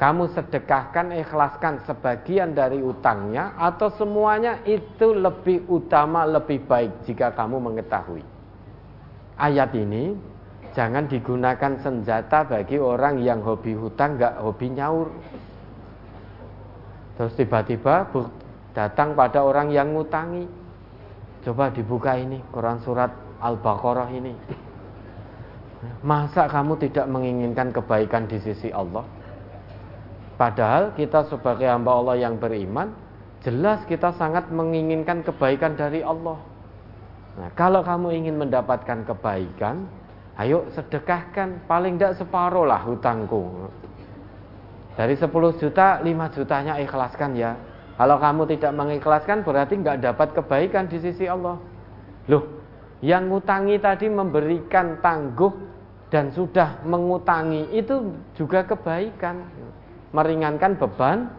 [0.00, 7.60] Kamu sedekahkan, ikhlaskan sebagian dari utangnya atau semuanya itu lebih utama, lebih baik jika kamu
[7.60, 8.24] mengetahui
[9.40, 10.12] ayat ini
[10.76, 15.08] jangan digunakan senjata bagi orang yang hobi hutang nggak hobi nyaur.
[17.16, 18.06] Terus tiba-tiba
[18.76, 20.46] datang pada orang yang ngutangi.
[21.40, 23.08] Coba dibuka ini Quran surat
[23.40, 24.36] Al-Baqarah ini.
[26.04, 29.08] Masa kamu tidak menginginkan kebaikan di sisi Allah?
[30.40, 32.96] Padahal kita sebagai hamba Allah yang beriman,
[33.44, 36.40] jelas kita sangat menginginkan kebaikan dari Allah.
[37.36, 39.84] Nah, kalau kamu ingin mendapatkan kebaikan,
[40.40, 43.68] ayo sedekahkan paling tidak separuh lah hutangku.
[44.96, 45.28] Dari 10
[45.60, 47.52] juta, 5 jutanya ikhlaskan ya.
[48.00, 51.60] Kalau kamu tidak mengikhlaskan berarti nggak dapat kebaikan di sisi Allah.
[52.32, 52.48] Loh,
[53.04, 55.52] yang ngutangi tadi memberikan tangguh
[56.08, 59.59] dan sudah mengutangi itu juga kebaikan.
[60.10, 61.30] Meringankan beban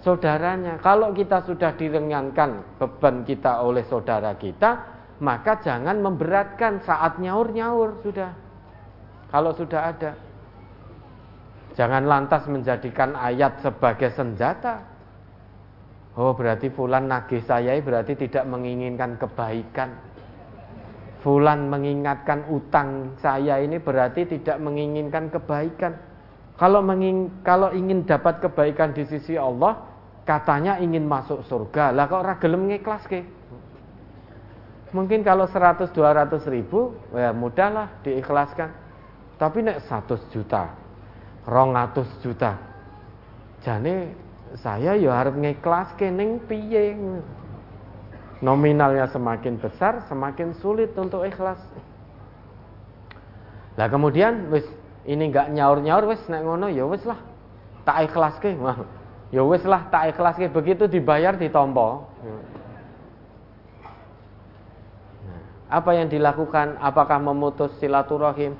[0.00, 0.80] saudaranya.
[0.80, 4.80] Kalau kita sudah diringankan beban kita oleh saudara kita,
[5.20, 8.32] maka jangan memberatkan saat nyaur-nyaur sudah.
[9.28, 10.12] Kalau sudah ada.
[11.76, 14.82] Jangan lantas menjadikan ayat sebagai senjata.
[16.18, 19.94] Oh berarti fulan nagih saya berarti tidak menginginkan kebaikan.
[21.22, 26.07] Fulan mengingatkan utang saya ini berarti tidak menginginkan kebaikan.
[26.58, 29.78] Kalau menging, kalau ingin dapat kebaikan di sisi Allah,
[30.26, 31.94] katanya ingin masuk surga.
[31.94, 33.22] Lah kok ora gelem ngikhlas ke?
[34.90, 38.74] Mungkin kalau 100 200 ribu ya mudahlah diikhlaskan.
[39.38, 40.74] Tapi nek 100 juta,
[41.46, 42.58] 200 juta.
[43.62, 44.12] Jane
[44.58, 46.98] saya ya harus ngikhlas ning piye.
[48.38, 51.58] Nominalnya semakin besar, semakin sulit untuk ikhlas.
[53.78, 54.66] Lah kemudian wis
[55.08, 57.16] ini enggak nyaur-nyaur wis nek ngono ya wis lah.
[57.88, 58.52] Tak ikhlaske.
[59.32, 62.04] Ya wis lah tak ikhlaske begitu dibayar ditompo.
[65.68, 66.76] Apa yang dilakukan?
[66.80, 68.56] Apakah memutus silaturahim?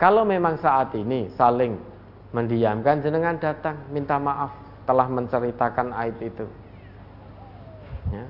[0.00, 1.76] Kalau memang saat ini saling
[2.30, 4.52] mendiamkan, jenengan datang minta maaf
[4.84, 6.46] telah menceritakan aib itu.
[8.12, 8.24] Ya.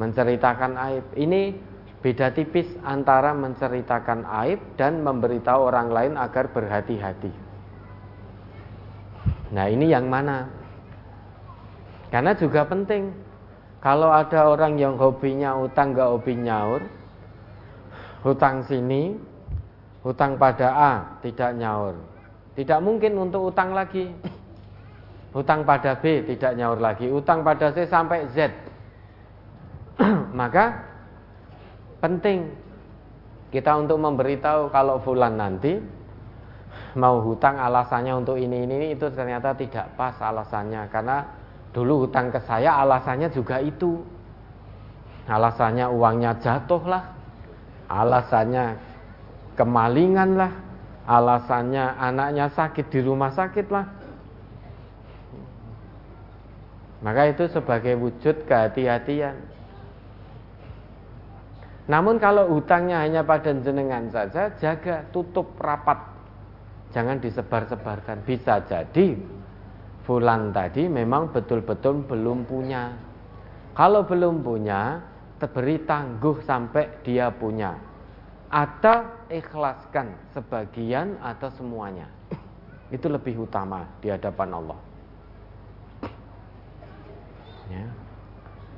[0.00, 1.04] Menceritakan aib.
[1.14, 1.54] Ini
[2.04, 7.32] beda tipis antara menceritakan aib dan memberitahu orang lain agar berhati-hati.
[9.56, 10.52] Nah, ini yang mana?
[12.12, 13.08] Karena juga penting
[13.80, 16.84] kalau ada orang yang hobinya utang gak hobi nyaur,
[18.20, 19.16] hutang sini,
[20.04, 20.92] hutang pada A
[21.24, 21.96] tidak nyaur.
[22.52, 24.12] Tidak mungkin untuk utang lagi.
[25.32, 28.54] Hutang pada B tidak nyaur lagi, utang pada C sampai Z.
[30.38, 30.93] Maka
[32.04, 32.52] penting
[33.48, 35.80] kita untuk memberitahu kalau fulan nanti
[37.00, 41.24] mau hutang alasannya untuk ini ini itu ternyata tidak pas alasannya karena
[41.74, 43.98] Dulu hutang ke saya alasannya juga itu.
[45.26, 47.10] Alasannya uangnya jatuh lah.
[47.90, 48.78] Alasannya
[49.58, 50.52] kemalingan lah.
[51.04, 53.90] Alasannya anaknya sakit di rumah sakit lah.
[57.02, 59.34] Maka itu sebagai wujud kehati-hatian.
[61.84, 66.00] Namun kalau hutangnya hanya pada jenengan saja, jaga tutup rapat.
[66.96, 68.24] Jangan disebar-sebarkan.
[68.24, 69.18] Bisa jadi
[70.04, 72.92] Fulan tadi memang betul-betul belum punya.
[73.72, 75.00] Kalau belum punya,
[75.44, 77.76] beri tangguh sampai dia punya.
[78.52, 82.08] Atau ikhlaskan sebagian atau semuanya.
[82.92, 84.78] Itu lebih utama di hadapan Allah.
[87.72, 87.84] Ya.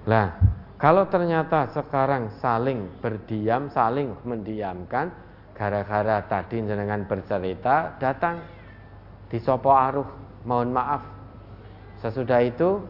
[0.07, 0.29] Lah,
[0.77, 5.09] kalau ternyata sekarang saling berdiam, saling mendiamkan,
[5.57, 8.45] gara-gara tadi jenengan bercerita, datang
[9.33, 10.07] di sopo aruh,
[10.45, 11.03] mohon maaf
[11.97, 12.85] Sesudah itu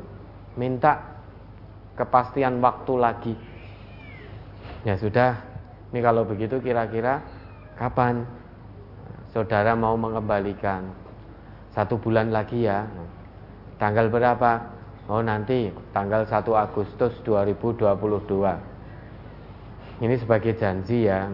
[0.58, 0.98] minta
[1.94, 3.34] kepastian waktu lagi.
[4.82, 5.38] Ya sudah,
[5.94, 7.22] ini kalau begitu kira-kira
[7.78, 8.26] kapan?
[9.36, 10.88] saudara mau mengembalikan
[11.76, 12.88] satu bulan lagi ya.
[13.76, 14.75] Tanggal berapa?
[15.06, 20.02] Oh nanti tanggal 1 Agustus 2022.
[20.02, 21.30] Ini sebagai janji ya.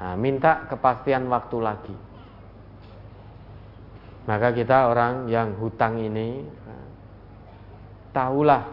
[0.00, 1.92] Nah, minta kepastian waktu lagi.
[4.26, 6.42] Maka kita orang yang hutang ini
[8.10, 8.64] tahulah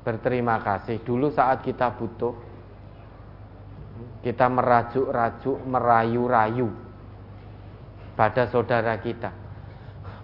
[0.00, 2.32] berterima kasih dulu saat kita butuh
[4.22, 6.70] kita merajuk-rajuk, merayu-rayu
[8.18, 9.45] pada saudara kita.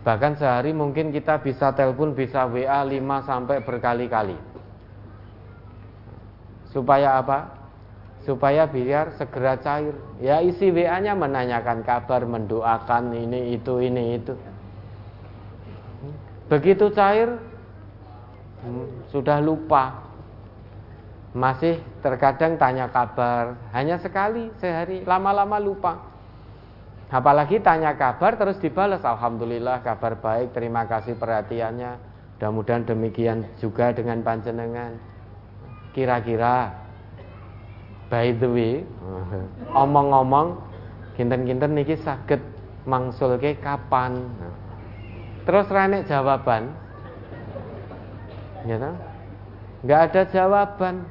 [0.02, 4.34] Bahkan sehari mungkin kita bisa telepon, bisa WA 5 sampai berkali-kali.
[6.74, 7.46] Supaya apa?
[8.26, 9.94] Supaya biar segera cair.
[10.18, 14.34] Ya isi WA-nya menanyakan kabar, mendoakan ini itu ini itu.
[16.50, 17.38] Begitu cair
[18.66, 20.02] hmm, sudah lupa.
[21.32, 26.11] Masih terkadang tanya kabar, hanya sekali sehari, lama-lama lupa.
[27.12, 30.56] Apalagi tanya kabar terus dibalas Alhamdulillah kabar baik.
[30.56, 32.10] Terima kasih perhatiannya.
[32.40, 34.96] Mudah-mudahan demikian juga dengan panjenengan.
[35.92, 36.72] Kira-kira
[38.08, 38.74] By the way
[39.84, 40.56] Omong-omong
[41.12, 42.40] Kinten-kinten niki sakit
[42.88, 44.26] Mangsul ke kapan?
[45.44, 46.72] Terus renek jawaban.
[48.64, 48.90] Gitu?
[49.84, 51.04] Nggak ada jawaban.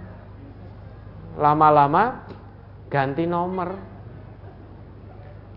[1.38, 2.26] Lama-lama
[2.92, 3.91] Ganti nomor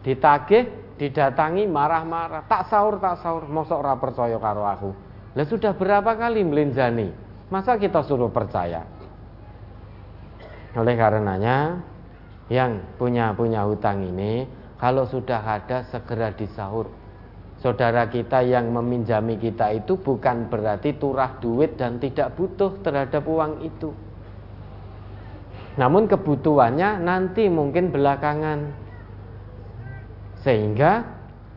[0.05, 0.69] ditagih,
[1.01, 4.91] didatangi marah-marah, tak sahur tak sahur, mosok ora percaya karo aku.
[5.35, 7.11] Lah sudah berapa kali melinjani?
[7.51, 8.87] Masa kita suruh percaya?
[10.79, 11.83] Oleh karenanya
[12.53, 14.47] yang punya punya hutang ini
[14.79, 16.87] kalau sudah ada segera disahur.
[17.63, 23.65] Saudara kita yang meminjami kita itu bukan berarti turah duit dan tidak butuh terhadap uang
[23.65, 23.89] itu.
[25.81, 28.84] Namun kebutuhannya nanti mungkin belakangan
[30.45, 31.03] sehingga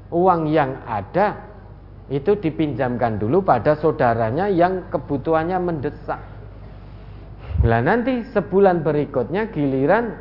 [0.09, 1.35] uang yang ada
[2.07, 6.23] itu dipinjamkan dulu pada saudaranya yang kebutuhannya mendesak.
[7.67, 10.15] Nah nanti sebulan berikutnya giliran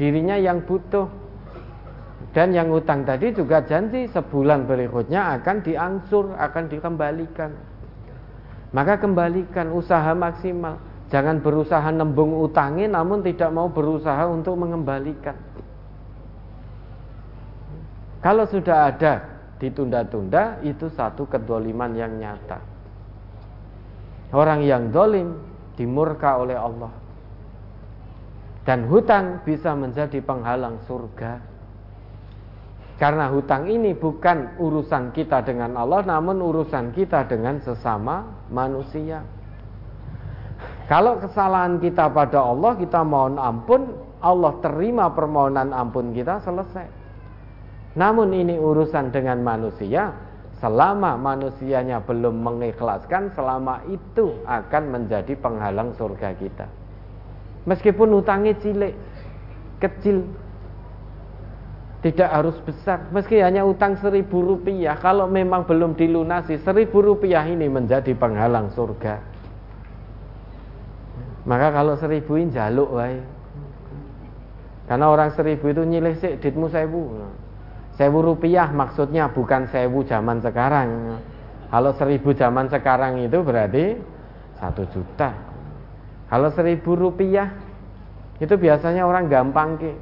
[0.00, 1.20] dirinya yang butuh.
[2.32, 7.52] Dan yang utang tadi juga janji sebulan berikutnya akan diangsur, akan dikembalikan.
[8.72, 10.80] Maka kembalikan usaha maksimal.
[11.12, 15.36] Jangan berusaha nembung utangi namun tidak mau berusaha untuk mengembalikan.
[18.22, 19.12] Kalau sudah ada
[19.58, 22.62] ditunda-tunda itu satu kedoliman yang nyata.
[24.30, 25.42] Orang yang dolim
[25.74, 26.94] dimurka oleh Allah.
[28.62, 31.42] Dan hutang bisa menjadi penghalang surga.
[32.94, 39.26] Karena hutang ini bukan urusan kita dengan Allah, namun urusan kita dengan sesama manusia.
[40.86, 47.01] Kalau kesalahan kita pada Allah, kita mohon ampun, Allah terima permohonan ampun kita, selesai.
[47.92, 50.16] Namun ini urusan dengan manusia,
[50.62, 56.66] selama manusianya belum mengikhlaskan, selama itu akan menjadi penghalang surga kita.
[57.68, 58.94] Meskipun hutangnya cilik,
[59.82, 60.24] kecil,
[62.02, 63.12] tidak harus besar.
[63.14, 69.20] Meski hanya utang seribu rupiah, kalau memang belum dilunasi, seribu rupiah ini menjadi penghalang surga.
[71.42, 73.18] Maka kalau seribu ini jaluk, wae.
[74.86, 77.22] Karena orang seribu itu nyilih sih, ditmu sewu.
[77.92, 81.20] Sewu rupiah maksudnya bukan sewu zaman sekarang.
[81.68, 84.00] Kalau seribu zaman sekarang itu berarti
[84.56, 85.36] satu juta.
[86.32, 87.52] Kalau seribu rupiah
[88.40, 89.92] itu biasanya orang gampang ke.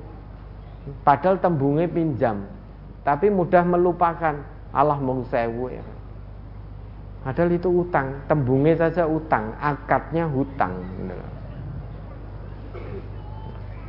[1.02, 2.46] Padahal tembungnya pinjam,
[3.02, 4.38] tapi mudah melupakan.
[4.70, 5.82] Allah mau sewu ya.
[7.26, 10.72] Padahal itu utang, tembungnya saja utang, akadnya hutang.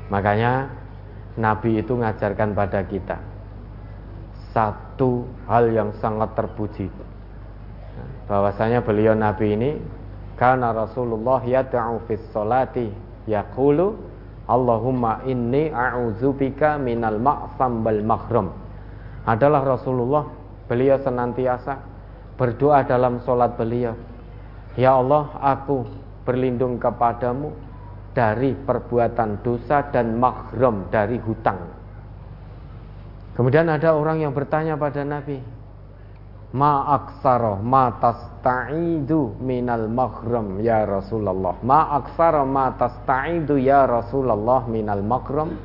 [0.09, 0.67] Makanya
[1.37, 3.30] Nabi itu ngajarkan pada kita
[4.51, 6.87] satu hal yang sangat terpuji.
[8.27, 9.71] Bahwasanya beliau nabi ini
[10.39, 12.87] karena Rasulullah yad'u fis salati
[13.27, 13.95] yaqulu
[14.51, 18.47] Allahumma inni a'udzubika minal ma'sam wal mahram
[19.23, 20.27] adalah Rasulullah
[20.67, 21.79] beliau senantiasa
[22.35, 23.95] berdoa dalam solat beliau.
[24.75, 25.87] Ya Allah aku
[26.23, 27.51] berlindung kepadamu
[28.11, 31.80] dari perbuatan dosa dan mahram dari hutang
[33.31, 35.39] Kemudian ada orang yang bertanya pada Nabi,
[36.51, 41.55] Ma aksaro ma tasta'idu minal maghram ya Rasulullah.
[41.63, 45.55] Ma aksaro ma tasta'idu ya Rasulullah minal maghram.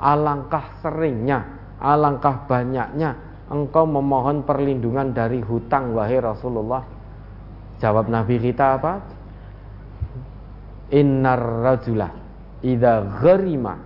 [0.00, 1.44] Alangkah seringnya,
[1.76, 3.20] alangkah banyaknya
[3.52, 6.82] engkau memohon perlindungan dari hutang wahai Rasulullah.
[7.84, 8.92] Jawab Nabi kita apa?
[10.88, 12.08] Innar rajula
[12.64, 13.76] idza gharima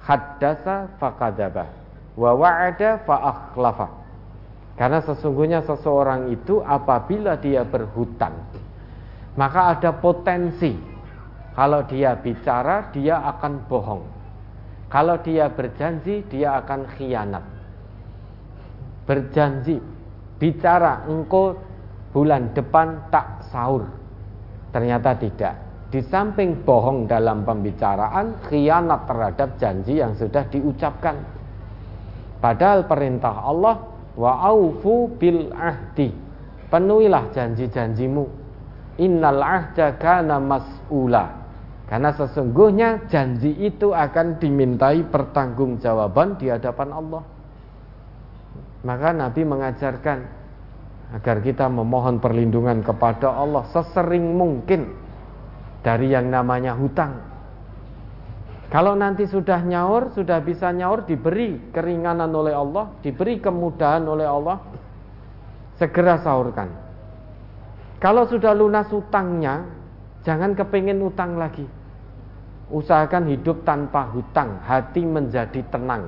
[0.00, 1.77] haddasa faqadabah
[2.18, 3.88] wa wa'ada fa akhlafa.
[4.74, 8.34] Karena sesungguhnya seseorang itu apabila dia berhutang,
[9.38, 10.74] maka ada potensi
[11.54, 14.02] kalau dia bicara dia akan bohong.
[14.90, 17.44] Kalau dia berjanji dia akan khianat.
[19.06, 19.82] Berjanji,
[20.38, 21.58] bicara engkau
[22.14, 23.90] bulan depan tak sahur.
[24.70, 25.54] Ternyata tidak.
[25.88, 31.37] Di samping bohong dalam pembicaraan, khianat terhadap janji yang sudah diucapkan.
[32.38, 33.82] Padahal perintah Allah
[34.14, 36.14] wa aufu bil ahdi.
[36.68, 38.24] Penuhilah janji-janjimu.
[38.98, 41.38] Innal ahda kana mas'ula.
[41.88, 47.22] Karena sesungguhnya janji itu akan dimintai pertanggungjawaban di hadapan Allah.
[48.84, 50.18] Maka Nabi mengajarkan
[51.16, 54.92] agar kita memohon perlindungan kepada Allah sesering mungkin
[55.80, 57.16] dari yang namanya hutang.
[58.68, 64.60] Kalau nanti sudah nyaur, sudah bisa nyaur, diberi keringanan oleh Allah, diberi kemudahan oleh Allah,
[65.80, 66.68] segera sahurkan.
[67.96, 69.64] Kalau sudah lunas hutangnya,
[70.20, 71.64] jangan kepingin utang lagi.
[72.68, 76.04] Usahakan hidup tanpa hutang, hati menjadi tenang.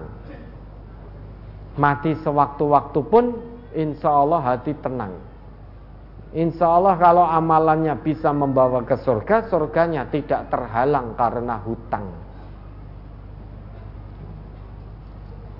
[1.80, 3.40] Mati sewaktu-waktu pun,
[3.72, 5.16] insya Allah hati tenang.
[6.36, 12.19] Insya Allah kalau amalannya bisa membawa ke surga, surganya tidak terhalang karena hutang.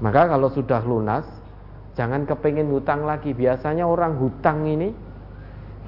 [0.01, 1.29] Maka kalau sudah lunas,
[1.95, 3.37] jangan kepingin hutang lagi.
[3.37, 4.89] Biasanya orang hutang ini,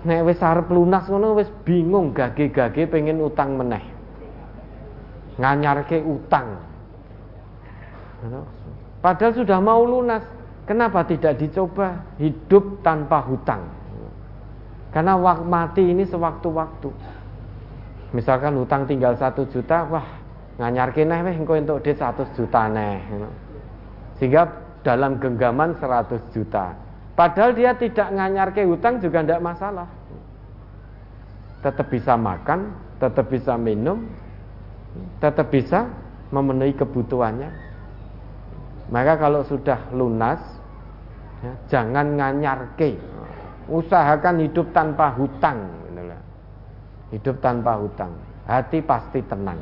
[0.05, 3.93] nek wis arep lunas ngono wis bingung gage-gage pengen utang meneh
[5.41, 6.61] nganyarke utang.
[9.03, 10.23] Padahal sudah mau lunas,
[10.69, 13.67] kenapa tidak dicoba hidup tanpa hutang?
[14.93, 16.91] Karena waktu mati ini sewaktu-waktu.
[18.13, 20.05] Misalkan hutang tinggal satu juta, wah
[20.61, 23.01] nganyarke neh weh engko entuk duit 100 juta neh.
[24.23, 24.47] Sehingga
[24.87, 26.79] dalam genggaman 100 juta.
[27.19, 29.91] Padahal dia tidak nganyarke hutang juga tidak masalah.
[31.59, 32.71] Tetap bisa makan,
[33.03, 34.07] tetap bisa minum,
[35.19, 35.91] tetap bisa
[36.31, 37.51] memenuhi kebutuhannya.
[38.95, 40.39] Maka kalau sudah lunas,
[41.43, 42.95] ya, jangan nganyarke.
[43.67, 45.67] Usahakan hidup tanpa hutang.
[47.11, 48.15] Hidup tanpa hutang.
[48.47, 49.59] Hati pasti tenang.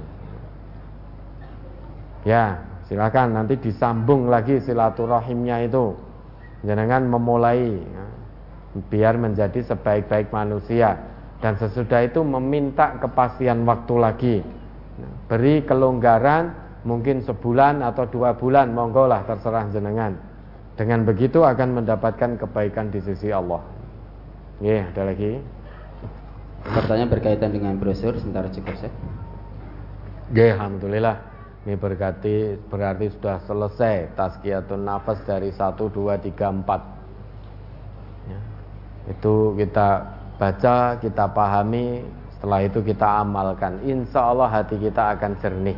[2.29, 2.61] Ya,
[2.91, 5.95] silakan nanti disambung lagi silaturahimnya itu.
[6.67, 8.05] Jangan memulai ya,
[8.91, 10.99] biar menjadi sebaik-baik manusia.
[11.41, 14.37] Dan sesudah itu meminta kepastian waktu lagi.
[15.31, 16.53] Beri kelonggaran
[16.85, 20.19] mungkin sebulan atau dua bulan monggo lah terserah jenengan.
[20.77, 23.65] Dengan begitu akan mendapatkan kebaikan di sisi Allah.
[24.61, 25.41] Ya ada lagi?
[26.61, 28.93] Pertanyaan berkaitan dengan brosur sebentar cukup saya
[30.31, 31.17] ya Alhamdulillah
[31.67, 38.41] ini berarti berarti sudah selesai tazkiyatun nafas dari 1 2 3 4 ya.
[39.13, 39.89] itu kita
[40.41, 42.01] baca kita pahami
[42.41, 43.85] setelah itu kita amalkan.
[43.85, 45.77] Insya Allah hati kita akan jernih.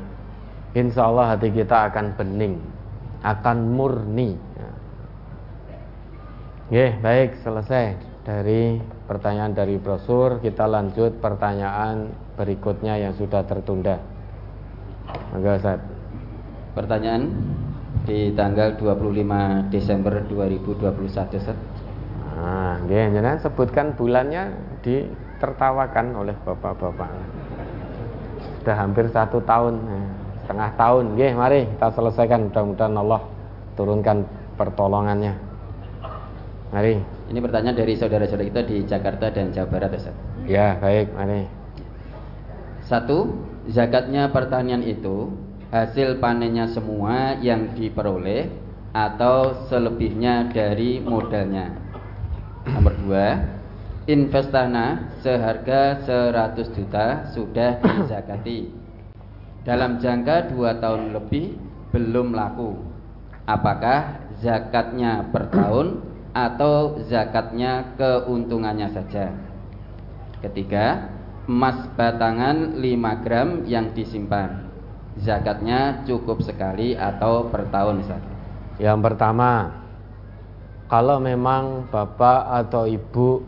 [0.78, 2.62] Insya Allah hati kita akan bening.
[3.27, 4.39] Akan murni.
[6.70, 8.78] Ya, baik selesai dari
[9.11, 10.39] pertanyaan dari brosur.
[10.39, 13.99] Kita lanjut pertanyaan berikutnya yang sudah tertunda.
[15.33, 15.81] Maka saat
[16.73, 17.29] Pertanyaan
[18.09, 21.59] di tanggal 25 Desember 2021 Ustaz.
[22.33, 25.05] Nah, jangan sebutkan bulannya di
[25.37, 27.13] tertawakan oleh bapak-bapak.
[28.65, 30.07] Sudah hampir satu tahun, eh,
[30.43, 31.05] setengah tahun.
[31.13, 32.49] Oke, mari kita selesaikan.
[32.49, 33.21] Mudah-mudahan Allah
[33.77, 34.25] turunkan
[34.57, 35.37] pertolongannya.
[36.73, 37.05] Mari.
[37.29, 40.17] Ini pertanyaan dari saudara-saudara kita di Jakarta dan Jawa Barat, Ustaz.
[40.49, 41.45] Ya, baik, mari.
[42.89, 43.29] Satu,
[43.71, 45.31] zakatnya pertanian itu
[45.73, 48.51] hasil panennya semua yang diperoleh
[48.93, 51.73] atau selebihnya dari modalnya.
[52.69, 53.27] Nomor dua,
[54.07, 58.71] investana seharga 100 juta sudah dizakati.
[59.63, 61.55] Dalam jangka 2 tahun lebih
[61.95, 62.77] belum laku.
[63.47, 66.03] Apakah zakatnya per tahun
[66.35, 69.35] atau zakatnya keuntungannya saja?
[70.43, 71.12] Ketiga
[71.49, 74.69] emas batangan 5 gram yang disimpan.
[75.21, 78.33] Zakatnya cukup sekali atau per tahun saja
[78.81, 79.69] yang pertama
[80.89, 83.41] kalau memang bapak atau ibu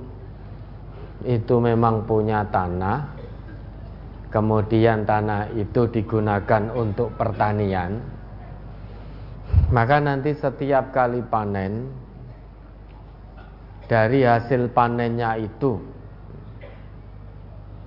[1.25, 3.11] itu memang punya tanah,
[4.29, 8.01] kemudian tanah itu digunakan untuk pertanian,
[9.73, 11.89] maka nanti setiap kali panen
[13.89, 15.81] dari hasil panennya itu,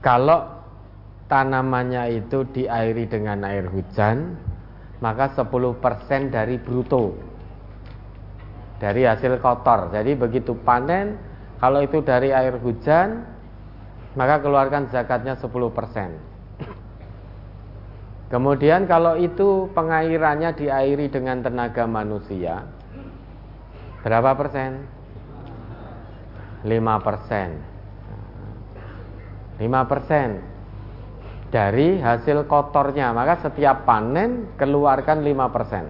[0.07, 0.47] kalau
[1.27, 4.39] tanamannya itu diairi dengan air hujan,
[5.03, 7.27] maka 10% dari bruto
[8.79, 9.91] dari hasil kotor.
[9.91, 11.19] Jadi begitu panen,
[11.59, 13.27] kalau itu dari air hujan,
[14.15, 15.51] maka keluarkan zakatnya 10%.
[18.31, 22.63] Kemudian kalau itu pengairannya diairi dengan tenaga manusia,
[24.07, 24.87] berapa persen?
[26.63, 27.76] 5 persen.
[29.57, 30.29] 5 persen
[31.49, 35.85] dari hasil kotornya, maka setiap panen keluarkan 5 persen.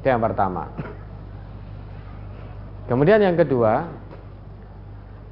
[0.00, 0.68] Itu yang pertama.
[2.84, 3.88] Kemudian yang kedua,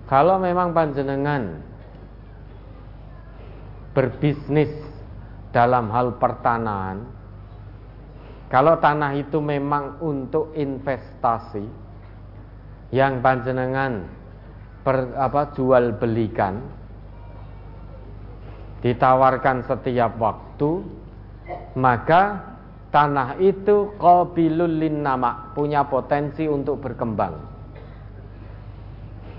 [0.08, 1.60] kalau memang panjenengan
[3.92, 4.72] berbisnis
[5.52, 7.04] dalam hal pertanahan,
[8.48, 11.64] kalau tanah itu memang untuk investasi
[12.92, 14.04] yang panjenengan
[14.84, 16.60] per, apa, jual belikan,
[18.82, 20.82] ditawarkan setiap waktu,
[21.78, 22.52] maka
[22.90, 27.50] tanah itu qabilul nama punya potensi untuk berkembang.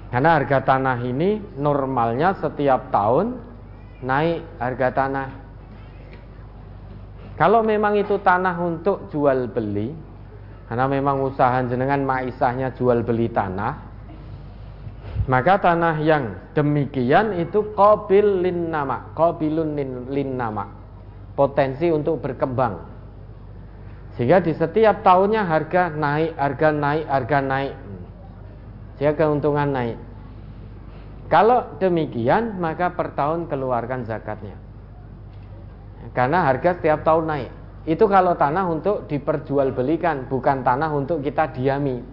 [0.10, 3.34] Karena harga tanah ini normalnya setiap tahun
[4.06, 5.30] naik harga tanah.
[7.34, 9.90] Kalau memang itu tanah untuk jual beli,
[10.70, 13.93] karena memang usaha jenengan maisahnya jual beli tanah,
[15.24, 19.76] maka tanah yang demikian itu qabil lin nama, qabilun
[20.12, 20.68] lin nama,
[21.40, 22.92] potensi untuk berkembang.
[24.20, 27.74] Sehingga di setiap tahunnya harga naik, harga naik, harga naik.
[29.00, 29.98] Sehingga keuntungan naik.
[31.34, 34.54] Kalau demikian, maka per tahun keluarkan zakatnya.
[36.14, 37.52] Karena harga setiap tahun naik.
[37.90, 42.13] Itu kalau tanah untuk diperjualbelikan, bukan tanah untuk kita diami.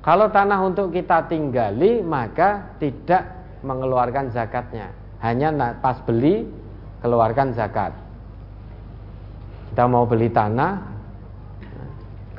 [0.00, 4.96] Kalau tanah untuk kita tinggali, maka tidak mengeluarkan zakatnya.
[5.20, 6.48] Hanya pas beli,
[7.04, 7.92] keluarkan zakat.
[9.70, 10.80] Kita mau beli tanah,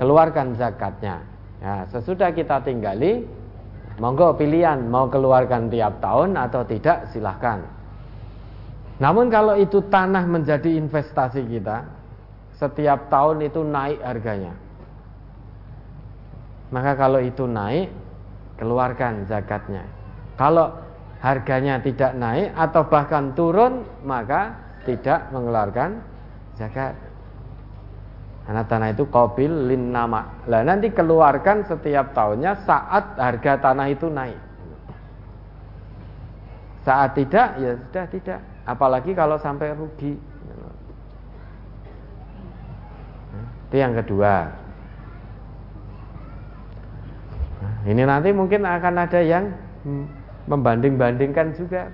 [0.01, 1.21] keluarkan zakatnya.
[1.61, 3.29] Ya, sesudah kita tinggali,
[4.01, 7.61] monggo pilihan mau keluarkan tiap tahun atau tidak silahkan.
[8.97, 11.85] Namun kalau itu tanah menjadi investasi kita,
[12.57, 14.57] setiap tahun itu naik harganya.
[16.71, 17.91] Maka kalau itu naik,
[18.55, 19.83] keluarkan zakatnya.
[20.39, 20.71] Kalau
[21.19, 24.55] harganya tidak naik atau bahkan turun, maka
[24.87, 25.99] tidak mengeluarkan
[26.55, 26.95] zakat.
[28.47, 30.43] Karena tanah itu kobil lin nama.
[30.49, 34.39] Lah nanti keluarkan setiap tahunnya saat harga tanah itu naik.
[36.81, 38.39] Saat tidak ya sudah tidak.
[38.65, 40.17] Apalagi kalau sampai rugi.
[43.69, 44.60] Itu yang kedua.
[47.81, 49.49] Ini nanti mungkin akan ada yang
[50.45, 51.89] membanding-bandingkan juga.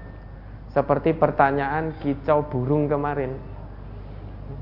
[0.67, 3.39] Seperti pertanyaan kicau burung kemarin.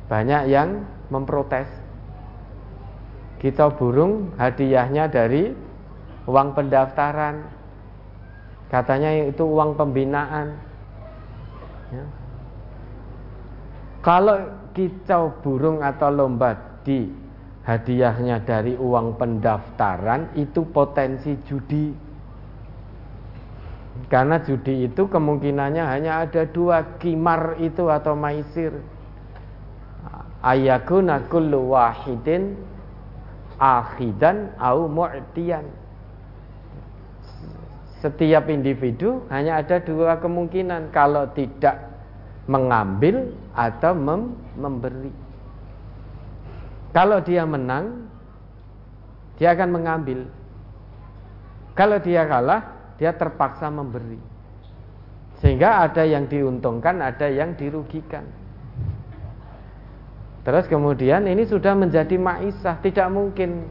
[0.06, 1.68] Banyak yang memprotes.
[3.42, 5.50] Kita burung hadiahnya dari
[6.30, 7.46] uang pendaftaran.
[8.70, 10.58] Katanya itu uang pembinaan.
[11.94, 12.06] Ya.
[14.06, 14.38] Kalau
[14.78, 16.54] kicau burung atau lomba
[16.86, 17.25] di
[17.66, 21.92] hadiahnya dari uang pendaftaran itu potensi judi.
[24.06, 28.72] Karena judi itu kemungkinannya hanya ada dua kimar itu atau maisir.
[30.46, 32.54] Ayakuna kullu wahidin
[33.58, 35.66] akhidan au mu'tiyan.
[38.04, 41.90] Setiap individu hanya ada dua kemungkinan kalau tidak
[42.46, 45.25] mengambil atau mem memberi
[46.96, 48.08] kalau dia menang
[49.36, 50.24] dia akan mengambil
[51.76, 54.18] kalau dia kalah dia terpaksa memberi
[55.44, 58.24] sehingga ada yang diuntungkan ada yang dirugikan
[60.46, 63.66] Terus kemudian ini sudah menjadi maisah, tidak mungkin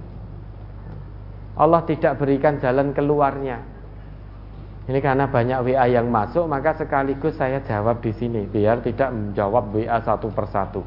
[1.55, 3.63] Allah tidak berikan jalan keluarnya.
[4.91, 9.71] Ini karena banyak WA yang masuk, maka sekaligus saya jawab di sini biar tidak menjawab
[9.71, 10.83] WA satu persatu.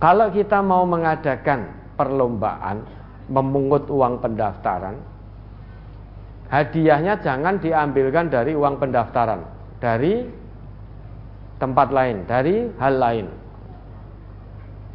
[0.00, 2.88] Kalau kita mau mengadakan perlombaan
[3.28, 4.96] memungut uang pendaftaran,
[6.48, 9.44] hadiahnya jangan diambilkan dari uang pendaftaran,
[9.76, 10.24] dari
[11.60, 13.26] tempat lain, dari hal lain,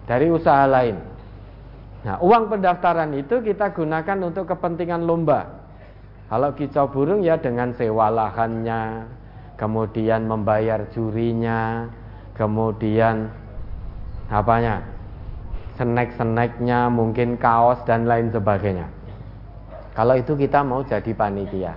[0.10, 0.98] dari usaha lain.
[2.02, 5.70] Nah, uang pendaftaran itu kita gunakan untuk kepentingan lomba.
[6.26, 9.06] Kalau kicau burung ya dengan sewa lahannya,
[9.62, 11.86] kemudian membayar jurinya,
[12.34, 13.30] kemudian
[14.34, 14.95] apanya,
[15.76, 18.88] snack-snacknya, mungkin kaos dan lain sebagainya.
[19.96, 21.74] Kalau itu kita mau jadi panitia,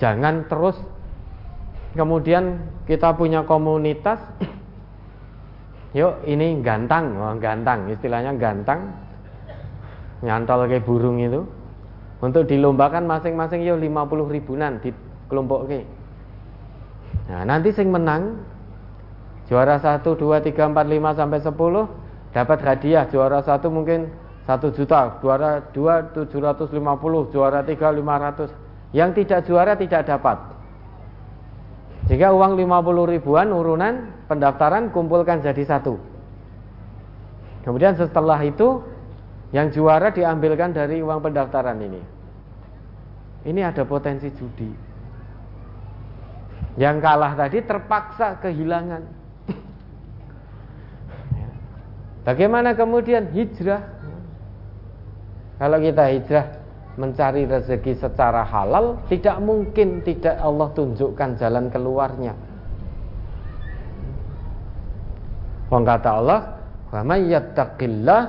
[0.00, 0.76] jangan terus
[1.92, 4.16] kemudian kita punya komunitas
[5.92, 8.96] Yuk ini gantang, oh, gantang, istilahnya gantang.
[10.24, 11.44] Nyantol kayak burung itu.
[12.22, 14.94] Untuk dilombakan masing-masing yuk 50 ribuan di
[15.28, 15.82] kelompok ke.
[17.28, 18.40] Nah, nanti sing menang
[19.52, 21.52] juara 1 2 3 4 5 sampai 10
[22.32, 23.04] dapat hadiah.
[23.12, 24.08] Juara 1 mungkin
[24.48, 26.72] 1 juta, juara 2 750,
[27.28, 28.96] juara 3 500.
[28.96, 30.40] Yang tidak juara tidak dapat.
[32.08, 36.00] Jika uang 50 ribuan urunan pendaftaran kumpulkan jadi satu.
[37.62, 38.82] Kemudian setelah itu
[39.52, 42.00] yang juara diambilkan dari uang pendaftaran ini.
[43.44, 44.72] Ini ada potensi judi.
[46.80, 49.21] Yang kalah tadi terpaksa kehilangan.
[52.22, 53.82] Bagaimana kemudian hijrah?
[55.58, 56.46] Kalau kita hijrah
[56.94, 62.34] mencari rezeki secara halal, tidak mungkin tidak Allah tunjukkan jalan keluarnya.
[65.72, 66.40] Wong kata Allah,
[66.92, 68.22] "Wa may yattaqillah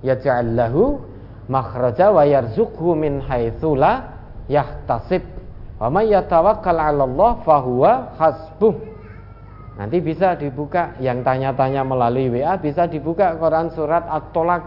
[0.00, 0.98] yaj'al lahu
[1.46, 4.16] makhraja wa yarzuqhu min haitsu la
[4.48, 5.22] yahtasib
[5.76, 8.74] wa may yatawakkal 'ala Allah fahuwa hasbuh
[9.80, 14.62] nanti bisa dibuka yang tanya-tanya melalui WA bisa dibuka Quran surat At-Tolak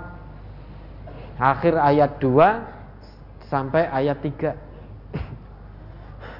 [1.37, 4.73] akhir ayat 2 sampai ayat 3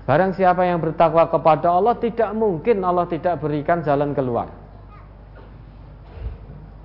[0.04, 4.52] Barang siapa yang bertakwa kepada Allah tidak mungkin Allah tidak berikan jalan keluar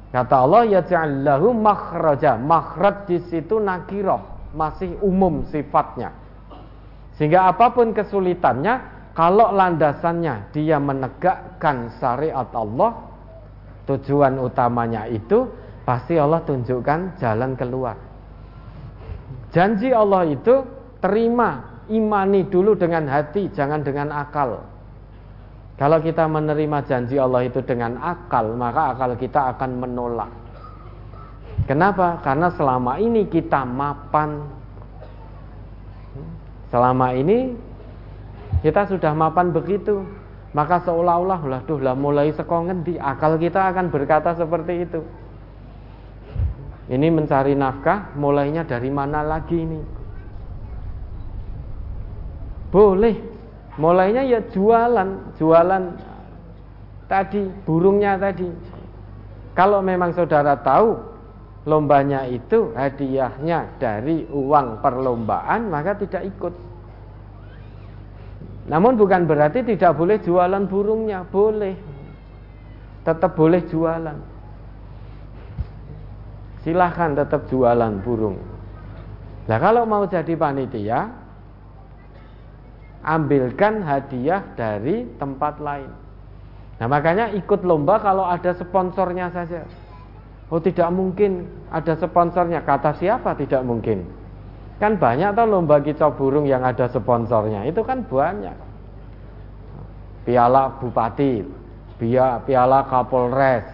[0.08, 2.40] Kata Allah ya ja'allahu makhraja.
[2.40, 4.24] Makhraj di situ nakiroh,
[4.56, 6.16] masih umum sifatnya.
[7.20, 12.94] Sehingga apa pun kesulitannya, kalau landasannya dia menegakkan syariat Allah,
[13.90, 15.42] tujuan utamanya itu
[15.82, 17.98] pasti Allah tunjukkan jalan keluar.
[19.50, 20.62] Janji Allah itu
[21.02, 24.62] terima, imani dulu dengan hati, jangan dengan akal.
[25.74, 30.30] Kalau kita menerima janji Allah itu dengan akal, maka akal kita akan menolak.
[31.66, 32.22] Kenapa?
[32.22, 34.46] Karena selama ini kita mapan.
[36.70, 37.66] Selama ini
[38.64, 40.04] kita sudah mapan begitu.
[40.56, 45.04] Maka seolah-olah lah duh lah mulai sekongen di akal kita akan berkata seperti itu.
[46.88, 49.80] Ini mencari nafkah mulainya dari mana lagi ini?
[52.72, 53.38] Boleh
[53.78, 55.82] Mulainya ya jualan, jualan
[57.06, 58.50] tadi, burungnya tadi.
[59.54, 60.98] Kalau memang saudara tahu
[61.62, 66.54] lombanya itu hadiahnya dari uang perlombaan, maka tidak ikut.
[68.68, 71.72] Namun bukan berarti tidak boleh jualan burungnya, boleh.
[73.00, 74.18] Tetap boleh jualan.
[76.60, 78.36] Silahkan tetap jualan burung.
[79.48, 81.08] Nah kalau mau jadi panitia,
[83.00, 85.88] ambilkan hadiah dari tempat lain.
[86.76, 89.64] Nah makanya ikut lomba kalau ada sponsornya saja.
[90.52, 92.60] Oh tidak mungkin ada sponsornya.
[92.60, 94.17] Kata siapa tidak mungkin?
[94.78, 97.66] Kan banyak tau lomba kicau burung yang ada sponsornya.
[97.66, 98.54] Itu kan banyak.
[100.22, 101.42] Piala Bupati,
[102.46, 103.66] piala Kapolres,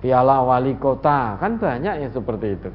[0.00, 2.70] piala Wali Kota, kan banyak yang seperti itu.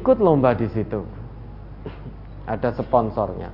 [0.00, 1.04] Ikut lomba di situ.
[2.48, 3.52] Ada sponsornya.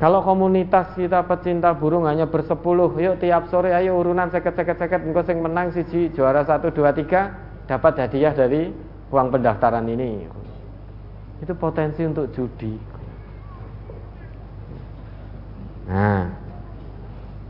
[0.00, 5.44] Kalau komunitas kita pecinta burung hanya bersepuluh, yuk tiap sore ayo urunan seket-seket-seket, engkau sing
[5.44, 7.36] menang siji juara satu dua tiga
[7.68, 8.72] dapat hadiah dari
[9.12, 10.24] uang pendaftaran ini.
[11.40, 12.76] Itu potensi untuk judi.
[15.90, 16.28] Nah,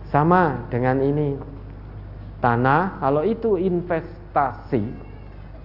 [0.09, 1.37] sama dengan ini
[2.41, 4.83] tanah, kalau itu investasi,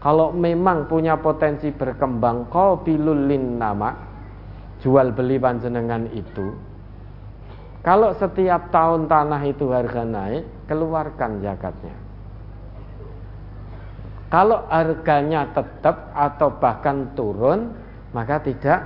[0.04, 3.96] kalau memang punya potensi berkembang, kau pilulin nama,
[4.84, 6.52] jual beli panjenengan itu,
[7.86, 11.94] kalau setiap tahun tanah itu harga naik, keluarkan zakatnya.
[14.34, 17.85] Kalau harganya tetap atau bahkan turun,
[18.16, 18.80] maka tidak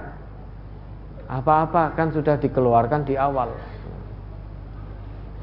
[1.30, 3.54] apa-apa kan sudah dikeluarkan di awal.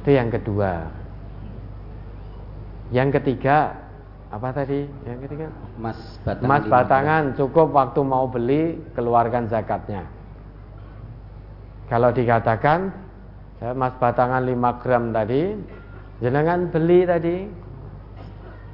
[0.02, 0.90] Itu yang kedua.
[2.90, 3.78] Yang ketiga,
[4.34, 4.90] apa tadi?
[5.06, 5.46] Yang ketiga?
[5.78, 6.50] Mas batangan.
[6.50, 10.02] Mas batangan cukup waktu mau beli keluarkan zakatnya.
[11.86, 12.90] Kalau dikatakan
[13.62, 15.54] ya, mas batangan 5 gram tadi
[16.18, 17.46] jenengan beli tadi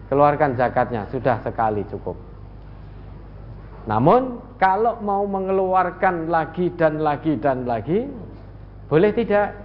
[0.08, 2.31] keluarkan zakatnya sudah sekali cukup
[3.82, 8.06] namun kalau mau mengeluarkan lagi dan lagi dan lagi
[8.86, 9.56] boleh tidak?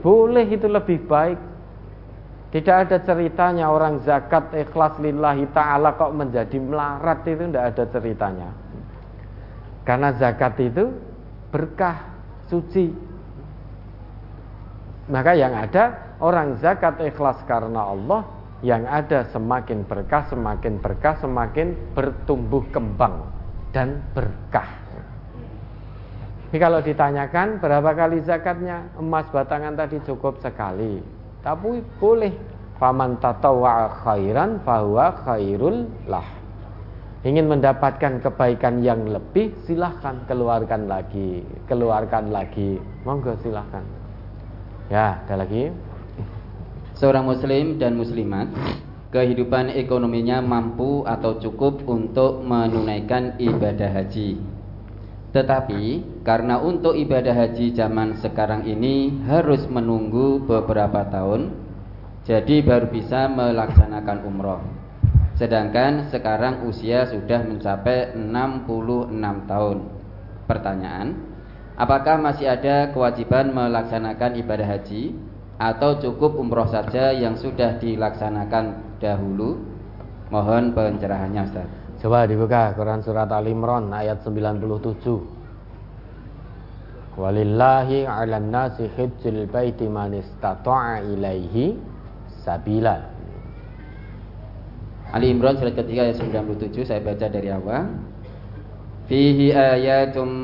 [0.00, 1.38] Boleh itu lebih baik.
[2.56, 8.50] Tidak ada ceritanya orang zakat ikhlas lillahi ta'ala kok menjadi melarat itu tidak ada ceritanya.
[9.84, 10.88] Karena zakat itu
[11.52, 12.00] berkah
[12.48, 12.92] suci.
[15.12, 18.24] Maka yang ada orang zakat ikhlas karena Allah
[18.64, 23.41] yang ada semakin berkah, semakin berkah, semakin bertumbuh kembang
[23.72, 24.68] dan berkah.
[26.52, 31.00] Ini kalau ditanyakan berapa kali zakatnya, emas batangan tadi cukup sekali.
[31.40, 32.36] Tapi boleh
[32.76, 36.28] faman tatawwa khairan fahuwa khairul lah.
[37.24, 42.76] Ingin mendapatkan kebaikan yang lebih, silahkan keluarkan lagi, keluarkan lagi.
[43.08, 43.86] Monggo silahkan.
[44.92, 45.72] Ya, ada lagi.
[46.98, 48.52] Seorang muslim dan muslimat
[49.12, 54.40] kehidupan ekonominya mampu atau cukup untuk menunaikan ibadah haji.
[55.36, 55.82] Tetapi
[56.24, 61.52] karena untuk ibadah haji zaman sekarang ini harus menunggu beberapa tahun,
[62.24, 64.60] jadi baru bisa melaksanakan umroh.
[65.36, 69.78] Sedangkan sekarang usia sudah mencapai 66 tahun.
[70.44, 71.16] Pertanyaan,
[71.76, 75.16] apakah masih ada kewajiban melaksanakan ibadah haji
[75.62, 79.62] atau cukup umroh saja yang sudah dilaksanakan dahulu?
[80.34, 81.70] Mohon pencerahannya Ustaz.
[82.02, 85.22] Coba dibuka Quran surat Al Imran ayat 97.
[87.14, 91.78] Walillahi 'alan nasi hajjul baiti man istata'a ilaihi
[92.42, 92.98] sabila.
[95.12, 98.11] Ali Imran surat ketiga ayat 97 saya baca dari awal.
[99.12, 100.40] Bayyinatum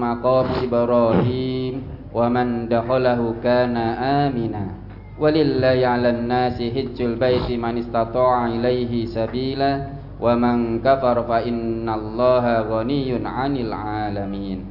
[0.00, 4.72] maqam Ibrahim wa man dakhalahu kana amina.
[5.20, 9.84] Walillahi 'alan nasi hajjul baiti man istata'a ilaihi sabila
[10.16, 14.64] wa man kafar fa innallaha ghaniyyun 'anil 'alamin.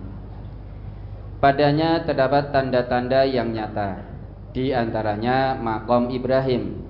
[1.37, 4.09] Padanya terdapat tanda-tanda yang nyata,
[4.57, 6.89] di antaranya makom Ibrahim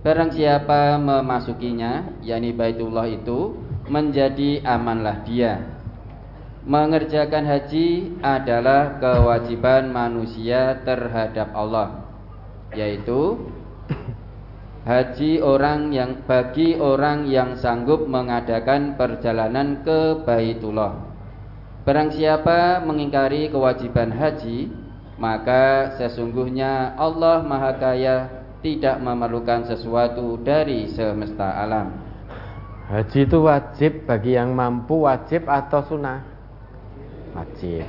[0.00, 3.52] Barang siapa memasukinya, yakni Baitullah itu,
[3.90, 5.58] menjadi amanlah dia.
[6.62, 12.06] Mengerjakan haji adalah kewajiban manusia terhadap Allah,
[12.70, 13.50] yaitu
[14.86, 21.10] haji orang yang bagi orang yang sanggup mengadakan perjalanan ke Baitullah.
[21.82, 24.70] Barang siapa mengingkari kewajiban haji,
[25.16, 28.16] maka sesungguhnya Allah Maha Kaya
[28.60, 32.09] tidak memerlukan sesuatu dari semesta alam.
[32.90, 36.26] Haji itu wajib bagi yang mampu wajib atau sunnah?
[37.38, 37.86] Wajib.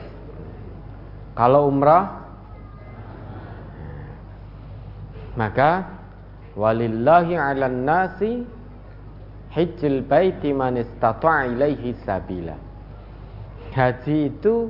[1.34, 2.22] Kalau umrah
[5.34, 5.90] maka
[6.54, 8.46] walillahi 'alan nasi
[9.58, 12.54] hijjul baiti man istata'a ilaihi sabila.
[13.74, 14.70] Haji itu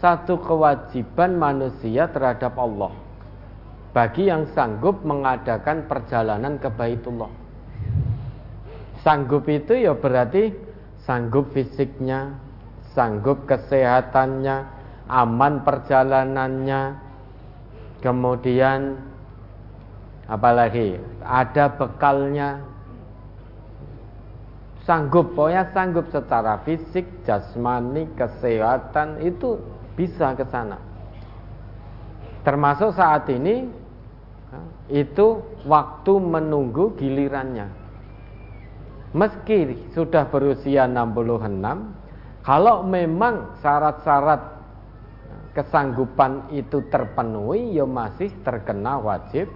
[0.00, 2.96] satu kewajiban manusia terhadap Allah
[3.92, 7.43] bagi yang sanggup mengadakan perjalanan ke Baitullah.
[9.04, 10.48] Sanggup itu ya berarti
[11.04, 12.40] sanggup fisiknya,
[12.96, 14.64] sanggup kesehatannya,
[15.12, 16.96] aman perjalanannya,
[18.00, 18.96] kemudian
[20.24, 22.64] apalagi ada bekalnya,
[24.88, 29.60] sanggup, pokoknya sanggup secara fisik, jasmani, kesehatan itu
[30.00, 30.80] bisa ke sana.
[32.40, 33.68] Termasuk saat ini
[34.88, 37.83] itu waktu menunggu gilirannya.
[39.14, 44.42] Meski sudah berusia 66, kalau memang syarat-syarat
[45.54, 49.46] kesanggupan itu terpenuhi, ya masih terkena wajib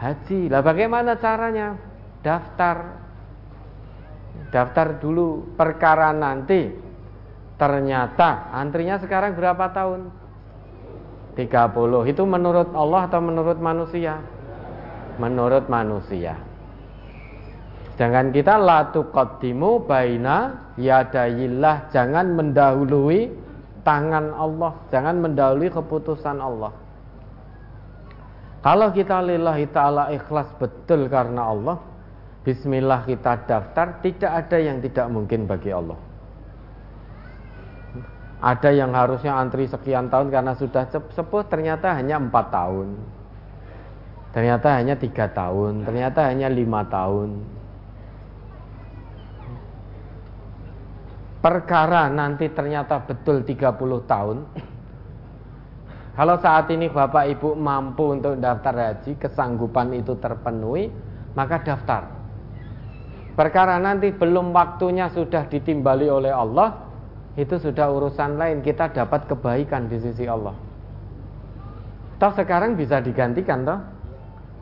[0.00, 0.48] haji.
[0.48, 1.76] Lah bagaimana caranya?
[2.24, 3.04] Daftar.
[4.48, 6.72] Daftar dulu perkara nanti.
[7.60, 10.08] Ternyata antrinya sekarang berapa tahun?
[11.36, 12.08] 30.
[12.08, 14.24] Itu menurut Allah atau menurut manusia?
[15.20, 16.40] menurut manusia.
[18.00, 23.28] Sedangkan kita la tuqaddimu baina yadayillah, jangan mendahului
[23.84, 26.72] tangan Allah, jangan mendahului keputusan Allah.
[28.64, 31.76] Kalau kita lillahi ta'ala ikhlas betul karena Allah,
[32.40, 36.00] bismillah kita daftar, tidak ada yang tidak mungkin bagi Allah.
[38.40, 42.96] Ada yang harusnya antri sekian tahun karena sudah sepuh, ternyata hanya empat tahun.
[44.32, 47.59] Ternyata hanya tiga tahun, ternyata hanya lima tahun.
[51.40, 53.64] Perkara nanti ternyata betul 30
[54.04, 54.38] tahun.
[56.20, 60.92] Kalau saat ini Bapak Ibu mampu untuk daftar haji, kesanggupan itu terpenuhi,
[61.32, 62.12] maka daftar.
[63.32, 66.76] Perkara nanti belum waktunya sudah ditimbali oleh Allah,
[67.40, 68.60] itu sudah urusan lain.
[68.60, 70.52] Kita dapat kebaikan di sisi Allah.
[72.20, 73.80] Toh sekarang bisa digantikan toh?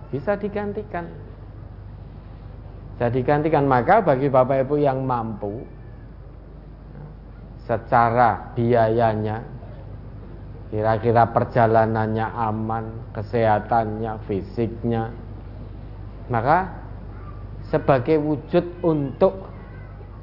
[0.09, 1.05] bisa digantikan.
[2.97, 5.63] Bisa digantikan maka bagi Bapak Ibu yang mampu
[7.69, 9.45] secara biayanya
[10.73, 15.13] kira-kira perjalanannya aman, kesehatannya, fisiknya
[16.29, 16.69] Maka
[17.73, 19.49] sebagai wujud untuk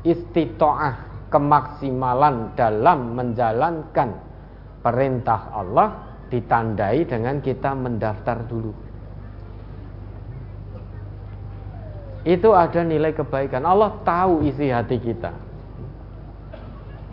[0.06, 4.14] istitoah kemaksimalan dalam menjalankan
[4.85, 5.90] perintah Allah
[6.30, 8.74] ditandai dengan kita mendaftar dulu.
[12.25, 13.65] Itu ada nilai kebaikan.
[13.65, 15.44] Allah tahu isi hati kita.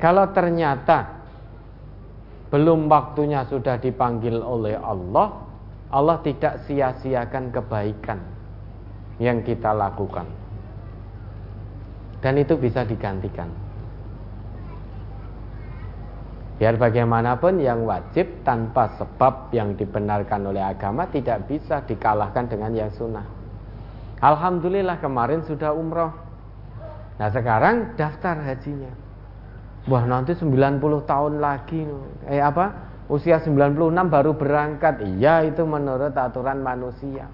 [0.03, 1.23] Kalau ternyata
[2.51, 5.47] belum waktunya sudah dipanggil oleh Allah,
[5.95, 8.19] Allah tidak sia-siakan kebaikan
[9.23, 10.27] yang kita lakukan.
[12.19, 13.47] Dan itu bisa digantikan.
[16.59, 22.91] Biar bagaimanapun yang wajib tanpa sebab yang dibenarkan oleh agama tidak bisa dikalahkan dengan yang
[22.91, 23.27] sunnah.
[24.19, 26.11] Alhamdulillah kemarin sudah umroh.
[27.19, 29.12] Nah sekarang daftar hajinya.
[29.91, 31.83] Wah nanti 90 tahun lagi.
[32.31, 32.91] Eh apa?
[33.11, 35.03] Usia 96 baru berangkat.
[35.03, 37.27] Iya itu menurut aturan manusia.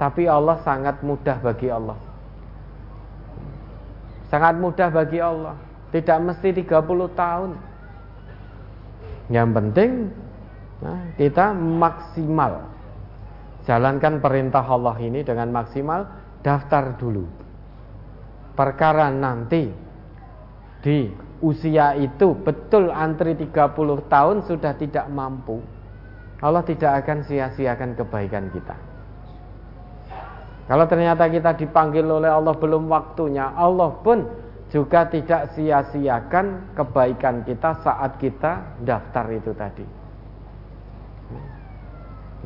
[0.00, 1.98] Tapi Allah sangat mudah bagi Allah.
[4.32, 5.56] Sangat mudah bagi Allah.
[5.92, 6.72] Tidak mesti 30
[7.12, 7.50] tahun.
[9.28, 9.90] Yang penting
[10.80, 12.78] nah, kita maksimal
[13.68, 16.08] jalankan perintah Allah ini dengan maksimal,
[16.40, 17.28] daftar dulu.
[18.56, 19.68] Perkara nanti
[20.80, 23.54] di usia itu betul antri 30
[24.10, 25.62] tahun sudah tidak mampu.
[26.38, 28.78] Allah tidak akan sia-siakan kebaikan kita.
[30.68, 34.22] Kalau ternyata kita dipanggil oleh Allah belum waktunya, Allah pun
[34.68, 39.86] juga tidak sia-siakan kebaikan kita saat kita daftar itu tadi.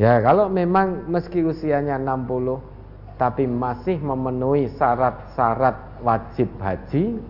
[0.01, 2.73] Ya, kalau memang meski usianya 60
[3.21, 7.21] tapi masih memenuhi syarat-syarat wajib haji,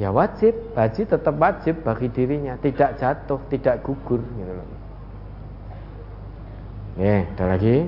[0.00, 4.68] ya wajib, haji tetap wajib bagi dirinya, tidak jatuh, tidak gugur gitu loh.
[6.96, 7.84] Ya, ada lagi.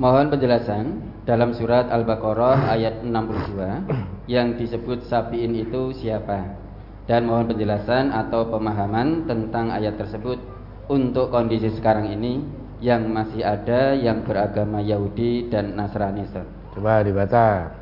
[0.00, 0.84] Mohon penjelasan
[1.28, 6.56] dalam surat Al-Baqarah ayat 62 yang disebut sapiin itu siapa?
[7.04, 10.40] Dan mohon penjelasan atau pemahaman tentang ayat tersebut
[10.88, 12.40] untuk kondisi sekarang ini
[12.80, 16.24] yang masih ada yang beragama Yahudi dan Nasrani.
[16.72, 17.81] Coba dibaca.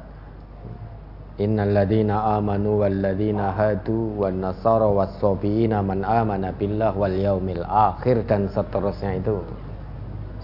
[1.40, 8.28] Innal ladina amanu wal ladina hadu wan nasara was man amana billah wal yaumil akhir
[8.28, 9.40] dan seterusnya itu.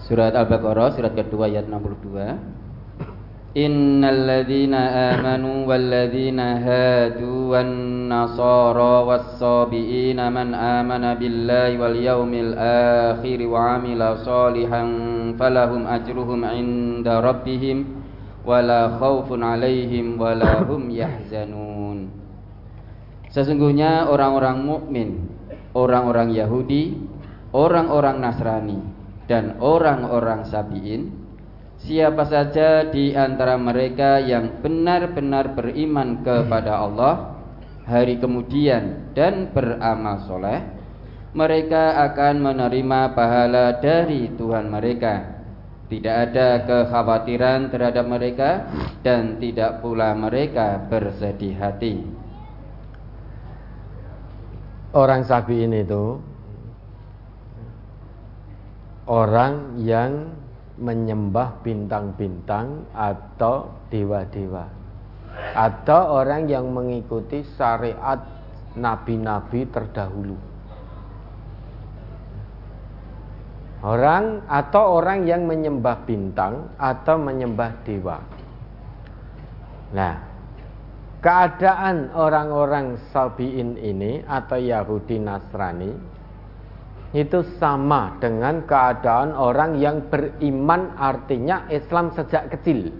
[0.09, 2.57] Surat Al-Baqarah surat kedua ayat 62.
[3.61, 12.57] Innal ladzina amanu wal ladzina hadu wan nasara was sabiina man amana billahi wal yaumil
[12.57, 14.89] akhir wa amila salihan
[15.37, 18.06] falahum ajruhum inda rabbihim
[18.47, 22.07] wala khaufun alaihim wala hum yahzanun.
[23.27, 25.27] Sesungguhnya orang-orang mukmin,
[25.75, 26.95] orang-orang Yahudi,
[27.51, 28.79] orang-orang Nasrani
[29.27, 31.27] dan orang-orang Sabiin
[31.77, 37.37] Siapa saja di antara mereka yang benar-benar beriman kepada Allah
[37.85, 40.57] Hari kemudian dan beramal soleh
[41.37, 45.36] Mereka akan menerima pahala dari Tuhan mereka
[45.87, 48.67] Tidak ada kekhawatiran terhadap mereka
[48.99, 52.03] Dan tidak pula mereka bersedih hati.
[54.91, 56.19] Orang Sabiin itu
[59.07, 60.31] orang yang
[60.75, 64.67] menyembah bintang-bintang atau dewa-dewa.
[65.53, 68.19] Atau orang yang mengikuti syariat
[68.73, 70.46] nabi-nabi terdahulu
[73.81, 78.17] orang atau orang yang menyembah bintang atau menyembah dewa
[79.93, 80.27] nah
[81.21, 86.17] keadaan orang-orang Sabiin ini atau Yahudi Nasrani
[87.15, 92.91] itu sama dengan keadaan orang yang beriman artinya Islam sejak kecil.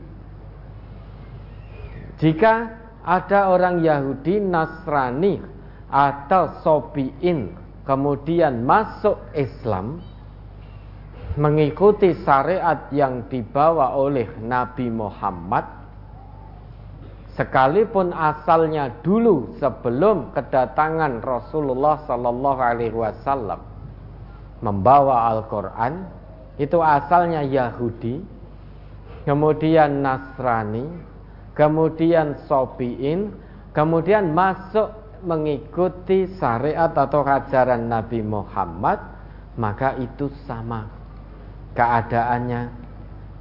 [2.17, 2.53] Jika
[3.03, 5.43] ada orang Yahudi, Nasrani
[5.91, 7.56] atau Sobiin
[7.88, 10.03] kemudian masuk Islam
[11.38, 15.69] mengikuti syariat yang dibawa oleh Nabi Muhammad
[17.38, 23.61] sekalipun asalnya dulu sebelum kedatangan Rasulullah Sallallahu Alaihi Wasallam
[24.66, 26.09] membawa Al-Quran
[26.57, 28.17] itu asalnya Yahudi
[29.30, 30.90] kemudian Nasrani
[31.53, 33.30] kemudian Sobiin
[33.77, 34.90] kemudian masuk
[35.22, 38.98] mengikuti syariat atau ajaran Nabi Muhammad
[39.53, 40.97] maka itu sama
[41.77, 42.73] keadaannya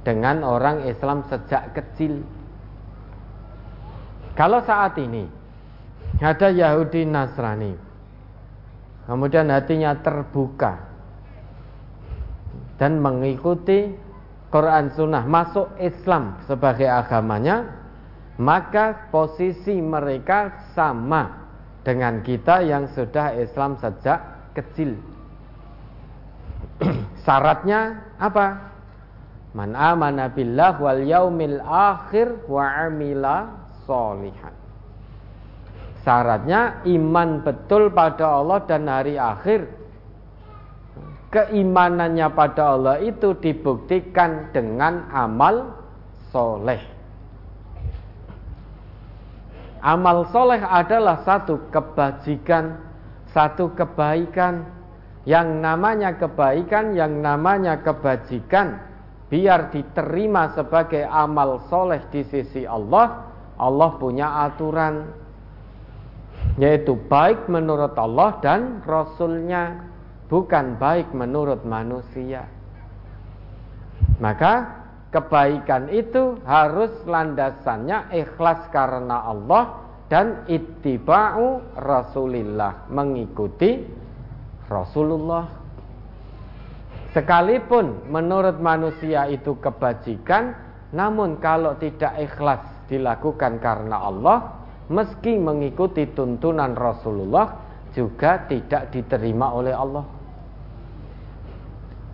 [0.05, 2.21] dengan orang Islam sejak kecil
[4.37, 5.25] kalau saat ini
[6.21, 7.73] ada Yahudi Nasrani
[9.09, 10.87] kemudian hatinya terbuka
[12.77, 13.97] dan mengikuti
[14.47, 17.67] Quran Sunnah masuk Islam sebagai agamanya,
[18.39, 21.51] maka posisi mereka sama
[21.83, 24.95] dengan kita yang sudah Islam sejak kecil.
[27.25, 28.75] Syaratnya apa?
[29.57, 33.49] Man amana billah wal yaumil akhir wa amila
[33.89, 34.53] solihan.
[36.05, 39.67] Syaratnya iman betul pada Allah dan hari akhir.
[41.27, 45.75] Keimanannya pada Allah itu dibuktikan dengan amal
[46.31, 46.79] soleh.
[49.83, 52.79] Amal soleh adalah satu kebajikan,
[53.35, 54.76] satu kebaikan.
[55.27, 58.79] Yang namanya kebaikan, yang namanya kebajikan
[59.27, 63.27] biar diterima sebagai amal soleh di sisi Allah,
[63.59, 65.27] Allah punya aturan
[66.55, 69.83] yaitu baik menurut Allah dan Rasulnya
[70.31, 72.47] bukan baik menurut manusia.
[74.23, 74.79] Maka
[75.11, 83.83] kebaikan itu harus landasannya ikhlas karena Allah dan ittiba'u Rasulillah mengikuti
[84.67, 85.67] Rasulullah
[87.17, 90.53] Sekalipun menurut manusia itu kebajikan,
[90.93, 94.37] namun kalau tidak ikhlas dilakukan karena Allah,
[94.85, 97.57] meski mengikuti tuntunan Rasulullah
[97.97, 100.05] juga tidak diterima oleh Allah.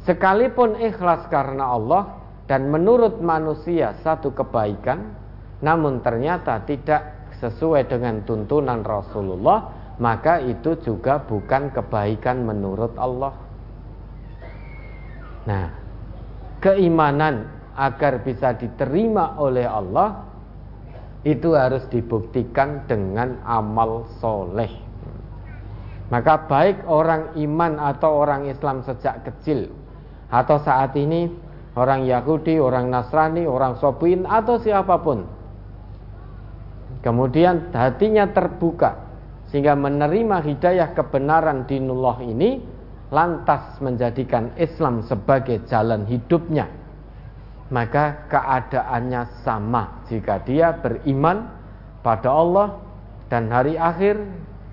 [0.07, 2.03] Sekalipun ikhlas karena Allah
[2.47, 5.19] dan menurut manusia satu kebaikan,
[5.59, 13.33] namun ternyata tidak sesuai dengan tuntunan Rasulullah, maka itu juga bukan kebaikan menurut Allah.
[15.45, 15.69] Nah,
[16.63, 17.45] keimanan
[17.77, 20.23] agar bisa diterima oleh Allah
[21.23, 24.71] itu harus dibuktikan dengan amal soleh.
[26.11, 29.71] Maka baik orang iman atau orang Islam sejak kecil
[30.29, 31.31] atau saat ini
[31.73, 35.25] orang Yahudi, orang Nasrani, orang Sobuin atau siapa pun.
[37.01, 39.12] Kemudian hatinya terbuka
[39.53, 42.57] sehingga menerima hidayah kebenaran dinullah ini
[43.13, 46.65] lantas menjadikan Islam sebagai jalan hidupnya,
[47.69, 51.53] maka keadaannya sama jika dia beriman
[52.01, 52.81] pada Allah
[53.29, 54.17] dan hari akhir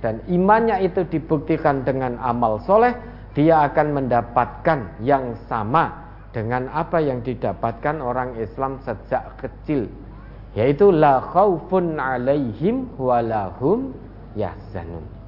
[0.00, 2.96] dan imannya itu dibuktikan dengan amal soleh,
[3.36, 9.92] dia akan mendapatkan yang sama dengan apa yang didapatkan orang Islam sejak kecil,
[10.56, 13.92] yaitu la khaufun alaihim walahum
[14.36, 15.20] yahzanun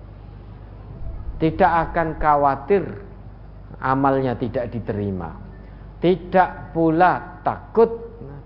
[1.42, 2.86] tidak akan khawatir
[3.82, 5.34] amalnya tidak diterima.
[5.98, 7.90] Tidak pula takut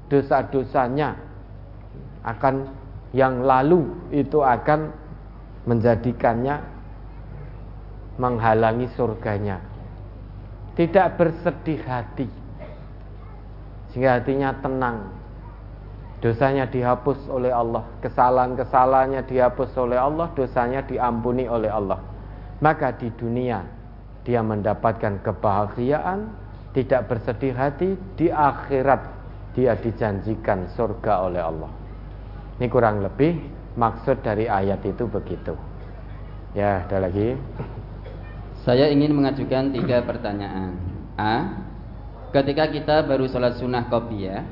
[0.08, 1.12] dosa-dosanya
[2.24, 2.72] akan
[3.12, 3.84] yang lalu
[4.16, 4.96] itu akan
[5.68, 6.56] menjadikannya
[8.16, 9.60] menghalangi surganya.
[10.72, 12.28] Tidak bersedih hati
[13.92, 15.15] sehingga hatinya tenang.
[16.24, 22.16] Dosanya dihapus oleh Allah, kesalahan-kesalahannya dihapus oleh Allah, dosanya diampuni oleh Allah
[22.60, 23.64] maka di dunia
[24.26, 26.34] dia mendapatkan kebahagiaan,
[26.74, 29.06] tidak bersedih hati, di akhirat
[29.54, 31.70] dia dijanjikan surga oleh Allah.
[32.58, 33.38] Ini kurang lebih
[33.78, 35.54] maksud dari ayat itu begitu.
[36.58, 37.38] Ya, ada lagi.
[38.66, 40.74] Saya ingin mengajukan tiga pertanyaan.
[41.14, 41.62] A.
[42.34, 44.42] Ketika kita baru sholat sunnah kopiah,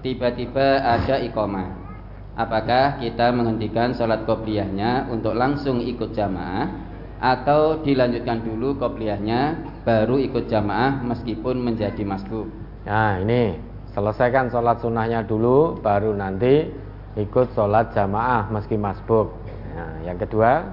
[0.00, 1.68] tiba-tiba ada iqomah.
[2.36, 6.72] Apakah kita menghentikan sholat kopiahnya untuk langsung ikut jamaah
[7.20, 12.48] atau dilanjutkan dulu kopiahnya baru ikut jamaah meskipun menjadi masbuk.
[12.88, 13.60] Nah ini
[13.92, 16.72] selesaikan sholat sunnahnya dulu baru nanti
[17.18, 19.36] ikut sholat jamaah meski masbuk.
[19.76, 20.64] Nah, yang kedua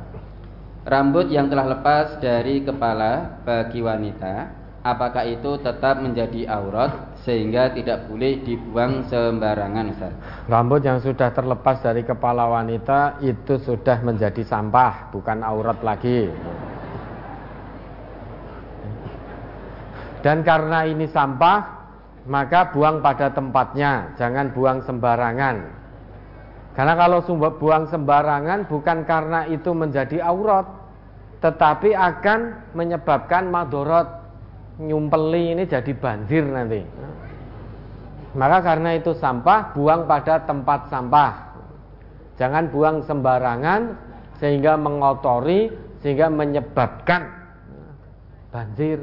[0.88, 4.57] rambut yang telah lepas dari kepala bagi wanita
[4.88, 10.14] apakah itu tetap menjadi aurat sehingga tidak boleh dibuang sembarangan Ustaz?
[10.48, 16.32] Rambut yang sudah terlepas dari kepala wanita itu sudah menjadi sampah, bukan aurat lagi.
[20.24, 21.60] Dan karena ini sampah,
[22.26, 25.56] maka buang pada tempatnya, jangan buang sembarangan.
[26.74, 27.20] Karena kalau
[27.58, 30.66] buang sembarangan bukan karena itu menjadi aurat,
[31.42, 34.17] tetapi akan menyebabkan madorot
[34.78, 36.82] nyumpeli ini jadi banjir nanti.
[38.38, 41.34] Maka karena itu sampah buang pada tempat sampah.
[42.38, 43.98] Jangan buang sembarangan
[44.38, 45.74] sehingga mengotori
[46.06, 47.26] sehingga menyebabkan
[48.54, 49.02] banjir.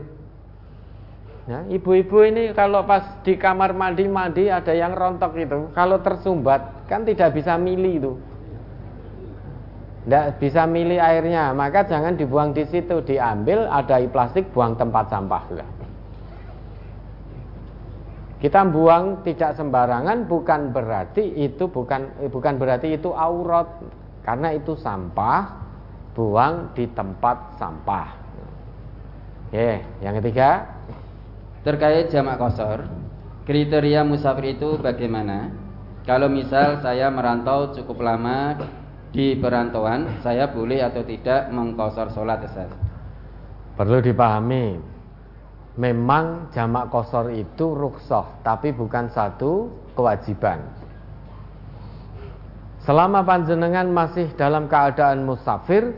[1.45, 6.89] Ya, ibu-ibu ini kalau pas di kamar mandi mandi ada yang rontok itu, kalau tersumbat
[6.89, 8.13] kan tidak bisa milih itu
[10.05, 15.45] tidak bisa milih airnya, maka jangan dibuang di situ, diambil ada plastik buang tempat sampah.
[18.37, 23.81] Kita buang tidak sembarangan bukan berarti itu bukan eh, bukan berarti itu aurat
[24.21, 25.49] karena itu sampah
[26.13, 28.09] buang di tempat sampah.
[29.49, 30.69] Oke, yang ketiga
[31.65, 32.85] terkait jamak kosor,
[33.49, 35.49] kriteria musafir itu bagaimana?
[36.05, 38.61] Kalau misal saya merantau cukup lama
[39.15, 42.67] di perantauan, saya boleh atau tidak mengkosor sholat Ustaz?
[43.79, 44.75] Perlu dipahami,
[45.79, 50.67] memang jamak kosor itu rukhsah, tapi bukan satu kewajiban.
[52.83, 55.95] Selama panjenengan masih dalam keadaan musafir,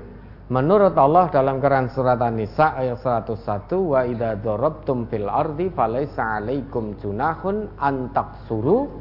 [0.53, 3.33] menurut Allah dalam Quran surat An-Nisa ayat 101,
[3.81, 8.93] wa idza darabtum fil ardi falaisa 'alaikum junahun an taksuru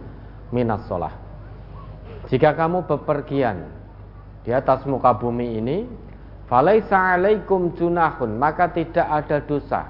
[0.55, 1.11] minas sholah.
[2.31, 3.74] Jika kamu bepergian
[4.45, 5.89] di atas muka bumi ini,
[6.45, 7.17] falaisa
[7.73, 9.89] junahun, maka tidak ada dosa.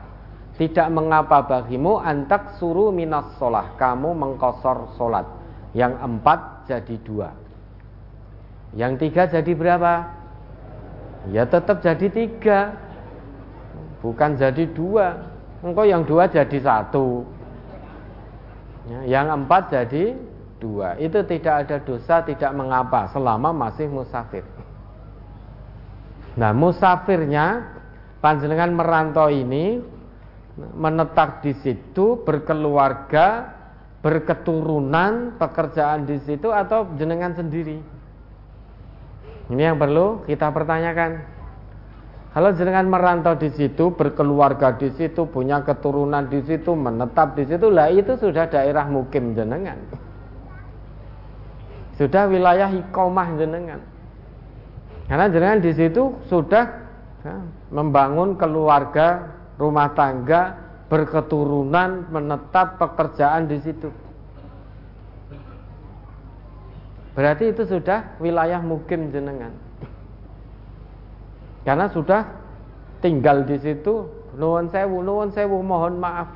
[0.55, 3.75] Tidak mengapa bagimu antak suruh minas sholah.
[3.75, 5.27] Kamu mengkosor sholat.
[5.75, 6.39] Yang empat
[6.71, 7.29] jadi dua.
[8.71, 9.93] Yang tiga jadi berapa?
[11.31, 12.77] Ya tetap jadi tiga
[14.05, 15.33] Bukan jadi dua
[15.65, 17.25] Engkau yang dua jadi satu
[18.85, 20.13] ya, Yang empat jadi
[20.65, 24.41] dua Itu tidak ada dosa Tidak mengapa Selama masih musafir
[26.33, 27.77] Nah musafirnya
[28.17, 29.77] Panjenengan merantau ini
[30.57, 33.53] Menetap di situ Berkeluarga
[34.01, 37.93] Berketurunan Pekerjaan di situ Atau jenengan sendiri
[39.49, 41.21] ini yang perlu kita pertanyakan.
[42.33, 47.71] Kalau jenengan merantau di situ, berkeluarga di situ, punya keturunan di situ, menetap di situ,
[47.71, 49.79] lah itu sudah daerah mukim jenengan.
[51.95, 53.79] Sudah wilayah ikomah jenengan.
[55.07, 56.65] Karena jenengan di situ sudah
[57.23, 57.35] ya,
[57.71, 60.59] membangun keluarga, rumah tangga,
[60.91, 63.89] berketurunan, menetap pekerjaan di situ.
[67.15, 69.55] Berarti itu sudah wilayah mukim jenengan.
[71.63, 72.27] Karena sudah
[72.99, 74.03] tinggal di situ,
[74.35, 76.27] nuwun sewu, nuwun sewu, mohon maaf.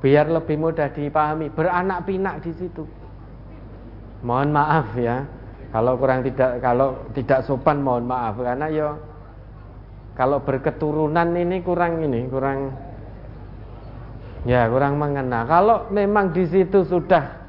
[0.00, 2.88] Biar lebih mudah dipahami, beranak pinak di situ.
[4.24, 5.26] Mohon maaf ya.
[5.74, 8.96] Kalau kurang tidak kalau tidak sopan mohon maaf karena yo
[10.16, 12.72] kalau berketurunan ini kurang ini, kurang
[14.48, 15.44] ya kurang mengena.
[15.44, 17.44] Kalau memang di situ sudah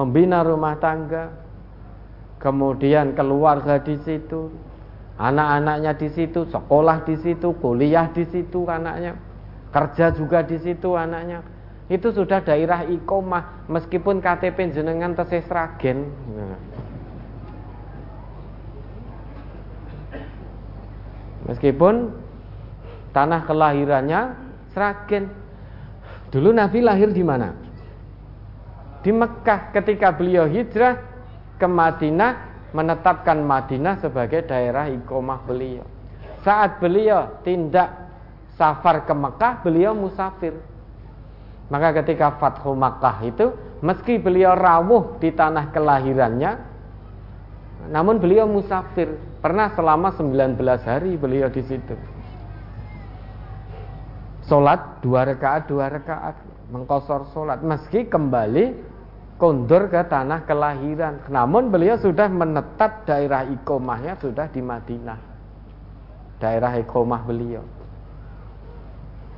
[0.00, 1.28] membina rumah tangga,
[2.40, 4.48] kemudian keluarga di situ,
[5.20, 9.20] anak-anaknya di situ, sekolah di situ, kuliah di situ anaknya,
[9.68, 11.44] kerja juga di situ anaknya.
[11.90, 16.06] Itu sudah daerah ikomah meskipun KTP jenengan tesis ragen.
[21.50, 22.14] Meskipun
[23.10, 24.38] tanah kelahirannya
[24.70, 25.26] Sragen.
[26.30, 27.50] Dulu Nabi lahir di mana?
[29.02, 30.94] Di Mekah ketika beliau hijrah
[31.58, 32.32] ke Madinah
[32.70, 35.82] menetapkan Madinah sebagai daerah ikomah beliau.
[36.46, 37.90] Saat beliau tindak
[38.54, 40.54] safar ke Mekah, beliau musafir.
[41.70, 46.52] Maka ketika Fathu Makkah itu, meski beliau rawuh di tanah kelahirannya,
[47.88, 49.16] namun beliau musafir.
[49.40, 51.96] Pernah selama 19 hari beliau di situ.
[54.44, 56.36] Solat dua rakaat dua rakaat
[56.74, 58.74] mengkosor solat meski kembali
[59.40, 61.24] kondur ke tanah kelahiran.
[61.32, 65.20] Namun beliau sudah menetap daerah ikomahnya sudah di Madinah.
[66.36, 67.64] Daerah ikomah beliau.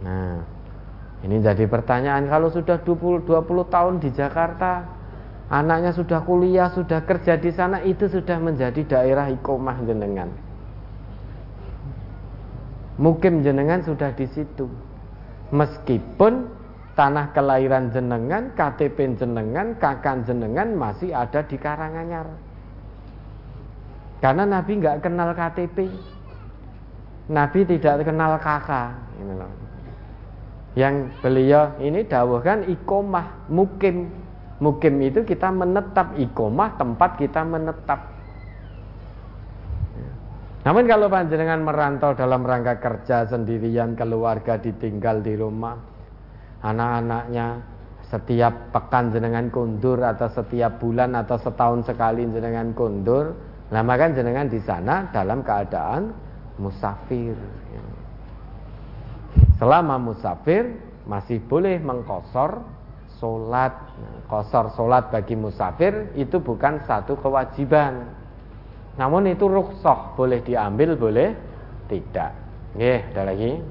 [0.02, 0.42] Nah,
[1.22, 4.82] ini jadi pertanyaan kalau sudah 20, 20 tahun di Jakarta,
[5.46, 10.34] anaknya sudah kuliah, sudah kerja di sana, itu sudah menjadi daerah ikomah jenengan.
[12.98, 14.66] Mukim jenengan sudah di situ.
[15.54, 16.50] Meskipun
[16.98, 22.26] tanah kelahiran jenengan, KTP jenengan, kakan jenengan masih ada di Karanganyar.
[24.18, 25.86] Karena Nabi nggak kenal KTP,
[27.30, 28.98] Nabi tidak kenal kakak.
[29.22, 29.61] Ini loh.
[30.72, 34.08] Yang beliau ini dawuhkan ikomah mukim.
[34.62, 38.00] Mukim itu kita menetap ikomah tempat kita menetap.
[40.62, 45.74] Namun kalau panjenengan merantau dalam rangka kerja sendirian, keluarga ditinggal di rumah,
[46.62, 47.72] anak-anaknya
[48.12, 53.32] setiap pekan jenengan kundur atau setiap bulan atau setahun sekali jenengan kundur
[53.72, 56.12] nah maka jenengan di sana dalam keadaan
[56.60, 57.32] musafir
[59.62, 60.74] selama musafir
[61.06, 62.66] masih boleh mengkosor
[63.22, 63.70] solat.
[64.26, 68.10] Kosor solat bagi musafir itu bukan satu kewajiban.
[68.98, 70.18] Namun itu rukhsah.
[70.18, 71.38] Boleh diambil boleh
[71.86, 72.34] tidak.
[72.74, 73.62] Oke, ada lagi?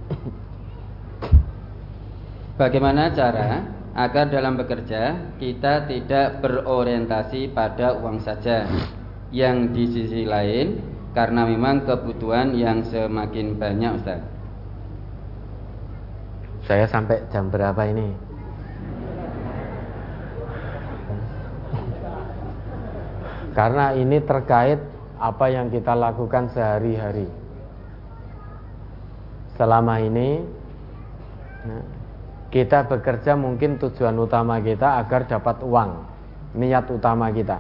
[2.55, 3.59] Bagaimana cara
[3.91, 8.63] agar dalam bekerja kita tidak berorientasi pada uang saja.
[9.35, 10.79] Yang di sisi lain
[11.11, 14.31] karena memang kebutuhan yang semakin banyak Ustaz.
[16.69, 18.31] Saya sampai jam berapa ini?
[23.51, 24.80] Karena ini terkait
[25.19, 27.27] apa yang kita lakukan sehari-hari.
[29.59, 30.41] Selama ini
[31.67, 31.83] nah,
[32.49, 35.91] kita bekerja mungkin tujuan utama kita agar dapat uang,
[36.56, 37.59] niat utama kita.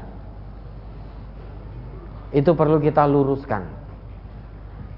[2.31, 3.80] Itu perlu kita luruskan.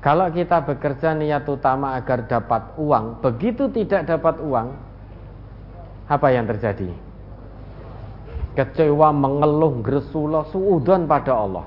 [0.04, 4.76] Kalau kita bekerja niat utama agar dapat uang, begitu tidak dapat uang,
[6.12, 6.92] apa yang terjadi?
[8.60, 11.66] Kecewa, mengeluh, gresula, suudon pada Allah.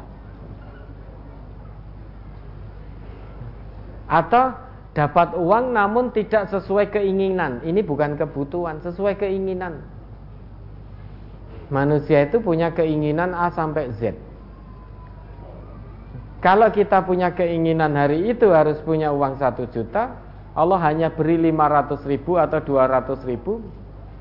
[4.05, 4.53] Atau
[4.93, 7.65] dapat uang namun tidak sesuai keinginan.
[7.65, 9.81] Ini bukan kebutuhan, sesuai keinginan.
[11.73, 14.26] Manusia itu punya keinginan A sampai Z.
[16.47, 20.15] Kalau kita punya keinginan hari itu harus punya uang satu juta,
[20.55, 23.67] Allah hanya beri 500 ribu atau 200 ribu,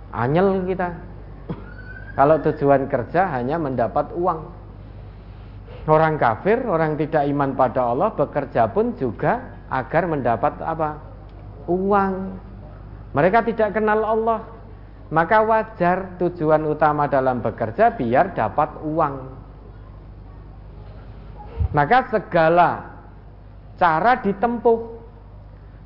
[0.09, 0.89] anyel kita.
[2.17, 4.41] Kalau tujuan kerja hanya mendapat uang.
[5.85, 10.97] Orang kafir, orang tidak iman pada Allah bekerja pun juga agar mendapat apa?
[11.69, 12.41] Uang.
[13.13, 14.41] Mereka tidak kenal Allah.
[15.13, 19.44] Maka wajar tujuan utama dalam bekerja biar dapat uang.
[21.75, 22.69] Maka segala
[23.75, 24.95] cara ditempuh.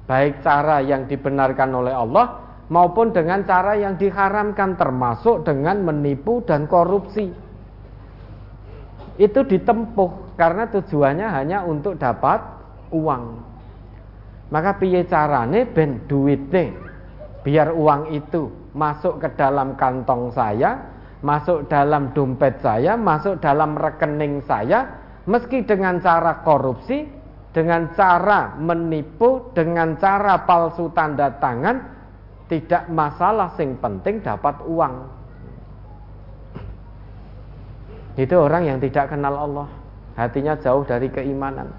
[0.05, 6.69] Baik cara yang dibenarkan oleh Allah maupun dengan cara yang diharamkan termasuk dengan menipu dan
[6.69, 7.29] korupsi.
[9.17, 12.41] Itu ditempuh karena tujuannya hanya untuk dapat
[12.93, 13.23] uang.
[14.49, 16.73] Maka piye carane ben duitnya
[17.45, 20.77] biar uang itu masuk ke dalam kantong saya,
[21.21, 24.98] masuk dalam dompet saya, masuk dalam rekening saya,
[25.29, 27.05] meski dengan cara korupsi,
[27.53, 31.77] dengan cara menipu, dengan cara palsu tanda tangan,
[32.49, 34.95] tidak masalah, sing penting dapat uang.
[38.17, 39.69] Itu orang yang tidak kenal Allah,
[40.17, 41.69] hatinya jauh dari keimanan.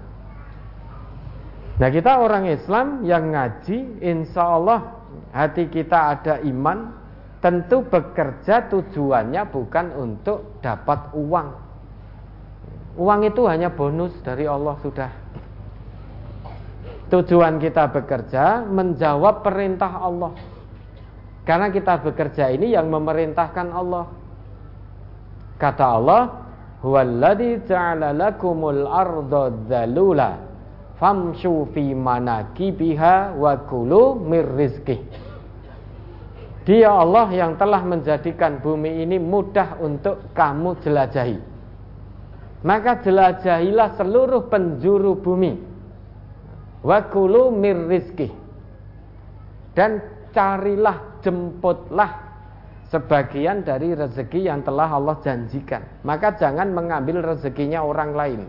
[1.75, 5.01] Nah kita orang Islam yang ngaji Insya Allah
[5.33, 7.01] hati kita ada iman
[7.41, 11.70] Tentu bekerja tujuannya bukan untuk dapat uang
[12.99, 15.11] Uang itu hanya bonus dari Allah sudah
[17.11, 20.31] Tujuan kita bekerja menjawab perintah Allah
[21.43, 24.05] Karena kita bekerja ini yang memerintahkan Allah
[25.59, 26.23] Kata Allah
[26.81, 30.51] Huwaladzi ja'ala lakumul arda dzalula
[30.97, 35.01] famshu fi manakibiha wa kulu mir rizki.
[36.61, 41.50] Dia Allah yang telah menjadikan bumi ini mudah untuk kamu jelajahi.
[42.61, 45.57] Maka jelajahilah seluruh penjuru bumi.
[46.85, 48.29] Wa kulu mir rizki.
[49.73, 52.31] Dan carilah, jemputlah
[52.91, 56.03] sebagian dari rezeki yang telah Allah janjikan.
[56.03, 58.41] Maka jangan mengambil rezekinya orang lain.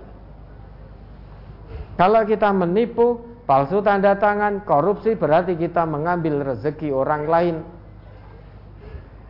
[1.94, 7.56] Kalau kita menipu, palsu tanda tangan, korupsi berarti kita mengambil rezeki orang lain.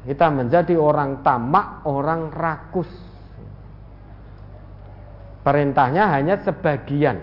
[0.02, 3.11] Kita menjadi orang tamak, orang rakus.
[5.42, 7.18] Perintahnya hanya sebagian.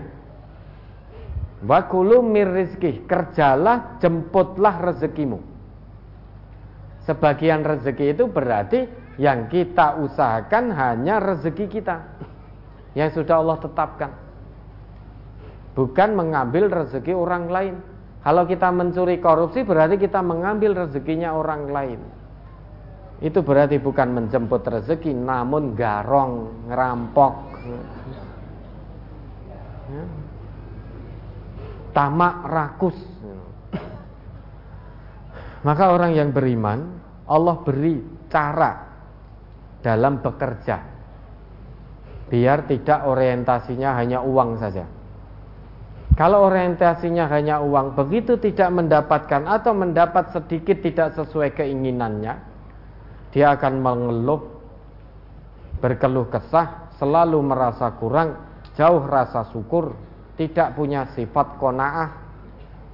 [1.64, 5.40] Wakulu mirizki, kerjalah, jemputlah rezekimu.
[7.04, 11.96] Sebagian rezeki itu berarti yang kita usahakan hanya rezeki kita
[12.96, 14.10] yang sudah Allah tetapkan
[15.74, 17.74] bukan mengambil rezeki orang lain.
[18.20, 22.00] Kalau kita mencuri korupsi berarti kita mengambil rezekinya orang lain.
[23.24, 27.49] Itu berarti bukan menjemput rezeki namun garong, ngerampok.
[29.90, 30.04] Ya.
[31.90, 32.98] Tamak rakus.
[35.60, 38.88] Maka orang yang beriman Allah beri cara
[39.82, 41.00] dalam bekerja
[42.30, 44.86] biar tidak orientasinya hanya uang saja.
[46.14, 52.34] Kalau orientasinya hanya uang, begitu tidak mendapatkan atau mendapat sedikit tidak sesuai keinginannya,
[53.34, 54.42] dia akan mengeluh,
[55.82, 58.36] berkeluh kesah, selalu merasa kurang,
[58.74, 59.94] jauh rasa syukur,
[60.38, 62.10] tidak punya sifat kona'ah,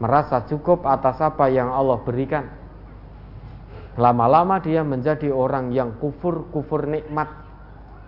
[0.00, 2.44] merasa cukup atas apa yang Allah berikan.
[3.96, 7.32] Lama-lama dia menjadi orang yang kufur-kufur nikmat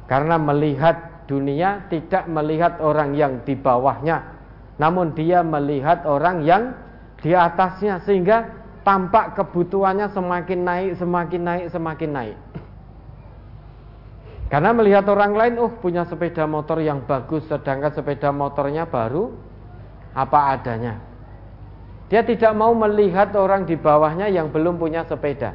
[0.04, 4.38] karena melihat dunia tidak melihat orang yang di bawahnya
[4.78, 6.72] namun dia melihat orang yang
[7.18, 8.46] di atasnya sehingga
[8.86, 12.36] tampak kebutuhannya semakin naik, semakin naik, semakin naik.
[14.48, 19.28] Karena melihat orang lain, oh punya sepeda motor yang bagus, sedangkan sepeda motornya baru
[20.16, 20.96] apa adanya.
[22.08, 25.52] Dia tidak mau melihat orang di bawahnya yang belum punya sepeda,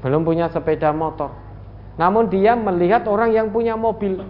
[0.00, 1.28] belum punya sepeda motor.
[2.00, 4.24] Namun dia melihat orang yang punya mobil,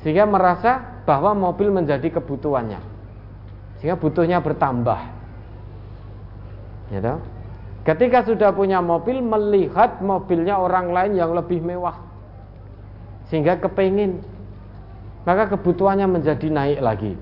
[0.00, 2.80] sehingga merasa bahwa mobil menjadi kebutuhannya,
[3.76, 5.00] sehingga butuhnya bertambah.
[6.88, 7.14] Gitu.
[7.88, 11.96] Ketika sudah punya mobil, melihat mobilnya orang lain yang lebih mewah,
[13.32, 14.20] sehingga kepingin,
[15.24, 17.16] maka kebutuhannya menjadi naik lagi.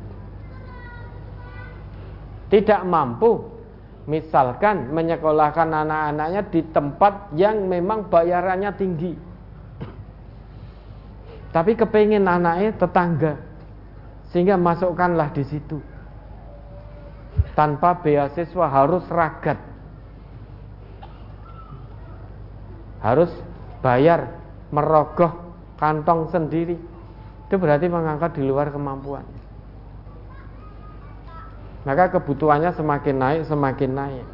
[2.51, 3.47] Tidak mampu,
[4.11, 9.15] misalkan menyekolahkan anak-anaknya di tempat yang memang bayarannya tinggi,
[11.55, 13.39] tapi kepingin anaknya tetangga,
[14.35, 15.79] sehingga masukkanlah di situ.
[17.55, 19.76] Tanpa beasiswa harus ragat
[23.01, 23.31] harus
[23.85, 24.37] bayar
[24.73, 25.33] merogoh
[25.81, 26.77] kantong sendiri.
[27.47, 29.23] Itu berarti mengangkat di luar kemampuan.
[31.87, 34.27] Maka kebutuhannya semakin naik semakin naik.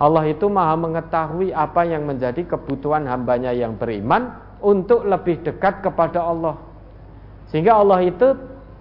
[0.00, 6.24] Allah itu maha mengetahui apa yang menjadi kebutuhan hambanya yang beriman untuk lebih dekat kepada
[6.24, 6.56] Allah.
[7.48, 8.36] Sehingga Allah itu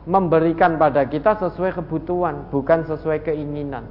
[0.07, 3.87] memberikan pada kita sesuai kebutuhan, bukan sesuai keinginan.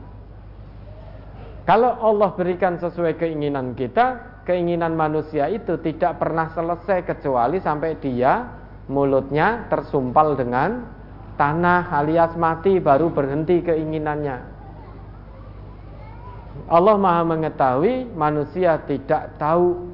[1.68, 8.49] Kalau Allah berikan sesuai keinginan kita, keinginan manusia itu tidak pernah selesai kecuali sampai dia
[8.89, 10.89] mulutnya tersumpal dengan
[11.36, 14.57] tanah alias mati baru berhenti keinginannya.
[16.73, 19.85] Allah Maha mengetahui manusia tidak tahu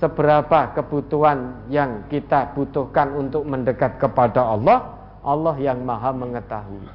[0.00, 6.88] seberapa kebutuhan yang kita butuhkan untuk mendekat kepada Allah Allah yang maha mengetahui.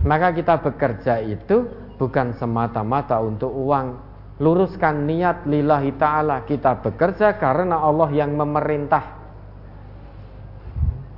[0.00, 1.68] Maka kita bekerja itu
[2.00, 4.09] bukan semata-mata untuk uang.
[4.40, 6.48] Luruskan niat lillahi ta'ala.
[6.48, 9.20] Kita bekerja karena Allah yang memerintah.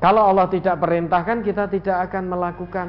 [0.03, 2.89] Kalau Allah tidak perintahkan, kita tidak akan melakukan.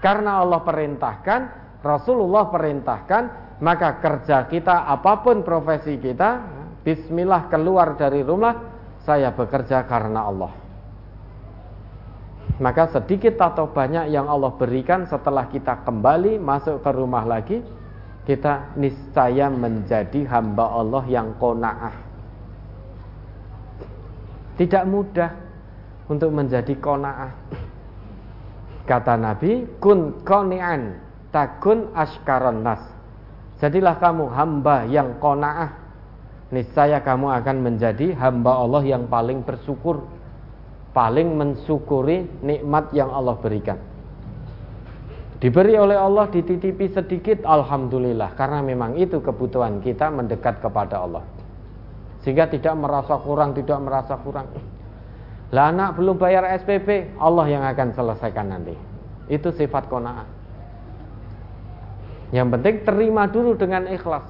[0.00, 1.40] Karena Allah perintahkan,
[1.84, 3.22] Rasulullah perintahkan,
[3.60, 6.40] maka kerja kita, apa pun profesi kita,
[6.80, 8.56] bismillah keluar dari rumah,
[9.04, 10.52] saya bekerja karena Allah
[12.62, 17.58] maka sedikit atau banyak yang Allah berikan setelah kita kembali masuk ke rumah lagi
[18.22, 21.94] kita niscaya menjadi hamba Allah yang kona'ah
[24.60, 25.30] tidak mudah
[26.06, 27.32] untuk menjadi kona'ah
[28.86, 31.00] kata Nabi kun koni'an
[31.32, 32.82] takun askaron nas.
[33.58, 35.70] Jadilah kamu hamba yang kona'ah
[36.52, 40.04] niscaya kamu akan menjadi hamba Allah yang paling bersyukur
[40.92, 43.80] paling mensyukuri nikmat yang Allah berikan.
[45.42, 51.26] Diberi oleh Allah dititipi sedikit alhamdulillah karena memang itu kebutuhan kita mendekat kepada Allah.
[52.22, 54.46] Sehingga tidak merasa kurang, tidak merasa kurang.
[55.50, 58.78] Lah anak belum bayar SPP, Allah yang akan selesaikan nanti.
[59.26, 60.30] Itu sifat kona'ah.
[62.30, 64.22] Yang penting terima dulu dengan ikhlas.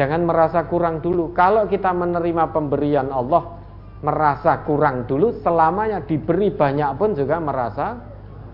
[0.00, 1.36] Jangan merasa kurang dulu.
[1.36, 3.52] Kalau kita menerima pemberian Allah,
[4.00, 8.00] merasa kurang dulu selamanya diberi banyak pun juga merasa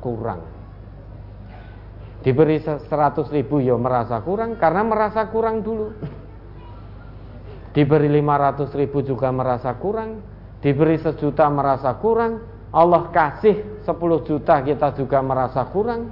[0.02, 0.55] kurang
[2.26, 2.82] diberi 100
[3.30, 5.94] ribu ya merasa kurang karena merasa kurang dulu
[7.70, 10.26] diberi 500 ribu juga merasa kurang
[10.58, 12.42] diberi sejuta merasa kurang
[12.74, 16.10] Allah kasih 10 juta kita juga merasa kurang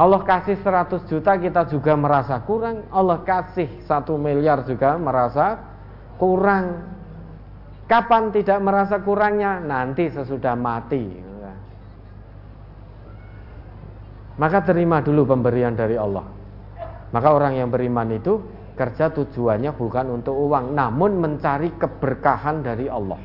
[0.00, 5.60] Allah kasih 100 juta kita juga merasa kurang Allah kasih 1 miliar juga merasa
[6.16, 6.96] kurang
[7.90, 9.58] Kapan tidak merasa kurangnya?
[9.58, 11.29] Nanti sesudah mati.
[14.38, 16.26] Maka terima dulu pemberian dari Allah.
[17.10, 18.38] Maka orang yang beriman itu
[18.78, 23.20] kerja tujuannya bukan untuk uang, namun mencari keberkahan dari Allah.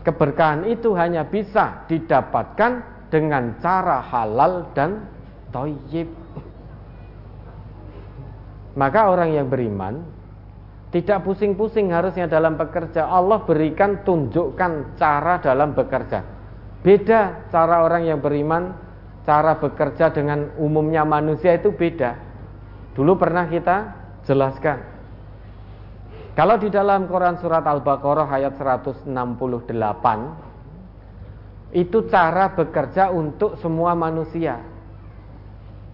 [0.00, 2.72] Keberkahan itu hanya bisa didapatkan
[3.12, 5.04] dengan cara halal dan
[5.52, 6.08] toyib.
[8.78, 10.00] Maka orang yang beriman
[10.90, 13.06] tidak pusing-pusing harusnya dalam bekerja.
[13.06, 16.22] Allah berikan tunjukkan cara dalam bekerja.
[16.80, 18.72] Beda cara orang yang beriman,
[19.30, 22.18] cara bekerja dengan umumnya manusia itu beda.
[22.98, 23.94] Dulu pernah kita
[24.26, 24.82] jelaskan.
[26.34, 29.06] Kalau di dalam Quran surat Al-Baqarah ayat 168
[31.70, 34.58] itu cara bekerja untuk semua manusia.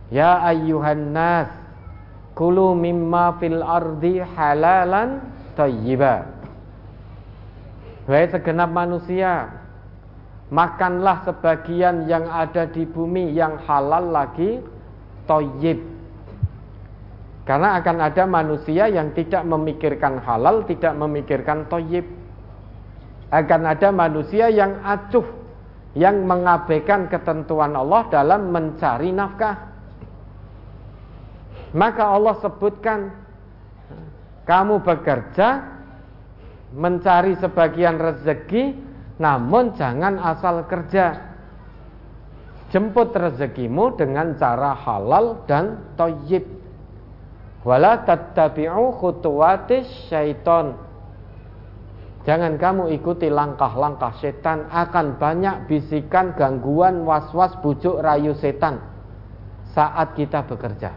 [0.08, 1.52] Ya ayyuhan nas
[2.36, 5.24] Kulu mimma fil ardi halalan
[5.56, 6.28] tayyiba.
[8.04, 9.48] Wahai segenap manusia,
[10.50, 14.62] makanlah sebagian yang ada di bumi yang halal lagi
[15.26, 15.82] toyib.
[17.46, 22.02] Karena akan ada manusia yang tidak memikirkan halal, tidak memikirkan toyib.
[23.30, 25.26] Akan ada manusia yang acuh,
[25.94, 29.74] yang mengabaikan ketentuan Allah dalam mencari nafkah.
[31.74, 33.10] Maka Allah sebutkan,
[34.46, 35.48] kamu bekerja,
[36.74, 38.85] mencari sebagian rezeki,
[39.16, 41.36] namun jangan asal kerja.
[42.68, 46.44] Jemput rezekimu dengan cara halal dan toyib.
[47.64, 50.76] Wala tattabi'u khutuwatis syaiton.
[52.26, 58.82] Jangan kamu ikuti langkah-langkah setan Akan banyak bisikan, gangguan, was-was, bujuk, rayu setan
[59.70, 60.90] Saat kita bekerja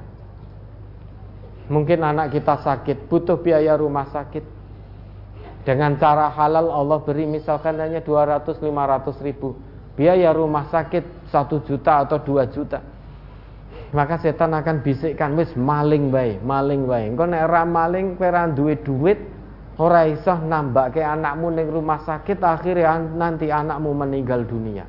[1.70, 4.59] Mungkin anak kita sakit, butuh biaya rumah sakit
[5.70, 8.58] dengan cara halal Allah beri misalkan hanya 200-500
[9.22, 9.54] ribu.
[9.94, 12.82] Biaya rumah sakit 1 juta atau 2 juta.
[13.94, 19.18] Maka setan akan bisikkan Wis maling baik, maling baik Engkau nek maling peran duit duit
[19.82, 24.86] Ora iso nambah ke anakmu ning rumah sakit Akhirnya nanti anakmu meninggal dunia.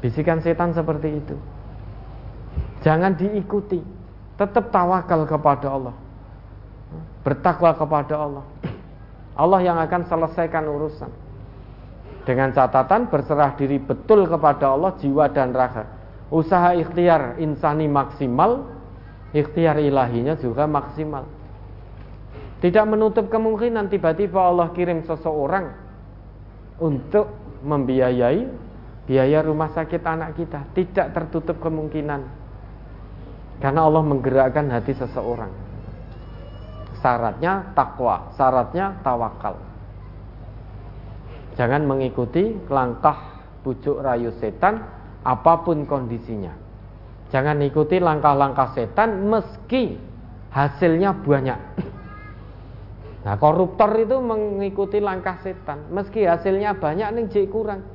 [0.00, 1.36] Bisikan setan seperti itu.
[2.80, 3.80] Jangan diikuti.
[4.40, 5.96] Tetap tawakal kepada Allah.
[7.22, 8.44] Bertakwa kepada Allah
[9.32, 11.10] Allah yang akan selesaikan urusan.
[12.22, 15.88] Dengan catatan berserah diri betul kepada Allah jiwa dan raga.
[16.30, 18.68] Usaha ikhtiar insani maksimal,
[19.34, 21.26] ikhtiar ilahinya juga maksimal.
[22.62, 25.74] Tidak menutup kemungkinan tiba-tiba Allah kirim seseorang
[26.78, 27.26] untuk
[27.66, 28.46] membiayai
[29.10, 30.62] biaya rumah sakit anak kita.
[30.70, 32.22] Tidak tertutup kemungkinan.
[33.58, 35.61] Karena Allah menggerakkan hati seseorang
[37.02, 39.58] syaratnya takwa, syaratnya tawakal.
[41.58, 44.80] Jangan mengikuti langkah pucuk rayu setan
[45.26, 46.54] apa pun kondisinya.
[47.28, 49.98] Jangan ikuti langkah-langkah setan meski
[50.54, 51.60] hasilnya banyak.
[53.22, 57.86] Nah, koruptor itu mengikuti langkah setan meski hasilnya banyak nih jek kurang.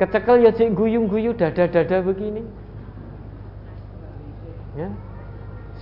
[0.00, 2.40] Kecekel ya jek guyung-guyu dada-dada begini.
[4.72, 4.88] Ya.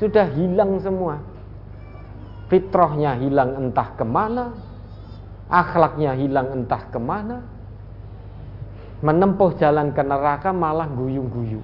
[0.03, 1.23] Sudah hilang semua
[2.49, 4.53] fitrahnya hilang entah ke mana,
[5.49, 7.45] akhlaknya hilang entah ke mana,
[9.05, 11.61] menempuh jalan ke neraka malah guyu-guyu.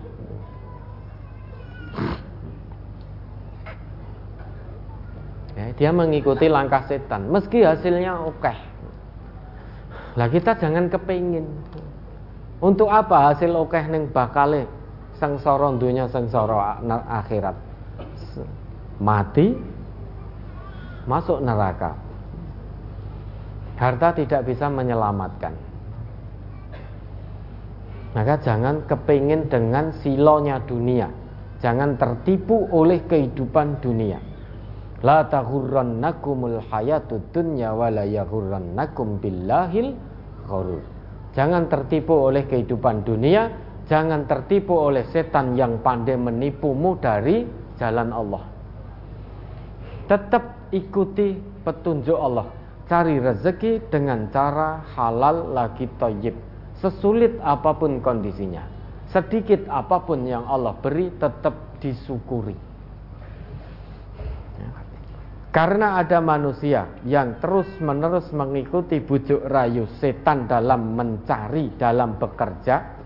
[5.61, 8.41] Ya, dia mengikuti langkah setan, meski hasilnya oke.
[8.41, 8.57] Okay.
[10.17, 11.47] Lah kita jangan kepingin.
[12.61, 14.69] Untuk apa hasil oke okay neng bakale
[15.17, 17.57] sengsara dunia sengsara akhirat?
[19.01, 19.57] Mati
[21.09, 21.97] masuk neraka.
[23.81, 25.57] Harta tidak bisa menyelamatkan.
[28.13, 31.09] Maka jangan kepingin dengan silonya dunia.
[31.63, 34.19] Jangan tertipu oleh kehidupan dunia.
[35.01, 39.97] La taghurrannakumul hayatud dunya wa la yaghurrannakum billahil
[40.45, 40.85] ghurur.
[41.33, 43.49] Jangan tertipu oleh kehidupan dunia,
[43.89, 47.47] jangan tertipu oleh setan yang pandai menipumu dari
[47.79, 48.45] jalan Allah.
[50.11, 52.51] Tetap ikuti petunjuk Allah.
[52.91, 56.35] Cari rezeki dengan cara halal lagi toyib.
[56.83, 58.67] Sesulit apa pun kondisinya.
[59.11, 62.71] Sedikit apa pun yang Allah beri tetap disyukuri.
[65.51, 73.03] Karena ada manusia yang terus menerus mengikuti bujuk rayu setan dalam mencari, dalam bekerja,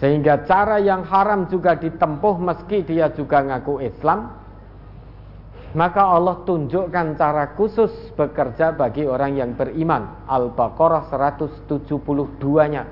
[0.00, 4.32] sehingga cara yang haram juga ditempuh meski dia juga ngaku Islam,
[5.76, 10.24] maka Allah tunjukkan cara khusus bekerja bagi orang yang beriman.
[10.24, 12.82] Al-Baqarah 172-nya.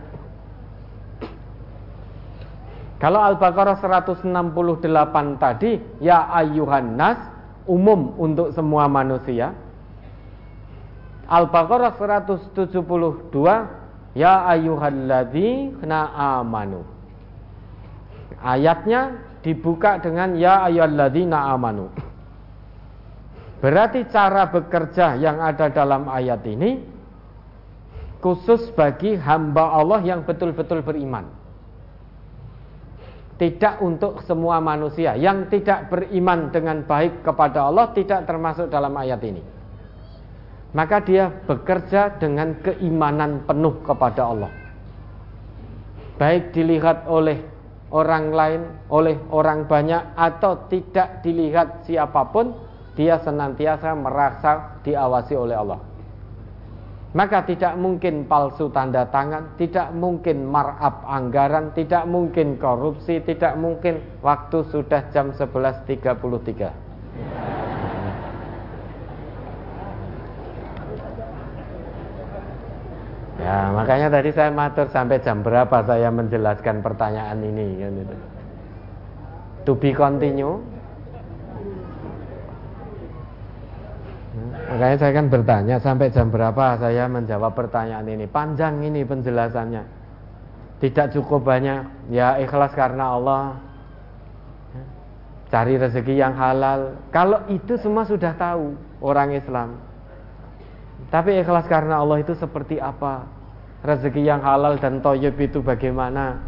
[3.01, 7.17] Kalau Al-Baqarah 168 tadi, ya ayuhan nas,
[7.65, 9.57] umum untuk semua manusia.
[11.29, 12.61] Al-Baqarah 172,
[14.13, 16.85] ya ayyuhalladzina amanu.
[18.37, 21.89] Ayatnya dibuka dengan ya ayyuhalladzina amanu.
[23.67, 26.79] Berarti cara bekerja yang ada dalam ayat ini
[28.23, 31.27] khusus bagi hamba Allah yang betul-betul beriman.
[33.43, 39.19] Tidak untuk semua manusia yang tidak beriman dengan baik kepada Allah tidak termasuk dalam ayat
[39.27, 39.43] ini.
[40.71, 44.53] Maka dia bekerja dengan keimanan penuh kepada Allah.
[46.23, 47.43] Baik dilihat oleh
[47.91, 48.63] orang lain,
[48.95, 52.66] oleh orang banyak atau tidak dilihat siapa pun,
[52.97, 55.81] dia senantiasa merasa diawasi oleh Allah.
[57.17, 64.05] Maka tidak mungkin palsu tanda tangan, tidak mungkin markup anggaran, tidak mungkin korupsi, tidak mungkin
[64.21, 66.73] waktu sudah jam 11.33.
[73.41, 78.17] Ya, makanya tadi saya matur sampai jam berapa saya menjelaskan pertanyaan ini kan itu.
[79.65, 80.76] To be continue.
[84.67, 88.27] Makanya saya kan bertanya sampai jam berapa saya menjawab pertanyaan ini.
[88.27, 89.83] Panjang ini penjelasannya.
[90.83, 92.11] Tidak cukup banyak.
[92.11, 93.63] Ya ikhlas karena Allah.
[95.47, 96.99] Cari rezeki yang halal.
[97.15, 99.79] Kalau itu semua sudah tahu orang Islam.
[101.15, 103.23] Tapi ikhlas karena Allah itu seperti apa?
[103.87, 106.43] Rezeki yang halal dan toyib itu bagaimana?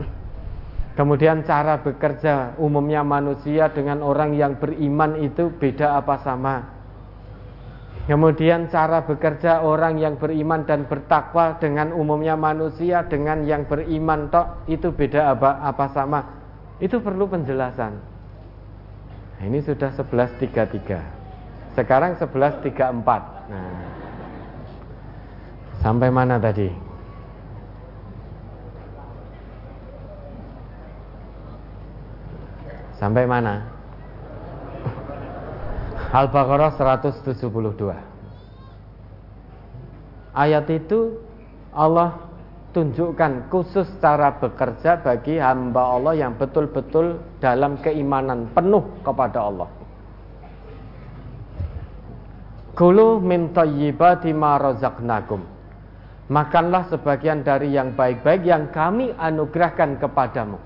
[0.98, 6.77] Kemudian cara bekerja umumnya manusia dengan orang yang beriman itu beda apa sama?
[8.09, 14.65] Kemudian cara bekerja orang yang beriman dan bertakwa dengan umumnya manusia dengan yang beriman tok
[14.65, 16.25] itu beda apa apa sama?
[16.81, 17.93] Itu perlu penjelasan.
[19.39, 21.77] Nah, ini sudah 11.33.
[21.77, 23.53] Sekarang 11.34.
[23.53, 23.99] Nah,
[25.78, 26.67] Sampai mana tadi?
[32.99, 33.77] Sampai mana?
[36.09, 37.93] Al-Baqarah 172.
[40.33, 41.20] Ayat itu
[41.75, 42.17] Allah
[42.73, 49.69] tunjukkan khusus cara bekerja bagi hamba Allah yang betul-betul dalam keimanan penuh kepada Allah.
[52.78, 55.59] Kulu min tayyibati ma razaqnakum
[56.28, 60.61] makanlah sebagian dari yang baik-baik yang kami anugerahkan kepadamu.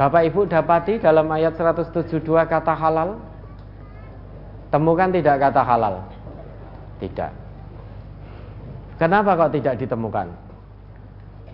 [0.00, 3.27] Bapak Ibu dapati dalam ayat 172 kata halal?
[4.68, 5.94] Temukan tidak kata halal?
[7.00, 7.32] Tidak.
[8.98, 10.28] Kenapa kok tidak ditemukan?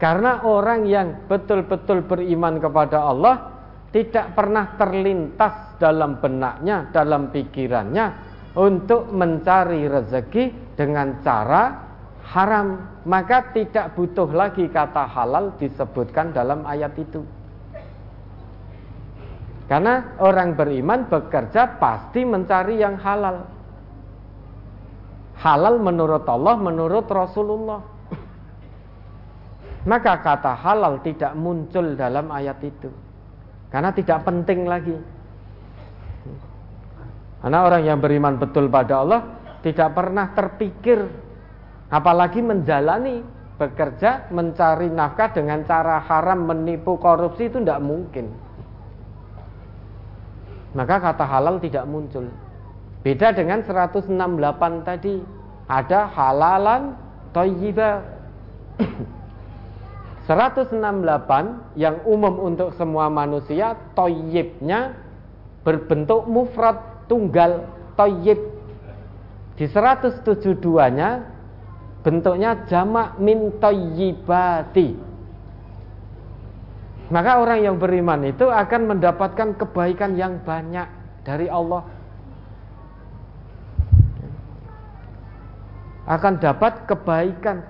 [0.01, 3.55] Karena orang yang betul-betul beriman kepada Allah
[3.95, 8.07] tidak pernah terlintas dalam benaknya, dalam pikirannya
[8.59, 11.63] untuk mencari rezeki dengan cara
[12.35, 17.23] haram, maka tidak butuh lagi kata halal disebutkan dalam ayat itu.
[19.65, 23.49] Karena orang beriman bekerja pasti mencari yang halal.
[25.41, 27.81] Halal menurut Allah, menurut Rasulullah.
[29.85, 32.89] Maka kata halal tidak muncul dalam ayat itu.
[33.73, 34.97] Karena tidak penting lagi.
[37.41, 39.21] Karena orang yang beriman betul pada Allah
[39.61, 41.05] tidak pernah terpikir
[41.95, 43.23] Apalagi menjalani
[43.55, 48.35] bekerja mencari nafkah dengan cara haram menipu korupsi itu tidak mungkin.
[50.75, 52.27] Maka kata halal tidak muncul.
[53.07, 54.11] Beda dengan 168
[54.83, 55.23] tadi.
[55.71, 56.99] Ada halalan
[57.31, 58.03] toyiba.
[60.27, 60.75] 168
[61.83, 64.99] yang umum untuk semua manusia toyibnya
[65.63, 68.37] berbentuk mufrad tunggal toyib.
[69.55, 70.59] Di 172
[70.91, 71.23] nya
[72.03, 75.14] bentuknya jamak min tayyibati.
[77.15, 80.91] Maka orang yang beriman itu akan mendapatkan kebaikan yang banyak
[81.23, 81.87] dari Allah.
[86.11, 87.63] Akan dapat kebaikan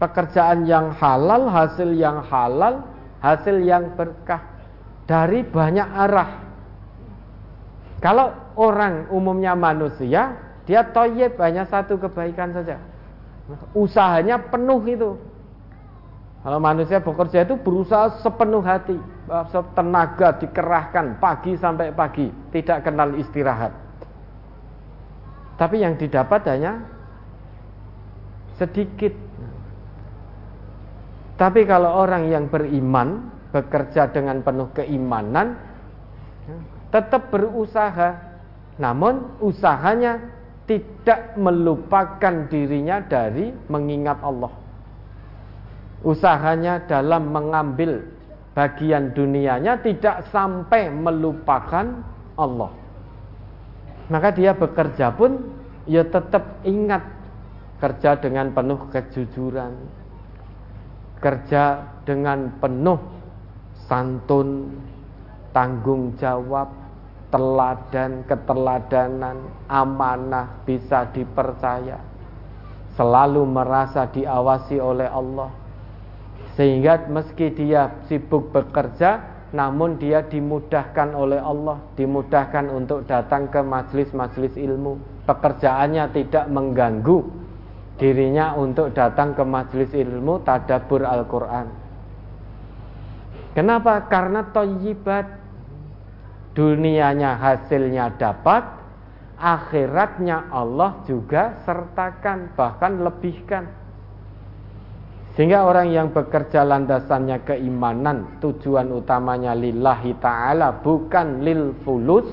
[0.00, 2.80] pekerjaan yang halal, hasil yang halal,
[3.20, 4.40] hasil yang berkah
[5.04, 6.40] dari banyak arah.
[8.00, 10.32] Kalau orang umumnya manusia,
[10.64, 12.80] dia toyib hanya satu kebaikan saja
[13.74, 15.10] usahanya penuh itu.
[16.46, 18.94] Kalau manusia bekerja itu berusaha sepenuh hati,
[19.74, 23.74] tenaga dikerahkan pagi sampai pagi, tidak kenal istirahat.
[25.58, 26.86] Tapi yang didapat hanya
[28.62, 29.10] sedikit.
[31.34, 35.58] Tapi kalau orang yang beriman, bekerja dengan penuh keimanan,
[36.94, 38.22] tetap berusaha,
[38.78, 40.22] namun usahanya
[40.70, 44.65] tidak melupakan dirinya dari mengingat Allah.
[46.06, 48.06] Usahanya dalam mengambil
[48.54, 51.98] bagian dunianya tidak sampai melupakan
[52.38, 52.70] Allah.
[54.06, 55.42] Maka dia bekerja pun
[55.82, 57.02] ya tetap ingat
[57.82, 59.74] kerja dengan penuh kejujuran.
[61.18, 63.02] Kerja dengan penuh
[63.90, 64.78] santun,
[65.50, 66.70] tanggung jawab,
[67.34, 71.98] teladan, keteladanan, amanah bisa dipercaya.
[72.94, 75.65] Selalu merasa diawasi oleh Allah.
[76.56, 79.20] Sehingga meski dia sibuk bekerja,
[79.52, 84.96] namun dia dimudahkan oleh Allah, dimudahkan untuk datang ke majelis-majelis ilmu.
[85.28, 87.28] Pekerjaannya tidak mengganggu
[88.00, 91.66] dirinya untuk datang ke majelis ilmu tadabur Al-Quran.
[93.52, 94.04] Kenapa?
[94.08, 95.24] Karena toyibat
[96.56, 98.64] dunianya hasilnya dapat,
[99.36, 103.64] akhiratnya Allah juga sertakan, bahkan lebihkan.
[105.36, 112.24] Sehingga orang yang bekerja landasannya keimanan, tujuan utamanya lillahi ta'ala, bukan lil fulus,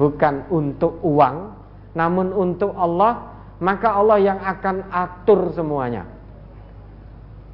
[0.00, 1.52] bukan untuk uang,
[1.92, 6.08] namun untuk Allah, maka Allah yang akan atur semuanya.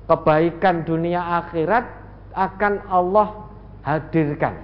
[0.07, 1.85] Kebaikan dunia akhirat
[2.39, 3.51] akan Allah
[3.83, 4.63] hadirkan.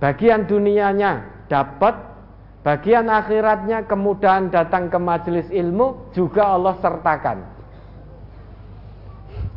[0.00, 2.00] Bagian dunianya dapat,
[2.64, 7.57] bagian akhiratnya kemudahan datang ke majelis ilmu juga Allah sertakan.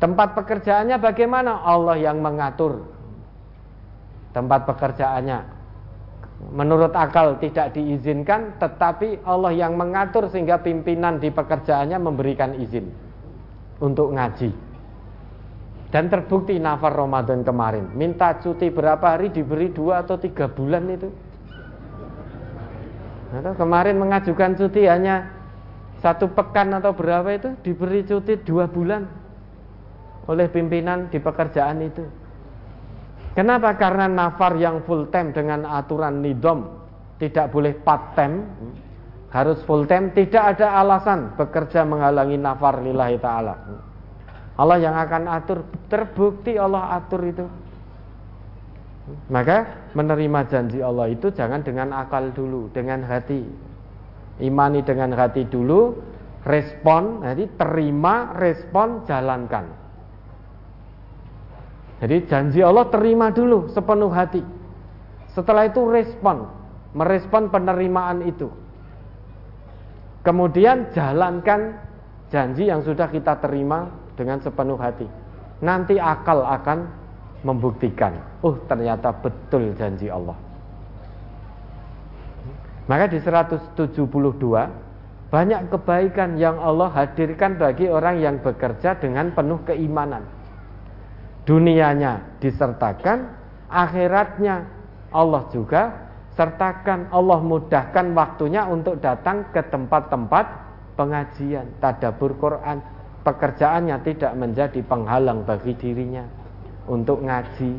[0.01, 1.61] Tempat pekerjaannya bagaimana?
[1.61, 2.89] Allah yang mengatur.
[4.33, 5.61] Tempat pekerjaannya
[6.49, 12.89] menurut akal tidak diizinkan tetapi Allah yang mengatur sehingga pimpinan di pekerjaannya memberikan izin
[13.77, 14.49] untuk ngaji
[15.93, 21.13] dan terbukti nafar Ramadan kemarin minta cuti berapa hari diberi dua atau tiga bulan itu
[23.37, 25.29] atau kemarin mengajukan cuti hanya
[26.01, 29.20] satu pekan atau berapa itu diberi cuti dua bulan
[30.29, 32.03] oleh pimpinan di pekerjaan itu
[33.31, 33.79] Kenapa?
[33.79, 36.67] Karena nafar yang full time dengan aturan nidom
[37.15, 38.43] tidak boleh part time,
[39.31, 43.55] harus full time, tidak ada alasan bekerja menghalangi nafar lillahi taala.
[44.59, 47.45] Allah yang akan atur, terbukti Allah atur itu.
[49.31, 53.47] Maka menerima janji Allah itu jangan dengan akal dulu, dengan hati.
[54.43, 55.95] Imani dengan hati dulu,
[56.43, 59.80] respon, jadi terima, respon, jalankan.
[62.01, 64.41] Jadi janji Allah terima dulu sepenuh hati.
[65.37, 66.49] Setelah itu respon,
[66.97, 68.49] merespon penerimaan itu.
[70.25, 71.77] Kemudian jalankan
[72.33, 73.85] janji yang sudah kita terima
[74.17, 75.05] dengan sepenuh hati.
[75.61, 76.89] Nanti akal akan
[77.45, 80.37] membuktikan, oh ternyata betul janji Allah.
[82.89, 84.09] Maka di 172
[85.29, 90.40] banyak kebaikan yang Allah hadirkan bagi orang yang bekerja dengan penuh keimanan
[91.45, 93.31] dunianya disertakan,
[93.67, 94.67] akhiratnya
[95.11, 97.11] Allah juga sertakan.
[97.11, 100.45] Allah mudahkan waktunya untuk datang ke tempat-tempat
[100.95, 102.79] pengajian, tadabur Quran.
[103.21, 106.25] Pekerjaannya tidak menjadi penghalang bagi dirinya
[106.89, 107.77] untuk ngaji.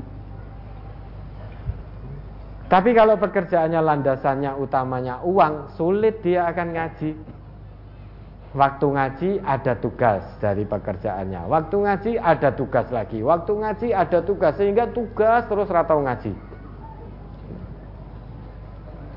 [2.70, 7.10] Tapi kalau pekerjaannya landasannya utamanya uang, sulit dia akan ngaji.
[8.52, 11.48] Waktu ngaji ada tugas dari pekerjaannya.
[11.48, 13.24] Waktu ngaji ada tugas lagi.
[13.24, 16.36] Waktu ngaji ada tugas sehingga tugas terus ratau ngaji.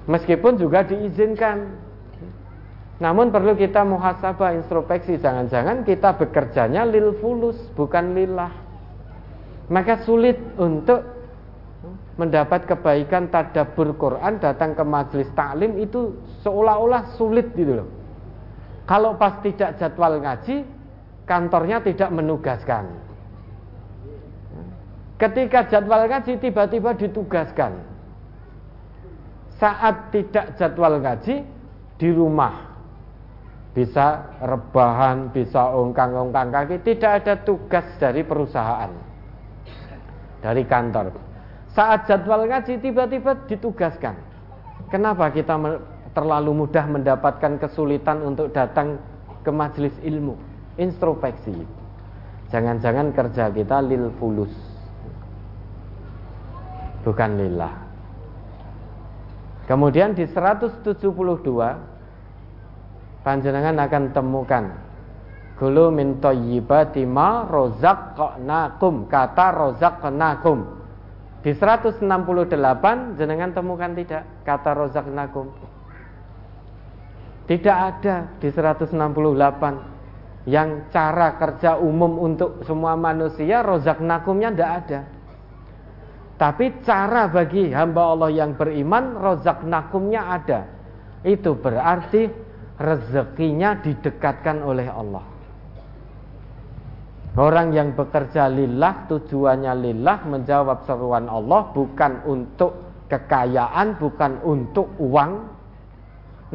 [0.07, 1.83] Meskipun juga diizinkan.
[2.95, 8.55] Namun perlu kita muhasabah introspeksi jangan-jangan kita bekerjanya lil fulus bukan lillah.
[9.67, 11.03] Maka sulit untuk
[12.15, 16.15] mendapat kebaikan tadabur Quran datang ke majelis taklim itu
[16.47, 17.89] seolah-olah sulit gitu loh.
[18.85, 20.61] Kalau pas tidak jadwal ngaji,
[21.25, 22.85] kantornya tidak menugaskan.
[25.17, 27.81] Ketika jadwal ngaji tiba-tiba ditugaskan.
[29.55, 31.47] Saat tidak jadwal ngaji
[31.95, 32.75] di rumah
[33.71, 38.91] bisa rebahan, bisa ongkang-ongkang kaki, tidak ada tugas dari perusahaan,
[40.39, 41.15] dari kantor.
[41.71, 44.15] Saat jadwal ngaji tiba-tiba ditugaskan.
[44.91, 45.55] Kenapa kita
[46.15, 48.97] terlalu mudah mendapatkan kesulitan untuk datang
[49.43, 50.39] ke majelis ilmu.
[50.79, 51.53] Introspeksi.
[52.49, 54.51] Jangan-jangan kerja kita lil fulus.
[57.03, 57.85] Bukan lillah.
[59.67, 60.95] Kemudian di 172
[63.25, 64.65] panjenengan akan temukan
[65.55, 70.83] Gulu min toyibati ma rozaqnakum kata rozaqnakum
[71.39, 72.03] di 168
[73.15, 75.47] jenengan temukan tidak kata rozaqnakum
[77.45, 84.99] tidak ada di 168 yang cara kerja umum untuk semua manusia rozak nakumnya tidak ada.
[86.35, 90.67] Tapi cara bagi hamba Allah yang beriman rozak nakumnya ada.
[91.23, 92.27] Itu berarti
[92.75, 95.25] rezekinya didekatkan oleh Allah.
[97.35, 102.71] Orang yang bekerja lillah tujuannya lillah menjawab seruan Allah bukan untuk
[103.11, 105.54] kekayaan, bukan untuk uang,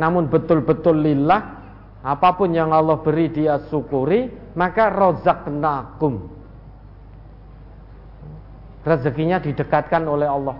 [0.01, 1.61] namun betul-betul lillah
[2.01, 6.41] apa pun yang Allah beri dia syukuri maka rozaknakum
[8.85, 10.57] rezekinya didekatkan oleh Allah.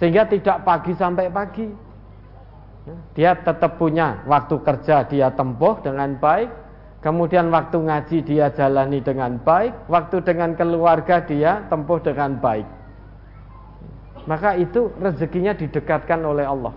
[0.00, 1.68] Sehingga tidak pagi sampai pagi.
[3.12, 6.48] Dia tetap punya waktu kerja dia tempuh dengan baik,
[7.04, 12.66] kemudian waktu ngaji dia jalani dengan baik, waktu dengan keluarga dia tempuh dengan baik.
[14.24, 16.72] Maka itu rezekinya didekatkan oleh Allah.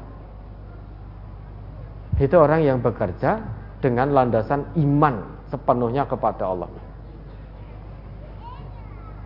[2.22, 3.42] Itu orang yang bekerja
[3.82, 6.70] dengan landasan iman sepenuhnya kepada Allah.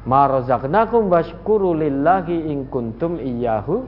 [0.08, 1.76] Ma razaqnakum washkuru
[2.32, 3.84] in kuntum iyyahu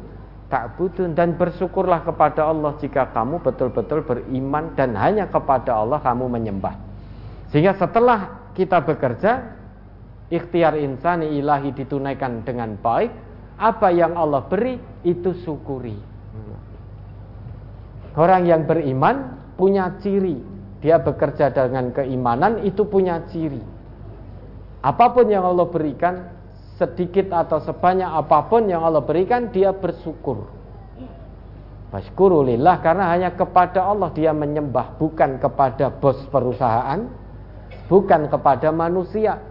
[0.52, 6.76] ta'budun dan bersyukurlah kepada Allah jika kamu betul-betul beriman dan hanya kepada Allah kamu menyembah.
[7.56, 9.56] Sehingga setelah kita bekerja
[10.28, 13.10] ikhtiar insani ilahi ditunaikan dengan baik,
[13.56, 14.76] apa yang Allah beri
[15.08, 15.98] itu syukuri.
[18.18, 20.42] Orang yang beriman punya ciri,
[20.80, 23.60] dia bekerja dengan keimanan itu punya ciri
[24.80, 26.32] Apa pun yang Allah berikan,
[26.80, 30.48] sedikit atau sebanyak apa pun yang Allah berikan, dia bersyukur.
[31.92, 37.12] Maskurulillah karena hanya kepada Allah dia menyembah, bukan kepada bos perusahaan,
[37.92, 39.44] bukan kepada manusia.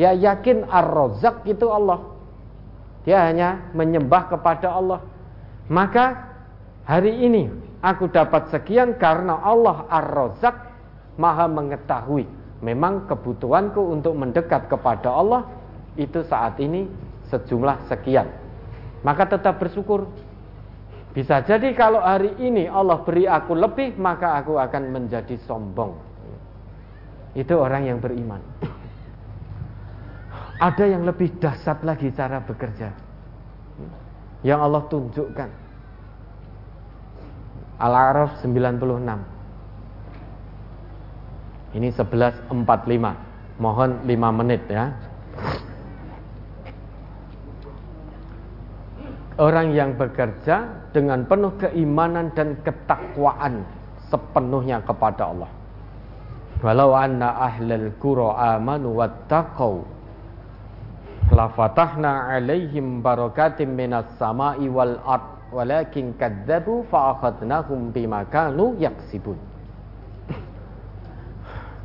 [0.00, 2.00] Dia yakin ar-rozak itu Allah.
[3.04, 5.04] Dia hanya menyembah kepada Allah.
[5.68, 6.30] Maka
[6.88, 10.56] hari ini aku dapat sekian karena Allah ar-rozak
[11.16, 12.24] maha mengetahui
[12.60, 15.48] memang kebutuhanku untuk mendekat kepada Allah
[15.96, 16.86] itu saat ini
[17.32, 18.28] sejumlah sekian.
[19.00, 20.08] Maka tetap bersyukur.
[21.10, 25.98] Bisa jadi kalau hari ini Allah beri aku lebih, maka aku akan menjadi sombong.
[27.34, 28.38] Itu orang yang beriman.
[30.60, 32.92] Ada yang lebih dahsyat lagi cara bekerja.
[34.44, 35.50] Yang Allah tunjukkan.
[37.80, 39.40] Al-A'raf 96.
[41.70, 42.50] Ini 11.45
[43.62, 44.90] Mohon 5 menit ya
[49.40, 53.64] Orang yang bekerja dengan penuh keimanan dan ketakwaan
[54.12, 55.48] sepenuhnya kepada Allah.
[56.60, 59.80] Walau anna ahlal qura amanu wattaqau
[61.32, 69.36] la fatahna alaihim barakatim minas sama'i wal ard walakin kadzabu fa akhadnahum bima kanu yaksibun.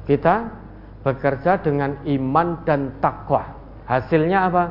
[0.06, 0.54] Kita
[1.02, 3.58] bekerja dengan iman dan takwa.
[3.90, 4.66] Hasilnya apa?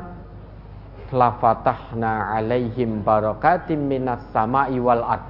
[1.11, 5.23] Lafatahna alaihim barakatim minas sama'i wal ad.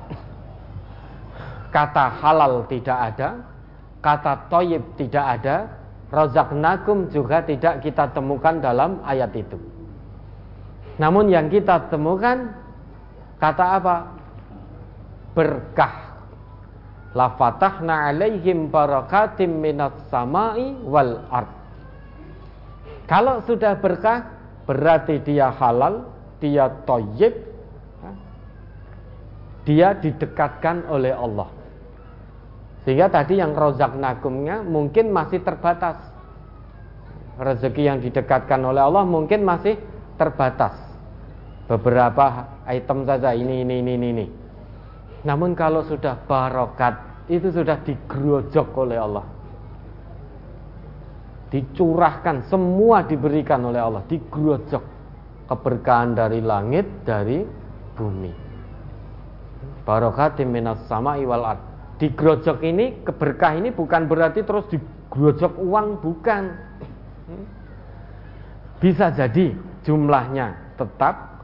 [1.74, 3.44] Kata halal tidak ada,
[4.00, 5.68] kata toyib tidak ada,
[6.14, 9.60] rozaknakum juga tidak kita temukan dalam ayat itu.
[10.96, 12.65] Namun yang kita temukan
[13.40, 13.96] kata apa?
[15.36, 16.06] Berkah
[17.16, 21.50] la fatahna alaihim barakatim minas samai wal ard.
[23.08, 24.36] Kalau sudah berkah
[24.68, 26.12] berarti dia halal,
[26.44, 27.34] dia toyib,
[29.64, 31.50] dia didekatkan oleh Allah.
[32.84, 35.98] Sehingga tadi yang rozak nagumnya mungkin masih terbatas.
[37.36, 39.80] Rezeki yang didekatkan oleh Allah mungkin masih
[40.22, 40.78] terbatas.
[41.66, 44.26] Beberapa item saja ini ini ini ini.
[45.26, 49.26] Namun kalau sudah barokat itu sudah digerojok oleh Allah.
[51.50, 54.84] Dicurahkan semua diberikan oleh Allah, digerojok
[55.50, 57.42] keberkahan dari langit, dari
[57.98, 58.34] bumi.
[59.86, 61.62] Barokat minas sama iwal ard.
[61.98, 66.44] Digerojok ini keberkah ini bukan berarti terus digerojok uang bukan.
[68.78, 69.56] Bisa jadi
[69.88, 71.35] jumlahnya tetap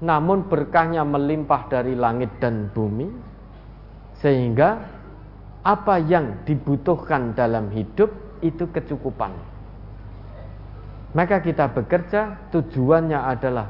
[0.00, 3.08] namun berkahnya melimpah dari langit dan bumi
[4.20, 4.80] sehingga
[5.60, 8.08] apa yang dibutuhkan dalam hidup
[8.40, 9.32] itu kecukupan.
[11.12, 13.68] Maka kita bekerja tujuannya adalah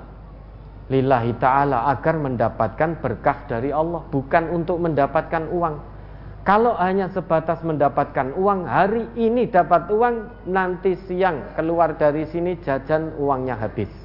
[0.91, 5.77] lillahi taala agar mendapatkan berkah dari Allah, bukan untuk mendapatkan uang.
[6.41, 13.13] Kalau hanya sebatas mendapatkan uang, hari ini dapat uang, nanti siang keluar dari sini jajan
[13.21, 14.00] uangnya habis.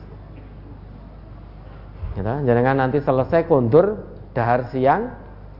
[2.16, 2.24] Gitu.
[2.48, 4.00] Jangan nanti selesai kondur
[4.32, 5.11] dahar siang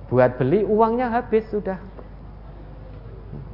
[0.08, 1.76] buat beli uangnya habis sudah.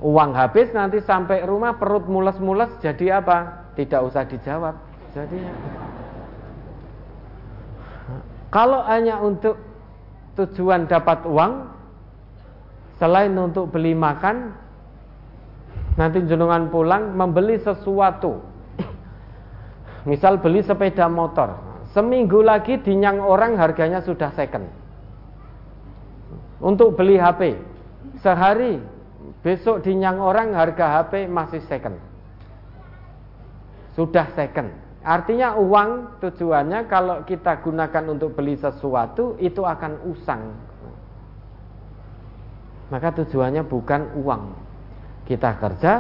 [0.01, 3.69] Uang habis nanti sampai rumah perut mules-mules jadi apa?
[3.73, 4.77] Tidak usah dijawab.
[5.17, 5.41] Jadi
[8.53, 9.57] kalau hanya untuk
[10.37, 11.71] tujuan dapat uang
[13.01, 14.53] selain untuk beli makan
[15.97, 18.39] nanti jenengan pulang membeli sesuatu
[20.09, 24.63] misal beli sepeda motor Seminggu lagi dinyang orang harganya sudah second.
[26.63, 27.57] Untuk beli HP,
[28.23, 28.79] sehari
[29.43, 31.99] besok dinyang orang harga HP masih second.
[33.97, 34.71] Sudah second.
[35.01, 40.43] Artinya uang tujuannya kalau kita gunakan untuk beli sesuatu itu akan usang.
[42.91, 44.43] maka tujuannya bukan uang.
[45.23, 45.93] Kita kerja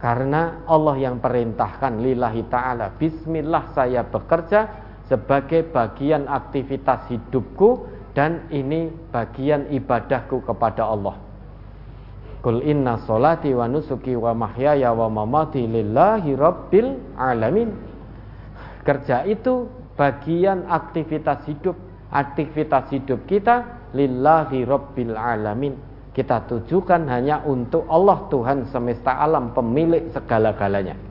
[0.00, 2.96] karena Allah yang perintahkan lillahi ta'ala.
[2.96, 11.18] Bismillah saya bekerja sebagai bagian aktivitas hidupku dan ini bagian ibadahku kepada Allah.
[12.40, 17.74] Kul inna solati wa nusuki wa mahyaya wa mamati lillahi rabbil alamin.
[18.86, 21.76] Kerja itu bagian aktivitas hidup.
[22.10, 25.76] Aktivitas hidup kita lillahi rabbil alamin.
[26.16, 31.09] Kita tujukan hanya untuk Allah Tuhan semesta alam pemilik segala-galanya.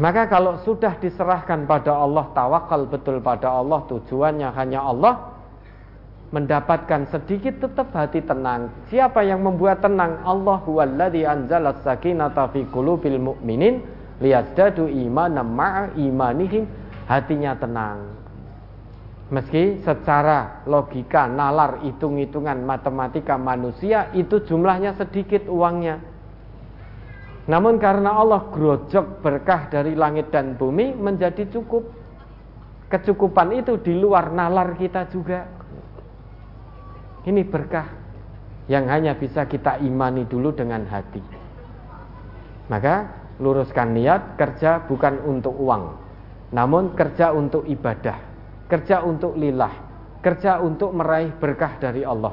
[0.00, 5.36] Maka kalau sudah diserahkan pada Allah, tawakal betul pada Allah, tujuannya hanya Allah,
[6.32, 8.72] mendapatkan sedikit tetap hati tenang.
[8.88, 10.24] Siapa yang membuat tenang?
[10.24, 13.84] Allah huwallazi anzala sakinata fi qulubil mu'minin
[14.24, 16.64] liyazdadu imanan ma'a imanihim.
[17.04, 18.16] Hatinya tenang.
[19.34, 26.02] Meski secara logika, nalar, hitung-hitungan matematika manusia itu jumlahnya sedikit uangnya.
[27.50, 31.82] Namun karena Allah grojok berkah dari langit dan bumi menjadi cukup.
[32.86, 35.50] Kecukupan itu di luar nalar kita juga.
[37.26, 37.90] Ini berkah
[38.70, 41.18] yang hanya bisa kita imani dulu dengan hati.
[42.70, 43.10] Maka
[43.42, 45.98] luruskan niat kerja bukan untuk uang,
[46.54, 48.14] namun kerja untuk ibadah,
[48.70, 49.74] kerja untuk lillah,
[50.22, 52.30] kerja untuk meraih berkah dari Allah.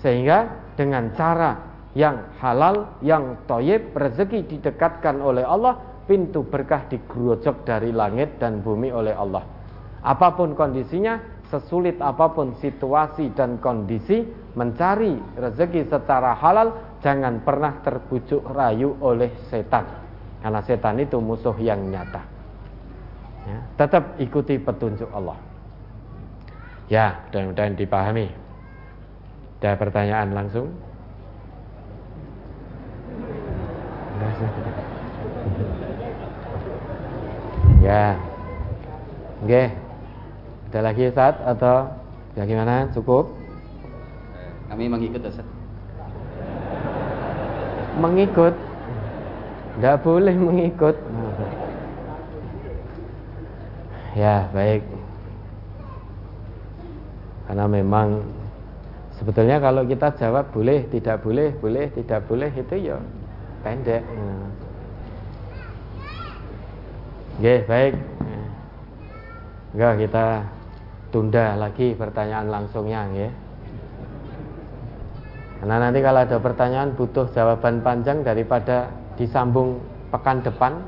[0.00, 7.90] Sehingga dengan cara yang halal, yang toyib, rezeki didekatkan oleh Allah, pintu berkah digerojok dari
[7.90, 9.42] langit dan bumi oleh Allah.
[10.00, 11.18] Apa pun kondisinya,
[11.50, 14.22] sesulit apa pun situasi dan kondisi
[14.54, 19.86] mencari rezeki secara halal jangan pernah terbujuk rayu oleh setan.
[20.40, 22.22] Karena setan itu musuh yang nyata.
[23.44, 25.36] Ya, tetap ikuti petunjuk Allah.
[26.90, 28.28] Ya mudah-mudahan dipahami.
[29.60, 30.72] Ada pertanyaan langsung
[37.86, 38.16] ya
[39.44, 39.64] oke.
[40.70, 41.90] Ada lagi Ustaz atau
[42.38, 42.86] bagaimana?
[42.94, 43.34] Cukup?
[44.70, 45.42] Kami mengikut Ustaz.
[47.98, 48.54] Mengikut?
[49.76, 50.94] Tidak boleh mengikut.
[54.14, 54.86] Ya, baik.
[57.50, 58.22] Karena memang
[59.18, 63.02] sebetulnya kalau kita jawab boleh, tidak boleh, boleh, tidak boleh itu ya
[63.60, 64.02] pendek.
[67.40, 67.94] Oke, baik.
[69.70, 70.44] Enggak kita
[71.14, 73.30] tunda lagi pertanyaan langsungnya ya.
[75.60, 78.88] Karena nanti kalau ada pertanyaan butuh jawaban panjang daripada
[79.20, 80.80] disambung pekan depan.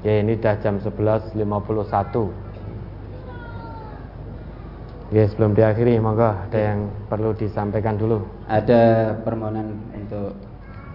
[0.00, 1.36] Ya ini sudah jam 11.51.
[5.08, 8.24] Ya sebelum diakhiri monggo ada yang perlu disampaikan dulu.
[8.48, 9.72] Ada permohonan
[10.08, 10.32] untuk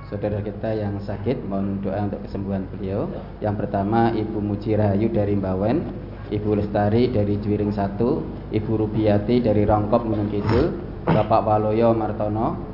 [0.09, 3.05] saudara kita yang sakit mohon doa untuk kesembuhan beliau.
[3.45, 9.69] Yang pertama Ibu Muji Rahayu dari Mbawen Ibu Lestari dari Juwiring 1, Ibu Rubiati dari
[9.69, 10.73] Rongkop Gunung Kidul,
[11.05, 12.73] Bapak Waloyo Martono.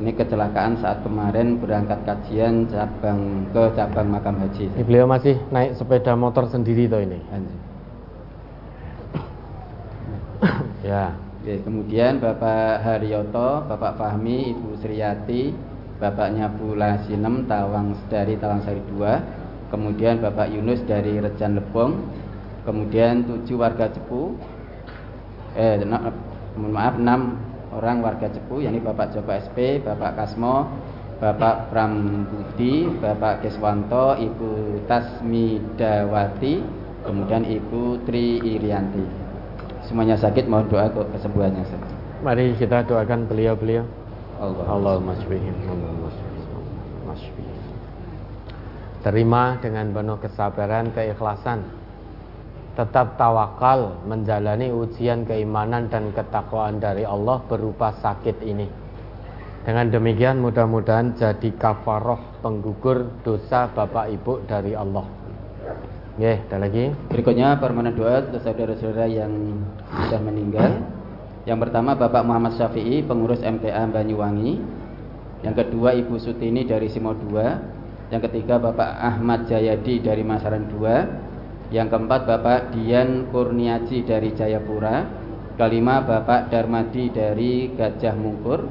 [0.00, 4.72] Ini kecelakaan saat kemarin berangkat kajian cabang ke cabang makam haji.
[4.72, 7.20] Ini beliau masih naik sepeda motor sendiri toh ini.
[10.88, 11.29] ya.
[11.40, 15.56] Oke, kemudian Bapak Haryoto, Bapak Fahmi, Ibu Sriyati,
[15.96, 21.96] Bapaknya Bu Lasinem Tawang dari Tawang Sari 2, kemudian Bapak Yunus dari Rejan Lebong,
[22.68, 24.36] kemudian tujuh warga Cepu
[25.56, 25.80] eh
[26.60, 27.40] mohon maaf enam
[27.72, 30.68] orang warga Cepu yakni Bapak Joko SP, Bapak Kasmo,
[31.24, 36.60] Bapak Prambudi, Bapak Keswanto, Ibu Tasmidawati,
[37.08, 39.29] kemudian Ibu Tri Irianti.
[39.90, 41.66] Semuanya sakit mohon doa untuk kesembuhannya.
[42.22, 43.82] Mari kita doakan beliau-beliau.
[44.38, 44.64] Allah.
[44.70, 45.18] Allahumma
[49.02, 51.80] Terima dengan penuh kesabaran, keikhlasan
[52.78, 58.70] tetap tawakal menjalani ujian keimanan dan ketakwaan dari Allah berupa sakit ini.
[59.66, 65.19] Dengan demikian mudah-mudahan jadi kafaroh penggugur dosa Bapak Ibu dari Allah.
[66.18, 66.90] Oke, ada lagi.
[67.12, 69.30] Berikutnya permohonan doa untuk saudara-saudara yang
[69.90, 70.70] sudah meninggal.
[71.46, 74.58] Yang pertama Bapak Muhammad Syafi'i, pengurus MTA Banyuwangi.
[75.40, 78.10] Yang kedua Ibu Sutini dari Simo 2.
[78.10, 81.30] Yang ketiga Bapak Ahmad Jayadi dari Masaran 2
[81.70, 85.06] yang keempat Bapak Dian Kurniaji dari Jayapura
[85.54, 88.66] Kelima Bapak Darmadi dari Gajah Mungkur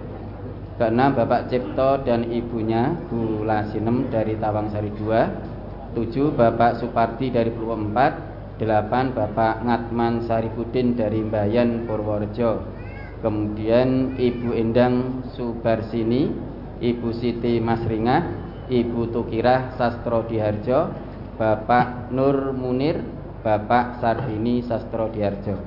[0.75, 5.58] Keenam Bapak Cipto dan ibunya Bu Lasinem dari Tawangsari 2
[5.99, 12.79] Tujuh Bapak Supardi dari Purwokerto Delapan Bapak Ngatman Sarifudin dari Bayan Purworejo
[13.19, 16.31] kemudian Ibu Endang Subarsini,
[16.79, 18.23] Ibu Siti Masringah,
[18.71, 20.91] Ibu Tukirah Sastro Diharjo,
[21.35, 23.03] Bapak Nur Munir,
[23.43, 25.59] Bapak Sarbini Sastro Diharjo.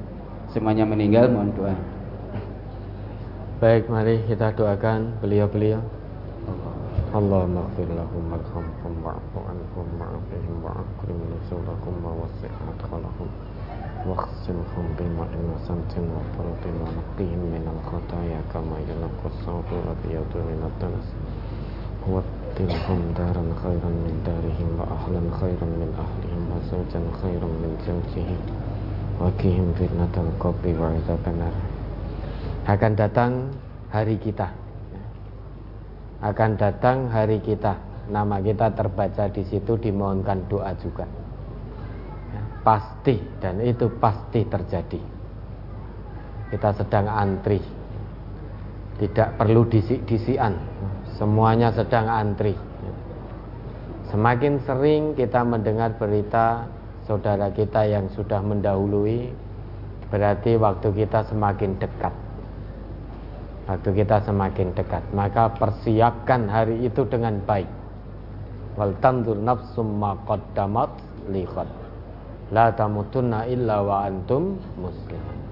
[0.53, 1.77] Semuanya meninggal, mohon doa.
[3.61, 5.81] Baik, mari kita doakan beliau-beliau.
[7.13, 9.89] Allahumma ighfir lahum warhamhum wa'fu anhum
[11.52, 13.30] wa'afihim wa'akrim nusulahum wa wasi' madkhalahum
[14.08, 21.08] واغسلهم بماء وسمت وبرد ونقهم من الخطايا كما ينقى الثوب الأبيض من الدنس
[22.08, 28.42] وابدلهم دارا خيرا من دارهم وأهلا خيرا من أهلهم وزوجا خيرا من زوجهم
[29.20, 31.56] وقهم فتنة القبر وعذاب النار
[32.68, 33.32] akan datang
[33.92, 34.52] hari kita
[36.24, 41.21] akan datang hari kita nama kita terbaca di situ dimohonkan doa juga ya,
[42.63, 45.03] pasti dan itu pasti terjadi.
[46.51, 47.61] Kita sedang antri.
[48.99, 50.55] Tidak perlu disik-disian
[51.19, 52.55] semuanya sedang antri.
[54.15, 56.69] Semakin sering kita mendengar berita
[57.09, 59.33] saudara kita yang sudah mendahului
[60.13, 62.15] berarti waktu kita semakin dekat.
[63.67, 65.03] Waktu kita semakin dekat.
[65.17, 67.71] Maka persiapkan hari itu dengan baik.
[68.77, 70.91] Wal tanzur nafsum ma qaddamat
[71.33, 71.82] liqad
[72.53, 75.43] la tamutunna illa wa antum muslimun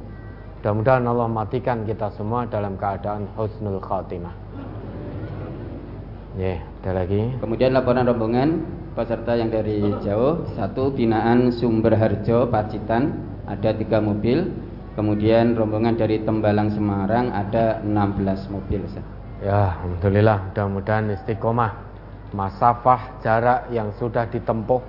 [0.61, 4.37] mudah-mudahan Allah matikan kita semua dalam keadaan husnul khatimah.
[6.37, 7.33] Ya yeah, ada lagi?
[7.41, 8.61] Kemudian laporan rombongan
[8.93, 10.45] peserta yang dari jauh.
[10.53, 13.25] Satu binaan sumber harjo pacitan.
[13.49, 14.53] Ada tiga mobil.
[15.01, 18.85] Kemudian rombongan dari Tembalang Semarang ada 16 mobil.
[19.41, 21.73] Ya, alhamdulillah mudah-mudahan istiqomah.
[22.37, 24.85] Masafah jarak yang sudah ditempuh,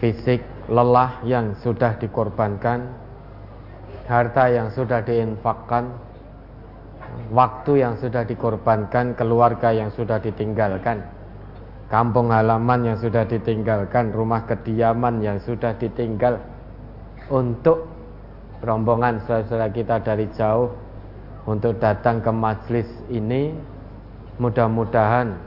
[0.00, 0.40] fisik
[0.72, 2.88] lelah yang sudah dikorbankan,
[4.08, 5.92] harta yang sudah diinfakkan,
[7.28, 11.04] waktu yang sudah dikorbankan, keluarga yang sudah ditinggalkan,
[11.92, 16.40] kampung halaman yang sudah ditinggalkan, rumah kediaman yang sudah ditinggal.
[17.30, 17.86] Untuk
[18.64, 20.74] rombongan saudara kita dari jauh
[21.46, 23.54] untuk datang ke majelis ini
[24.42, 25.38] mudah-mudahan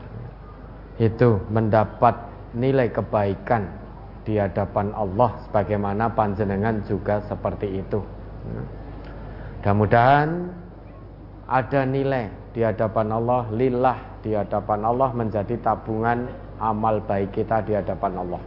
[1.02, 2.16] itu mendapat
[2.56, 3.83] nilai kebaikan
[4.24, 8.00] di hadapan Allah sebagaimana panjenengan juga seperti itu.
[9.60, 10.52] Mudah-mudahan
[11.48, 16.28] ada nilai di hadapan Allah, lillah di hadapan Allah menjadi tabungan
[16.60, 18.42] amal baik kita di hadapan Allah.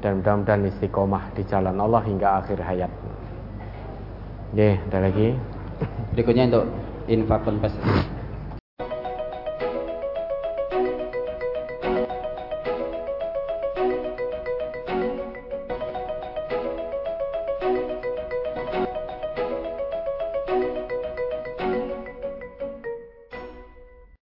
[0.00, 2.90] Dan mudah-mudahan istiqomah di jalan Allah hingga akhir hayat.
[4.50, 5.38] Oke, ada lagi.
[6.14, 6.64] Berikutnya untuk
[7.06, 7.74] infak konfes.